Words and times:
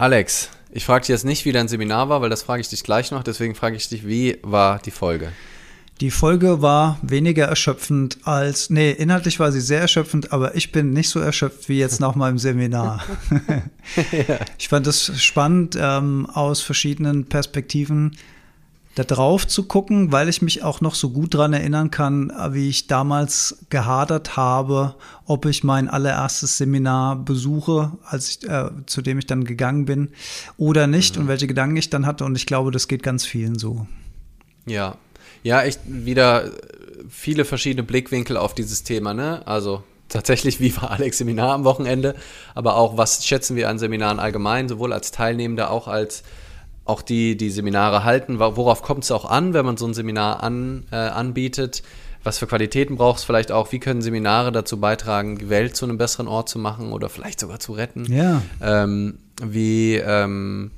Alex, 0.00 0.48
ich 0.72 0.86
frage 0.86 1.02
dich 1.02 1.08
jetzt 1.10 1.26
nicht, 1.26 1.44
wie 1.44 1.52
dein 1.52 1.68
Seminar 1.68 2.08
war, 2.08 2.22
weil 2.22 2.30
das 2.30 2.42
frage 2.42 2.62
ich 2.62 2.70
dich 2.70 2.82
gleich 2.82 3.10
noch. 3.10 3.22
Deswegen 3.22 3.54
frage 3.54 3.76
ich 3.76 3.86
dich, 3.86 4.06
wie 4.06 4.38
war 4.40 4.78
die 4.78 4.90
Folge? 4.90 5.30
Die 6.00 6.10
Folge 6.10 6.62
war 6.62 6.98
weniger 7.02 7.44
erschöpfend 7.44 8.16
als, 8.24 8.70
nee, 8.70 8.92
inhaltlich 8.92 9.38
war 9.38 9.52
sie 9.52 9.60
sehr 9.60 9.82
erschöpfend, 9.82 10.32
aber 10.32 10.54
ich 10.54 10.72
bin 10.72 10.94
nicht 10.94 11.10
so 11.10 11.20
erschöpft 11.20 11.68
wie 11.68 11.78
jetzt 11.78 12.00
nach 12.00 12.14
meinem 12.14 12.38
Seminar. 12.38 13.04
ja. 14.26 14.38
Ich 14.56 14.70
fand 14.70 14.86
es 14.86 15.22
spannend, 15.22 15.76
ähm, 15.78 16.26
aus 16.32 16.62
verschiedenen 16.62 17.26
Perspektiven 17.26 18.16
da 18.94 19.04
drauf 19.04 19.46
zu 19.46 19.64
gucken, 19.64 20.10
weil 20.10 20.28
ich 20.28 20.42
mich 20.42 20.64
auch 20.64 20.80
noch 20.80 20.94
so 20.94 21.10
gut 21.10 21.34
daran 21.34 21.52
erinnern 21.52 21.90
kann, 21.90 22.32
wie 22.50 22.68
ich 22.68 22.88
damals 22.88 23.64
gehadert 23.70 24.36
habe, 24.36 24.96
ob 25.26 25.46
ich 25.46 25.62
mein 25.62 25.88
allererstes 25.88 26.58
Seminar 26.58 27.16
besuche, 27.16 27.92
als 28.04 28.28
ich, 28.28 28.48
äh, 28.48 28.70
zu 28.86 29.00
dem 29.00 29.18
ich 29.18 29.26
dann 29.26 29.44
gegangen 29.44 29.84
bin, 29.84 30.08
oder 30.56 30.86
nicht 30.86 31.16
mhm. 31.16 31.22
und 31.22 31.28
welche 31.28 31.46
Gedanken 31.46 31.76
ich 31.76 31.90
dann 31.90 32.04
hatte. 32.04 32.24
Und 32.24 32.36
ich 32.36 32.46
glaube, 32.46 32.72
das 32.72 32.88
geht 32.88 33.02
ganz 33.02 33.24
vielen 33.24 33.58
so. 33.58 33.86
Ja, 34.66 34.96
ja, 35.42 35.62
echt 35.62 35.80
wieder 35.86 36.50
viele 37.08 37.44
verschiedene 37.44 37.84
Blickwinkel 37.84 38.36
auf 38.36 38.54
dieses 38.54 38.82
Thema, 38.82 39.14
ne? 39.14 39.46
Also 39.46 39.82
tatsächlich, 40.08 40.60
wie 40.60 40.76
war 40.76 40.90
Alex 40.90 41.18
Seminar 41.18 41.54
am 41.54 41.64
Wochenende, 41.64 42.14
aber 42.54 42.76
auch, 42.76 42.96
was 42.96 43.24
schätzen 43.24 43.56
wir 43.56 43.68
an 43.68 43.78
Seminaren 43.78 44.18
allgemein, 44.18 44.68
sowohl 44.68 44.92
als 44.92 45.12
Teilnehmender, 45.12 45.70
auch 45.70 45.88
als 45.88 46.24
auch 46.90 47.02
die, 47.02 47.36
die 47.36 47.50
Seminare 47.50 48.04
halten. 48.04 48.38
Worauf 48.38 48.82
kommt 48.82 49.04
es 49.04 49.10
auch 49.10 49.24
an, 49.24 49.54
wenn 49.54 49.64
man 49.64 49.76
so 49.76 49.86
ein 49.86 49.94
Seminar 49.94 50.42
an, 50.42 50.84
äh, 50.90 50.96
anbietet? 50.96 51.82
Was 52.22 52.38
für 52.38 52.46
Qualitäten 52.46 52.96
braucht 52.96 53.20
es 53.20 53.24
vielleicht 53.24 53.50
auch? 53.50 53.72
Wie 53.72 53.78
können 53.78 54.02
Seminare 54.02 54.52
dazu 54.52 54.78
beitragen, 54.78 55.38
die 55.38 55.48
Welt 55.48 55.74
zu 55.74 55.86
einem 55.86 55.96
besseren 55.96 56.28
Ort 56.28 56.50
zu 56.50 56.58
machen 56.58 56.92
oder 56.92 57.08
vielleicht 57.08 57.40
sogar 57.40 57.60
zu 57.60 57.72
retten? 57.72 58.04
Ja. 58.12 58.42
Ähm, 58.60 59.18
wie, 59.42 59.94
ähm, 59.94 60.70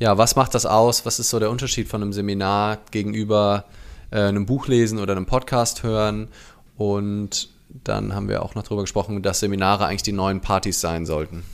ja, 0.00 0.18
was 0.18 0.34
macht 0.34 0.54
das 0.54 0.66
aus? 0.66 1.06
Was 1.06 1.20
ist 1.20 1.30
so 1.30 1.38
der 1.38 1.50
Unterschied 1.50 1.88
von 1.88 2.02
einem 2.02 2.12
Seminar 2.12 2.78
gegenüber 2.90 3.64
äh, 4.10 4.22
einem 4.22 4.46
Buch 4.46 4.66
lesen 4.66 4.98
oder 4.98 5.12
einem 5.12 5.26
Podcast 5.26 5.84
hören? 5.84 6.28
Und 6.76 7.50
dann 7.84 8.14
haben 8.14 8.28
wir 8.28 8.42
auch 8.42 8.56
noch 8.56 8.64
darüber 8.64 8.82
gesprochen, 8.82 9.22
dass 9.22 9.40
Seminare 9.40 9.86
eigentlich 9.86 10.02
die 10.02 10.12
neuen 10.12 10.40
Partys 10.40 10.80
sein 10.80 11.06
sollten. 11.06 11.44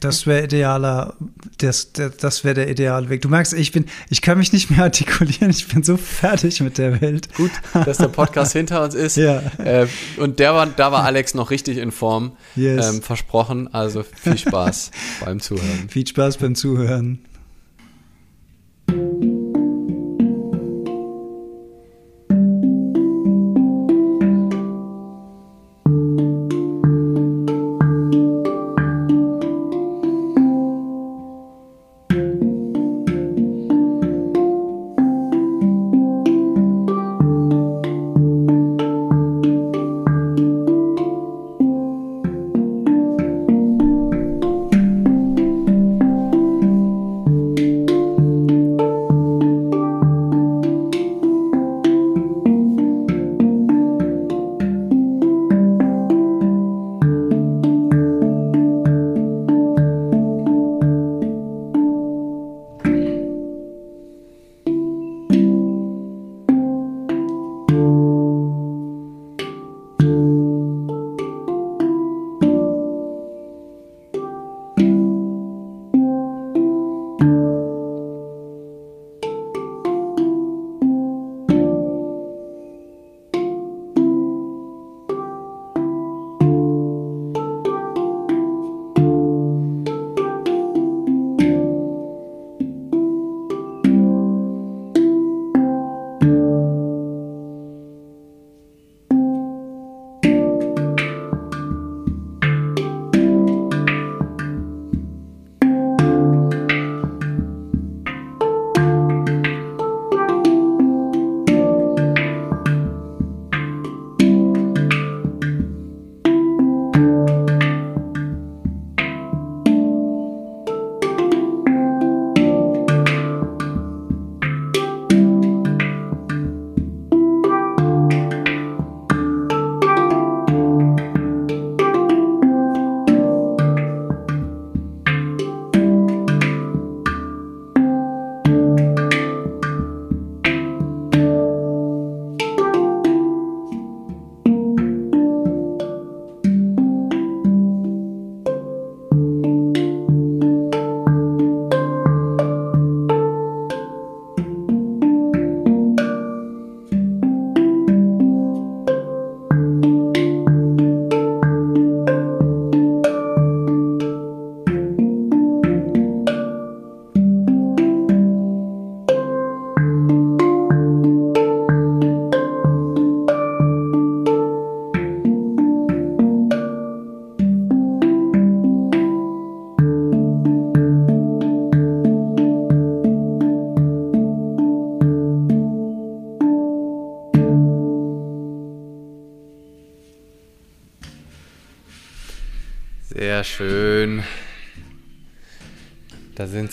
Das 0.00 0.26
wäre 0.26 0.44
idealer, 0.44 1.14
das, 1.58 1.92
das, 1.92 2.16
das 2.16 2.44
wäre 2.44 2.54
der 2.54 2.70
ideale 2.70 3.08
Weg. 3.08 3.22
Du 3.22 3.28
merkst, 3.28 3.52
ich 3.52 3.72
bin, 3.72 3.86
ich 4.10 4.22
kann 4.22 4.38
mich 4.38 4.52
nicht 4.52 4.70
mehr 4.70 4.82
artikulieren, 4.84 5.50
ich 5.50 5.68
bin 5.68 5.82
so 5.82 5.96
fertig 5.96 6.60
mit 6.60 6.78
der 6.78 7.00
Welt. 7.00 7.34
Gut, 7.34 7.50
dass 7.72 7.98
der 7.98 8.08
Podcast 8.08 8.52
hinter 8.54 8.82
uns 8.82 8.94
ist. 8.94 9.16
Ja. 9.16 9.42
Äh, 9.58 9.86
und 10.16 10.38
der 10.38 10.54
war, 10.54 10.66
da 10.66 10.92
war 10.92 11.04
Alex 11.04 11.34
noch 11.34 11.50
richtig 11.50 11.78
in 11.78 11.92
Form. 11.92 12.32
Yes. 12.56 12.94
Ähm, 12.94 13.02
versprochen. 13.02 13.72
Also 13.72 14.02
viel 14.02 14.38
Spaß 14.38 14.90
beim 15.24 15.40
Zuhören. 15.40 15.88
Viel 15.88 16.06
Spaß 16.06 16.38
beim 16.38 16.54
Zuhören. 16.54 17.20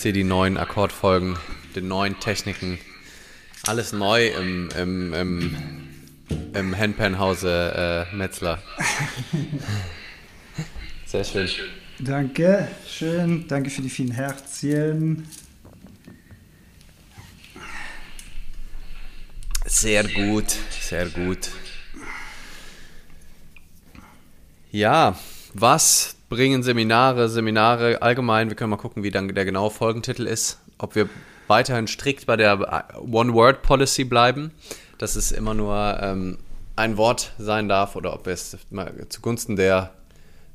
Sind 0.02 0.14
sie, 0.14 0.20
die 0.20 0.24
neuen 0.24 0.56
Akkordfolgen, 0.56 1.38
die 1.76 1.80
neuen 1.80 2.18
Techniken. 2.18 2.78
Alles 3.68 3.92
neu 3.92 4.26
im, 4.26 4.68
im, 4.76 5.14
im, 5.14 5.56
im 6.54 6.76
Handpan-Hause 6.76 8.08
äh, 8.12 8.16
Metzler. 8.16 8.60
Sehr 11.06 11.22
schön. 11.22 11.48
Danke, 12.00 12.66
schön. 12.84 13.46
Danke 13.46 13.70
für 13.70 13.82
die 13.82 13.90
vielen 13.90 14.10
Herzchen. 14.10 15.28
Sehr 19.64 20.02
gut, 20.08 20.50
sehr 20.80 21.06
gut. 21.06 21.50
Ja, 24.72 25.16
was 25.54 26.16
bringen 26.32 26.62
Seminare, 26.62 27.28
Seminare 27.28 28.00
allgemein. 28.00 28.48
Wir 28.48 28.56
können 28.56 28.70
mal 28.70 28.78
gucken, 28.78 29.02
wie 29.02 29.10
dann 29.10 29.28
der 29.28 29.44
genaue 29.44 29.70
Folgentitel 29.70 30.26
ist. 30.26 30.60
Ob 30.78 30.94
wir 30.94 31.10
weiterhin 31.46 31.86
strikt 31.86 32.24
bei 32.24 32.38
der 32.38 32.96
One-Word-Policy 33.02 34.04
bleiben, 34.04 34.50
dass 34.96 35.14
es 35.14 35.30
immer 35.30 35.52
nur 35.52 35.98
ähm, 36.00 36.38
ein 36.74 36.96
Wort 36.96 37.32
sein 37.36 37.68
darf 37.68 37.96
oder 37.96 38.14
ob 38.14 38.24
wir 38.24 38.32
es 38.32 38.56
mal 38.70 38.94
zugunsten 39.10 39.56
der 39.56 39.90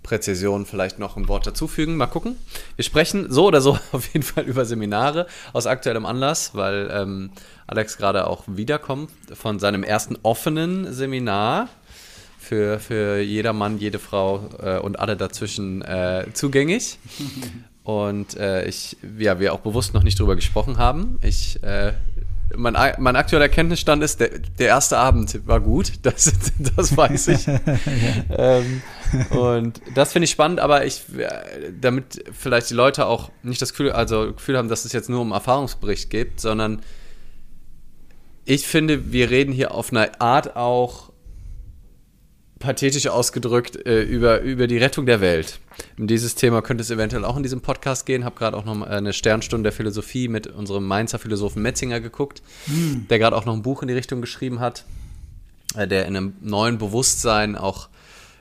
Präzision 0.02 0.66
vielleicht 0.66 0.98
noch 0.98 1.16
ein 1.16 1.28
Wort 1.28 1.46
dazufügen. 1.46 1.96
Mal 1.96 2.08
gucken. 2.08 2.38
Wir 2.76 2.84
sprechen 2.84 3.32
so 3.32 3.46
oder 3.46 3.62
so 3.62 3.78
auf 3.92 4.12
jeden 4.16 4.24
Fall 4.24 4.46
über 4.46 4.66
Seminare 4.66 5.28
aus 5.54 5.68
aktuellem 5.68 6.08
Anlass, 6.08 6.56
weil 6.56 6.90
ähm, 6.92 7.30
Alex 7.68 7.98
gerade 7.98 8.26
auch 8.26 8.46
wiederkommt 8.48 9.12
von 9.32 9.60
seinem 9.60 9.84
ersten 9.84 10.18
offenen 10.24 10.92
Seminar 10.92 11.70
für, 12.38 12.80
für 12.80 13.20
jedermann, 13.20 13.78
jede 13.78 14.00
Frau 14.00 14.50
äh, 14.62 14.80
und 14.80 15.00
alle 15.00 15.18
dazwischen 15.18 15.82
äh, 15.82 16.26
zugänglich. 16.34 17.00
Und 17.84 18.36
äh, 18.36 18.68
ich, 18.68 18.98
ja, 19.18 19.40
wir 19.40 19.54
auch 19.54 19.62
bewusst 19.62 19.94
noch 19.94 20.04
nicht 20.04 20.20
drüber 20.20 20.36
gesprochen 20.36 20.78
haben. 20.78 21.20
Ich 21.22 21.64
äh, 21.64 21.94
mein, 22.56 22.76
mein 22.98 23.16
aktueller 23.16 23.50
Kenntnisstand 23.50 24.04
ist, 24.04 24.20
der, 24.20 24.40
der 24.40 24.68
erste 24.68 24.98
Abend 24.98 25.48
war 25.48 25.60
gut, 25.60 25.94
das, 26.04 26.32
das 26.76 26.96
weiß 26.96 27.28
ich. 27.30 27.48
ähm, 28.30 28.82
und 29.32 29.82
das 29.96 30.14
finde 30.14 30.26
ich 30.26 30.32
spannend, 30.32 30.60
aber 30.60 30.86
ich, 30.86 31.04
damit 31.80 32.24
vielleicht 32.32 32.70
die 32.70 32.74
Leute 32.74 33.06
auch 33.06 33.32
nicht 33.44 33.62
das 33.62 33.72
Gefühl, 33.72 33.92
also 33.92 34.34
Gefühl 34.34 34.58
haben, 34.58 34.70
dass 34.70 34.86
es 34.86 34.94
jetzt 34.94 35.10
nur 35.10 35.22
um 35.22 35.32
Erfahrungsbericht 35.32 36.10
geht, 36.10 36.40
sondern 36.40 36.82
ich 38.46 38.66
finde, 38.66 39.12
wir 39.12 39.30
reden 39.30 39.52
hier 39.52 39.74
auf 39.74 39.92
eine 39.92 40.22
Art 40.22 40.56
auch 40.56 41.07
pathetisch 42.60 43.08
ausgedrückt 43.08 43.86
äh, 43.86 44.02
über, 44.02 44.42
über 44.42 44.68
die 44.68 44.78
Rettung 44.78 45.06
der 45.06 45.22
Welt. 45.22 45.60
Um 45.98 46.08
dieses 46.08 46.36
Thema 46.36 46.62
könnte 46.62 46.82
es 46.82 46.90
eventuell 46.90 47.26
auch 47.26 47.38
in 47.38 47.44
diesem 47.44 47.62
Podcast 47.62 48.06
gehen. 48.06 48.26
Habe 48.26 48.38
gerade 48.38 48.58
auch 48.58 48.66
noch 48.66 48.82
eine 48.82 49.14
Sternstunde 49.14 49.64
der 49.64 49.72
Philosophie 49.72 50.28
mit 50.28 50.48
unserem 50.48 50.86
Mainzer 50.86 51.20
Philosophen 51.20 51.62
Metzinger 51.62 52.00
geguckt, 52.00 52.42
mhm. 52.68 53.08
der 53.10 53.20
gerade 53.20 53.36
auch 53.36 53.46
noch 53.46 53.54
ein 53.54 53.62
Buch 53.62 53.82
in 53.82 53.88
die 53.88 53.94
Richtung 53.94 54.22
geschrieben 54.22 54.60
hat, 54.60 54.86
äh, 55.76 55.88
der 55.88 56.06
in 56.06 56.16
einem 56.16 56.34
neuen 56.42 56.78
Bewusstsein 56.78 57.56
auch 57.56 57.90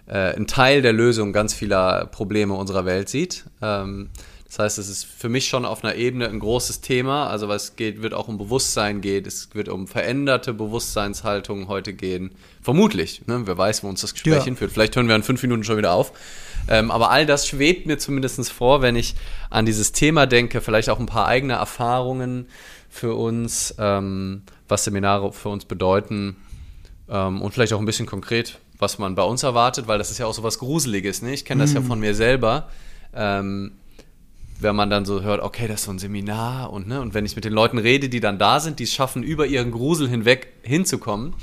äh, 0.07 0.35
einen 0.35 0.47
Teil 0.47 0.83
der 0.83 0.93
Lösung 0.93 1.33
ganz 1.33 1.53
vieler 1.55 2.07
Probleme 2.07 2.55
unserer 2.55 2.85
Welt 2.85 3.09
sieht. 3.09 3.45
Ähm, 3.61 4.11
das 4.47 4.61
heißt, 4.61 4.79
es 4.79 4.89
ist 4.89 5.05
für 5.05 5.29
mich 5.29 5.49
schon 5.49 5.65
auf 5.65 5.83
einer 5.83 5.97
Ebene 5.97 6.29
ein 6.29 6.39
großes 6.39 6.81
Thema. 6.81 7.27
Also 7.27 7.49
was 7.49 7.75
geht, 7.75 8.03
wird 8.03 8.15
auch 8.15 8.29
um 8.29 8.39
Bewusstsein 8.39 9.01
geht, 9.01 9.27
es 9.27 9.55
wird 9.55 9.69
um 9.69 9.89
veränderte 9.89 10.55
Bewusstseinshaltungen 10.55 11.67
heute 11.67 11.93
gehen. 11.93 12.31
Vermutlich. 12.63 13.27
Ne? 13.27 13.43
Wer 13.45 13.59
weiß, 13.59 13.83
wo 13.83 13.89
uns 13.89 14.03
das 14.03 14.15
Gespräch 14.15 14.35
ja. 14.35 14.45
hinführt. 14.45 14.71
Vielleicht 14.71 14.95
hören 14.95 15.09
wir 15.09 15.17
in 15.17 15.25
fünf 15.25 15.43
Minuten 15.43 15.65
schon 15.65 15.79
wieder 15.79 15.93
auf. 15.93 16.13
Ähm, 16.69 16.93
aber 16.93 17.11
all 17.11 17.27
das 17.27 17.49
schwebt 17.49 17.87
mir 17.87 17.99
zumindest 17.99 18.53
vor, 18.53 18.83
wenn 18.83 18.95
ich 18.95 19.17
an 19.51 19.67
dieses 19.67 19.91
Thema 19.91 20.27
denke. 20.27 20.61
Vielleicht 20.61 20.91
auch 20.91 21.01
ein 21.01 21.07
paar 21.07 21.27
eigene 21.27 21.55
Erfahrungen 21.55 22.47
für 22.89 23.15
uns, 23.15 23.75
ähm, 23.79 24.43
was 24.69 24.85
Seminare 24.85 25.33
für 25.33 25.49
uns 25.49 25.65
bedeuten. 25.65 26.37
Ähm, 27.09 27.43
und 27.43 27.53
vielleicht 27.53 27.73
auch 27.73 27.81
ein 27.81 27.85
bisschen 27.85 28.07
konkret, 28.07 28.61
was 28.79 28.99
man 28.99 29.17
bei 29.17 29.23
uns 29.25 29.43
erwartet, 29.43 29.89
weil 29.89 29.99
das 29.99 30.13
ist 30.13 30.19
ja 30.19 30.27
auch 30.27 30.35
so 30.35 30.45
was 30.45 30.61
Gruseliges. 30.61 31.23
Ne? 31.23 31.35
Ich 31.35 31.45
kenne 31.45 31.65
das 31.65 31.73
mm. 31.73 31.75
ja 31.75 31.81
mhm. 31.81 31.87
von 31.87 32.01
mir 32.01 32.15
selber. 32.15 32.69
Ähm, 33.13 33.73
wenn 34.61 34.77
man 34.77 34.91
dann 34.91 35.05
so 35.05 35.23
hört, 35.23 35.41
okay, 35.41 35.69
das 35.69 35.81
ist 35.81 35.87
so 35.87 35.91
ein 35.91 35.99
Seminar 35.99 36.73
und, 36.73 36.89
ne, 36.89 37.01
und 37.01 37.15
wenn 37.15 37.27
ich 37.27 37.37
mit 37.37 37.45
den 37.45 37.53
Leuten 37.53 37.79
rede, 37.79 38.09
die 38.09 38.21
dann 38.21 38.39
da 38.39 38.61
sind, 38.61 38.79
die 38.79 38.85
es 38.85 38.93
schaffen, 38.93 39.23
über 39.23 39.47
ihren 39.47 39.71
Grusel 39.71 40.09
hinweg 40.09 40.53
hinzukommen, 40.63 41.35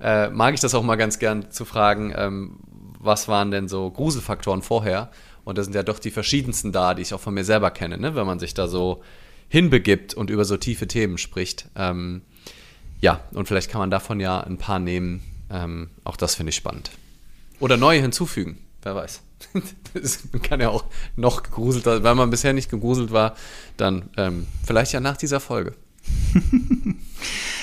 äh, 0.00 0.28
mag 0.28 0.54
ich 0.54 0.60
das 0.60 0.74
auch 0.74 0.82
mal 0.82 0.96
ganz 0.96 1.18
gern 1.18 1.50
zu 1.50 1.64
fragen, 1.64 2.12
ähm, 2.16 2.58
was 2.98 3.28
waren 3.28 3.50
denn 3.50 3.68
so 3.68 3.90
Gruselfaktoren 3.90 4.62
vorher? 4.62 5.10
Und 5.44 5.58
da 5.58 5.62
sind 5.62 5.74
ja 5.74 5.84
doch 5.84 6.00
die 6.00 6.10
verschiedensten 6.10 6.72
da, 6.72 6.94
die 6.94 7.02
ich 7.02 7.14
auch 7.14 7.20
von 7.20 7.34
mir 7.34 7.44
selber 7.44 7.70
kenne, 7.70 7.98
ne, 7.98 8.14
wenn 8.16 8.26
man 8.26 8.38
sich 8.38 8.52
da 8.52 8.66
so 8.66 9.02
hinbegibt 9.48 10.14
und 10.14 10.28
über 10.28 10.44
so 10.44 10.56
tiefe 10.56 10.88
Themen 10.88 11.18
spricht. 11.18 11.68
Ähm, 11.76 12.22
ja, 13.00 13.20
und 13.32 13.46
vielleicht 13.46 13.70
kann 13.70 13.80
man 13.80 13.90
davon 13.90 14.18
ja 14.18 14.40
ein 14.40 14.58
paar 14.58 14.80
nehmen. 14.80 15.22
Ähm, 15.50 15.90
auch 16.02 16.16
das 16.16 16.34
finde 16.34 16.50
ich 16.50 16.56
spannend. 16.56 16.90
Oder 17.60 17.76
neue 17.76 18.00
hinzufügen, 18.00 18.58
wer 18.82 18.96
weiß. 18.96 19.22
man 20.32 20.42
kann 20.42 20.60
ja 20.60 20.70
auch 20.70 20.84
noch 21.16 21.42
gegruselt, 21.42 21.86
weil 21.86 22.14
man 22.14 22.30
bisher 22.30 22.52
nicht 22.52 22.70
gegruselt 22.70 23.12
war, 23.12 23.34
dann 23.76 24.08
ähm, 24.16 24.46
vielleicht 24.64 24.92
ja 24.92 25.00
nach 25.00 25.16
dieser 25.16 25.40
Folge. 25.40 25.74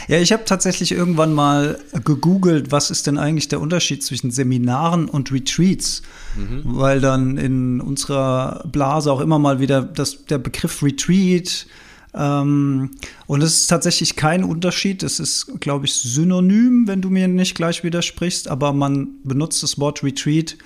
ja, 0.08 0.20
ich 0.20 0.34
habe 0.34 0.44
tatsächlich 0.46 0.92
irgendwann 0.92 1.34
mal 1.34 1.80
gegoogelt, 2.04 2.72
was 2.72 2.92
ist 2.92 3.08
denn 3.08 3.18
eigentlich 3.18 3.48
der 3.48 3.62
Unterschied 3.62 4.04
zwischen 4.04 4.31
Seminaren 4.31 5.08
und 5.08 5.31
Retreats, 5.31 6.02
mhm. 6.36 6.62
weil 6.66 7.00
dann 7.00 7.38
in 7.38 7.80
unserer 7.80 8.64
Blase 8.70 9.12
auch 9.12 9.22
immer 9.22 9.40
mal 9.40 9.60
wieder 9.60 9.81
das, 9.81 10.25
der 10.25 10.40
Begriff 10.40 10.84
Retreat 10.84 11.68
ähm, 12.14 12.92
und 13.25 13.42
es 13.42 13.62
ist 13.62 13.68
tatsächlich 13.68 14.16
kein 14.16 14.44
Unterschied. 14.44 15.04
Es 15.04 15.20
ist, 15.20 15.60
glaube 15.60 15.86
ich, 15.86 15.94
synonym, 15.94 16.88
wenn 16.88 17.02
du 17.02 17.10
mir 17.10 17.28
nicht 17.28 17.56
gleich 17.56 17.84
widersprichst, 17.84 18.48
aber 18.48 18.74
man 18.74 19.10
benutzt 19.24 19.64
das 19.64 19.80
Wort 19.80 20.04
Retreat 20.04 20.58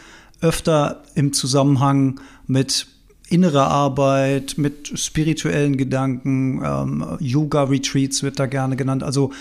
öfter 0.41 1.03
im 1.15 1.33
Zusammenhang 1.33 2.19
mit 2.45 2.87
innerer 3.29 3.67
Arbeit, 3.67 4.55
mit 4.57 4.97
spirituellen 4.99 5.77
Gedanken, 5.77 6.61
ähm, 6.63 7.17
Yoga-Retreats 7.19 8.23
wird 8.23 8.39
da 8.39 8.45
gerne 8.45 8.75
genannt. 8.75 9.03
Also 9.03 9.31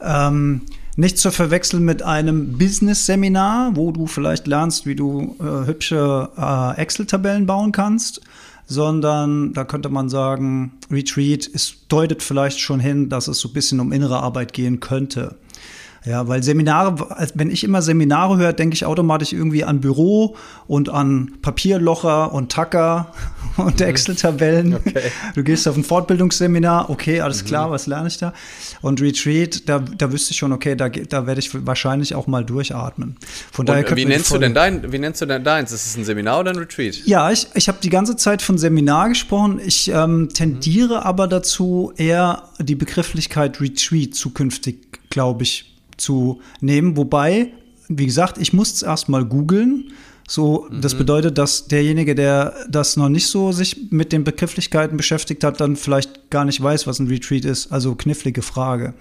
ähm, 0.00 0.62
nicht 0.96 1.18
zu 1.18 1.30
verwechseln 1.30 1.84
mit 1.84 2.02
einem 2.02 2.58
Business-Seminar, 2.58 3.76
wo 3.76 3.92
du 3.92 4.06
vielleicht 4.06 4.46
lernst, 4.46 4.86
wie 4.86 4.96
du 4.96 5.36
äh, 5.38 5.66
hübsche 5.66 6.30
äh, 6.36 6.80
Excel-Tabellen 6.80 7.46
bauen 7.46 7.70
kannst, 7.70 8.22
sondern 8.66 9.52
da 9.52 9.64
könnte 9.64 9.90
man 9.90 10.08
sagen, 10.08 10.72
Retreat 10.90 11.46
ist, 11.46 11.84
deutet 11.88 12.22
vielleicht 12.22 12.58
schon 12.58 12.80
hin, 12.80 13.08
dass 13.08 13.28
es 13.28 13.38
so 13.38 13.48
ein 13.48 13.54
bisschen 13.54 13.78
um 13.78 13.92
innere 13.92 14.20
Arbeit 14.20 14.52
gehen 14.52 14.80
könnte. 14.80 15.36
Ja, 16.06 16.28
weil 16.28 16.40
Seminare, 16.44 16.94
wenn 17.34 17.50
ich 17.50 17.64
immer 17.64 17.82
Seminare 17.82 18.36
höre, 18.36 18.52
denke 18.52 18.74
ich 18.74 18.84
automatisch 18.84 19.32
irgendwie 19.32 19.64
an 19.64 19.80
Büro 19.80 20.36
und 20.68 20.88
an 20.88 21.32
Papierlocher 21.42 22.32
und 22.32 22.52
Tacker 22.52 23.12
und 23.56 23.80
mhm. 23.80 23.86
Excel-Tabellen. 23.86 24.74
Okay. 24.74 25.10
Du 25.34 25.42
gehst 25.42 25.66
auf 25.66 25.76
ein 25.76 25.82
Fortbildungsseminar, 25.82 26.90
okay, 26.90 27.20
alles 27.20 27.42
mhm. 27.42 27.48
klar, 27.48 27.70
was 27.72 27.88
lerne 27.88 28.06
ich 28.06 28.18
da? 28.18 28.32
Und 28.82 29.00
Retreat, 29.00 29.68
da, 29.68 29.80
da 29.80 30.12
wüsste 30.12 30.30
ich 30.30 30.36
schon, 30.36 30.52
okay, 30.52 30.76
da, 30.76 30.88
da 30.88 31.26
werde 31.26 31.40
ich 31.40 31.50
wahrscheinlich 31.66 32.14
auch 32.14 32.28
mal 32.28 32.44
durchatmen. 32.44 33.16
Von 33.50 33.66
daher 33.66 33.84
wie 33.96 34.04
nennst 34.04 34.32
du 34.32 34.38
denn 34.38 34.54
dein, 34.54 34.92
wie 34.92 35.00
nennst 35.00 35.20
du 35.22 35.26
denn 35.26 35.42
deins? 35.42 35.72
Ist 35.72 35.86
es 35.86 35.96
ein 35.96 36.04
Seminar 36.04 36.38
oder 36.40 36.52
ein 36.52 36.56
Retreat? 36.56 37.04
Ja, 37.04 37.32
ich, 37.32 37.48
ich 37.54 37.66
habe 37.66 37.78
die 37.82 37.90
ganze 37.90 38.14
Zeit 38.14 38.42
von 38.42 38.58
Seminar 38.58 39.08
gesprochen. 39.08 39.60
Ich 39.64 39.88
ähm, 39.88 40.28
tendiere 40.32 41.00
mhm. 41.00 41.06
aber 41.06 41.26
dazu, 41.26 41.92
eher 41.96 42.44
die 42.60 42.76
Begrifflichkeit 42.76 43.60
Retreat 43.60 44.14
zukünftig, 44.14 45.00
glaube 45.10 45.42
ich, 45.42 45.75
zu 45.96 46.40
nehmen. 46.60 46.96
Wobei, 46.96 47.52
wie 47.88 48.06
gesagt, 48.06 48.38
ich 48.38 48.52
muss 48.52 48.72
es 48.72 48.82
erstmal 48.82 49.24
googeln. 49.24 49.92
So, 50.28 50.66
mhm. 50.70 50.80
das 50.80 50.94
bedeutet, 50.94 51.38
dass 51.38 51.68
derjenige, 51.68 52.14
der 52.14 52.54
das 52.68 52.96
noch 52.96 53.08
nicht 53.08 53.28
so 53.28 53.52
sich 53.52 53.90
mit 53.90 54.12
den 54.12 54.24
Begrifflichkeiten 54.24 54.96
beschäftigt 54.96 55.44
hat, 55.44 55.60
dann 55.60 55.76
vielleicht 55.76 56.30
gar 56.30 56.44
nicht 56.44 56.60
weiß, 56.60 56.86
was 56.86 56.98
ein 56.98 57.06
Retreat 57.06 57.44
ist. 57.44 57.72
Also 57.72 57.94
knifflige 57.94 58.42
Frage. 58.42 58.94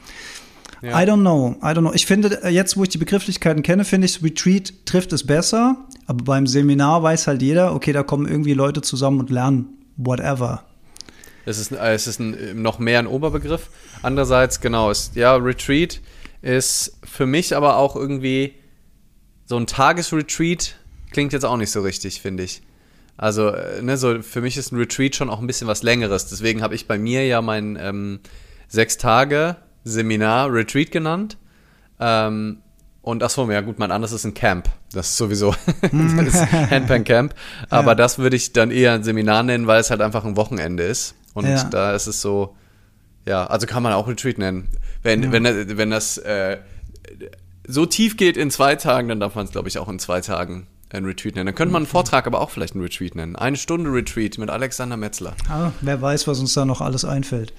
Ja. 0.82 1.02
I 1.02 1.06
don't 1.06 1.22
know. 1.22 1.56
I 1.64 1.68
don't 1.68 1.80
know. 1.80 1.94
Ich 1.94 2.06
finde, 2.06 2.42
jetzt, 2.50 2.78
wo 2.78 2.84
ich 2.84 2.90
die 2.90 3.00
Begrifflichkeiten 3.00 3.64
kenne, 3.64 3.86
finde 3.86 4.06
ich, 4.06 4.22
Retreat 4.22 4.74
trifft 4.86 5.14
es 5.14 5.26
besser. 5.26 5.78
Aber 6.06 6.24
beim 6.24 6.46
Seminar 6.46 7.02
weiß 7.02 7.26
halt 7.26 7.42
jeder, 7.42 7.74
okay, 7.74 7.92
da 7.92 8.04
kommen 8.04 8.28
irgendwie 8.28 8.54
Leute 8.54 8.82
zusammen 8.82 9.20
und 9.20 9.32
lernen 9.32 9.70
whatever. 9.98 10.64
Es 11.46 11.58
ist, 11.58 11.72
es 11.72 12.08
ist 12.08 12.20
ein, 12.20 12.62
noch 12.62 12.78
mehr 12.78 13.00
ein 13.00 13.08
Oberbegriff. 13.08 13.70
Andererseits, 14.04 14.62
genau, 14.62 14.92
ist, 14.92 15.16
ja, 15.16 15.36
Retreat 15.36 16.02
ist 16.46 17.00
für 17.04 17.26
mich 17.26 17.56
aber 17.56 17.78
auch 17.78 17.96
irgendwie 17.96 18.54
so 19.46 19.58
ein 19.58 19.66
Tagesretreat 19.66 20.76
klingt 21.12 21.34
jetzt 21.34 21.46
auch 21.46 21.58
nicht 21.58 21.72
so 21.72 21.82
richtig, 21.82 22.22
finde 22.22 22.44
ich. 22.44 22.62
Also, 23.18 23.50
äh, 23.50 23.82
ne, 23.82 23.98
so 23.98 24.22
für 24.22 24.42
mich 24.42 24.58
ist 24.58 24.72
ein 24.72 24.78
Retreat 24.78 25.16
schon 25.16 25.30
auch 25.30 25.40
ein 25.40 25.48
bisschen 25.48 25.68
was 25.68 25.82
Längeres. 25.82 26.28
Deswegen 26.28 26.62
habe 26.62 26.76
ich 26.76 26.88
bei 26.88 26.98
mir 26.98 27.26
ja 27.26 27.42
mein 27.42 27.78
ähm, 27.82 28.20
sechs 28.68 28.98
Tage 28.98 29.56
Seminar 29.84 30.54
Retreat 30.54 30.92
genannt. 30.92 31.38
Ähm, 32.00 32.58
und 33.02 33.24
achso, 33.24 33.50
ja 33.50 33.62
gut, 33.62 33.80
mein 33.80 33.92
anderes 33.92 34.12
ist 34.12 34.26
ein 34.26 34.34
Camp. 34.34 34.68
Das 34.92 35.10
ist 35.10 35.18
sowieso 35.18 35.56
das 35.82 36.28
ist 36.28 36.52
Handpan 36.52 37.04
Camp. 37.04 37.34
Aber 37.70 37.92
ja. 37.92 37.96
das 37.96 38.20
würde 38.20 38.36
ich 38.36 38.54
dann 38.54 38.70
eher 38.70 38.94
ein 38.94 39.04
Seminar 39.04 39.44
nennen, 39.44 39.68
weil 39.68 39.80
es 39.80 39.90
halt 39.90 40.02
einfach 40.02 40.26
ein 40.26 40.36
Wochenende 40.36 40.84
ist. 40.84 41.16
Und 41.34 41.48
ja. 41.48 41.64
da 41.64 41.96
ist 41.96 42.08
es 42.08 42.22
so, 42.22 42.56
ja, 43.26 43.48
also 43.48 43.66
kann 43.66 43.82
man 43.82 43.94
auch 43.94 44.08
Retreat 44.08 44.38
nennen. 44.38 44.70
Wenn, 45.06 45.22
ja. 45.22 45.32
wenn, 45.32 45.78
wenn 45.78 45.92
das 45.92 46.18
äh, 46.18 46.58
so 47.68 47.86
tief 47.86 48.18
geht 48.18 48.38
in 48.38 48.50
zwei 48.50 48.76
Tagen, 48.76 49.08
dann 49.08 49.20
darf 49.20 49.36
man 49.36 49.46
es, 49.46 49.52
glaube 49.52 49.68
ich, 49.68 49.78
auch 49.78 49.88
in 49.88 50.00
zwei 50.00 50.20
Tagen 50.20 50.66
ein 50.90 51.06
Retreat 51.06 51.36
nennen. 51.36 51.46
Dann 51.46 51.56
könnte 51.56 51.74
man 51.74 51.84
einen 51.84 51.88
Vortrag 51.88 52.26
aber 52.26 52.42
auch 52.42 52.50
vielleicht 52.50 52.74
einen 52.74 52.84
Retreat 52.84 53.14
nennen. 53.14 53.36
Eine 53.36 53.56
Stunde 53.56 53.92
Retreat 53.92 54.40
mit 54.40 54.50
Alexander 54.50 54.98
Metzler. 54.98 55.36
Ah, 55.48 55.72
wer 55.82 56.02
weiß, 56.02 56.28
was 56.28 56.40
uns 56.40 56.56
da 56.56 56.66
noch 56.66 56.82
alles 56.82 57.06
einfällt. 57.06 57.54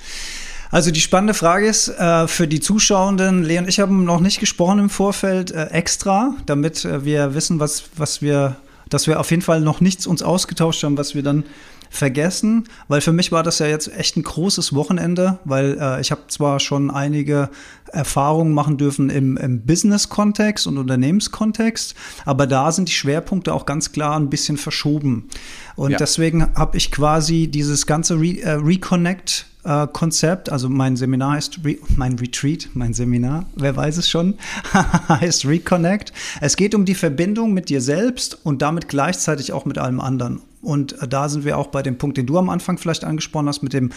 Also 0.72 0.90
die 0.90 1.00
spannende 1.00 1.34
Frage 1.34 1.66
ist 1.66 1.86
äh, 1.86 2.26
für 2.26 2.48
die 2.48 2.58
Zuschauenden, 2.58 3.44
Leon 3.44 3.64
und 3.64 3.68
ich 3.68 3.78
haben 3.78 4.02
noch 4.04 4.18
nicht 4.18 4.40
gesprochen 4.40 4.80
im 4.80 4.90
Vorfeld 4.90 5.52
äh, 5.52 5.66
extra, 5.66 6.34
damit 6.46 6.84
äh, 6.84 7.04
wir 7.04 7.34
wissen, 7.34 7.60
was, 7.60 7.84
was 7.96 8.22
wir 8.22 8.56
dass 8.88 9.06
wir 9.06 9.18
auf 9.18 9.30
jeden 9.30 9.42
Fall 9.42 9.60
noch 9.60 9.80
nichts 9.80 10.06
uns 10.06 10.22
ausgetauscht 10.22 10.84
haben, 10.84 10.96
was 10.96 11.14
wir 11.14 11.22
dann 11.22 11.44
vergessen, 11.90 12.64
weil 12.88 13.00
für 13.00 13.12
mich 13.12 13.32
war 13.32 13.42
das 13.42 13.58
ja 13.58 13.66
jetzt 13.66 13.92
echt 13.96 14.16
ein 14.16 14.22
großes 14.22 14.74
Wochenende, 14.74 15.38
weil 15.44 15.78
äh, 15.80 16.00
ich 16.00 16.10
habe 16.10 16.22
zwar 16.28 16.60
schon 16.60 16.90
einige 16.90 17.50
Erfahrungen 17.92 18.52
machen 18.52 18.78
dürfen 18.78 19.10
im, 19.10 19.36
im 19.36 19.62
Business-Kontext 19.62 20.66
und 20.66 20.78
Unternehmenskontext, 20.78 21.94
aber 22.24 22.46
da 22.46 22.72
sind 22.72 22.88
die 22.88 22.94
Schwerpunkte 22.94 23.54
auch 23.54 23.66
ganz 23.66 23.92
klar 23.92 24.18
ein 24.18 24.30
bisschen 24.30 24.56
verschoben. 24.56 25.28
Und 25.76 25.92
ja. 25.92 25.98
deswegen 25.98 26.54
habe 26.54 26.76
ich 26.76 26.90
quasi 26.90 27.48
dieses 27.48 27.86
ganze 27.86 28.14
Re 28.14 28.40
äh, 28.40 28.52
Reconnect 28.52 29.46
äh, 29.66 29.86
Konzept. 29.92 30.50
Also 30.50 30.68
mein 30.68 30.96
Seminar 30.96 31.32
heißt, 31.32 31.60
Re 31.64 31.76
mein 31.96 32.18
Retreat, 32.18 32.68
mein 32.74 32.94
Seminar, 32.94 33.46
wer 33.56 33.76
weiß 33.76 33.98
es 33.98 34.08
schon, 34.08 34.34
heißt 35.08 35.44
Reconnect. 35.44 36.12
Es 36.40 36.56
geht 36.56 36.74
um 36.74 36.84
die 36.84 36.94
Verbindung 36.94 37.52
mit 37.52 37.68
dir 37.68 37.80
selbst 37.80 38.38
und 38.44 38.62
damit 38.62 38.88
gleichzeitig 38.88 39.52
auch 39.52 39.64
mit 39.64 39.78
allem 39.78 40.00
anderen. 40.00 40.40
Und 40.62 41.00
äh, 41.00 41.08
da 41.08 41.28
sind 41.28 41.44
wir 41.44 41.58
auch 41.58 41.68
bei 41.68 41.82
dem 41.82 41.98
Punkt, 41.98 42.16
den 42.16 42.26
du 42.26 42.38
am 42.38 42.48
Anfang 42.48 42.78
vielleicht 42.78 43.04
angesprochen 43.04 43.48
hast, 43.48 43.62
mit 43.62 43.72
dem 43.72 43.90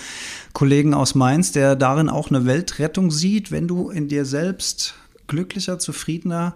Kollegen 0.53 0.93
aus 0.93 1.15
Mainz, 1.15 1.51
der 1.51 1.75
darin 1.75 2.09
auch 2.09 2.29
eine 2.29 2.45
Weltrettung 2.45 3.11
sieht, 3.11 3.51
wenn 3.51 3.67
du 3.67 3.89
in 3.89 4.07
dir 4.07 4.25
selbst 4.25 4.95
glücklicher, 5.27 5.79
zufriedener, 5.79 6.55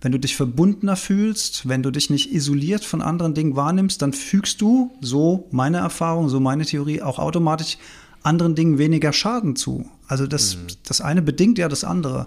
wenn 0.00 0.12
du 0.12 0.18
dich 0.18 0.36
verbundener 0.36 0.96
fühlst, 0.96 1.68
wenn 1.68 1.82
du 1.82 1.90
dich 1.90 2.08
nicht 2.10 2.32
isoliert 2.32 2.84
von 2.84 3.02
anderen 3.02 3.34
Dingen 3.34 3.56
wahrnimmst, 3.56 4.00
dann 4.00 4.12
fügst 4.12 4.60
du, 4.60 4.92
so 5.00 5.48
meine 5.50 5.78
Erfahrung, 5.78 6.28
so 6.28 6.38
meine 6.38 6.64
Theorie, 6.64 7.02
auch 7.02 7.18
automatisch 7.18 7.78
anderen 8.22 8.54
Dingen 8.54 8.78
weniger 8.78 9.12
Schaden 9.12 9.56
zu. 9.56 9.88
Also 10.06 10.26
das, 10.26 10.56
mhm. 10.56 10.66
das 10.86 11.00
eine 11.00 11.22
bedingt 11.22 11.58
ja 11.58 11.68
das 11.68 11.84
andere. 11.84 12.26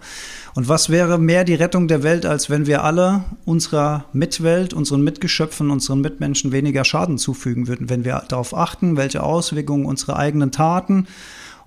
Und 0.53 0.69
was 0.69 0.89
wäre 0.89 1.17
mehr 1.17 1.43
die 1.43 1.55
Rettung 1.55 1.87
der 1.87 2.03
Welt, 2.03 2.25
als 2.25 2.49
wenn 2.49 2.67
wir 2.67 2.83
alle 2.83 3.23
unserer 3.45 4.05
Mitwelt, 4.13 4.73
unseren 4.73 5.03
Mitgeschöpfen, 5.03 5.71
unseren 5.71 6.01
Mitmenschen 6.01 6.51
weniger 6.51 6.85
Schaden 6.85 7.17
zufügen 7.17 7.67
würden, 7.67 7.89
wenn 7.89 8.05
wir 8.05 8.23
darauf 8.27 8.55
achten, 8.55 8.97
welche 8.97 9.23
Auswirkungen 9.23 9.85
unsere 9.85 10.15
eigenen 10.15 10.51
Taten, 10.51 11.07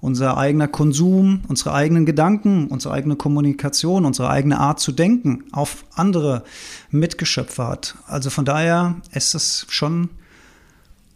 unser 0.01 0.37
eigener 0.37 0.69
Konsum, 0.69 1.41
unsere 1.49 1.73
eigenen 1.73 2.05
Gedanken, 2.05 2.69
unsere 2.69 2.95
eigene 2.95 3.17
Kommunikation, 3.17 4.05
unsere 4.05 4.29
eigene 4.29 4.61
Art 4.61 4.79
zu 4.79 4.93
denken 4.93 5.45
auf 5.51 5.85
andere 5.95 6.45
Mitgeschöpfe 6.91 7.67
hat. 7.67 7.97
Also 8.07 8.31
von 8.31 8.45
daher 8.45 8.97
ist 9.13 9.35
es 9.35 9.67
schon 9.71 10.11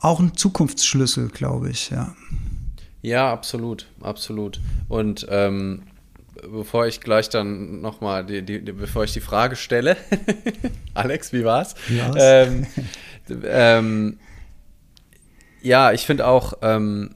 auch 0.01 0.21
ein 0.21 0.37
Zukunftsschlüssel, 0.37 1.29
glaube 1.29 1.71
ich, 1.71 1.91
ja. 1.91 2.15
Ja, 3.09 3.33
absolut, 3.33 3.87
absolut. 4.03 4.61
Und 4.89 5.27
ähm, 5.31 5.85
bevor 6.43 6.87
ich 6.87 7.01
gleich 7.01 7.31
dann 7.31 7.81
nochmal, 7.81 8.25
die, 8.25 8.43
die, 8.43 8.63
die, 8.63 8.73
bevor 8.73 9.05
ich 9.05 9.15
die 9.15 9.21
Frage 9.21 9.57
stelle, 9.57 9.97
Alex, 10.95 11.33
wie 11.33 11.43
war's? 11.43 11.75
Ja, 11.89 12.13
ähm, 12.17 12.67
ähm, 13.45 14.19
ja 15.63 15.93
ich 15.93 16.05
finde 16.05 16.27
auch, 16.27 16.53
ähm, 16.61 17.15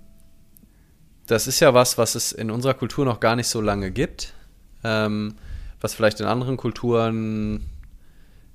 das 1.27 1.47
ist 1.47 1.61
ja 1.61 1.75
was, 1.75 1.99
was 1.99 2.15
es 2.15 2.33
in 2.33 2.51
unserer 2.51 2.75
Kultur 2.75 3.05
noch 3.05 3.21
gar 3.21 3.37
nicht 3.37 3.49
so 3.49 3.61
lange 3.61 3.91
gibt, 3.91 4.33
ähm, 4.85 5.35
was 5.83 5.95
vielleicht 5.95 6.21
in 6.21 6.27
anderen 6.27 6.57
Kulturen 6.57 7.67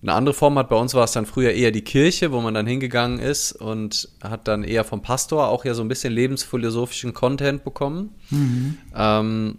eine 0.01 0.13
andere 0.13 0.33
Form 0.33 0.57
hat. 0.57 0.69
Bei 0.69 0.75
uns 0.75 0.93
war 0.93 1.03
es 1.03 1.11
dann 1.11 1.25
früher 1.25 1.51
eher 1.51 1.71
die 1.71 1.83
Kirche, 1.83 2.31
wo 2.31 2.39
man 2.39 2.53
dann 2.53 2.67
hingegangen 2.67 3.19
ist 3.19 3.51
und 3.51 4.09
hat 4.21 4.47
dann 4.47 4.63
eher 4.63 4.83
vom 4.83 5.01
Pastor 5.01 5.47
auch 5.49 5.65
ja 5.65 5.73
so 5.73 5.81
ein 5.81 5.87
bisschen 5.87 6.13
lebensphilosophischen 6.13 7.13
Content 7.13 7.63
bekommen. 7.63 8.13
Mhm. 8.29 8.77
Ähm, 8.95 9.57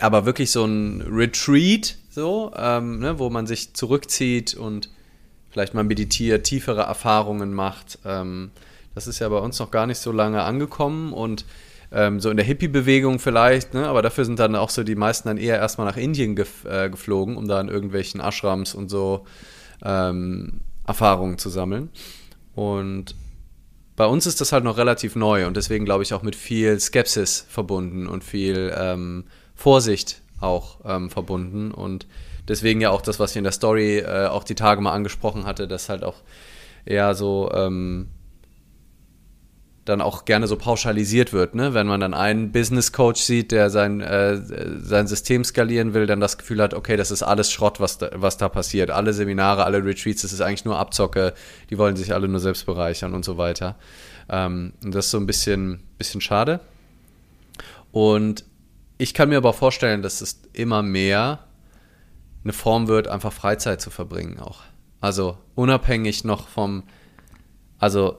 aber 0.00 0.26
wirklich 0.26 0.50
so 0.50 0.64
ein 0.64 1.02
Retreat, 1.02 1.96
so, 2.10 2.52
ähm, 2.56 2.98
ne, 2.98 3.18
wo 3.18 3.30
man 3.30 3.46
sich 3.46 3.74
zurückzieht 3.74 4.54
und 4.54 4.90
vielleicht 5.50 5.74
mal 5.74 5.84
meditiert, 5.84 6.44
tiefere 6.44 6.82
Erfahrungen 6.82 7.54
macht. 7.54 8.00
Ähm, 8.04 8.50
das 8.94 9.06
ist 9.06 9.20
ja 9.20 9.28
bei 9.28 9.38
uns 9.38 9.58
noch 9.60 9.70
gar 9.70 9.86
nicht 9.86 9.98
so 9.98 10.10
lange 10.10 10.42
angekommen 10.42 11.12
und 11.12 11.44
ähm, 11.92 12.20
so 12.20 12.30
in 12.30 12.36
der 12.36 12.46
Hippie-Bewegung 12.46 13.18
vielleicht, 13.18 13.74
ne? 13.74 13.86
aber 13.86 14.02
dafür 14.02 14.24
sind 14.24 14.38
dann 14.38 14.56
auch 14.56 14.70
so 14.70 14.82
die 14.82 14.94
meisten 14.94 15.28
dann 15.28 15.36
eher 15.36 15.58
erstmal 15.58 15.86
nach 15.86 15.96
Indien 15.96 16.36
gef 16.36 16.64
äh, 16.64 16.90
geflogen, 16.90 17.36
um 17.36 17.46
da 17.46 17.60
in 17.60 17.68
irgendwelchen 17.68 18.20
Ashrams 18.20 18.74
und 18.74 18.88
so 18.88 19.24
ähm, 19.84 20.60
Erfahrungen 20.86 21.38
zu 21.38 21.48
sammeln. 21.48 21.90
Und 22.54 23.14
bei 23.96 24.06
uns 24.06 24.26
ist 24.26 24.40
das 24.40 24.52
halt 24.52 24.64
noch 24.64 24.76
relativ 24.76 25.14
neu 25.14 25.46
und 25.46 25.56
deswegen 25.56 25.84
glaube 25.84 26.02
ich 26.02 26.14
auch 26.14 26.22
mit 26.22 26.34
viel 26.34 26.78
Skepsis 26.80 27.46
verbunden 27.48 28.06
und 28.06 28.24
viel 28.24 28.74
ähm, 28.76 29.24
Vorsicht 29.54 30.20
auch 30.40 30.80
ähm, 30.84 31.10
verbunden 31.10 31.70
und 31.70 32.06
deswegen 32.48 32.80
ja 32.80 32.90
auch 32.90 33.02
das, 33.02 33.20
was 33.20 33.30
ich 33.30 33.36
in 33.36 33.44
der 33.44 33.52
Story 33.52 33.98
äh, 33.98 34.26
auch 34.26 34.44
die 34.44 34.56
Tage 34.56 34.80
mal 34.80 34.92
angesprochen 34.92 35.46
hatte, 35.46 35.68
dass 35.68 35.88
halt 35.88 36.04
auch 36.04 36.16
eher 36.84 37.14
so 37.14 37.50
ähm, 37.54 38.08
dann 39.84 40.00
auch 40.00 40.24
gerne 40.24 40.46
so 40.46 40.56
pauschalisiert 40.56 41.32
wird, 41.32 41.54
ne? 41.54 41.74
Wenn 41.74 41.86
man 41.86 42.00
dann 42.00 42.14
einen 42.14 42.52
Business 42.52 42.92
Coach 42.92 43.20
sieht, 43.20 43.52
der 43.52 43.68
sein, 43.70 44.00
äh, 44.00 44.40
sein 44.80 45.06
System 45.06 45.44
skalieren 45.44 45.92
will, 45.92 46.06
dann 46.06 46.20
das 46.20 46.38
Gefühl 46.38 46.62
hat, 46.62 46.74
okay, 46.74 46.96
das 46.96 47.10
ist 47.10 47.22
alles 47.22 47.52
Schrott, 47.52 47.80
was 47.80 47.98
da, 47.98 48.10
was 48.14 48.36
da 48.36 48.48
passiert. 48.48 48.90
Alle 48.90 49.12
Seminare, 49.12 49.64
alle 49.64 49.84
Retreats, 49.84 50.22
das 50.22 50.32
ist 50.32 50.40
eigentlich 50.40 50.64
nur 50.64 50.78
Abzocke, 50.78 51.34
die 51.70 51.78
wollen 51.78 51.96
sich 51.96 52.14
alle 52.14 52.28
nur 52.28 52.40
selbst 52.40 52.64
bereichern 52.66 53.14
und 53.14 53.24
so 53.24 53.36
weiter. 53.36 53.76
Ähm, 54.28 54.72
und 54.82 54.94
das 54.94 55.06
ist 55.06 55.10
so 55.10 55.18
ein 55.18 55.26
bisschen, 55.26 55.80
bisschen 55.98 56.20
schade. 56.20 56.60
Und 57.92 58.44
ich 58.96 59.12
kann 59.12 59.28
mir 59.28 59.36
aber 59.36 59.52
vorstellen, 59.52 60.02
dass 60.02 60.20
es 60.20 60.40
immer 60.52 60.82
mehr 60.82 61.40
eine 62.42 62.52
Form 62.52 62.88
wird, 62.88 63.08
einfach 63.08 63.32
Freizeit 63.32 63.80
zu 63.80 63.90
verbringen 63.90 64.38
auch. 64.38 64.62
Also 65.00 65.36
unabhängig 65.54 66.24
noch 66.24 66.48
vom, 66.48 66.84
also 67.78 68.18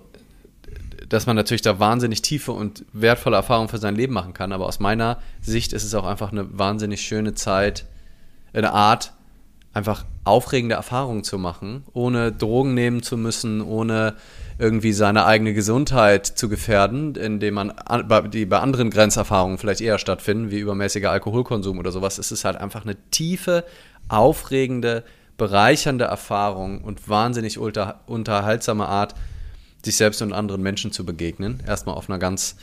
dass 1.16 1.28
man 1.28 1.38
natürlich 1.38 1.62
da 1.62 1.80
wahnsinnig 1.80 2.22
tiefe 2.22 2.52
und 2.52 2.84
wertvolle 2.92 3.38
Erfahrungen 3.38 3.70
für 3.70 3.78
sein 3.78 3.96
Leben 3.96 4.14
machen 4.14 4.34
kann. 4.34 4.52
Aber 4.52 4.66
aus 4.66 4.82
meiner 4.82 5.18
Sicht 5.42 5.72
ist 5.72 5.86
es 5.86 5.96
auch 5.96 6.06
einfach 6.06 6.34
eine 6.34 6.60
wahnsinnig 6.60 7.02
schöne 7.02 7.34
Zeit, 7.34 7.86
eine 8.52 8.74
Art, 8.74 9.14
einfach 9.72 10.04
aufregende 10.26 10.76
Erfahrungen 10.76 11.24
zu 11.24 11.38
machen, 11.38 11.86
ohne 11.94 12.34
Drogen 12.34 12.74
nehmen 12.74 13.02
zu 13.02 13.16
müssen, 13.16 13.62
ohne 13.62 14.16
irgendwie 14.60 14.92
seine 14.92 15.26
eigene 15.26 15.54
Gesundheit 15.54 16.26
zu 16.26 16.50
gefährden, 16.50 17.16
indem 17.16 17.54
man 17.54 17.74
die 18.34 18.46
bei 18.46 18.60
anderen 18.60 18.90
Grenzerfahrungen 18.90 19.58
vielleicht 19.58 19.80
eher 19.80 20.00
stattfinden, 20.00 20.52
wie 20.52 20.60
übermäßiger 20.60 21.12
Alkoholkonsum 21.12 21.80
oder 21.80 21.94
sowas. 21.94 22.18
Es 22.18 22.34
ist 22.34 22.44
halt 22.44 22.58
einfach 22.58 22.84
eine 22.84 22.98
tiefe, 23.12 23.64
aufregende, 24.10 25.06
bereichernde 25.38 26.04
Erfahrung 26.04 26.82
und 26.82 27.08
wahnsinnig 27.08 27.58
unter, 27.58 28.02
unterhaltsame 28.06 28.88
Art, 28.88 29.16
sich 29.86 29.98
selbst 29.98 30.22
und 30.22 30.34
anderen 30.34 30.62
Menschen 30.62 30.92
zu 30.92 31.06
begegnen. 31.06 31.64
Erstmal 31.66 31.96
auf 31.96 32.10
einer 32.10 32.20
ganz 32.20 32.58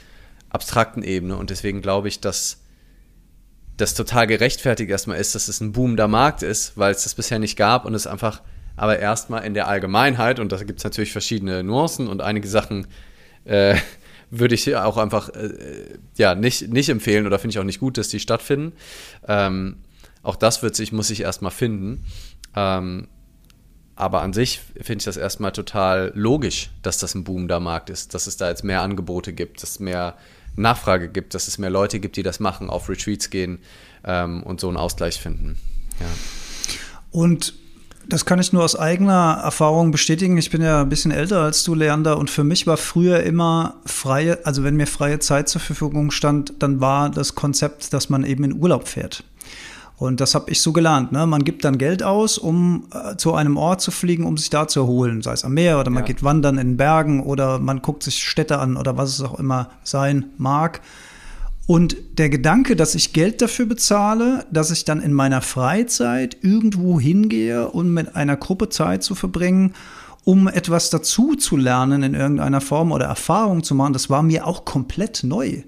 abstrakten 0.51 1.03
Ebene. 1.03 1.37
Und 1.37 1.51
deswegen 1.51 1.81
glaube 1.81 2.09
ich, 2.09 2.21
dass 2.21 2.59
das 3.77 3.95
total 3.95 4.27
gerechtfertigt 4.27 4.91
erstmal 4.91 5.19
ist, 5.19 5.35
dass 5.35 5.49
es 5.49 5.61
ein 5.61 5.73
boomender 5.73 6.09
Markt 6.09 6.43
ist, 6.43 6.77
weil 6.77 6.93
es 6.93 7.05
das 7.05 7.15
bisher 7.15 7.39
nicht 7.39 7.57
gab 7.57 7.85
und 7.85 7.95
es 7.95 8.07
einfach 8.07 8.43
aber 8.77 8.99
erstmal 8.99 9.45
in 9.45 9.55
der 9.55 9.69
Allgemeinheit, 9.69 10.39
und 10.39 10.51
da 10.53 10.57
gibt 10.63 10.79
es 10.79 10.85
natürlich 10.85 11.13
verschiedene 11.13 11.63
Nuancen 11.63 12.09
und 12.09 12.23
einige 12.23 12.49
Sachen 12.49 12.87
äh, 13.45 13.77
würde 14.31 14.55
ich 14.55 14.75
auch 14.77 14.97
einfach 14.97 15.29
äh, 15.31 15.99
ja, 16.17 16.35
nicht, 16.35 16.69
nicht 16.69 16.89
empfehlen 16.89 17.27
oder 17.27 17.39
finde 17.39 17.53
ich 17.53 17.59
auch 17.59 17.65
nicht 17.65 17.81
gut, 17.81 17.99
dass 17.99 18.09
die 18.09 18.21
stattfinden. 18.21 18.73
Ähm, 19.29 19.77
auch 20.23 20.37
das 20.37 20.63
wird 20.63 20.75
sich, 20.75 20.93
muss 20.93 21.09
sich 21.09 21.21
erstmal 21.21 21.51
finden. 21.51 22.05
Ähm, 22.57 23.09
aber 23.97 24.23
an 24.23 24.33
sich 24.33 24.61
finde 24.81 24.99
ich 24.99 25.05
das 25.05 25.17
erstmal 25.17 25.53
total 25.53 26.13
logisch, 26.15 26.71
dass 26.83 26.99
das 26.99 27.15
ein 27.15 27.25
Boom 27.25 27.49
der 27.49 27.61
Markt 27.61 27.91
ist, 27.91 28.15
dass 28.15 28.27
es 28.27 28.37
da 28.37 28.49
jetzt 28.49 28.65
mehr 28.65 28.83
Angebote 28.83 29.33
gibt, 29.33 29.63
dass 29.63 29.71
es 29.71 29.81
mehr 29.81 30.17
Nachfrage 30.57 31.09
gibt, 31.09 31.35
dass 31.35 31.49
es 31.49 31.59
mehr 31.59 31.71
Leute 31.71 32.01
gibt, 32.01 32.17
die 32.17 32.23
das 32.23 32.41
machen, 32.41 32.71
auf 32.71 32.89
Retreats 32.89 33.31
gehen 33.31 33.59
ähm, 34.05 34.43
und 34.43 34.61
so 34.61 34.69
einen 34.69 34.77
Ausgleich 34.77 35.21
finden. 35.21 35.59
Ja. 36.01 36.07
Und 37.11 37.55
das 38.09 38.25
kann 38.25 38.41
ich 38.41 38.53
nur 38.53 38.65
aus 38.65 38.77
eigener 38.77 39.41
Erfahrung 39.45 39.93
bestätigen. 39.93 40.37
Ich 40.37 40.51
bin 40.51 40.61
ja 40.61 40.83
ein 40.83 40.89
bisschen 40.89 41.13
älter 41.13 41.43
als 41.43 41.63
du, 41.63 41.75
Leander, 41.75 42.19
und 42.19 42.31
für 42.31 42.45
mich 42.45 42.67
war 42.67 42.77
früher 42.77 43.23
immer 43.23 43.77
freie, 43.87 44.45
also 44.45 44.65
wenn 44.65 44.77
mir 44.77 44.87
freie 44.87 45.21
Zeit 45.21 45.49
zur 45.49 45.61
Verfügung 45.61 46.11
stand, 46.11 46.55
dann 46.59 46.81
war 46.81 47.11
das 47.11 47.35
Konzept, 47.35 47.93
dass 47.93 48.09
man 48.09 48.25
eben 48.25 48.45
in 48.45 48.55
Urlaub 48.55 48.89
fährt. 48.89 49.25
Und 50.03 50.21
das 50.21 50.35
habe 50.35 50.51
ich 50.51 50.61
so 50.61 50.73
gelernt. 50.73 51.13
Ne? 51.13 51.29
Man 51.29 51.45
gibt 51.45 51.65
dann 51.65 51.79
Geld 51.79 52.03
aus, 52.03 52.37
um 52.37 52.89
äh, 52.93 53.17
zu 53.17 53.35
einem 53.35 53.57
Ort 53.57 53.81
zu 53.81 53.93
fliegen, 53.93 54.25
um 54.25 54.37
sich 54.37 54.51
da 54.51 54.67
zu 54.67 54.81
erholen, 54.81 55.23
sei 55.23 55.33
es 55.33 55.45
am 55.45 55.55
Meer 55.55 55.79
oder 55.79 55.91
man 55.91 56.03
ja. 56.03 56.07
geht 56.09 56.25
wandern 56.25 56.59
in 56.59 56.77
Bergen 56.77 57.23
oder 57.23 57.61
man 57.61 57.83
guckt 57.83 58.03
sich 58.03 58.25
Städte 58.25 58.59
an 58.59 58.77
oder 58.77 58.97
was 58.97 59.11
es 59.11 59.21
auch 59.21 59.39
immer 59.39 59.71
sein 59.85 60.25
mag. 60.39 60.81
Und 61.69 61.97
der 62.19 62.31
Gedanke, 62.31 62.75
dass 62.75 62.97
ich 62.97 63.13
Geld 63.13 63.41
dafür 63.41 63.67
bezahle, 63.67 64.45
dass 64.51 64.73
ich 64.73 64.85
dann 64.85 65.01
in 65.01 65.13
meiner 65.13 65.41
Freizeit 65.41 66.37
irgendwo 66.43 66.99
hingehe, 66.99 67.69
um 67.69 67.95
mit 67.95 68.17
einer 68.17 68.37
Gruppe 68.37 68.71
Zeit 68.71 69.05
zu 69.05 69.15
verbringen, 69.15 69.73
um 70.25 70.49
etwas 70.49 70.91
dazu 70.91 71.37
zu 71.37 71.57
lernen 71.57 72.03
in 72.03 72.15
irgendeiner 72.15 72.61
Form 72.61 72.91
oder 72.91 73.07
Erfahrung 73.07 73.63
zu 73.63 73.77
machen, 73.77 73.93
das 73.93 74.11
war 74.11 74.25
mir 74.25 74.49
auch 74.49 74.65
komplett 74.65 75.23
neu. 75.23 75.63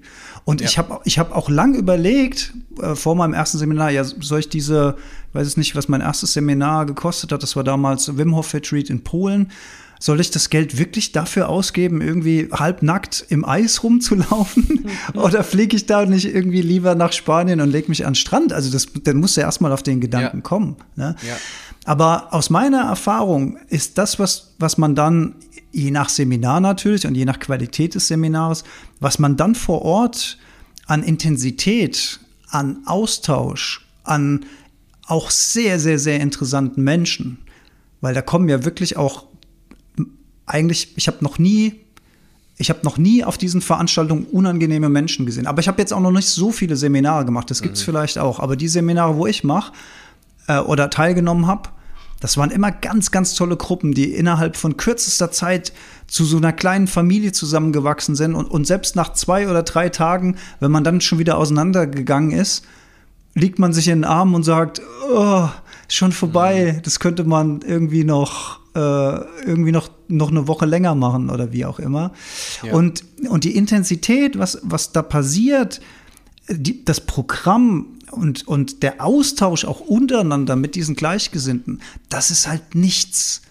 Und 0.45 0.61
ja. 0.61 0.67
ich 0.67 0.79
habe 0.79 1.01
ich 1.05 1.19
hab 1.19 1.35
auch 1.35 1.49
lang 1.49 1.75
überlegt, 1.75 2.53
äh, 2.81 2.95
vor 2.95 3.15
meinem 3.15 3.33
ersten 3.33 3.59
Seminar, 3.59 3.91
ja, 3.91 4.05
soll 4.05 4.41
ich 4.41 4.49
diese, 4.49 4.97
ich 5.29 5.35
weiß 5.35 5.47
es 5.47 5.57
nicht, 5.57 5.75
was 5.75 5.89
mein 5.89 6.01
erstes 6.01 6.35
Seminar 6.35 6.87
gekostet 6.87 7.33
hat, 7.33 7.43
das 7.43 7.57
war 7.57 7.65
damals 7.65 8.17
Wim 8.19 8.37
Hof 8.37 8.53
Retreat 8.53 8.91
in 8.91 9.03
Polen. 9.03 9.51
soll 9.99 10.21
ich 10.21 10.31
das 10.31 10.51
Geld 10.51 10.77
wirklich 10.79 11.13
dafür 11.13 11.49
ausgeben, 11.49 12.03
irgendwie 12.03 12.51
halbnackt 12.53 13.25
im 13.31 13.47
Eis 13.47 13.83
rumzulaufen? 13.83 14.87
Oder 15.15 15.45
fliege 15.45 15.77
ich 15.77 15.87
da 15.87 16.05
nicht 16.05 16.27
irgendwie 16.27 16.61
lieber 16.61 16.95
nach 16.95 17.13
Spanien 17.13 17.63
und 17.63 17.71
lege 17.71 17.89
mich 17.89 18.05
an 18.05 18.11
den 18.11 18.17
Strand? 18.17 18.53
Also 18.53 18.71
das, 18.71 18.89
dann 19.03 19.17
musst 19.17 19.39
du 19.39 19.41
erstmal 19.41 19.73
auf 19.73 19.83
den 19.83 20.01
Gedanken 20.01 20.39
ja. 20.39 20.43
kommen. 20.43 20.77
Ne? 20.97 21.17
Ja. 21.27 21.37
Aber 21.87 22.33
aus 22.33 22.51
meiner 22.51 22.83
Erfahrung 22.83 23.59
ist 23.69 23.97
das, 23.99 24.19
was, 24.19 24.55
was 24.59 24.79
man 24.79 24.95
dann, 24.95 25.37
je 25.75 25.91
nach 25.91 26.09
Seminar 26.09 26.61
natürlich 26.61 27.07
und 27.07 27.15
je 27.15 27.25
nach 27.25 27.41
Qualität 27.41 27.95
des 27.95 28.09
Seminars, 28.09 28.65
was 29.01 29.19
man 29.19 29.37
dann 29.37 29.55
vor 29.55 29.83
Ort 29.83 30.39
an 30.87 31.03
Intensität, 31.03 32.21
an 32.49 32.79
Austausch, 32.87 33.87
an 34.05 34.47
auch 35.07 35.31
sehr, 35.31 35.81
sehr, 35.81 35.99
sehr 35.99 36.21
interessanten 36.21 36.83
Menschen, 36.83 37.39
weil 38.01 38.15
da 38.15 38.23
kommen 38.23 38.49
ja 38.49 38.65
wirklich 38.65 38.97
auch 38.97 39.27
eigentlich, 40.47 40.97
ich 40.97 41.09
habe 41.09 41.19
noch 41.21 41.39
nie, 41.39 41.81
ich 42.57 42.71
habe 42.71 42.81
noch 42.85 42.99
nie 42.99 43.25
auf 43.25 43.37
diesen 43.37 43.61
Veranstaltungen 43.61 44.27
unangenehme 44.27 44.89
Menschen 44.89 45.27
gesehen. 45.27 45.47
Aber 45.47 45.61
ich 45.61 45.69
habe 45.69 45.81
jetzt 45.81 45.93
auch 45.93 46.01
noch 46.01 46.13
nicht 46.13 46.29
so 46.29 46.53
viele 46.53 46.77
Seminare 46.77 47.25
gemacht. 47.25 47.51
Das 47.51 47.63
gibt 47.63 47.77
es 47.77 47.83
mhm. 47.83 47.87
vielleicht 47.87 48.19
auch. 48.19 48.39
Aber 48.39 48.55
die 48.57 48.69
Seminare, 48.69 49.17
wo 49.17 49.27
ich 49.27 49.43
mache 49.43 49.73
äh, 50.47 50.59
oder 50.59 50.91
teilgenommen 50.91 51.47
habe, 51.47 51.71
das 52.21 52.37
waren 52.37 52.51
immer 52.51 52.71
ganz, 52.71 53.11
ganz 53.11 53.35
tolle 53.35 53.57
Gruppen, 53.57 53.93
die 53.93 54.13
innerhalb 54.13 54.57
von 54.57 54.77
kürzester 54.77 55.31
Zeit 55.31 55.73
zu 56.07 56.25
so 56.25 56.37
einer 56.37 56.53
kleinen 56.53 56.87
Familie 56.87 57.33
zusammengewachsen 57.33 58.15
sind. 58.15 58.35
Und, 58.35 58.47
und 58.47 58.67
selbst 58.67 58.97
nach 58.97 59.13
zwei 59.13 59.49
oder 59.49 59.63
drei 59.63 59.89
Tagen, 59.89 60.37
wenn 60.61 60.71
man 60.71 60.85
dann 60.85 61.01
schon 61.01 61.19
wieder 61.19 61.37
auseinandergegangen 61.39 62.31
ist, 62.31 62.65
liegt 63.35 63.59
man 63.59 63.73
sich 63.73 63.89
in 63.89 63.99
den 63.99 64.05
Arm 64.05 64.35
und 64.35 64.45
sagt, 64.45 64.81
oh, 65.13 65.49
ist 65.89 65.97
schon 65.97 66.13
vorbei, 66.13 66.75
mhm. 66.77 66.83
das 66.83 67.01
könnte 67.01 67.25
man 67.25 67.63
irgendwie 67.63 68.05
noch 68.05 68.61
äh, 68.75 68.79
irgendwie 68.79 69.73
noch, 69.73 69.89
noch 70.09 70.31
eine 70.31 70.49
Woche 70.49 70.67
länger 70.67 70.95
machen 70.95 71.31
oder 71.31 71.53
wie 71.53 71.65
auch 71.65 71.79
immer. 71.79 72.13
Ja. 72.63 72.73
Und, 72.75 73.05
und 73.29 73.45
die 73.45 73.57
Intensität, 73.57 74.39
was, 74.39 74.59
was 74.63 74.93
da 74.93 75.03
passiert, 75.03 75.81
die, 76.49 76.85
das 76.85 77.01
Programm 77.01 77.94
und, 78.15 78.47
und 78.47 78.83
der 78.83 79.05
Austausch 79.05 79.65
auch 79.65 79.81
untereinander 79.81 80.57
mit 80.57 80.75
diesen 80.75 80.97
Gleichgesinnten, 80.97 81.81
das 82.09 82.31
ist 82.31 82.49
halt 82.49 82.75
nichts, 82.75 83.43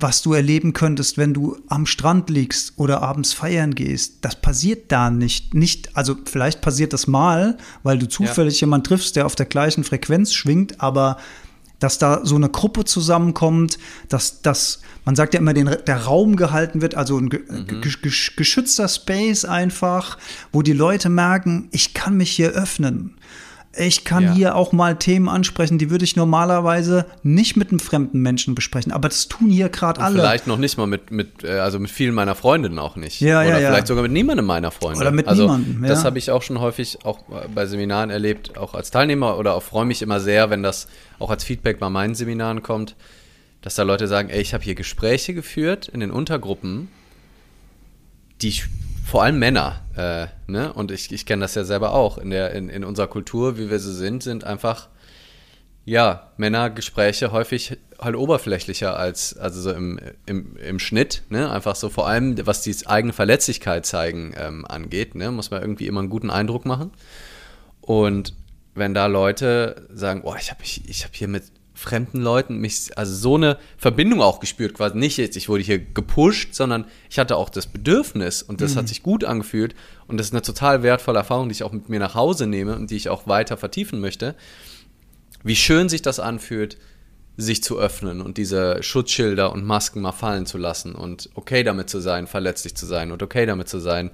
was 0.00 0.22
du 0.22 0.32
erleben 0.32 0.72
könntest, 0.72 1.18
wenn 1.18 1.34
du 1.34 1.56
am 1.68 1.84
Strand 1.84 2.30
liegst 2.30 2.74
oder 2.76 3.02
abends 3.02 3.32
feiern 3.32 3.74
gehst. 3.74 4.18
Das 4.20 4.40
passiert 4.40 4.92
da 4.92 5.10
nicht. 5.10 5.54
Nicht, 5.54 5.96
also 5.96 6.16
vielleicht 6.24 6.60
passiert 6.60 6.92
das 6.92 7.08
mal, 7.08 7.58
weil 7.82 7.98
du 7.98 8.08
zufällig 8.08 8.60
ja. 8.60 8.66
jemanden 8.66 8.84
triffst, 8.84 9.16
der 9.16 9.26
auf 9.26 9.34
der 9.34 9.46
gleichen 9.46 9.82
Frequenz 9.82 10.32
schwingt, 10.32 10.80
aber 10.80 11.18
dass 11.80 11.98
da 11.98 12.24
so 12.24 12.36
eine 12.36 12.48
Gruppe 12.48 12.84
zusammenkommt, 12.84 13.78
dass, 14.08 14.42
dass 14.42 14.80
man 15.04 15.16
sagt 15.16 15.34
ja 15.34 15.40
immer, 15.40 15.54
den, 15.54 15.70
der 15.86 16.04
Raum 16.04 16.36
gehalten 16.36 16.80
wird, 16.80 16.94
also 16.94 17.18
ein 17.18 17.30
mhm. 17.48 17.80
geschützter 18.36 18.88
Space 18.88 19.44
einfach, 19.44 20.18
wo 20.52 20.62
die 20.62 20.72
Leute 20.72 21.08
merken, 21.08 21.68
ich 21.70 21.94
kann 21.94 22.16
mich 22.16 22.30
hier 22.30 22.50
öffnen. 22.50 23.14
Ich 23.78 24.04
kann 24.04 24.24
ja. 24.24 24.32
hier 24.32 24.56
auch 24.56 24.72
mal 24.72 24.96
Themen 24.96 25.28
ansprechen, 25.28 25.78
die 25.78 25.88
würde 25.88 26.04
ich 26.04 26.16
normalerweise 26.16 27.06
nicht 27.22 27.56
mit 27.56 27.70
einem 27.70 27.78
fremden 27.78 28.20
Menschen 28.20 28.56
besprechen. 28.56 28.90
Aber 28.90 29.08
das 29.08 29.28
tun 29.28 29.50
hier 29.50 29.68
gerade 29.68 30.00
alle. 30.00 30.16
Vielleicht 30.16 30.48
noch 30.48 30.58
nicht 30.58 30.76
mal 30.76 30.88
mit, 30.88 31.12
mit, 31.12 31.44
äh, 31.44 31.60
also 31.60 31.78
mit 31.78 31.90
vielen 31.90 32.14
meiner 32.14 32.34
Freundinnen 32.34 32.78
auch 32.78 32.96
nicht. 32.96 33.20
Ja, 33.20 33.40
Oder 33.40 33.48
ja, 33.48 33.58
ja. 33.58 33.68
vielleicht 33.68 33.86
sogar 33.86 34.02
mit 34.02 34.10
niemandem 34.10 34.46
meiner 34.46 34.72
Freunde. 34.72 35.00
Oder 35.00 35.12
mit 35.12 35.28
also, 35.28 35.42
niemandem. 35.42 35.84
Ja. 35.84 35.90
Das 35.90 36.04
habe 36.04 36.18
ich 36.18 36.32
auch 36.32 36.42
schon 36.42 36.60
häufig 36.60 37.04
auch 37.04 37.20
bei 37.54 37.66
Seminaren 37.66 38.10
erlebt, 38.10 38.58
auch 38.58 38.74
als 38.74 38.90
Teilnehmer. 38.90 39.38
Oder 39.38 39.54
auch 39.54 39.62
freue 39.62 39.84
mich 39.84 40.02
immer 40.02 40.18
sehr, 40.18 40.50
wenn 40.50 40.64
das 40.64 40.88
auch 41.20 41.30
als 41.30 41.44
Feedback 41.44 41.78
bei 41.78 41.88
meinen 41.88 42.16
Seminaren 42.16 42.62
kommt, 42.62 42.96
dass 43.62 43.76
da 43.76 43.84
Leute 43.84 44.08
sagen, 44.08 44.28
ey, 44.28 44.40
ich 44.40 44.54
habe 44.54 44.64
hier 44.64 44.74
Gespräche 44.74 45.34
geführt 45.34 45.88
in 45.88 46.00
den 46.00 46.10
Untergruppen, 46.10 46.88
die 48.42 48.48
vor 49.08 49.22
allem 49.22 49.38
Männer, 49.38 49.80
äh, 49.96 50.26
ne? 50.52 50.70
Und 50.70 50.90
ich, 50.90 51.10
ich 51.12 51.24
kenne 51.24 51.40
das 51.40 51.54
ja 51.54 51.64
selber 51.64 51.94
auch. 51.94 52.18
In, 52.18 52.28
der, 52.28 52.52
in, 52.52 52.68
in 52.68 52.84
unserer 52.84 53.06
Kultur, 53.06 53.56
wie 53.56 53.70
wir 53.70 53.78
so 53.78 53.90
sind, 53.90 54.22
sind 54.22 54.44
einfach, 54.44 54.88
ja, 55.86 56.30
Männergespräche 56.36 57.32
häufig 57.32 57.78
halt 57.98 58.16
oberflächlicher 58.16 58.98
als, 58.98 59.34
also 59.38 59.62
so 59.62 59.72
im, 59.72 59.98
im, 60.26 60.58
im 60.58 60.78
Schnitt, 60.78 61.22
ne? 61.30 61.50
Einfach 61.50 61.74
so 61.74 61.88
vor 61.88 62.06
allem, 62.06 62.46
was 62.46 62.60
die 62.60 62.76
eigene 62.86 63.14
Verletzlichkeit 63.14 63.86
zeigen 63.86 64.34
ähm, 64.36 64.66
angeht, 64.66 65.14
ne? 65.14 65.30
Muss 65.30 65.50
man 65.50 65.62
irgendwie 65.62 65.86
immer 65.86 66.00
einen 66.00 66.10
guten 66.10 66.28
Eindruck 66.28 66.66
machen. 66.66 66.92
Und 67.80 68.34
wenn 68.74 68.92
da 68.92 69.06
Leute 69.06 69.88
sagen, 69.90 70.20
oh, 70.22 70.34
ich 70.38 70.50
habe 70.50 70.62
ich, 70.62 70.86
ich 70.86 71.04
hab 71.04 71.14
hier 71.14 71.28
mit 71.28 71.44
fremden 71.78 72.20
Leuten 72.20 72.56
mich, 72.58 72.98
also 72.98 73.14
so 73.14 73.36
eine 73.36 73.56
Verbindung 73.76 74.20
auch 74.20 74.40
gespürt, 74.40 74.74
quasi 74.74 74.98
nicht 74.98 75.16
jetzt, 75.16 75.36
ich 75.36 75.48
wurde 75.48 75.62
hier 75.62 75.78
gepusht, 75.78 76.54
sondern 76.54 76.86
ich 77.08 77.20
hatte 77.20 77.36
auch 77.36 77.50
das 77.50 77.68
Bedürfnis 77.68 78.42
und 78.42 78.60
das 78.60 78.74
mhm. 78.74 78.78
hat 78.78 78.88
sich 78.88 79.04
gut 79.04 79.22
angefühlt 79.22 79.76
und 80.08 80.18
das 80.18 80.26
ist 80.28 80.32
eine 80.32 80.42
total 80.42 80.82
wertvolle 80.82 81.18
Erfahrung, 81.18 81.48
die 81.48 81.52
ich 81.52 81.62
auch 81.62 81.70
mit 81.70 81.88
mir 81.88 82.00
nach 82.00 82.16
Hause 82.16 82.48
nehme 82.48 82.74
und 82.74 82.90
die 82.90 82.96
ich 82.96 83.08
auch 83.08 83.28
weiter 83.28 83.56
vertiefen 83.56 84.00
möchte. 84.00 84.34
Wie 85.44 85.54
schön 85.54 85.88
sich 85.88 86.02
das 86.02 86.18
anfühlt, 86.18 86.78
sich 87.36 87.62
zu 87.62 87.78
öffnen 87.78 88.22
und 88.22 88.38
diese 88.38 88.82
Schutzschilder 88.82 89.52
und 89.52 89.64
Masken 89.64 90.00
mal 90.00 90.10
fallen 90.10 90.46
zu 90.46 90.58
lassen 90.58 90.96
und 90.96 91.30
okay 91.36 91.62
damit 91.62 91.88
zu 91.88 92.00
sein, 92.00 92.26
verletzlich 92.26 92.74
zu 92.74 92.86
sein 92.86 93.12
und 93.12 93.22
okay 93.22 93.46
damit 93.46 93.68
zu 93.68 93.78
sein, 93.78 94.10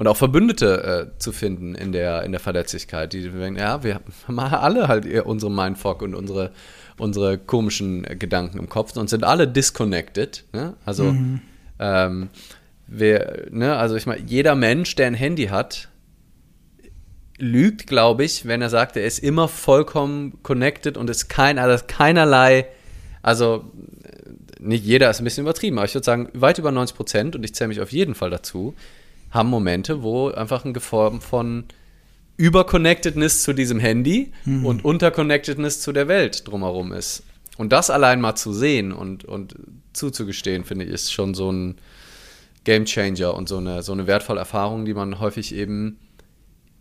und 0.00 0.08
auch 0.08 0.16
Verbündete 0.16 1.10
äh, 1.12 1.18
zu 1.18 1.30
finden 1.30 1.74
in 1.74 1.92
der, 1.92 2.22
in 2.22 2.32
der 2.32 2.40
Verletzlichkeit. 2.40 3.12
Die 3.12 3.28
denken, 3.28 3.60
ja, 3.60 3.84
wir 3.84 4.00
haben 4.26 4.38
alle 4.38 4.88
halt 4.88 5.06
unsere 5.26 5.52
Mindfuck 5.52 6.00
und 6.00 6.14
unsere, 6.14 6.52
unsere 7.00 7.38
komischen 7.38 8.02
Gedanken 8.02 8.58
im 8.58 8.68
Kopf 8.68 8.96
und 8.96 9.10
sind 9.10 9.24
alle 9.24 9.48
disconnected. 9.48 10.44
Ne? 10.52 10.74
Also, 10.84 11.12
mhm. 11.12 11.40
ähm, 11.78 12.28
wir, 12.86 13.46
ne, 13.50 13.76
also 13.76 13.94
ich 13.96 14.06
meine, 14.06 14.22
jeder 14.26 14.54
Mensch, 14.54 14.96
der 14.96 15.06
ein 15.06 15.14
Handy 15.14 15.46
hat, 15.46 15.88
lügt, 17.38 17.86
glaube 17.86 18.24
ich, 18.24 18.46
wenn 18.46 18.60
er 18.60 18.68
sagt, 18.68 18.96
er 18.96 19.04
ist 19.04 19.18
immer 19.20 19.48
vollkommen 19.48 20.42
connected 20.42 20.96
und 20.96 21.08
ist 21.08 21.28
kein, 21.28 21.58
also 21.58 21.82
keinerlei, 21.86 22.66
also 23.22 23.64
nicht 24.58 24.84
jeder 24.84 25.08
ist 25.08 25.20
ein 25.20 25.24
bisschen 25.24 25.44
übertrieben, 25.44 25.78
aber 25.78 25.86
ich 25.86 25.94
würde 25.94 26.04
sagen, 26.04 26.28
weit 26.34 26.58
über 26.58 26.70
90 26.70 26.96
Prozent, 26.96 27.36
und 27.36 27.44
ich 27.44 27.54
zähle 27.54 27.68
mich 27.68 27.80
auf 27.80 27.92
jeden 27.92 28.14
Fall 28.14 28.30
dazu, 28.30 28.74
haben 29.30 29.48
Momente, 29.48 30.02
wo 30.02 30.28
einfach 30.28 30.64
eine 30.64 30.80
Form 30.80 31.20
von 31.20 31.64
Überconnectedness 32.40 33.42
zu 33.42 33.52
diesem 33.52 33.78
Handy 33.78 34.32
mhm. 34.46 34.64
und 34.64 34.82
Unterconnectedness 34.82 35.82
zu 35.82 35.92
der 35.92 36.08
Welt 36.08 36.48
drumherum 36.48 36.90
ist. 36.92 37.22
Und 37.58 37.70
das 37.70 37.90
allein 37.90 38.18
mal 38.18 38.34
zu 38.34 38.54
sehen 38.54 38.92
und, 38.92 39.26
und 39.26 39.56
zuzugestehen, 39.92 40.64
finde 40.64 40.86
ich, 40.86 40.90
ist 40.90 41.12
schon 41.12 41.34
so 41.34 41.52
ein 41.52 41.76
Game 42.64 42.86
Changer 42.86 43.34
und 43.34 43.46
so 43.46 43.58
eine, 43.58 43.82
so 43.82 43.92
eine 43.92 44.06
wertvolle 44.06 44.40
Erfahrung, 44.40 44.86
die 44.86 44.94
man 44.94 45.20
häufig 45.20 45.54
eben 45.54 45.98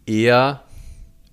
eher 0.06 0.64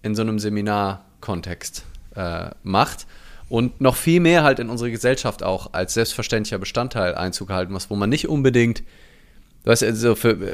in 0.03 0.17
so 0.17 0.23
einem 0.23 0.41
Seminarkontext 0.41 1.85
äh, 2.17 2.51
macht 2.65 3.07
und 3.49 3.81
noch 3.81 3.95
viel 3.95 4.19
mehr 4.19 4.43
halt 4.43 4.59
in 4.59 4.71
unsere 4.71 4.91
Gesellschaft 4.91 5.45
auch 5.45 5.73
als 5.73 5.95
selbstverständlicher 5.95 6.59
Bestandteil 6.59 7.15
Einzug 7.15 7.51
halten 7.51 7.73
muss, 7.73 7.91
wo 7.91 7.95
man 7.95 8.11
nicht 8.11 8.29
unbedingt 8.29 8.83
Du 9.67 9.73
hast 9.73 9.83
also 9.83 10.15
für, 10.15 10.31
äh, 10.31 10.53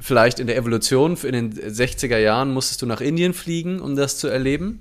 vielleicht 0.00 0.40
in 0.40 0.48
der 0.48 0.56
Evolution 0.56 1.16
in 1.22 1.32
den 1.32 1.52
60er 1.52 2.18
Jahren 2.18 2.52
musstest 2.52 2.82
du 2.82 2.86
nach 2.86 3.00
Indien 3.00 3.32
fliegen, 3.32 3.78
um 3.78 3.94
das 3.94 4.18
zu 4.18 4.26
erleben. 4.26 4.80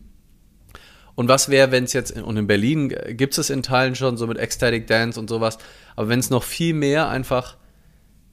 Und 1.13 1.27
was 1.27 1.49
wäre, 1.49 1.71
wenn 1.71 1.83
es 1.83 1.93
jetzt, 1.93 2.11
und 2.19 2.37
in 2.37 2.47
Berlin 2.47 2.89
gibt 2.89 3.37
es 3.37 3.51
in 3.51 3.61
Teilen 3.61 3.93
schon 3.93 4.17
so 4.17 4.25
mit 4.25 4.39
Ecstatic 4.39 4.87
Dance 4.87 5.19
und 5.19 5.29
sowas, 5.29 5.59
aber 5.95 6.09
wenn 6.09 6.17
es 6.17 6.31
noch 6.31 6.41
viel 6.41 6.73
mehr 6.73 7.07
einfach 7.09 7.55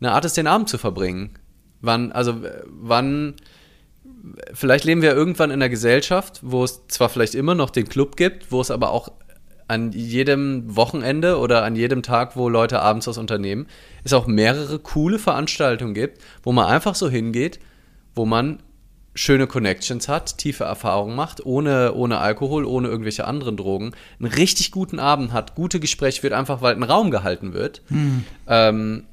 eine 0.00 0.12
Art 0.12 0.24
ist, 0.24 0.38
den 0.38 0.46
Abend 0.46 0.70
zu 0.70 0.78
verbringen. 0.78 1.38
Wann, 1.83 2.12
also 2.12 2.40
wann, 2.66 3.35
vielleicht 4.54 4.85
leben 4.85 5.02
wir 5.02 5.12
irgendwann 5.12 5.50
in 5.50 5.61
einer 5.61 5.68
Gesellschaft, 5.68 6.40
wo 6.42 6.64
es 6.64 6.88
zwar 6.88 7.11
vielleicht 7.11 7.35
immer 7.35 7.54
noch 7.54 7.68
den 7.68 7.87
Club 7.87 8.16
gibt, 8.16 8.50
wo 8.50 8.62
es 8.62 8.70
aber 8.70 8.92
auch 8.92 9.12
an 9.66 9.92
jedem 9.92 10.77
Wochenende 10.77 11.38
oder 11.38 11.64
an 11.64 11.77
jedem 11.77 12.03
Tag, 12.03 12.37
wo 12.37 12.48
Leute 12.48 12.81
abends 12.81 13.07
was 13.07 13.18
unternehmen, 13.18 13.66
es 14.05 14.12
auch 14.12 14.27
mehrere 14.27 14.79
coole 14.79 15.18
Veranstaltungen 15.18 15.94
gibt, 15.94 16.20
wo 16.42 16.53
man 16.53 16.66
einfach 16.66 16.94
so 16.94 17.09
hingeht, 17.09 17.59
wo 18.14 18.27
man 18.27 18.61
schöne 19.14 19.46
Connections 19.46 20.09
hat, 20.09 20.38
tiefe 20.38 20.64
Erfahrungen 20.64 21.14
macht, 21.14 21.44
ohne, 21.46 21.94
ohne 21.94 22.18
Alkohol, 22.18 22.64
ohne 22.64 22.88
irgendwelche 22.88 23.27
anderen 23.27 23.57
Drogen, 23.57 23.92
einen 24.18 24.33
richtig 24.33 24.72
guten 24.72 24.98
Abend 24.98 25.33
hat, 25.33 25.55
gute 25.55 25.81
Gespräche 25.81 26.22
wird, 26.22 26.33
einfach 26.33 26.62
weil 26.62 26.74
ein 26.74 26.83
Raum 26.83 27.11
gehalten 27.11 27.53
wird. 27.53 27.83
Hm. 27.88 28.24
Ähm, 28.48 29.05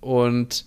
und 0.00 0.66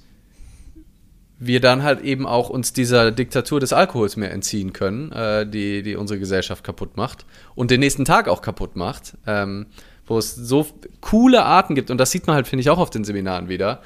wir 1.40 1.62
dann 1.62 1.84
halt 1.84 2.02
eben 2.02 2.28
auch 2.28 2.50
uns 2.50 2.74
dieser 2.74 3.12
Diktatur 3.12 3.60
des 3.60 3.72
Alkohols 3.74 4.18
mehr 4.18 4.32
entziehen 4.32 4.74
können, 4.74 5.12
äh, 5.14 5.48
die, 5.48 5.84
die 5.84 5.96
unsere 5.96 6.20
Gesellschaft 6.20 6.64
kaputt 6.64 6.98
macht 6.98 7.26
und 7.56 7.72
den 7.72 7.80
nächsten 7.80 8.04
Tag 8.06 8.28
auch 8.28 8.42
kaputt 8.42 8.76
macht, 8.76 9.14
ähm, 9.26 9.68
wo 10.06 10.18
es 10.18 10.36
so 10.36 10.68
coole 11.02 11.44
Arten 11.46 11.76
gibt 11.76 11.92
und 11.92 11.98
das 11.98 12.12
sieht 12.12 12.28
man 12.28 12.36
halt, 12.36 12.48
finde 12.48 12.62
ich, 12.62 12.70
auch 12.70 12.80
auf 12.80 12.90
den 12.90 13.04
Seminaren 13.06 13.48
wieder. 13.48 13.82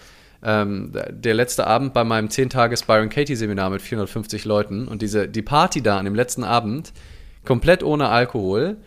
Ähm, 0.46 0.92
der 1.10 1.34
letzte 1.36 1.68
Abend 1.68 1.94
bei 1.94 2.04
meinem 2.04 2.28
10-Tages 2.28 2.84
Byron 2.84 3.10
Katie 3.10 3.36
Seminar 3.36 3.70
mit 3.70 3.82
450 3.82 4.44
Leuten 4.46 4.88
und 4.88 5.02
diese, 5.02 5.28
die 5.30 5.42
Party 5.42 5.82
da 5.82 5.98
an 6.00 6.06
dem 6.06 6.16
letzten 6.16 6.44
Abend, 6.44 6.92
komplett 7.46 7.84
ohne 7.84 8.10
Alkohol, 8.10 8.78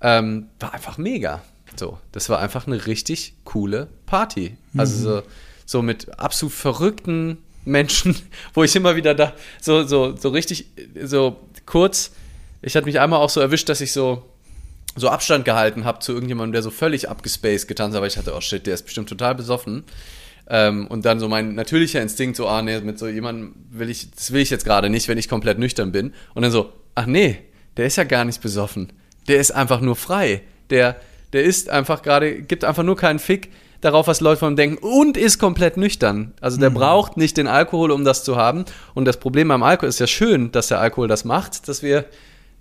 ähm, 0.00 0.46
war 0.60 0.72
einfach 0.72 0.98
mega. 0.98 1.42
So, 1.76 1.98
das 2.12 2.28
war 2.30 2.38
einfach 2.40 2.66
eine 2.66 2.86
richtig 2.86 3.34
coole 3.44 3.88
Party. 4.06 4.56
Also 4.76 4.96
Mhm. 4.98 5.02
so, 5.02 5.22
so 5.66 5.82
mit 5.82 6.18
absolut 6.18 6.52
verrückten 6.54 7.38
Menschen, 7.68 8.16
wo 8.54 8.64
ich 8.64 8.74
immer 8.74 8.96
wieder 8.96 9.14
da 9.14 9.34
so, 9.60 9.84
so, 9.84 10.16
so 10.16 10.30
richtig, 10.30 10.66
so 11.02 11.36
kurz, 11.66 12.12
ich 12.62 12.74
hatte 12.74 12.86
mich 12.86 13.00
einmal 13.00 13.20
auch 13.20 13.30
so 13.30 13.40
erwischt, 13.40 13.68
dass 13.68 13.80
ich 13.80 13.92
so, 13.92 14.24
so 14.96 15.08
Abstand 15.08 15.44
gehalten 15.44 15.84
habe 15.84 16.00
zu 16.00 16.12
irgendjemandem, 16.12 16.52
der 16.52 16.62
so 16.62 16.70
völlig 16.70 17.08
abgespaced 17.08 17.68
getanzt 17.68 17.94
hat, 17.94 17.98
aber 17.98 18.06
ich 18.06 18.16
hatte, 18.16 18.34
oh 18.34 18.40
shit, 18.40 18.66
der 18.66 18.74
ist 18.74 18.84
bestimmt 18.84 19.08
total 19.08 19.34
besoffen. 19.34 19.84
Ähm, 20.50 20.86
und 20.86 21.04
dann 21.04 21.20
so 21.20 21.28
mein 21.28 21.54
natürlicher 21.54 22.00
Instinkt, 22.00 22.36
so, 22.36 22.48
ah 22.48 22.62
nee, 22.62 22.80
mit 22.80 22.98
so 22.98 23.06
jemandem 23.06 23.54
will 23.70 23.90
ich, 23.90 24.10
das 24.10 24.32
will 24.32 24.40
ich 24.40 24.50
jetzt 24.50 24.64
gerade 24.64 24.88
nicht, 24.88 25.06
wenn 25.06 25.18
ich 25.18 25.28
komplett 25.28 25.58
nüchtern 25.58 25.92
bin. 25.92 26.14
Und 26.34 26.42
dann 26.42 26.50
so, 26.50 26.72
ach 26.94 27.06
nee, 27.06 27.38
der 27.76 27.86
ist 27.86 27.96
ja 27.96 28.04
gar 28.04 28.24
nicht 28.24 28.40
besoffen. 28.40 28.92
Der 29.28 29.38
ist 29.38 29.50
einfach 29.50 29.80
nur 29.80 29.94
frei. 29.94 30.42
Der, 30.70 30.96
der 31.34 31.44
ist 31.44 31.68
einfach 31.68 32.02
gerade, 32.02 32.42
gibt 32.42 32.64
einfach 32.64 32.82
nur 32.82 32.96
keinen 32.96 33.18
Fick 33.18 33.50
darauf, 33.80 34.06
was 34.06 34.20
Leute 34.20 34.40
von 34.40 34.54
ihm 34.54 34.56
denken 34.56 34.78
und 34.78 35.16
ist 35.16 35.38
komplett 35.38 35.76
nüchtern. 35.76 36.32
Also 36.40 36.58
der 36.58 36.70
braucht 36.70 37.16
nicht 37.16 37.36
den 37.36 37.46
Alkohol, 37.46 37.90
um 37.90 38.04
das 38.04 38.24
zu 38.24 38.36
haben. 38.36 38.64
Und 38.94 39.04
das 39.04 39.18
Problem 39.18 39.48
beim 39.48 39.62
Alkohol 39.62 39.88
ist 39.88 40.00
ja 40.00 40.06
schön, 40.06 40.50
dass 40.52 40.68
der 40.68 40.80
Alkohol 40.80 41.08
das 41.08 41.24
macht, 41.24 41.68
dass 41.68 41.82
wir 41.82 42.04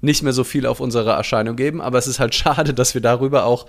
nicht 0.02 0.24
mehr 0.24 0.34
so 0.34 0.44
viel 0.44 0.66
auf 0.66 0.80
unsere 0.80 1.12
Erscheinung 1.12 1.56
geben, 1.56 1.82
aber 1.82 1.98
es 1.98 2.08
ist 2.08 2.20
halt 2.20 2.36
schade, 2.36 2.74
dass 2.74 2.94
wir 2.94 3.02
darüber 3.02 3.46
auch 3.46 3.66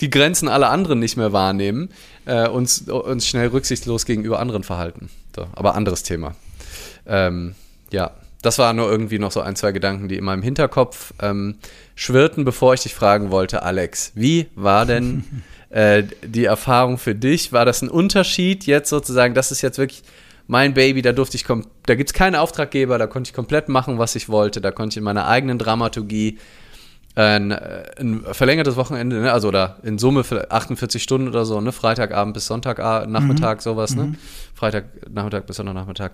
die 0.00 0.10
Grenzen 0.10 0.48
aller 0.48 0.70
anderen 0.70 0.98
nicht 0.98 1.16
mehr 1.16 1.32
wahrnehmen, 1.32 1.90
äh, 2.24 2.48
uns, 2.48 2.88
uns 2.88 3.26
schnell 3.26 3.48
rücksichtslos 3.48 4.06
gegenüber 4.06 4.40
anderen 4.40 4.64
verhalten. 4.64 5.10
So, 5.36 5.46
aber 5.52 5.74
anderes 5.74 6.02
Thema. 6.02 6.34
Ähm, 7.06 7.54
ja, 7.92 8.10
das 8.42 8.58
waren 8.58 8.76
nur 8.76 8.90
irgendwie 8.90 9.18
noch 9.18 9.32
so 9.32 9.40
ein, 9.40 9.56
zwei 9.56 9.72
Gedanken, 9.72 10.08
die 10.08 10.16
in 10.16 10.24
meinem 10.24 10.42
Hinterkopf 10.42 11.14
ähm, 11.20 11.56
schwirrten, 11.94 12.44
bevor 12.44 12.74
ich 12.74 12.82
dich 12.82 12.94
fragen 12.94 13.30
wollte, 13.30 13.62
Alex, 13.62 14.12
wie 14.14 14.48
war 14.54 14.84
denn 14.84 15.24
äh, 15.70 16.02
die 16.24 16.44
Erfahrung 16.44 16.98
für 16.98 17.14
dich? 17.14 17.52
War 17.52 17.64
das 17.64 17.82
ein 17.82 17.88
Unterschied 17.88 18.66
jetzt 18.66 18.90
sozusagen, 18.90 19.34
das 19.34 19.52
ist 19.52 19.62
jetzt 19.62 19.78
wirklich 19.78 20.02
mein 20.48 20.74
Baby, 20.74 21.02
da 21.02 21.12
durfte 21.12 21.36
ich, 21.36 21.44
da 21.46 21.94
gibt 21.94 22.10
es 22.10 22.14
keinen 22.14 22.34
Auftraggeber, 22.34 22.98
da 22.98 23.06
konnte 23.06 23.28
ich 23.28 23.34
komplett 23.34 23.68
machen, 23.68 23.98
was 23.98 24.16
ich 24.16 24.28
wollte, 24.28 24.60
da 24.60 24.72
konnte 24.72 24.94
ich 24.94 24.96
in 24.98 25.04
meiner 25.04 25.26
eigenen 25.26 25.58
Dramaturgie 25.58 26.38
ein, 27.14 27.50
äh, 27.50 27.84
ein 28.00 28.24
verlängertes 28.32 28.76
Wochenende, 28.76 29.20
ne? 29.20 29.32
also 29.32 29.48
oder 29.48 29.76
in 29.82 29.98
Summe 29.98 30.24
für 30.24 30.50
48 30.50 31.02
Stunden 31.02 31.28
oder 31.28 31.44
so, 31.44 31.60
ne? 31.60 31.70
Freitagabend 31.70 32.34
bis 32.34 32.46
Sonntagnachmittag, 32.46 33.60
sowas, 33.60 33.94
ne? 33.94 34.14
Freitagnachmittag 34.54 35.42
bis 35.42 35.56
Sonntagnachmittag, 35.56 36.12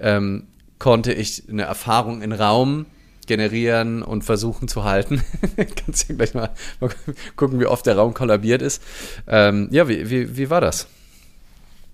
ähm, 0.00 0.48
konnte 0.82 1.12
ich 1.12 1.48
eine 1.48 1.62
Erfahrung 1.62 2.22
in 2.22 2.32
Raum 2.32 2.86
generieren 3.28 4.02
und 4.02 4.24
versuchen 4.24 4.66
zu 4.66 4.82
halten. 4.82 5.22
Kannst 5.76 6.08
ja 6.08 6.16
gleich 6.16 6.34
mal, 6.34 6.50
mal 6.80 6.90
gucken, 7.36 7.60
wie 7.60 7.66
oft 7.66 7.86
der 7.86 7.96
Raum 7.96 8.14
kollabiert 8.14 8.62
ist. 8.62 8.82
Ähm, 9.28 9.68
ja, 9.70 9.86
wie, 9.86 10.10
wie, 10.10 10.36
wie 10.36 10.50
war 10.50 10.60
das? 10.60 10.88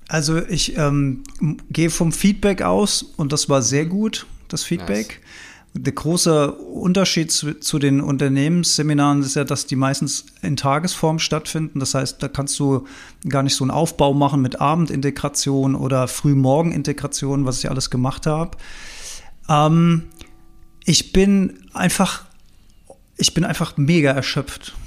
Also 0.09 0.39
ich 0.43 0.79
ähm, 0.79 1.23
gehe 1.69 1.91
vom 1.91 2.13
Feedback 2.13 2.63
aus 2.63 3.03
und 3.03 3.31
das 3.31 3.51
war 3.51 3.61
sehr 3.61 3.85
gut, 3.85 4.27
das 4.49 4.65
Feedback. 4.65 5.21
Der 5.75 5.93
große 5.93 6.53
Unterschied 6.53 7.31
zu, 7.31 7.55
zu 7.61 7.79
den 7.79 8.01
Unternehmensseminaren 8.01 9.23
ist 9.23 9.37
ja, 9.37 9.45
dass 9.45 9.67
die 9.67 9.77
meistens 9.77 10.27
in 10.43 10.57
Tagesform 10.57 11.19
stattfinden. 11.19 11.79
Das 11.79 11.95
heißt, 11.95 12.23
da 12.23 12.29
kannst 12.29 12.59
du 12.59 12.87
gar 13.29 13.43
nicht 13.43 13.55
so 13.55 13.65
einen 13.65 13.71
Aufbau 13.71 14.13
machen 14.15 14.41
mit 14.43 14.61
Abendintegration 14.61 15.75
oder 15.75 16.09
Frühmorgenintegration, 16.09 17.45
was 17.45 17.59
ich 17.63 17.71
alles 17.71 17.91
gemacht 17.91 18.27
habe. 18.27 18.57
Ähm, 19.49 20.05
ich 20.85 21.13
bin 21.13 21.61
einfach, 21.75 22.25
ich 23.17 23.35
bin 23.35 23.45
einfach 23.45 23.77
mega 23.77 24.11
erschöpft. 24.13 24.75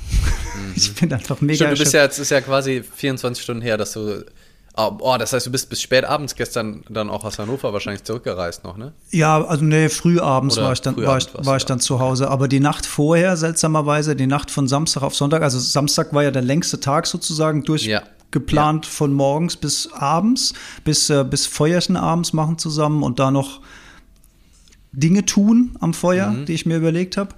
Ich 0.76 0.94
bin 0.96 1.12
einfach 1.14 1.42
mega 1.42 1.66
Mhm. 1.66 1.76
Stimmt, 1.76 1.80
du 1.80 1.84
bist 1.84 1.94
erschöpft. 1.94 1.94
ja, 1.94 2.06
es 2.06 2.20
ist 2.20 2.32
ja 2.32 2.42
quasi 2.42 2.84
24 2.84 3.42
Stunden 3.44 3.62
her, 3.62 3.78
dass 3.78 3.94
du. 3.94 4.26
Oh, 4.78 4.98
oh, 5.02 5.18
das 5.20 5.34
heißt, 5.34 5.46
du 5.46 5.52
bist 5.52 5.70
bis 5.70 5.82
spät 5.82 6.06
abends 6.06 6.34
gestern 6.36 6.84
dann 6.90 7.10
auch 7.10 7.26
aus 7.26 7.38
Hannover 7.40 7.74
wahrscheinlich 7.74 8.06
zurückgereist 8.06 8.64
noch, 8.64 8.78
ne? 8.78 8.94
Ja, 9.12 9.44
also 9.44 9.66
nee, 9.66 9.90
frühabends 9.90 10.58
Oder 10.58 10.68
war 10.68 10.74
ich 10.74 10.82
dann, 10.82 10.96
war 10.96 11.18
ich, 11.18 11.28
war 11.34 11.58
ich 11.58 11.64
da. 11.66 11.74
dann 11.74 11.80
zu 11.82 12.00
Hause. 12.00 12.30
Aber 12.30 12.48
die 12.48 12.62
Nacht 12.62 12.86
vorher, 12.86 13.36
seltsamerweise, 13.36 14.16
die 14.16 14.28
Nacht 14.28 14.50
von 14.50 14.70
Samstag 14.70 15.02
auf 15.04 15.14
Sonntag, 15.14 15.42
also 15.42 15.60
Samstag 15.60 16.14
war 16.14 16.24
ja 16.24 16.32
der 16.32 16.42
längste 16.42 16.80
Tag 16.80 17.06
sozusagen, 17.06 17.60
Ja. 17.60 17.66
durchgeplant 17.66 18.86
von 18.86 19.12
morgens 19.12 19.58
bis 19.58 19.92
abends, 19.92 20.54
bis, 20.86 21.10
äh, 21.10 21.26
bis 21.30 21.48
Feuerchen 21.48 21.98
abends 21.98 22.32
machen 22.32 22.58
zusammen 22.58 23.04
und 23.04 23.20
da 23.20 23.30
noch 23.30 23.60
Dinge 24.94 25.26
tun 25.26 25.76
am 25.82 25.94
Feuer, 25.94 26.30
Mhm. 26.32 26.46
die 26.46 26.54
ich 26.54 26.66
mir 26.66 26.78
überlegt 26.78 27.18
habe. 27.18 27.36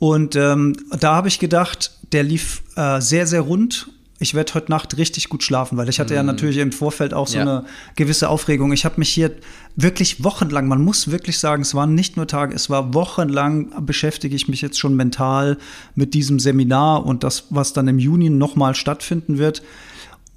Und 0.00 0.34
ähm, 0.36 0.74
da 0.98 1.14
habe 1.14 1.28
ich 1.28 1.38
gedacht, 1.38 1.92
der 2.12 2.22
lief 2.24 2.62
äh, 2.76 3.00
sehr, 3.00 3.26
sehr 3.28 3.40
rund. 3.42 3.90
Ich 4.20 4.34
werde 4.34 4.54
heute 4.54 4.70
Nacht 4.70 4.96
richtig 4.96 5.28
gut 5.28 5.44
schlafen, 5.44 5.78
weil 5.78 5.88
ich 5.88 6.00
hatte 6.00 6.14
ja 6.14 6.24
natürlich 6.24 6.58
im 6.58 6.72
Vorfeld 6.72 7.14
auch 7.14 7.28
so. 7.28 7.36
Ja. 7.36 7.42
eine 7.42 7.64
gewisse 7.94 8.28
Aufregung. 8.28 8.72
Ich 8.72 8.84
habe 8.84 8.96
mich 8.98 9.10
hier 9.10 9.30
wirklich 9.76 10.24
wochenlang, 10.24 10.66
man 10.66 10.82
muss 10.82 11.10
wirklich 11.10 11.38
sagen, 11.38 11.62
es 11.62 11.74
waren 11.74 11.94
nicht 11.94 12.16
nur 12.16 12.26
Tage, 12.26 12.52
es 12.54 12.68
war 12.68 12.94
wochenlang 12.94 13.86
beschäftige 13.86 14.34
ich 14.34 14.48
mich 14.48 14.60
jetzt 14.60 14.78
schon 14.78 14.96
mental 14.96 15.56
mit 15.94 16.14
diesem 16.14 16.40
Seminar 16.40 17.06
und 17.06 17.22
das, 17.22 17.44
was 17.50 17.72
dann 17.72 17.86
im 17.86 18.00
Juni 18.00 18.28
nochmal 18.28 18.74
stattfinden 18.74 19.38
wird. 19.38 19.62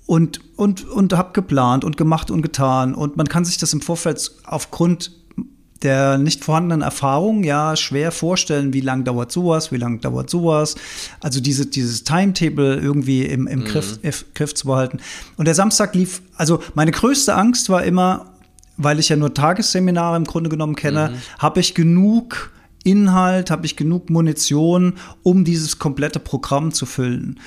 Und, 0.06 0.42
und, 0.58 0.88
und 0.90 1.14
habe 1.14 1.32
geplant 1.32 1.84
und 1.84 1.96
gemacht 1.96 2.32
und 2.32 2.42
getan. 2.42 2.94
Und 2.94 3.16
man 3.16 3.30
kann 3.30 3.46
sich 3.46 3.58
das 3.58 3.72
im 3.72 3.82
Vorfeld 3.82 4.32
aufgrund 4.44 5.12
der 5.84 6.18
nicht 6.18 6.44
vorhandenen 6.44 6.82
Erfahrung 6.82 7.44
ja 7.44 7.76
schwer 7.76 8.12
vorstellen, 8.12 8.74
wie 8.74 8.82
lang 8.82 9.04
dauert 9.04 9.32
sowas, 9.32 9.72
wie 9.72 9.78
lang 9.78 10.00
dauert 10.00 10.30
sowas. 10.30 10.76
Also 11.20 11.42
diese, 11.42 11.66
dieses 11.66 12.04
Timetable 12.04 12.76
irgendwie 12.76 13.24
im, 13.26 13.48
im 13.48 13.64
Griff, 13.64 14.00
if, 14.04 14.26
Griff 14.34 14.54
zu 14.54 14.68
behalten. 14.68 15.00
Und 15.38 15.46
der 15.46 15.56
Samstag 15.56 15.96
lief, 15.96 16.22
also 16.36 16.62
meine 16.76 16.92
größte 16.92 17.36
Angst 17.36 17.70
war 17.70 17.84
immer, 17.84 18.28
weil 18.78 19.00
ich 19.00 19.10
ja 19.10 19.16
nur 19.16 19.34
Tagesseminare 19.34 20.18
im 20.18 20.26
Grunde 20.26 20.50
genommen 20.50 20.76
kenne, 20.76 21.14
habe 21.40 21.60
ich 21.60 21.74
genug 21.74 22.52
Inhalt, 22.84 23.52
habe 23.52 23.66
ich 23.66 23.76
genug 23.76 24.10
Munition, 24.10 24.94
um 25.24 25.46
dieses 25.46 25.78
komplette 25.80 26.20
Programm 26.20 26.72
zu 26.74 26.86
füllen. 26.86 27.40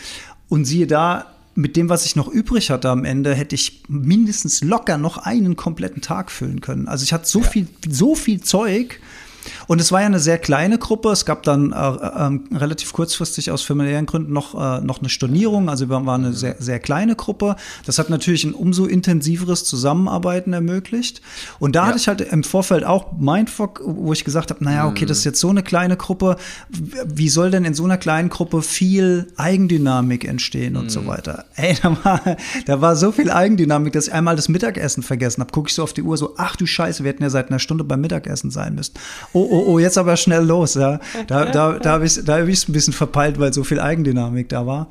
Und 0.48 0.64
siehe 0.64 0.86
da, 0.86 1.33
mit 1.54 1.76
dem, 1.76 1.88
was 1.88 2.04
ich 2.04 2.16
noch 2.16 2.28
übrig 2.28 2.70
hatte 2.70 2.90
am 2.90 3.04
Ende, 3.04 3.34
hätte 3.34 3.54
ich 3.54 3.82
mindestens 3.88 4.62
locker 4.62 4.98
noch 4.98 5.18
einen 5.18 5.56
kompletten 5.56 6.02
Tag 6.02 6.30
füllen 6.30 6.60
können. 6.60 6.88
Also 6.88 7.04
ich 7.04 7.12
hatte 7.12 7.26
so 7.26 7.42
viel, 7.42 7.68
so 7.88 8.14
viel 8.14 8.40
Zeug. 8.40 9.00
Und 9.66 9.80
es 9.80 9.92
war 9.92 10.00
ja 10.00 10.06
eine 10.06 10.20
sehr 10.20 10.38
kleine 10.38 10.78
Gruppe. 10.78 11.10
Es 11.10 11.24
gab 11.24 11.42
dann 11.42 11.72
äh, 11.72 11.76
äh, 11.76 12.56
relativ 12.56 12.92
kurzfristig 12.92 13.50
aus 13.50 13.62
familiären 13.62 14.06
Gründen 14.06 14.32
noch, 14.32 14.54
äh, 14.54 14.80
noch 14.80 15.00
eine 15.00 15.08
Stornierung. 15.08 15.68
Also 15.68 15.88
wir 15.88 16.06
waren 16.06 16.24
eine 16.24 16.32
sehr, 16.32 16.56
sehr 16.58 16.78
kleine 16.78 17.16
Gruppe. 17.16 17.56
Das 17.86 17.98
hat 17.98 18.10
natürlich 18.10 18.44
ein 18.44 18.54
umso 18.54 18.86
intensiveres 18.86 19.64
Zusammenarbeiten 19.64 20.52
ermöglicht. 20.52 21.20
Und 21.58 21.76
da 21.76 21.86
hatte 21.86 21.98
ich 21.98 22.08
halt 22.08 22.20
im 22.20 22.44
Vorfeld 22.44 22.84
auch 22.84 23.12
Mindfuck, 23.18 23.82
wo 23.84 24.12
ich 24.12 24.24
gesagt 24.24 24.50
habe, 24.50 24.64
naja, 24.64 24.86
okay, 24.86 25.06
das 25.06 25.18
ist 25.18 25.24
jetzt 25.24 25.40
so 25.40 25.50
eine 25.50 25.62
kleine 25.62 25.96
Gruppe. 25.96 26.36
Wie 26.68 27.28
soll 27.28 27.50
denn 27.50 27.64
in 27.64 27.74
so 27.74 27.84
einer 27.84 27.98
kleinen 27.98 28.28
Gruppe 28.28 28.62
viel 28.62 29.32
Eigendynamik 29.36 30.24
entstehen 30.24 30.76
und 30.76 30.90
so 30.90 31.06
weiter? 31.06 31.44
Ey, 31.56 31.76
da 31.82 31.96
war, 32.04 32.20
da 32.66 32.80
war 32.80 32.96
so 32.96 33.12
viel 33.12 33.30
Eigendynamik, 33.30 33.92
dass 33.92 34.08
ich 34.08 34.12
einmal 34.12 34.36
das 34.36 34.48
Mittagessen 34.48 35.02
vergessen 35.02 35.40
habe. 35.40 35.52
Gucke 35.52 35.68
ich 35.68 35.74
so 35.74 35.82
auf 35.82 35.92
die 35.92 36.02
Uhr 36.02 36.16
so, 36.16 36.34
ach 36.36 36.56
du 36.56 36.66
Scheiße, 36.66 37.04
wir 37.04 37.10
hätten 37.10 37.22
ja 37.22 37.30
seit 37.30 37.48
einer 37.48 37.58
Stunde 37.58 37.84
beim 37.84 38.00
Mittagessen 38.00 38.50
sein 38.50 38.74
müssen. 38.74 38.94
Oh, 39.34 39.46
oh, 39.50 39.64
oh, 39.72 39.78
jetzt 39.80 39.98
aber 39.98 40.16
schnell 40.16 40.44
los, 40.44 40.74
ja. 40.74 41.00
Da, 41.26 41.44
da, 41.46 41.72
da 41.72 41.90
habe 41.92 42.06
ich 42.06 42.16
es 42.16 42.24
da 42.24 42.34
hab 42.38 42.42
ein 42.46 42.72
bisschen 42.72 42.92
verpeilt, 42.92 43.38
weil 43.40 43.52
so 43.52 43.64
viel 43.64 43.80
Eigendynamik 43.80 44.48
da 44.48 44.64
war. 44.64 44.88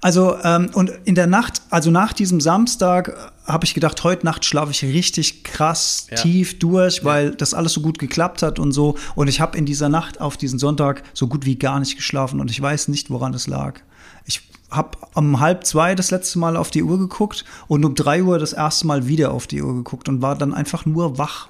Also, 0.00 0.36
ähm, 0.42 0.70
und 0.74 0.90
in 1.04 1.14
der 1.14 1.26
Nacht, 1.26 1.62
also 1.70 1.90
nach 1.90 2.12
diesem 2.12 2.40
Samstag, 2.40 3.08
äh, 3.08 3.50
habe 3.50 3.64
ich 3.64 3.74
gedacht, 3.74 4.02
heute 4.04 4.24
Nacht 4.24 4.44
schlafe 4.44 4.70
ich 4.70 4.82
richtig 4.82 5.44
krass 5.44 6.08
Ja. 6.10 6.16
tief 6.16 6.58
durch, 6.58 7.04
weil 7.04 7.30
das 7.34 7.54
alles 7.54 7.72
so 7.74 7.80
gut 7.82 7.98
geklappt 7.98 8.42
hat 8.42 8.58
und 8.58 8.72
so. 8.72 8.96
Und 9.14 9.28
ich 9.28 9.40
habe 9.40 9.56
in 9.56 9.66
dieser 9.66 9.88
Nacht 9.88 10.20
auf 10.20 10.36
diesen 10.36 10.58
Sonntag 10.58 11.02
so 11.12 11.26
gut 11.26 11.44
wie 11.44 11.56
gar 11.56 11.78
nicht 11.78 11.96
geschlafen 11.96 12.40
und 12.40 12.50
ich 12.50 12.60
weiß 12.60 12.88
nicht, 12.88 13.10
woran 13.10 13.34
es 13.34 13.46
lag. 13.46 13.80
Ich 14.24 14.42
habe 14.70 14.98
um 15.14 15.40
halb 15.40 15.64
zwei 15.66 15.94
das 15.94 16.10
letzte 16.10 16.38
Mal 16.38 16.56
auf 16.56 16.70
die 16.70 16.82
Uhr 16.82 16.98
geguckt 16.98 17.44
und 17.68 17.84
um 17.84 17.94
drei 17.94 18.22
Uhr 18.22 18.38
das 18.38 18.52
erste 18.54 18.86
Mal 18.86 19.06
wieder 19.08 19.30
auf 19.32 19.46
die 19.46 19.62
Uhr 19.62 19.74
geguckt 19.74 20.08
und 20.08 20.20
war 20.22 20.36
dann 20.36 20.52
einfach 20.54 20.84
nur 20.86 21.16
wach. 21.18 21.48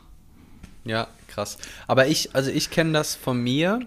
Ja, 0.84 1.06
krass. 1.34 1.58
Aber 1.86 2.06
ich, 2.06 2.34
also 2.34 2.50
ich 2.50 2.70
kenne 2.70 2.92
das 2.92 3.14
von 3.14 3.42
mir. 3.42 3.80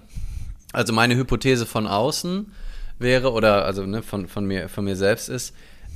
Also 0.74 0.94
meine 0.94 1.16
Hypothese 1.16 1.66
von 1.66 1.88
außen 1.88 2.52
wäre, 3.00 3.32
oder 3.32 3.66
also 3.66 3.86
ne, 3.86 4.04
von, 4.04 4.28
von, 4.28 4.46
mir, 4.46 4.70
von 4.70 4.84
mir 4.84 4.96
selbst 4.96 5.30
ist, 5.30 5.54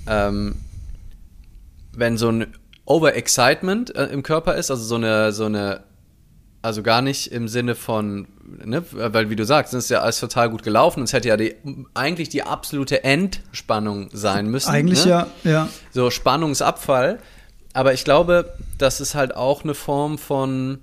ähm, 0.07 0.55
wenn 1.93 2.17
so 2.17 2.29
ein 2.29 2.47
Overexcitement 2.85 3.95
äh, 3.95 4.05
im 4.05 4.23
Körper 4.23 4.55
ist, 4.55 4.71
also 4.71 4.83
so 4.83 4.95
eine, 4.95 5.31
so 5.31 5.45
eine, 5.45 5.83
also 6.61 6.83
gar 6.83 7.01
nicht 7.01 7.31
im 7.31 7.47
Sinne 7.47 7.75
von, 7.75 8.27
ne, 8.63 8.83
weil 8.91 9.29
wie 9.29 9.35
du 9.35 9.45
sagst, 9.45 9.73
es 9.73 9.85
ist 9.85 9.89
ja 9.89 10.01
alles 10.01 10.19
total 10.19 10.49
gut 10.49 10.63
gelaufen 10.63 10.99
und 10.99 11.05
es 11.05 11.13
hätte 11.13 11.27
ja 11.27 11.37
die, 11.37 11.55
eigentlich 11.93 12.29
die 12.29 12.43
absolute 12.43 13.03
Endspannung 13.03 14.09
sein 14.13 14.47
müssen. 14.47 14.69
Eigentlich 14.69 15.05
ne? 15.05 15.11
ja, 15.11 15.27
ja. 15.43 15.69
so 15.91 16.09
Spannungsabfall. 16.09 17.19
Aber 17.73 17.93
ich 17.93 18.03
glaube, 18.03 18.53
dass 18.77 18.99
es 18.99 19.15
halt 19.15 19.35
auch 19.35 19.63
eine 19.63 19.73
Form 19.73 20.17
von 20.17 20.79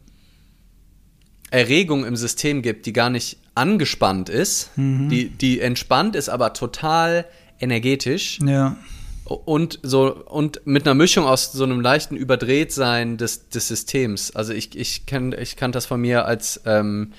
Erregung 1.51 2.05
im 2.05 2.17
System 2.17 2.63
gibt, 2.63 2.87
die 2.87 2.93
gar 2.93 3.11
nicht 3.11 3.39
angespannt 3.55 4.29
ist, 4.29 4.71
mhm. 4.77 5.09
die, 5.09 5.31
die 5.31 5.61
entspannt 5.61 6.15
ist, 6.15 6.29
aber 6.29 6.53
total 6.53 7.25
energetisch. 7.61 8.39
Ja. 8.45 8.77
Und 9.25 9.79
so 9.83 10.15
und 10.25 10.63
mit 10.65 10.87
einer 10.87 10.95
Mischung 10.95 11.27
aus 11.27 11.53
so 11.53 11.65
einem 11.65 11.83
leichten 11.83 12.17
Überdrehtsein 12.17 13.19
des, 13.19 13.51
des 13.51 13.69
Systems. 13.69 14.35
Also 14.35 14.55
ich, 14.55 14.77
ich 14.77 15.05
kenn, 15.05 15.35
ich 15.39 15.57
kannte 15.57 15.77
das 15.77 15.85
von 15.85 16.01
mir, 16.01 16.25
als 16.25 16.63
ähm, 16.65 17.13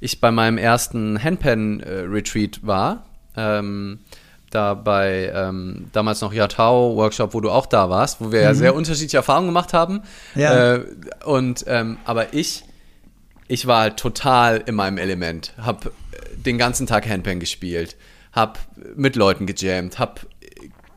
ich 0.00 0.20
bei 0.20 0.30
meinem 0.30 0.56
ersten 0.56 1.22
Handpan-Retreat 1.22 2.66
war. 2.66 3.04
Ähm, 3.36 3.98
da 4.50 4.74
bei 4.74 5.32
ähm, 5.34 5.88
damals 5.92 6.20
noch 6.20 6.32
Yatao 6.32 6.96
Workshop, 6.96 7.34
wo 7.34 7.40
du 7.40 7.50
auch 7.50 7.66
da 7.66 7.88
warst, 7.88 8.20
wo 8.20 8.32
wir 8.32 8.40
mhm. 8.40 8.44
ja 8.44 8.54
sehr 8.54 8.74
unterschiedliche 8.74 9.16
Erfahrungen 9.18 9.48
gemacht 9.48 9.72
haben. 9.72 10.02
Ja. 10.34 10.74
Äh, 10.74 10.84
und 11.24 11.64
ähm, 11.66 11.98
aber 12.04 12.34
ich, 12.34 12.64
ich 13.52 13.66
war 13.66 13.82
halt 13.82 13.98
total 13.98 14.62
in 14.64 14.74
meinem 14.74 14.96
Element, 14.96 15.52
hab 15.58 15.90
den 16.34 16.56
ganzen 16.56 16.86
Tag 16.86 17.06
Handpan 17.06 17.38
gespielt, 17.38 17.96
hab 18.32 18.58
mit 18.96 19.14
Leuten 19.14 19.44
gejammt, 19.44 19.98
hab 19.98 20.26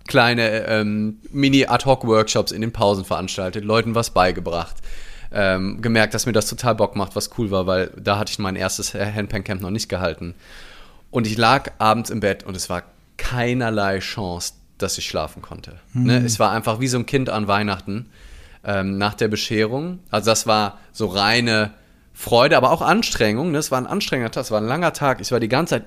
kleine 0.08 0.66
ähm, 0.68 1.20
Mini-Ad-Hoc-Workshops 1.32 2.54
in 2.54 2.62
den 2.62 2.72
Pausen 2.72 3.04
veranstaltet, 3.04 3.66
Leuten 3.66 3.94
was 3.94 4.12
beigebracht. 4.12 4.78
Ähm, 5.34 5.82
gemerkt, 5.82 6.14
dass 6.14 6.28
mir 6.28 6.32
das 6.32 6.48
total 6.48 6.76
Bock 6.76 6.96
macht, 6.96 7.18
was 7.18 7.38
cool 7.38 7.52
war, 7.52 7.68
weil 7.68 7.92
da 7.98 8.20
hatte 8.20 8.32
ich 8.32 8.40
mein 8.40 8.56
erstes 8.56 8.94
Handpan-Camp 8.94 9.60
noch 9.60 9.70
nicht 9.70 9.90
gehalten. 9.90 10.34
Und 11.12 11.28
ich 11.28 11.38
lag 11.38 11.74
abends 11.78 12.10
im 12.10 12.22
Bett 12.22 12.46
und 12.46 12.56
es 12.56 12.70
war 12.70 12.84
keinerlei 13.18 14.00
Chance, 14.00 14.54
dass 14.78 14.98
ich 14.98 15.08
schlafen 15.08 15.42
konnte. 15.42 15.82
Mhm. 15.92 16.04
Ne? 16.04 16.18
Es 16.24 16.40
war 16.40 16.52
einfach 16.52 16.80
wie 16.80 16.88
so 16.88 16.98
ein 16.98 17.06
Kind 17.06 17.30
an 17.30 17.50
Weihnachten 17.50 18.06
ähm, 18.64 18.98
nach 18.98 19.16
der 19.16 19.28
Bescherung. 19.28 20.00
Also 20.10 20.32
das 20.32 20.48
war 20.48 20.80
so 20.94 21.08
reine 21.08 21.72
Freude, 22.18 22.56
aber 22.56 22.72
auch 22.72 22.82
Anstrengung. 22.82 23.52
Ne? 23.52 23.58
Es 23.58 23.72
war 23.72 23.78
ein 23.78 23.86
anstrengender 23.86 24.32
Tag, 24.32 24.46
es 24.46 24.52
war 24.52 24.62
ein 24.62 24.68
langer 24.68 24.94
Tag. 24.94 25.20
Ich 25.20 25.32
war 25.32 25.42
die 25.42 25.50
ganze 25.50 25.76
Zeit 25.76 25.84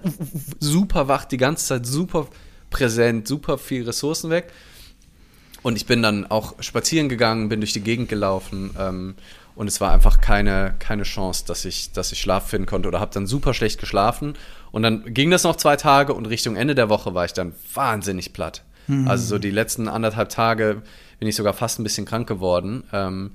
super 0.60 1.08
wach, 1.08 1.24
die 1.24 1.38
ganze 1.38 1.66
Zeit 1.66 1.86
super 1.86 2.28
präsent, 2.68 3.26
super 3.26 3.56
viel 3.56 3.84
Ressourcen 3.84 4.28
weg. 4.28 4.52
Und 5.62 5.76
ich 5.76 5.86
bin 5.86 6.02
dann 6.02 6.30
auch 6.30 6.54
spazieren 6.60 7.08
gegangen, 7.08 7.48
bin 7.48 7.60
durch 7.60 7.72
die 7.72 7.80
Gegend 7.80 8.08
gelaufen 8.08 8.70
ähm, 8.78 9.14
und 9.56 9.66
es 9.66 9.80
war 9.80 9.90
einfach 9.90 10.20
keine, 10.20 10.74
keine 10.78 11.02
Chance, 11.02 11.44
dass 11.46 11.64
ich, 11.64 11.92
dass 11.92 12.12
ich 12.12 12.20
Schlaf 12.20 12.48
finden 12.48 12.66
konnte 12.66 12.88
oder 12.88 13.00
habe 13.00 13.12
dann 13.12 13.26
super 13.26 13.54
schlecht 13.54 13.80
geschlafen. 13.80 14.34
Und 14.70 14.82
dann 14.82 15.12
ging 15.14 15.30
das 15.30 15.42
noch 15.42 15.56
zwei 15.56 15.76
Tage 15.76 16.12
und 16.12 16.26
Richtung 16.26 16.54
Ende 16.56 16.74
der 16.74 16.90
Woche 16.90 17.14
war 17.14 17.24
ich 17.24 17.32
dann 17.32 17.54
wahnsinnig 17.74 18.32
platt. 18.34 18.62
Mhm. 18.86 19.08
Also 19.08 19.24
so 19.24 19.38
die 19.38 19.50
letzten 19.50 19.88
anderthalb 19.88 20.28
Tage 20.28 20.82
bin 21.18 21.26
ich 21.26 21.34
sogar 21.34 21.54
fast 21.54 21.80
ein 21.80 21.84
bisschen 21.84 22.04
krank 22.04 22.28
geworden, 22.28 22.84
ähm, 22.92 23.32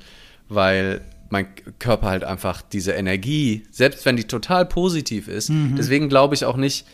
weil 0.48 1.02
mein 1.30 1.48
Körper 1.80 2.08
halt 2.08 2.24
einfach 2.24 2.62
diese 2.62 2.92
Energie, 2.92 3.64
selbst 3.72 4.06
wenn 4.06 4.16
die 4.16 4.26
total 4.26 4.66
positiv 4.66 5.28
ist, 5.28 5.50
mhm. 5.50 5.76
deswegen 5.78 6.10
glaube 6.10 6.36
ich 6.36 6.46
auch 6.46 6.58
nicht, 6.58 6.86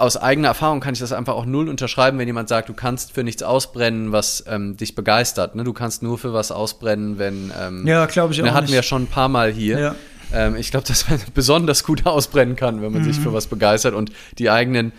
aus 0.00 0.16
eigener 0.16 0.48
Erfahrung 0.48 0.80
kann 0.80 0.94
ich 0.94 1.00
das 1.00 1.12
einfach 1.12 1.34
auch 1.34 1.44
null 1.44 1.68
unterschreiben, 1.68 2.18
wenn 2.18 2.26
jemand 2.26 2.48
sagt, 2.48 2.68
du 2.68 2.74
kannst 2.74 3.12
für 3.12 3.22
nichts 3.22 3.42
ausbrennen, 3.42 4.12
was 4.12 4.44
ähm, 4.46 4.76
dich 4.76 4.94
begeistert. 4.94 5.54
Ne? 5.54 5.64
Du 5.64 5.72
kannst 5.72 6.02
nur 6.02 6.18
für 6.18 6.32
was 6.32 6.50
ausbrennen, 6.50 7.18
wenn. 7.18 7.52
Ähm, 7.60 7.86
ja, 7.86 8.06
glaube 8.06 8.32
ich 8.32 8.40
ne, 8.40 8.48
auch. 8.48 8.54
Hatten 8.54 8.64
nicht. 8.64 8.72
wir 8.72 8.78
ja 8.78 8.82
schon 8.82 9.02
ein 9.02 9.08
paar 9.08 9.28
Mal 9.28 9.52
hier. 9.52 9.78
Ja. 9.78 9.94
Ähm, 10.32 10.56
ich 10.56 10.70
glaube, 10.70 10.86
dass 10.88 11.08
man 11.08 11.20
besonders 11.34 11.84
gut 11.84 12.06
ausbrennen 12.06 12.56
kann, 12.56 12.82
wenn 12.82 12.92
man 12.92 13.02
mhm. 13.02 13.12
sich 13.12 13.20
für 13.20 13.32
was 13.32 13.46
begeistert 13.46 13.94
und 13.94 14.10
die 14.38 14.50
eigenen 14.50 14.92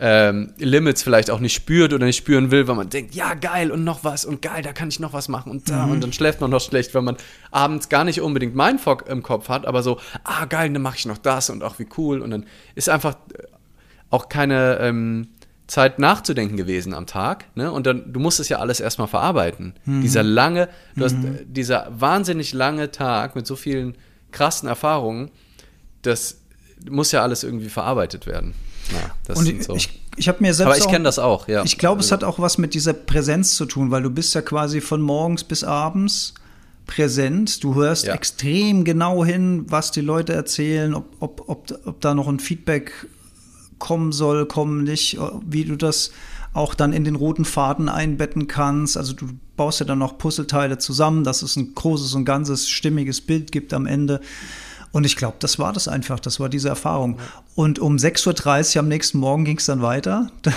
ähm, 0.00 0.52
Limits 0.58 1.02
vielleicht 1.02 1.30
auch 1.30 1.40
nicht 1.40 1.54
spürt 1.54 1.92
oder 1.92 2.06
nicht 2.06 2.16
spüren 2.16 2.50
will, 2.50 2.68
weil 2.68 2.76
man 2.76 2.88
denkt, 2.88 3.14
ja, 3.14 3.34
geil 3.34 3.72
und 3.72 3.82
noch 3.82 4.04
was 4.04 4.24
und 4.24 4.42
geil, 4.42 4.62
da 4.62 4.72
kann 4.72 4.88
ich 4.88 5.00
noch 5.00 5.12
was 5.12 5.28
machen 5.28 5.50
und 5.50 5.68
da 5.68 5.86
mhm. 5.86 5.92
und 5.92 6.00
dann 6.02 6.12
schläft 6.12 6.40
man 6.40 6.50
noch 6.50 6.60
schlecht, 6.60 6.94
weil 6.94 7.02
man 7.02 7.16
abends 7.50 7.88
gar 7.88 8.04
nicht 8.04 8.20
unbedingt 8.20 8.54
Mindfuck 8.54 9.08
im 9.08 9.22
Kopf 9.22 9.48
hat, 9.48 9.66
aber 9.66 9.82
so, 9.82 9.98
ah, 10.22 10.44
geil, 10.44 10.72
dann 10.72 10.82
mache 10.82 10.96
ich 10.98 11.06
noch 11.06 11.18
das 11.18 11.50
und 11.50 11.64
auch 11.64 11.78
wie 11.80 11.88
cool 11.96 12.20
und 12.20 12.30
dann 12.30 12.46
ist 12.76 12.88
einfach 12.88 13.16
auch 14.10 14.28
keine 14.28 14.78
ähm, 14.80 15.28
Zeit 15.66 15.98
nachzudenken 15.98 16.56
gewesen 16.56 16.94
am 16.94 17.06
Tag. 17.06 17.44
Ne? 17.54 17.70
Und 17.70 17.86
dann, 17.86 18.12
du 18.12 18.20
musst 18.20 18.40
es 18.40 18.48
ja 18.48 18.58
alles 18.58 18.80
erstmal 18.80 19.06
verarbeiten. 19.06 19.74
Mhm. 19.84 20.00
Dieser 20.00 20.22
lange, 20.22 20.68
du 20.94 21.00
mhm. 21.00 21.04
hast 21.04 21.14
äh, 21.14 21.44
dieser 21.44 21.88
wahnsinnig 21.90 22.54
lange 22.54 22.90
Tag 22.90 23.36
mit 23.36 23.46
so 23.46 23.54
vielen 23.54 23.96
krassen 24.30 24.68
Erfahrungen, 24.68 25.30
das 26.02 26.40
muss 26.88 27.12
ja 27.12 27.22
alles 27.22 27.44
irgendwie 27.44 27.68
verarbeitet 27.68 28.26
werden. 28.26 28.54
Ja, 28.92 29.34
und 29.34 29.48
ich, 29.48 29.64
so. 29.64 29.74
ich, 29.74 30.02
ich 30.16 30.28
habe 30.28 30.38
mir 30.40 30.54
selbst. 30.54 30.74
Aber 30.74 30.78
ich 30.78 30.88
kenne 30.88 31.04
das 31.04 31.18
auch, 31.18 31.48
ja. 31.48 31.64
Ich 31.64 31.78
glaube, 31.78 32.00
es 32.00 32.12
hat 32.12 32.24
auch 32.24 32.38
was 32.38 32.58
mit 32.58 32.74
dieser 32.74 32.92
Präsenz 32.92 33.54
zu 33.54 33.66
tun, 33.66 33.90
weil 33.90 34.02
du 34.02 34.10
bist 34.10 34.34
ja 34.34 34.42
quasi 34.42 34.80
von 34.80 35.00
morgens 35.00 35.44
bis 35.44 35.64
abends 35.64 36.34
präsent. 36.86 37.62
Du 37.62 37.74
hörst 37.74 38.06
ja. 38.06 38.14
extrem 38.14 38.84
genau 38.84 39.24
hin, 39.24 39.66
was 39.68 39.92
die 39.92 40.00
Leute 40.00 40.32
erzählen, 40.32 40.94
ob, 40.94 41.06
ob, 41.20 41.44
ob, 41.48 41.80
ob 41.84 42.00
da 42.00 42.14
noch 42.14 42.28
ein 42.28 42.40
Feedback 42.40 42.92
kommen 43.78 44.10
soll, 44.10 44.46
kommen 44.46 44.82
nicht, 44.82 45.18
wie 45.46 45.64
du 45.64 45.76
das 45.76 46.10
auch 46.52 46.74
dann 46.74 46.92
in 46.92 47.04
den 47.04 47.14
roten 47.14 47.44
Faden 47.44 47.88
einbetten 47.88 48.48
kannst. 48.48 48.96
Also 48.96 49.12
du 49.12 49.28
baust 49.56 49.80
ja 49.80 49.86
dann 49.86 49.98
noch 49.98 50.18
Puzzleteile 50.18 50.78
zusammen, 50.78 51.22
dass 51.22 51.42
es 51.42 51.56
ein 51.56 51.74
großes 51.74 52.14
und 52.14 52.24
ganzes 52.24 52.68
stimmiges 52.68 53.20
Bild 53.20 53.52
gibt 53.52 53.72
am 53.72 53.86
Ende. 53.86 54.20
Und 54.90 55.04
ich 55.04 55.16
glaube, 55.16 55.36
das 55.40 55.58
war 55.58 55.72
das 55.72 55.86
einfach, 55.86 56.18
das 56.18 56.40
war 56.40 56.48
diese 56.48 56.68
Erfahrung. 56.68 57.18
Und 57.54 57.78
um 57.78 57.96
6.30 57.96 58.76
Uhr 58.76 58.80
am 58.80 58.88
nächsten 58.88 59.18
Morgen 59.18 59.44
ging 59.44 59.58
es 59.58 59.66
dann 59.66 59.82
weiter. 59.82 60.30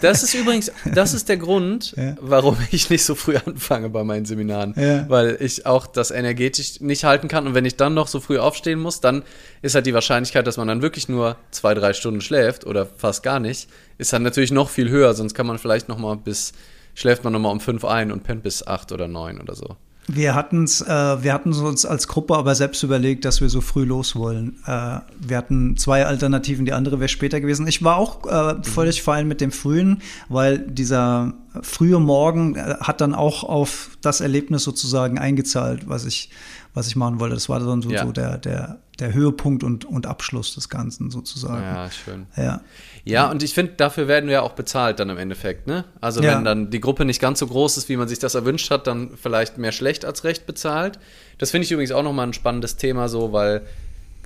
Das 0.00 0.22
ist 0.22 0.34
übrigens, 0.34 0.72
das 0.92 1.14
ist 1.14 1.28
der 1.28 1.36
Grund, 1.36 1.94
ja. 1.96 2.16
warum 2.20 2.56
ich 2.70 2.90
nicht 2.90 3.04
so 3.04 3.14
früh 3.14 3.36
anfange 3.46 3.88
bei 3.88 4.02
meinen 4.02 4.24
Seminaren. 4.24 4.74
Ja. 4.76 5.08
Weil 5.08 5.36
ich 5.38 5.64
auch 5.64 5.86
das 5.86 6.10
energetisch 6.10 6.80
nicht 6.80 7.04
halten 7.04 7.28
kann. 7.28 7.46
Und 7.46 7.54
wenn 7.54 7.64
ich 7.64 7.76
dann 7.76 7.94
noch 7.94 8.08
so 8.08 8.18
früh 8.20 8.38
aufstehen 8.38 8.80
muss, 8.80 9.00
dann 9.00 9.22
ist 9.60 9.74
halt 9.74 9.86
die 9.86 9.94
Wahrscheinlichkeit, 9.94 10.46
dass 10.46 10.56
man 10.56 10.66
dann 10.66 10.82
wirklich 10.82 11.08
nur 11.08 11.36
zwei, 11.50 11.74
drei 11.74 11.92
Stunden 11.92 12.20
schläft 12.20 12.66
oder 12.66 12.86
fast 12.86 13.22
gar 13.22 13.38
nicht, 13.38 13.68
ist 13.98 14.12
dann 14.12 14.22
natürlich 14.22 14.50
noch 14.50 14.70
viel 14.70 14.88
höher. 14.88 15.14
Sonst 15.14 15.34
kann 15.34 15.46
man 15.46 15.58
vielleicht 15.58 15.88
noch 15.88 15.98
mal 15.98 16.16
bis, 16.16 16.52
schläft 16.94 17.22
man 17.22 17.32
noch 17.32 17.40
mal 17.40 17.50
um 17.50 17.60
fünf 17.60 17.84
ein 17.84 18.10
und 18.10 18.24
pennt 18.24 18.42
bis 18.42 18.66
acht 18.66 18.90
oder 18.90 19.06
neun 19.06 19.40
oder 19.40 19.54
so. 19.54 19.76
Wir 20.08 20.34
hatten 20.34 20.64
es, 20.64 20.80
äh, 20.80 21.22
wir 21.22 21.32
hatten 21.32 21.52
uns 21.52 21.86
als 21.86 22.08
Gruppe 22.08 22.36
aber 22.36 22.54
selbst 22.56 22.82
überlegt, 22.82 23.24
dass 23.24 23.40
wir 23.40 23.48
so 23.48 23.60
früh 23.60 23.84
los 23.84 24.16
wollen. 24.16 24.58
Äh, 24.66 24.98
wir 25.18 25.36
hatten 25.36 25.76
zwei 25.76 26.04
Alternativen, 26.06 26.66
die 26.66 26.72
andere 26.72 26.98
wäre 26.98 27.08
später 27.08 27.40
gewesen. 27.40 27.68
Ich 27.68 27.84
war 27.84 27.96
auch 27.96 28.26
äh, 28.26 28.54
mhm. 28.54 28.64
völlig 28.64 29.02
fein 29.02 29.28
mit 29.28 29.40
dem 29.40 29.52
frühen, 29.52 30.02
weil 30.28 30.58
dieser 30.58 31.34
frühe 31.62 32.00
Morgen 32.00 32.56
äh, 32.56 32.74
hat 32.80 33.00
dann 33.00 33.14
auch 33.14 33.44
auf 33.44 33.96
das 34.00 34.20
Erlebnis 34.20 34.64
sozusagen 34.64 35.18
eingezahlt, 35.18 35.88
was 35.88 36.04
ich, 36.04 36.30
was 36.74 36.88
ich 36.88 36.96
machen 36.96 37.20
wollte. 37.20 37.34
Das 37.34 37.48
war 37.48 37.60
dann 37.60 37.80
so, 37.80 37.90
ja. 37.90 38.04
so 38.04 38.10
der, 38.10 38.38
der, 38.38 38.78
der 39.02 39.12
Höhepunkt 39.12 39.64
und, 39.64 39.84
und 39.84 40.06
Abschluss 40.06 40.54
des 40.54 40.68
Ganzen 40.68 41.10
sozusagen. 41.10 41.62
Ja, 41.62 41.90
schön. 41.90 42.26
Ja. 42.36 42.60
Ja, 43.04 43.30
und 43.30 43.42
ich 43.42 43.52
finde, 43.52 43.72
dafür 43.72 44.06
werden 44.06 44.30
wir 44.30 44.44
auch 44.44 44.52
bezahlt 44.52 45.00
dann 45.00 45.10
im 45.10 45.18
Endeffekt. 45.18 45.66
Ne? 45.66 45.84
Also 46.00 46.22
ja. 46.22 46.36
wenn 46.36 46.44
dann 46.44 46.70
die 46.70 46.80
Gruppe 46.80 47.04
nicht 47.04 47.20
ganz 47.20 47.40
so 47.40 47.48
groß 47.48 47.78
ist, 47.78 47.88
wie 47.88 47.96
man 47.96 48.06
sich 48.06 48.20
das 48.20 48.36
erwünscht 48.36 48.70
hat, 48.70 48.86
dann 48.86 49.10
vielleicht 49.20 49.58
mehr 49.58 49.72
schlecht 49.72 50.04
als 50.04 50.22
recht 50.22 50.46
bezahlt. 50.46 51.00
Das 51.38 51.50
finde 51.50 51.64
ich 51.64 51.72
übrigens 51.72 51.90
auch 51.90 52.04
nochmal 52.04 52.28
ein 52.28 52.32
spannendes 52.32 52.76
Thema 52.76 53.08
so, 53.08 53.32
weil 53.32 53.62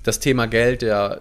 das 0.02 0.20
Thema 0.20 0.46
Geld 0.46 0.82
ja 0.82 1.20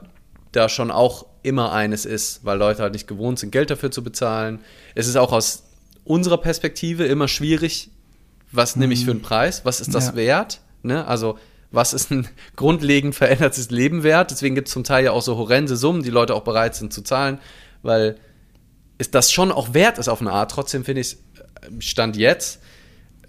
da 0.51 0.67
schon 0.67 0.91
auch 0.91 1.25
immer 1.41 1.71
eines 1.71 2.05
ist, 2.05 2.43
weil 2.43 2.57
Leute 2.57 2.83
halt 2.83 2.91
nicht 2.91 3.07
gewohnt 3.07 3.39
sind, 3.39 3.51
Geld 3.51 3.69
dafür 3.69 3.89
zu 3.89 4.03
bezahlen. 4.03 4.59
Es 4.95 5.07
ist 5.07 5.15
auch 5.15 5.31
aus 5.31 5.63
unserer 6.03 6.39
Perspektive 6.39 7.05
immer 7.05 7.29
schwierig, 7.29 7.89
was 8.51 8.75
mhm. 8.75 8.81
nehme 8.81 8.93
ich 8.95 9.05
für 9.05 9.11
einen 9.11 9.21
Preis, 9.21 9.63
was 9.63 9.79
ist 9.79 9.95
das 9.95 10.07
ja. 10.07 10.15
wert? 10.15 10.59
Ne? 10.83 11.07
Also 11.07 11.37
was 11.71 11.93
ist 11.93 12.11
ein 12.11 12.27
grundlegend 12.55 13.15
verändertes 13.15 13.69
Leben 13.69 14.03
wert. 14.03 14.31
Deswegen 14.31 14.55
gibt 14.55 14.67
es 14.67 14.73
zum 14.73 14.83
Teil 14.83 15.05
ja 15.05 15.11
auch 15.11 15.21
so 15.21 15.37
horrende 15.37 15.75
Summen, 15.75 16.03
die 16.03 16.09
Leute 16.09 16.33
auch 16.35 16.43
bereit 16.43 16.75
sind 16.75 16.93
zu 16.93 17.01
zahlen, 17.01 17.39
weil 17.81 18.17
ist 18.97 19.13
das 19.13 19.31
schon 19.31 19.51
auch 19.51 19.73
wert 19.73 19.97
ist 19.97 20.07
auf 20.07 20.21
eine 20.21 20.31
Art. 20.31 20.51
Trotzdem 20.51 20.85
finde 20.85 21.01
ich 21.01 21.07
es, 21.07 21.13
äh, 21.13 21.81
Stand 21.81 22.15
jetzt, 22.15 22.61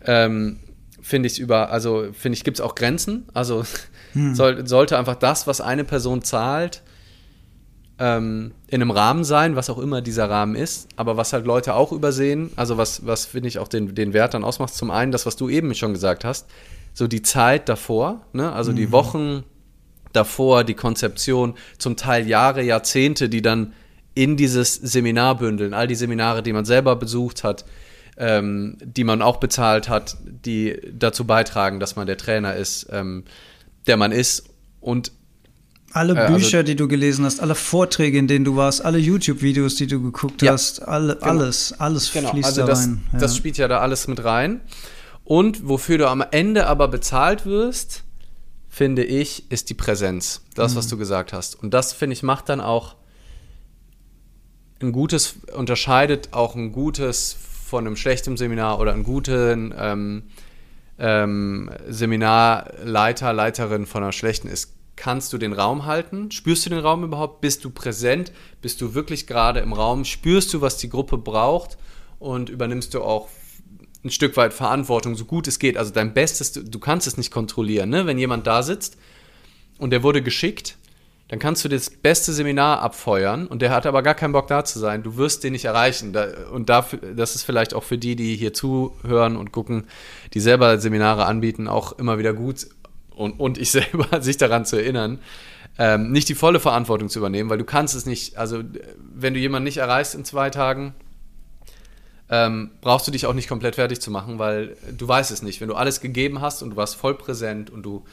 ähm, 0.04 0.60
finde 1.02 1.26
ich 1.28 1.38
über, 1.38 1.70
also 1.70 2.08
finde 2.12 2.36
ich, 2.36 2.44
gibt 2.44 2.58
es 2.58 2.60
auch 2.60 2.74
Grenzen. 2.74 3.26
Also 3.34 3.64
hm. 4.12 4.34
soll, 4.34 4.66
sollte 4.66 4.98
einfach 4.98 5.16
das, 5.16 5.46
was 5.46 5.60
eine 5.60 5.84
Person 5.84 6.22
zahlt, 6.22 6.82
ähm, 7.98 8.52
in 8.66 8.82
einem 8.82 8.90
Rahmen 8.90 9.24
sein, 9.24 9.56
was 9.56 9.70
auch 9.70 9.78
immer 9.78 10.02
dieser 10.02 10.28
Rahmen 10.28 10.54
ist, 10.54 10.88
aber 10.96 11.16
was 11.16 11.32
halt 11.32 11.46
Leute 11.46 11.74
auch 11.74 11.92
übersehen, 11.92 12.50
also 12.56 12.76
was, 12.76 13.06
was 13.06 13.24
finde 13.24 13.48
ich 13.48 13.58
auch 13.58 13.68
den, 13.68 13.94
den 13.94 14.12
Wert 14.12 14.34
dann 14.34 14.44
ausmacht, 14.44 14.74
zum 14.74 14.90
einen 14.90 15.12
das, 15.12 15.24
was 15.24 15.36
du 15.36 15.48
eben 15.48 15.74
schon 15.74 15.94
gesagt 15.94 16.24
hast, 16.24 16.46
so 16.96 17.06
die 17.06 17.20
Zeit 17.20 17.68
davor, 17.68 18.22
ne? 18.32 18.50
also 18.52 18.72
mhm. 18.72 18.76
die 18.76 18.90
Wochen 18.90 19.44
davor, 20.14 20.64
die 20.64 20.72
Konzeption, 20.72 21.52
zum 21.76 21.96
Teil 21.96 22.26
Jahre, 22.26 22.62
Jahrzehnte, 22.62 23.28
die 23.28 23.42
dann 23.42 23.74
in 24.14 24.38
dieses 24.38 24.76
Seminar 24.76 25.36
bündeln, 25.36 25.74
all 25.74 25.86
die 25.86 25.94
Seminare, 25.94 26.42
die 26.42 26.54
man 26.54 26.64
selber 26.64 26.96
besucht 26.96 27.44
hat, 27.44 27.66
ähm, 28.16 28.78
die 28.82 29.04
man 29.04 29.20
auch 29.20 29.36
bezahlt 29.36 29.90
hat, 29.90 30.16
die 30.24 30.80
dazu 30.90 31.26
beitragen, 31.26 31.80
dass 31.80 31.96
man 31.96 32.06
der 32.06 32.16
Trainer 32.16 32.54
ist, 32.54 32.86
ähm, 32.90 33.24
der 33.86 33.98
man 33.98 34.10
ist 34.10 34.44
und 34.80 35.12
alle 35.92 36.14
äh, 36.14 36.18
also 36.18 36.34
Bücher, 36.34 36.58
also, 36.58 36.66
die 36.66 36.76
du 36.76 36.88
gelesen 36.88 37.26
hast, 37.26 37.40
alle 37.40 37.54
Vorträge, 37.54 38.16
in 38.16 38.26
denen 38.26 38.46
du 38.46 38.56
warst, 38.56 38.82
alle 38.82 38.96
YouTube-Videos, 38.96 39.74
die 39.74 39.86
du 39.86 40.00
geguckt 40.02 40.40
ja, 40.40 40.52
hast, 40.52 40.80
alle, 40.80 41.16
genau. 41.16 41.26
alles, 41.26 41.74
alles 41.78 42.10
genau. 42.10 42.30
fließt 42.30 42.46
also 42.46 42.60
da 42.62 42.66
das, 42.68 42.84
rein. 42.84 43.02
Ja. 43.12 43.18
Das 43.18 43.36
spielt 43.36 43.58
ja 43.58 43.68
da 43.68 43.80
alles 43.80 44.08
mit 44.08 44.24
rein. 44.24 44.62
Und 45.26 45.68
wofür 45.68 45.98
du 45.98 46.08
am 46.08 46.24
Ende 46.30 46.68
aber 46.68 46.86
bezahlt 46.86 47.46
wirst, 47.46 48.04
finde 48.68 49.02
ich, 49.02 49.50
ist 49.50 49.68
die 49.70 49.74
Präsenz. 49.74 50.42
Das, 50.54 50.72
mhm. 50.72 50.76
was 50.76 50.86
du 50.86 50.96
gesagt 50.96 51.32
hast. 51.32 51.60
Und 51.60 51.74
das, 51.74 51.92
finde 51.92 52.14
ich, 52.14 52.22
macht 52.22 52.48
dann 52.48 52.60
auch 52.60 52.94
ein 54.80 54.92
gutes, 54.92 55.34
unterscheidet 55.52 56.28
auch 56.32 56.54
ein 56.54 56.70
gutes 56.70 57.36
von 57.64 57.88
einem 57.88 57.96
schlechten 57.96 58.36
Seminar 58.36 58.78
oder 58.78 58.92
einen 58.92 59.02
guten 59.02 59.74
ähm, 59.76 60.22
ähm, 61.00 61.72
Seminarleiter, 61.88 63.32
Leiterin 63.32 63.86
von 63.86 64.04
einer 64.04 64.12
schlechten 64.12 64.46
ist. 64.46 64.74
Kannst 64.94 65.32
du 65.32 65.38
den 65.38 65.54
Raum 65.54 65.86
halten? 65.86 66.30
Spürst 66.30 66.66
du 66.66 66.70
den 66.70 66.78
Raum 66.78 67.02
überhaupt? 67.02 67.40
Bist 67.40 67.64
du 67.64 67.70
präsent? 67.70 68.30
Bist 68.62 68.80
du 68.80 68.94
wirklich 68.94 69.26
gerade 69.26 69.58
im 69.58 69.72
Raum? 69.72 70.04
Spürst 70.04 70.54
du, 70.54 70.60
was 70.60 70.76
die 70.76 70.88
Gruppe 70.88 71.18
braucht? 71.18 71.78
Und 72.20 72.48
übernimmst 72.48 72.94
du 72.94 73.02
auch 73.02 73.28
ein 74.06 74.10
Stück 74.10 74.36
weit 74.36 74.54
Verantwortung, 74.54 75.14
so 75.14 75.24
gut 75.24 75.46
es 75.48 75.58
geht. 75.58 75.76
Also 75.76 75.92
dein 75.92 76.14
Bestes, 76.14 76.52
du, 76.52 76.62
du 76.62 76.78
kannst 76.78 77.06
es 77.06 77.16
nicht 77.16 77.30
kontrollieren. 77.30 77.90
Ne? 77.90 78.06
Wenn 78.06 78.18
jemand 78.18 78.46
da 78.46 78.62
sitzt 78.62 78.96
und 79.78 79.90
der 79.90 80.02
wurde 80.02 80.22
geschickt, 80.22 80.76
dann 81.28 81.40
kannst 81.40 81.64
du 81.64 81.68
das 81.68 81.90
beste 81.90 82.32
Seminar 82.32 82.80
abfeuern 82.80 83.48
und 83.48 83.60
der 83.60 83.70
hat 83.70 83.84
aber 83.84 84.02
gar 84.02 84.14
keinen 84.14 84.32
Bock 84.32 84.46
da 84.46 84.64
zu 84.64 84.78
sein. 84.78 85.02
Du 85.02 85.16
wirst 85.16 85.42
den 85.42 85.52
nicht 85.52 85.64
erreichen. 85.64 86.16
Und 86.52 86.68
dafür, 86.68 87.00
das 87.14 87.34
ist 87.34 87.42
vielleicht 87.42 87.74
auch 87.74 87.82
für 87.82 87.98
die, 87.98 88.14
die 88.14 88.36
hier 88.36 88.52
zuhören 88.52 89.36
und 89.36 89.50
gucken, 89.50 89.88
die 90.34 90.40
selber 90.40 90.78
Seminare 90.78 91.26
anbieten, 91.26 91.66
auch 91.66 91.98
immer 91.98 92.18
wieder 92.18 92.32
gut 92.32 92.68
und, 93.16 93.40
und 93.40 93.58
ich 93.58 93.70
selber, 93.72 94.22
sich 94.22 94.36
daran 94.36 94.64
zu 94.64 94.76
erinnern, 94.76 95.18
ähm, 95.78 96.12
nicht 96.12 96.28
die 96.28 96.34
volle 96.34 96.60
Verantwortung 96.60 97.08
zu 97.08 97.18
übernehmen, 97.18 97.50
weil 97.50 97.58
du 97.58 97.64
kannst 97.64 97.94
es 97.94 98.06
nicht, 98.06 98.38
also 98.38 98.62
wenn 99.14 99.34
du 99.34 99.40
jemanden 99.40 99.64
nicht 99.64 99.78
erreichst 99.78 100.14
in 100.14 100.24
zwei 100.24 100.48
Tagen, 100.50 100.94
ähm, 102.28 102.70
brauchst 102.80 103.06
du 103.06 103.12
dich 103.12 103.26
auch 103.26 103.34
nicht 103.34 103.48
komplett 103.48 103.76
fertig 103.76 104.00
zu 104.00 104.10
machen, 104.10 104.38
weil 104.38 104.76
du 104.96 105.06
weißt 105.06 105.30
es 105.30 105.42
nicht. 105.42 105.60
Wenn 105.60 105.68
du 105.68 105.74
alles 105.74 106.00
gegeben 106.00 106.40
hast 106.40 106.62
und 106.62 106.70
du 106.70 106.76
warst 106.76 106.96
voll 106.96 107.14
präsent 107.14 107.70
und 107.70 107.82
du 107.82 108.04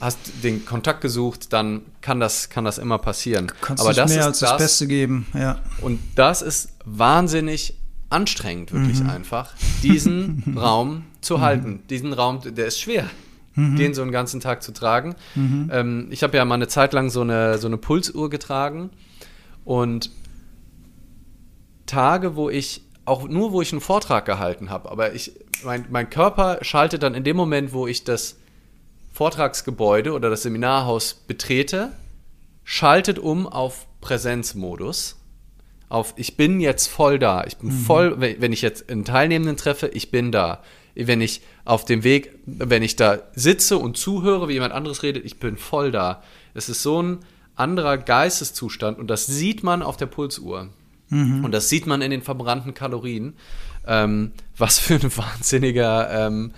hast 0.00 0.18
den 0.42 0.64
Kontakt 0.64 1.00
gesucht, 1.00 1.52
dann 1.52 1.82
kann 2.00 2.20
das, 2.20 2.48
kann 2.48 2.64
das 2.64 2.78
immer 2.78 2.98
passieren. 2.98 3.48
Du 3.48 3.54
kannst 3.60 3.82
Aber 3.82 3.92
das 3.92 4.12
mehr 4.12 4.24
als 4.24 4.38
das, 4.38 4.50
das, 4.50 4.58
Beste 4.58 4.86
geben, 4.86 5.26
ja. 5.34 5.60
Und 5.80 6.00
das 6.14 6.42
ist 6.42 6.70
wahnsinnig 6.84 7.74
anstrengend, 8.10 8.72
wirklich 8.72 9.00
mhm. 9.00 9.10
einfach, 9.10 9.54
diesen 9.82 10.56
Raum 10.58 11.04
zu 11.20 11.40
halten. 11.40 11.70
Mhm. 11.70 11.86
Diesen 11.88 12.12
Raum, 12.12 12.40
der 12.44 12.66
ist 12.66 12.80
schwer. 12.80 13.06
Mhm. 13.56 13.76
Den 13.76 13.94
so 13.94 14.02
einen 14.02 14.12
ganzen 14.12 14.40
Tag 14.40 14.62
zu 14.62 14.72
tragen. 14.72 15.14
Mhm. 15.34 15.70
Ähm, 15.72 16.06
ich 16.10 16.22
habe 16.22 16.36
ja 16.36 16.44
mal 16.44 16.56
eine 16.56 16.68
Zeit 16.68 16.92
lang 16.92 17.10
so 17.10 17.20
eine, 17.20 17.58
so 17.58 17.66
eine 17.66 17.78
Pulsuhr 17.78 18.28
getragen 18.30 18.90
und 19.64 20.10
Tage, 21.86 22.34
wo 22.34 22.50
ich 22.50 22.82
auch 23.04 23.28
nur, 23.28 23.52
wo 23.52 23.62
ich 23.62 23.72
einen 23.72 23.80
Vortrag 23.80 24.24
gehalten 24.24 24.70
habe, 24.70 24.90
aber 24.90 25.14
ich, 25.14 25.32
mein, 25.64 25.86
mein 25.90 26.10
Körper 26.10 26.58
schaltet 26.62 27.02
dann 27.02 27.14
in 27.14 27.24
dem 27.24 27.36
Moment, 27.36 27.72
wo 27.72 27.86
ich 27.86 28.04
das 28.04 28.36
Vortragsgebäude 29.12 30.12
oder 30.12 30.30
das 30.30 30.42
Seminarhaus 30.42 31.14
betrete, 31.14 31.92
schaltet 32.64 33.18
um 33.18 33.46
auf 33.46 33.86
Präsenzmodus. 34.00 35.16
Auf 35.88 36.14
ich 36.16 36.36
bin 36.36 36.60
jetzt 36.60 36.88
voll 36.88 37.18
da. 37.18 37.44
Ich 37.44 37.58
bin 37.58 37.68
mhm. 37.68 37.84
voll, 37.84 38.20
wenn 38.20 38.52
ich 38.52 38.62
jetzt 38.62 38.90
einen 38.90 39.04
Teilnehmenden 39.04 39.56
treffe, 39.56 39.88
ich 39.88 40.10
bin 40.10 40.32
da. 40.32 40.62
Wenn 40.96 41.20
ich 41.20 41.42
auf 41.64 41.84
dem 41.84 42.04
Weg, 42.04 42.32
wenn 42.46 42.82
ich 42.82 42.96
da 42.96 43.18
sitze 43.34 43.78
und 43.78 43.96
zuhöre, 43.96 44.48
wie 44.48 44.54
jemand 44.54 44.72
anderes 44.72 45.02
redet, 45.02 45.24
ich 45.24 45.38
bin 45.38 45.56
voll 45.56 45.92
da. 45.92 46.22
Es 46.54 46.68
ist 46.68 46.82
so 46.82 47.02
ein 47.02 47.18
anderer 47.54 47.98
Geisteszustand 47.98 48.98
und 48.98 49.08
das 49.08 49.26
sieht 49.26 49.62
man 49.62 49.82
auf 49.82 49.96
der 49.96 50.06
Pulsuhr. 50.06 50.70
Mhm. 51.14 51.44
Und 51.44 51.52
das 51.52 51.68
sieht 51.68 51.86
man 51.86 52.02
in 52.02 52.10
den 52.10 52.22
verbrannten 52.22 52.74
Kalorien. 52.74 53.34
Ähm, 53.86 54.32
was 54.56 54.78
für 54.78 54.94
ein 54.94 55.02
wahnsinniger 55.16 56.26
ähm, 56.26 56.52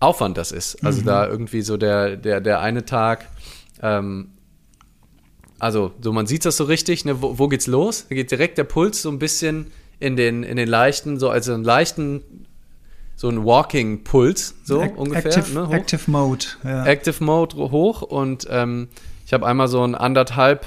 Aufwand 0.00 0.36
das 0.36 0.52
ist. 0.52 0.84
Also 0.84 1.00
mhm. 1.00 1.06
da 1.06 1.26
irgendwie 1.26 1.62
so 1.62 1.76
der, 1.76 2.16
der, 2.16 2.40
der 2.40 2.60
eine 2.60 2.84
Tag, 2.84 3.26
ähm, 3.82 4.28
also 5.58 5.92
so 6.00 6.12
man 6.12 6.26
sieht 6.26 6.44
das 6.44 6.56
so 6.56 6.64
richtig, 6.64 7.04
ne, 7.04 7.22
wo, 7.22 7.38
wo 7.38 7.48
geht's 7.48 7.66
los? 7.66 8.06
Da 8.08 8.14
geht 8.14 8.30
direkt 8.30 8.58
der 8.58 8.64
Puls 8.64 9.02
so 9.02 9.10
ein 9.10 9.18
bisschen 9.18 9.68
in 10.00 10.16
den, 10.16 10.42
in 10.42 10.56
den 10.56 10.68
leichten, 10.68 11.18
so 11.18 11.30
also 11.30 11.54
einen 11.54 11.64
leichten, 11.64 12.22
so 13.16 13.28
ein 13.28 13.44
Walking-Puls, 13.44 14.56
so 14.64 14.82
Ac 14.82 14.96
ungefähr. 14.96 15.36
Active, 15.36 15.54
ne, 15.54 15.68
Active 15.70 16.10
Mode. 16.10 16.44
Ja. 16.64 16.84
Active 16.84 17.22
Mode 17.22 17.56
hoch 17.56 18.02
und 18.02 18.46
ähm, 18.50 18.88
ich 19.24 19.32
habe 19.32 19.46
einmal 19.46 19.68
so 19.68 19.82
ein 19.82 19.94
anderthalb, 19.94 20.66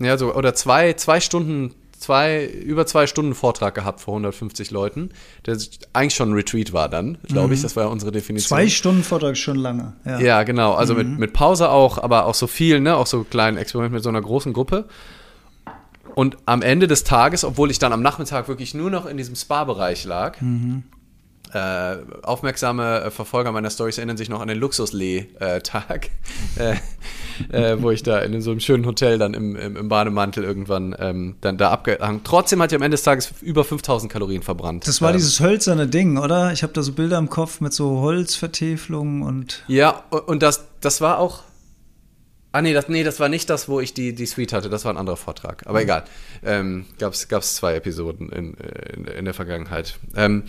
ja, 0.00 0.16
so, 0.16 0.34
oder 0.34 0.54
zwei, 0.54 0.94
zwei 0.94 1.20
Stunden 1.20 1.74
zwei, 2.00 2.46
über 2.46 2.86
zwei 2.86 3.06
Stunden 3.06 3.34
Vortrag 3.34 3.74
gehabt 3.74 4.00
vor 4.00 4.14
150 4.14 4.70
Leuten, 4.70 5.10
der 5.46 5.56
eigentlich 5.92 6.14
schon 6.14 6.30
ein 6.30 6.34
Retreat 6.34 6.72
war 6.72 6.88
dann, 6.88 7.18
glaube 7.24 7.48
mhm. 7.48 7.52
ich, 7.54 7.62
das 7.62 7.76
war 7.76 7.84
ja 7.84 7.88
unsere 7.90 8.10
Definition. 8.10 8.48
Zwei 8.48 8.68
Stunden 8.68 9.04
Vortrag 9.04 9.36
schon 9.36 9.56
lange, 9.56 9.92
ja. 10.04 10.18
Ja, 10.18 10.42
genau, 10.42 10.72
also 10.74 10.94
mhm. 10.94 11.10
mit, 11.10 11.18
mit 11.18 11.32
Pause 11.32 11.70
auch, 11.70 11.98
aber 11.98 12.26
auch 12.26 12.34
so 12.34 12.46
viel, 12.46 12.80
ne, 12.80 12.96
auch 12.96 13.06
so 13.06 13.24
kleinen 13.24 13.56
Experiment 13.56 13.92
mit 13.92 14.02
so 14.02 14.08
einer 14.08 14.22
großen 14.22 14.52
Gruppe. 14.52 14.86
Und 16.14 16.38
am 16.46 16.62
Ende 16.62 16.88
des 16.88 17.04
Tages, 17.04 17.44
obwohl 17.44 17.70
ich 17.70 17.78
dann 17.78 17.92
am 17.92 18.02
Nachmittag 18.02 18.48
wirklich 18.48 18.74
nur 18.74 18.90
noch 18.90 19.06
in 19.06 19.16
diesem 19.16 19.36
Spa-Bereich 19.36 20.04
lag, 20.04 20.40
mhm. 20.40 20.84
Äh, 21.52 21.96
aufmerksame 22.22 23.00
äh, 23.02 23.10
Verfolger 23.10 23.50
meiner 23.50 23.70
Stories 23.70 23.98
erinnern 23.98 24.16
sich 24.16 24.28
noch 24.28 24.40
an 24.40 24.46
den 24.46 24.58
Luxuslee-Tag, 24.58 26.10
äh, 26.56 26.76
äh, 27.52 27.82
wo 27.82 27.90
ich 27.90 28.04
da 28.04 28.20
in 28.20 28.40
so 28.40 28.52
einem 28.52 28.60
schönen 28.60 28.86
Hotel 28.86 29.18
dann 29.18 29.34
im, 29.34 29.56
im, 29.56 29.76
im 29.76 29.88
Bademantel 29.88 30.44
irgendwann 30.44 30.94
ähm, 30.98 31.36
dann 31.40 31.58
da 31.58 31.70
abgehangen. 31.70 32.20
Trotzdem 32.22 32.62
hat 32.62 32.70
ich 32.70 32.76
am 32.76 32.82
Ende 32.82 32.94
des 32.94 33.02
Tages 33.02 33.32
über 33.40 33.64
5000 33.64 34.12
Kalorien 34.12 34.42
verbrannt. 34.42 34.86
Das 34.86 35.02
war 35.02 35.10
ähm, 35.10 35.16
dieses 35.16 35.40
hölzerne 35.40 35.88
Ding, 35.88 36.18
oder? 36.18 36.52
Ich 36.52 36.62
habe 36.62 36.72
da 36.72 36.82
so 36.82 36.92
Bilder 36.92 37.18
im 37.18 37.28
Kopf 37.28 37.60
mit 37.60 37.72
so 37.72 38.00
Holzvertäfelungen 38.00 39.22
und. 39.22 39.64
Ja, 39.66 40.04
und 40.26 40.42
das, 40.42 40.66
das 40.80 41.00
war 41.00 41.18
auch. 41.18 41.42
Ah, 42.52 42.62
nee 42.62 42.72
das, 42.72 42.88
nee, 42.88 43.04
das 43.04 43.20
war 43.20 43.28
nicht 43.28 43.48
das, 43.48 43.68
wo 43.68 43.80
ich 43.80 43.94
die, 43.94 44.12
die 44.12 44.26
Suite 44.26 44.52
hatte. 44.52 44.68
Das 44.68 44.84
war 44.84 44.92
ein 44.92 44.96
anderer 44.98 45.16
Vortrag. 45.16 45.66
Aber 45.66 45.78
mhm. 45.78 45.84
egal. 45.84 46.04
Ähm, 46.44 46.86
Gab 46.98 47.12
es 47.12 47.54
zwei 47.54 47.74
Episoden 47.74 48.30
in, 48.30 48.54
in, 48.54 49.04
in 49.04 49.24
der 49.24 49.34
Vergangenheit. 49.34 49.98
Ähm, 50.16 50.44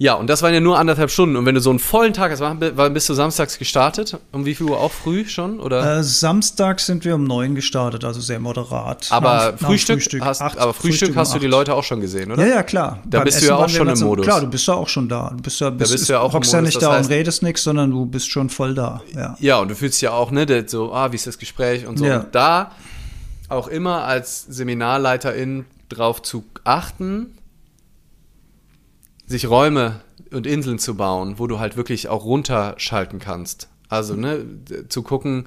ja, 0.00 0.14
und 0.14 0.28
das 0.30 0.42
waren 0.42 0.54
ja 0.54 0.60
nur 0.60 0.78
anderthalb 0.78 1.10
Stunden. 1.10 1.34
Und 1.34 1.44
wenn 1.44 1.56
du 1.56 1.60
so 1.60 1.70
einen 1.70 1.80
vollen 1.80 2.12
Tag 2.12 2.30
hast, 2.30 2.40
wann 2.40 2.94
bist 2.94 3.08
du 3.08 3.14
samstags 3.14 3.58
gestartet? 3.58 4.16
Um 4.30 4.46
wie 4.46 4.54
viel 4.54 4.66
Uhr? 4.66 4.78
Auch 4.78 4.92
früh 4.92 5.26
schon? 5.28 5.58
Oder? 5.58 5.98
Äh, 5.98 6.04
Samstag 6.04 6.78
sind 6.78 7.04
wir 7.04 7.16
um 7.16 7.24
neun 7.24 7.56
gestartet, 7.56 8.04
also 8.04 8.20
sehr 8.20 8.38
moderat. 8.38 9.08
Aber 9.10 9.28
nach, 9.28 9.58
Frühstück, 9.58 9.96
nach 9.96 10.02
Frühstück, 10.02 10.24
hast, 10.24 10.40
acht, 10.40 10.58
aber 10.58 10.72
Frühstück, 10.72 10.98
Frühstück 11.00 11.16
hast 11.16 11.34
du 11.34 11.40
die 11.40 11.48
Leute 11.48 11.74
auch 11.74 11.82
schon 11.82 12.00
gesehen, 12.00 12.30
oder? 12.30 12.46
Ja, 12.46 12.54
ja, 12.54 12.62
klar. 12.62 13.00
Da 13.06 13.18
Beim 13.18 13.24
bist 13.24 13.38
Essen 13.38 13.48
du 13.48 13.52
ja 13.54 13.58
auch 13.58 13.68
schon 13.68 13.88
im 13.88 13.98
Modus. 13.98 14.24
Klar, 14.24 14.40
du 14.40 14.46
bist 14.46 14.68
ja 14.68 14.74
auch 14.74 14.88
schon 14.88 15.08
da. 15.08 15.32
Du 15.36 15.42
bist 15.42 15.60
ja, 15.60 15.70
bist, 15.70 15.90
da 15.90 15.94
bist 15.94 16.08
du 16.08 16.12
ja 16.12 16.20
auch 16.20 16.32
hockst 16.32 16.52
ja 16.52 16.60
nicht 16.60 16.80
da 16.80 16.92
heißt, 16.92 17.10
und 17.10 17.16
redest 17.16 17.42
nichts, 17.42 17.64
sondern 17.64 17.90
du 17.90 18.06
bist 18.06 18.30
schon 18.30 18.50
voll 18.50 18.74
da. 18.74 19.02
Ja, 19.16 19.36
ja 19.40 19.58
und 19.58 19.68
du 19.68 19.74
fühlst 19.74 20.00
ja 20.00 20.12
auch, 20.12 20.30
ne, 20.30 20.64
so, 20.68 20.92
ah, 20.92 21.10
wie 21.10 21.16
ist 21.16 21.26
das 21.26 21.38
Gespräch 21.38 21.86
und 21.88 21.98
so. 21.98 22.04
Ja. 22.04 22.20
Und 22.20 22.34
da 22.36 22.70
auch 23.48 23.66
immer 23.66 24.04
als 24.04 24.46
Seminarleiterin 24.48 25.64
drauf 25.88 26.22
zu 26.22 26.44
achten, 26.62 27.37
sich 29.28 29.48
Räume 29.48 30.00
und 30.32 30.46
Inseln 30.46 30.78
zu 30.78 30.96
bauen, 30.96 31.38
wo 31.38 31.46
du 31.46 31.58
halt 31.58 31.76
wirklich 31.76 32.08
auch 32.08 32.24
runterschalten 32.24 33.18
kannst. 33.18 33.68
Also, 33.88 34.14
ne, 34.14 34.44
zu 34.88 35.02
gucken, 35.02 35.46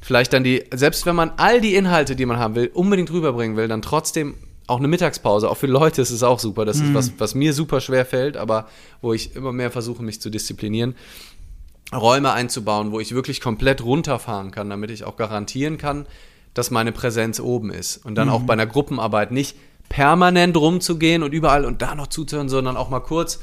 vielleicht 0.00 0.32
dann 0.32 0.44
die, 0.44 0.64
selbst 0.74 1.06
wenn 1.06 1.14
man 1.14 1.32
all 1.36 1.60
die 1.60 1.74
Inhalte, 1.74 2.16
die 2.16 2.26
man 2.26 2.38
haben 2.38 2.54
will, 2.54 2.70
unbedingt 2.74 3.10
rüberbringen 3.12 3.56
will, 3.56 3.68
dann 3.68 3.82
trotzdem 3.82 4.34
auch 4.66 4.78
eine 4.78 4.88
Mittagspause. 4.88 5.48
Auch 5.50 5.56
für 5.56 5.66
Leute 5.66 6.02
ist 6.02 6.10
es 6.10 6.22
auch 6.22 6.38
super. 6.38 6.64
Das 6.64 6.78
mhm. 6.78 6.88
ist 6.88 6.94
was, 6.94 7.12
was 7.18 7.34
mir 7.34 7.52
super 7.52 7.80
schwer 7.80 8.06
fällt, 8.06 8.36
aber 8.36 8.68
wo 9.00 9.12
ich 9.12 9.36
immer 9.36 9.52
mehr 9.52 9.70
versuche, 9.70 10.02
mich 10.02 10.20
zu 10.20 10.30
disziplinieren. 10.30 10.94
Räume 11.94 12.32
einzubauen, 12.32 12.90
wo 12.90 13.00
ich 13.00 13.14
wirklich 13.14 13.40
komplett 13.40 13.84
runterfahren 13.84 14.50
kann, 14.50 14.70
damit 14.70 14.90
ich 14.90 15.04
auch 15.04 15.16
garantieren 15.16 15.76
kann, 15.76 16.06
dass 16.54 16.70
meine 16.70 16.92
Präsenz 16.92 17.38
oben 17.38 17.70
ist. 17.70 17.98
Und 18.04 18.14
dann 18.14 18.28
mhm. 18.28 18.34
auch 18.34 18.42
bei 18.42 18.54
einer 18.54 18.66
Gruppenarbeit 18.66 19.30
nicht 19.30 19.56
permanent 19.88 20.56
rumzugehen 20.56 21.22
und 21.22 21.32
überall 21.32 21.64
und 21.64 21.82
da 21.82 21.94
noch 21.94 22.06
zuzuhören, 22.06 22.48
sondern 22.48 22.76
auch 22.76 22.90
mal 22.90 23.00
kurz. 23.00 23.40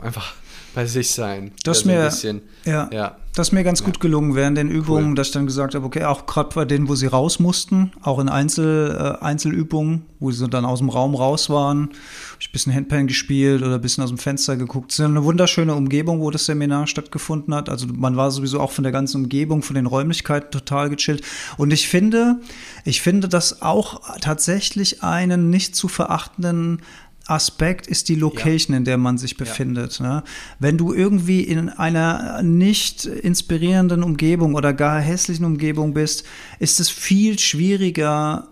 Einfach 0.00 0.34
bei 0.74 0.86
sich 0.86 1.10
sein. 1.10 1.52
Das 1.64 1.84
mir, 1.84 2.04
bisschen, 2.04 2.42
ja, 2.64 2.88
ja, 2.92 3.16
das 3.34 3.48
ist 3.48 3.52
mir 3.52 3.62
ganz 3.62 3.80
ja. 3.80 3.86
gut 3.86 4.00
gelungen 4.00 4.34
während 4.34 4.58
den 4.58 4.68
Übungen, 4.68 5.10
cool. 5.10 5.14
dass 5.14 5.28
ich 5.28 5.32
dann 5.32 5.46
gesagt 5.46 5.74
habe, 5.74 5.86
okay, 5.86 6.04
auch 6.04 6.26
gerade 6.26 6.50
bei 6.54 6.64
denen, 6.64 6.88
wo 6.88 6.96
sie 6.96 7.06
raus 7.06 7.38
mussten, 7.38 7.92
auch 8.02 8.18
in 8.18 8.28
Einzel, 8.28 8.96
äh, 9.20 9.24
Einzelübungen, 9.24 10.02
wo 10.18 10.32
sie 10.32 10.48
dann 10.48 10.64
aus 10.64 10.80
dem 10.80 10.88
Raum 10.88 11.14
raus 11.14 11.48
waren, 11.48 11.82
habe 11.82 12.40
ich 12.40 12.48
ein 12.48 12.52
bisschen 12.52 12.74
Handpan 12.74 13.06
gespielt 13.06 13.62
oder 13.62 13.76
ein 13.76 13.80
bisschen 13.80 14.02
aus 14.02 14.10
dem 14.10 14.18
Fenster 14.18 14.56
geguckt. 14.56 14.90
Es 14.90 14.98
ist 14.98 15.04
eine 15.04 15.22
wunderschöne 15.22 15.74
Umgebung, 15.74 16.20
wo 16.20 16.30
das 16.30 16.46
Seminar 16.46 16.88
stattgefunden 16.88 17.54
hat. 17.54 17.68
Also 17.68 17.86
man 17.86 18.16
war 18.16 18.32
sowieso 18.32 18.60
auch 18.60 18.72
von 18.72 18.82
der 18.82 18.92
ganzen 18.92 19.22
Umgebung, 19.22 19.62
von 19.62 19.76
den 19.76 19.86
Räumlichkeiten 19.86 20.50
total 20.50 20.90
gechillt. 20.90 21.22
Und 21.56 21.72
ich 21.72 21.88
finde, 21.88 22.40
ich 22.84 23.00
finde 23.00 23.28
das 23.28 23.62
auch 23.62 24.18
tatsächlich 24.20 25.04
einen 25.04 25.50
nicht 25.50 25.76
zu 25.76 25.86
verachtenden 25.86 26.82
Aspekt 27.26 27.86
ist 27.86 28.08
die 28.08 28.14
Location, 28.14 28.74
ja. 28.74 28.78
in 28.78 28.84
der 28.84 28.98
man 28.98 29.18
sich 29.18 29.36
befindet. 29.36 29.98
Ja. 29.98 30.16
Ne? 30.16 30.24
Wenn 30.58 30.78
du 30.78 30.92
irgendwie 30.92 31.42
in 31.42 31.68
einer 31.68 32.42
nicht 32.42 33.04
inspirierenden 33.04 34.02
Umgebung 34.02 34.54
oder 34.54 34.72
gar 34.72 35.00
hässlichen 35.00 35.44
Umgebung 35.44 35.94
bist, 35.94 36.24
ist 36.58 36.80
es 36.80 36.90
viel 36.90 37.38
schwieriger, 37.38 38.48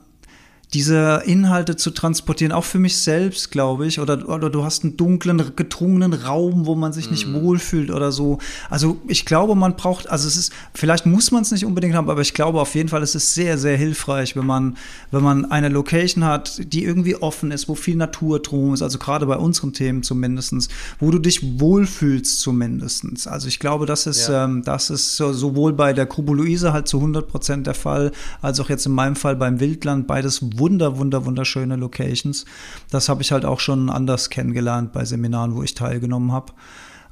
diese 0.74 1.22
Inhalte 1.24 1.76
zu 1.76 1.90
transportieren, 1.90 2.52
auch 2.52 2.64
für 2.64 2.78
mich 2.78 2.98
selbst, 2.98 3.50
glaube 3.50 3.86
ich, 3.86 4.00
oder, 4.00 4.28
oder 4.28 4.50
du 4.50 4.64
hast 4.64 4.84
einen 4.84 4.98
dunklen, 4.98 5.42
gedrungenen 5.56 6.12
Raum, 6.12 6.66
wo 6.66 6.74
man 6.74 6.92
sich 6.92 7.10
nicht 7.10 7.26
mm. 7.26 7.42
wohlfühlt 7.42 7.90
oder 7.90 8.12
so. 8.12 8.38
Also 8.68 8.98
ich 9.06 9.24
glaube, 9.24 9.54
man 9.54 9.76
braucht, 9.76 10.10
also 10.10 10.28
es 10.28 10.36
ist, 10.36 10.52
vielleicht 10.74 11.06
muss 11.06 11.30
man 11.30 11.40
es 11.40 11.52
nicht 11.52 11.64
unbedingt 11.64 11.94
haben, 11.94 12.10
aber 12.10 12.20
ich 12.20 12.34
glaube 12.34 12.60
auf 12.60 12.74
jeden 12.74 12.90
Fall, 12.90 13.02
es 13.02 13.14
ist 13.14 13.32
sehr, 13.34 13.56
sehr 13.56 13.78
hilfreich, 13.78 14.36
wenn 14.36 14.44
man, 14.44 14.76
wenn 15.10 15.22
man 15.22 15.50
eine 15.50 15.70
Location 15.70 16.24
hat, 16.24 16.60
die 16.62 16.84
irgendwie 16.84 17.16
offen 17.16 17.50
ist, 17.50 17.66
wo 17.68 17.74
viel 17.74 17.96
Natur 17.96 18.40
drum 18.40 18.74
ist, 18.74 18.82
also 18.82 18.98
gerade 18.98 19.24
bei 19.24 19.36
unseren 19.36 19.72
Themen 19.72 20.02
zumindestens, 20.02 20.68
wo 21.00 21.10
du 21.10 21.18
dich 21.18 21.60
wohlfühlst 21.60 22.40
zumindestens. 22.40 23.26
Also 23.26 23.48
ich 23.48 23.58
glaube, 23.58 23.86
das 23.86 24.06
ist, 24.06 24.28
ja. 24.28 24.44
ähm, 24.44 24.62
das 24.64 24.90
ist 24.90 25.16
so, 25.16 25.32
sowohl 25.32 25.72
bei 25.72 25.94
der 25.94 26.04
Gruppe 26.04 26.34
Luise 26.34 26.74
halt 26.74 26.88
zu 26.88 26.98
100 26.98 27.26
Prozent 27.26 27.66
der 27.66 27.74
Fall, 27.74 28.12
als 28.42 28.60
auch 28.60 28.68
jetzt 28.68 28.84
in 28.84 28.92
meinem 28.92 29.16
Fall 29.16 29.36
beim 29.36 29.60
Wildland, 29.60 30.06
beides 30.06 30.57
wunder, 30.58 30.98
wunder, 30.98 31.24
wunderschöne 31.24 31.76
Locations. 31.76 32.44
Das 32.90 33.08
habe 33.08 33.22
ich 33.22 33.32
halt 33.32 33.44
auch 33.44 33.60
schon 33.60 33.90
anders 33.90 34.30
kennengelernt 34.30 34.92
bei 34.92 35.04
Seminaren, 35.04 35.54
wo 35.54 35.62
ich 35.62 35.74
teilgenommen 35.74 36.32
habe. 36.32 36.52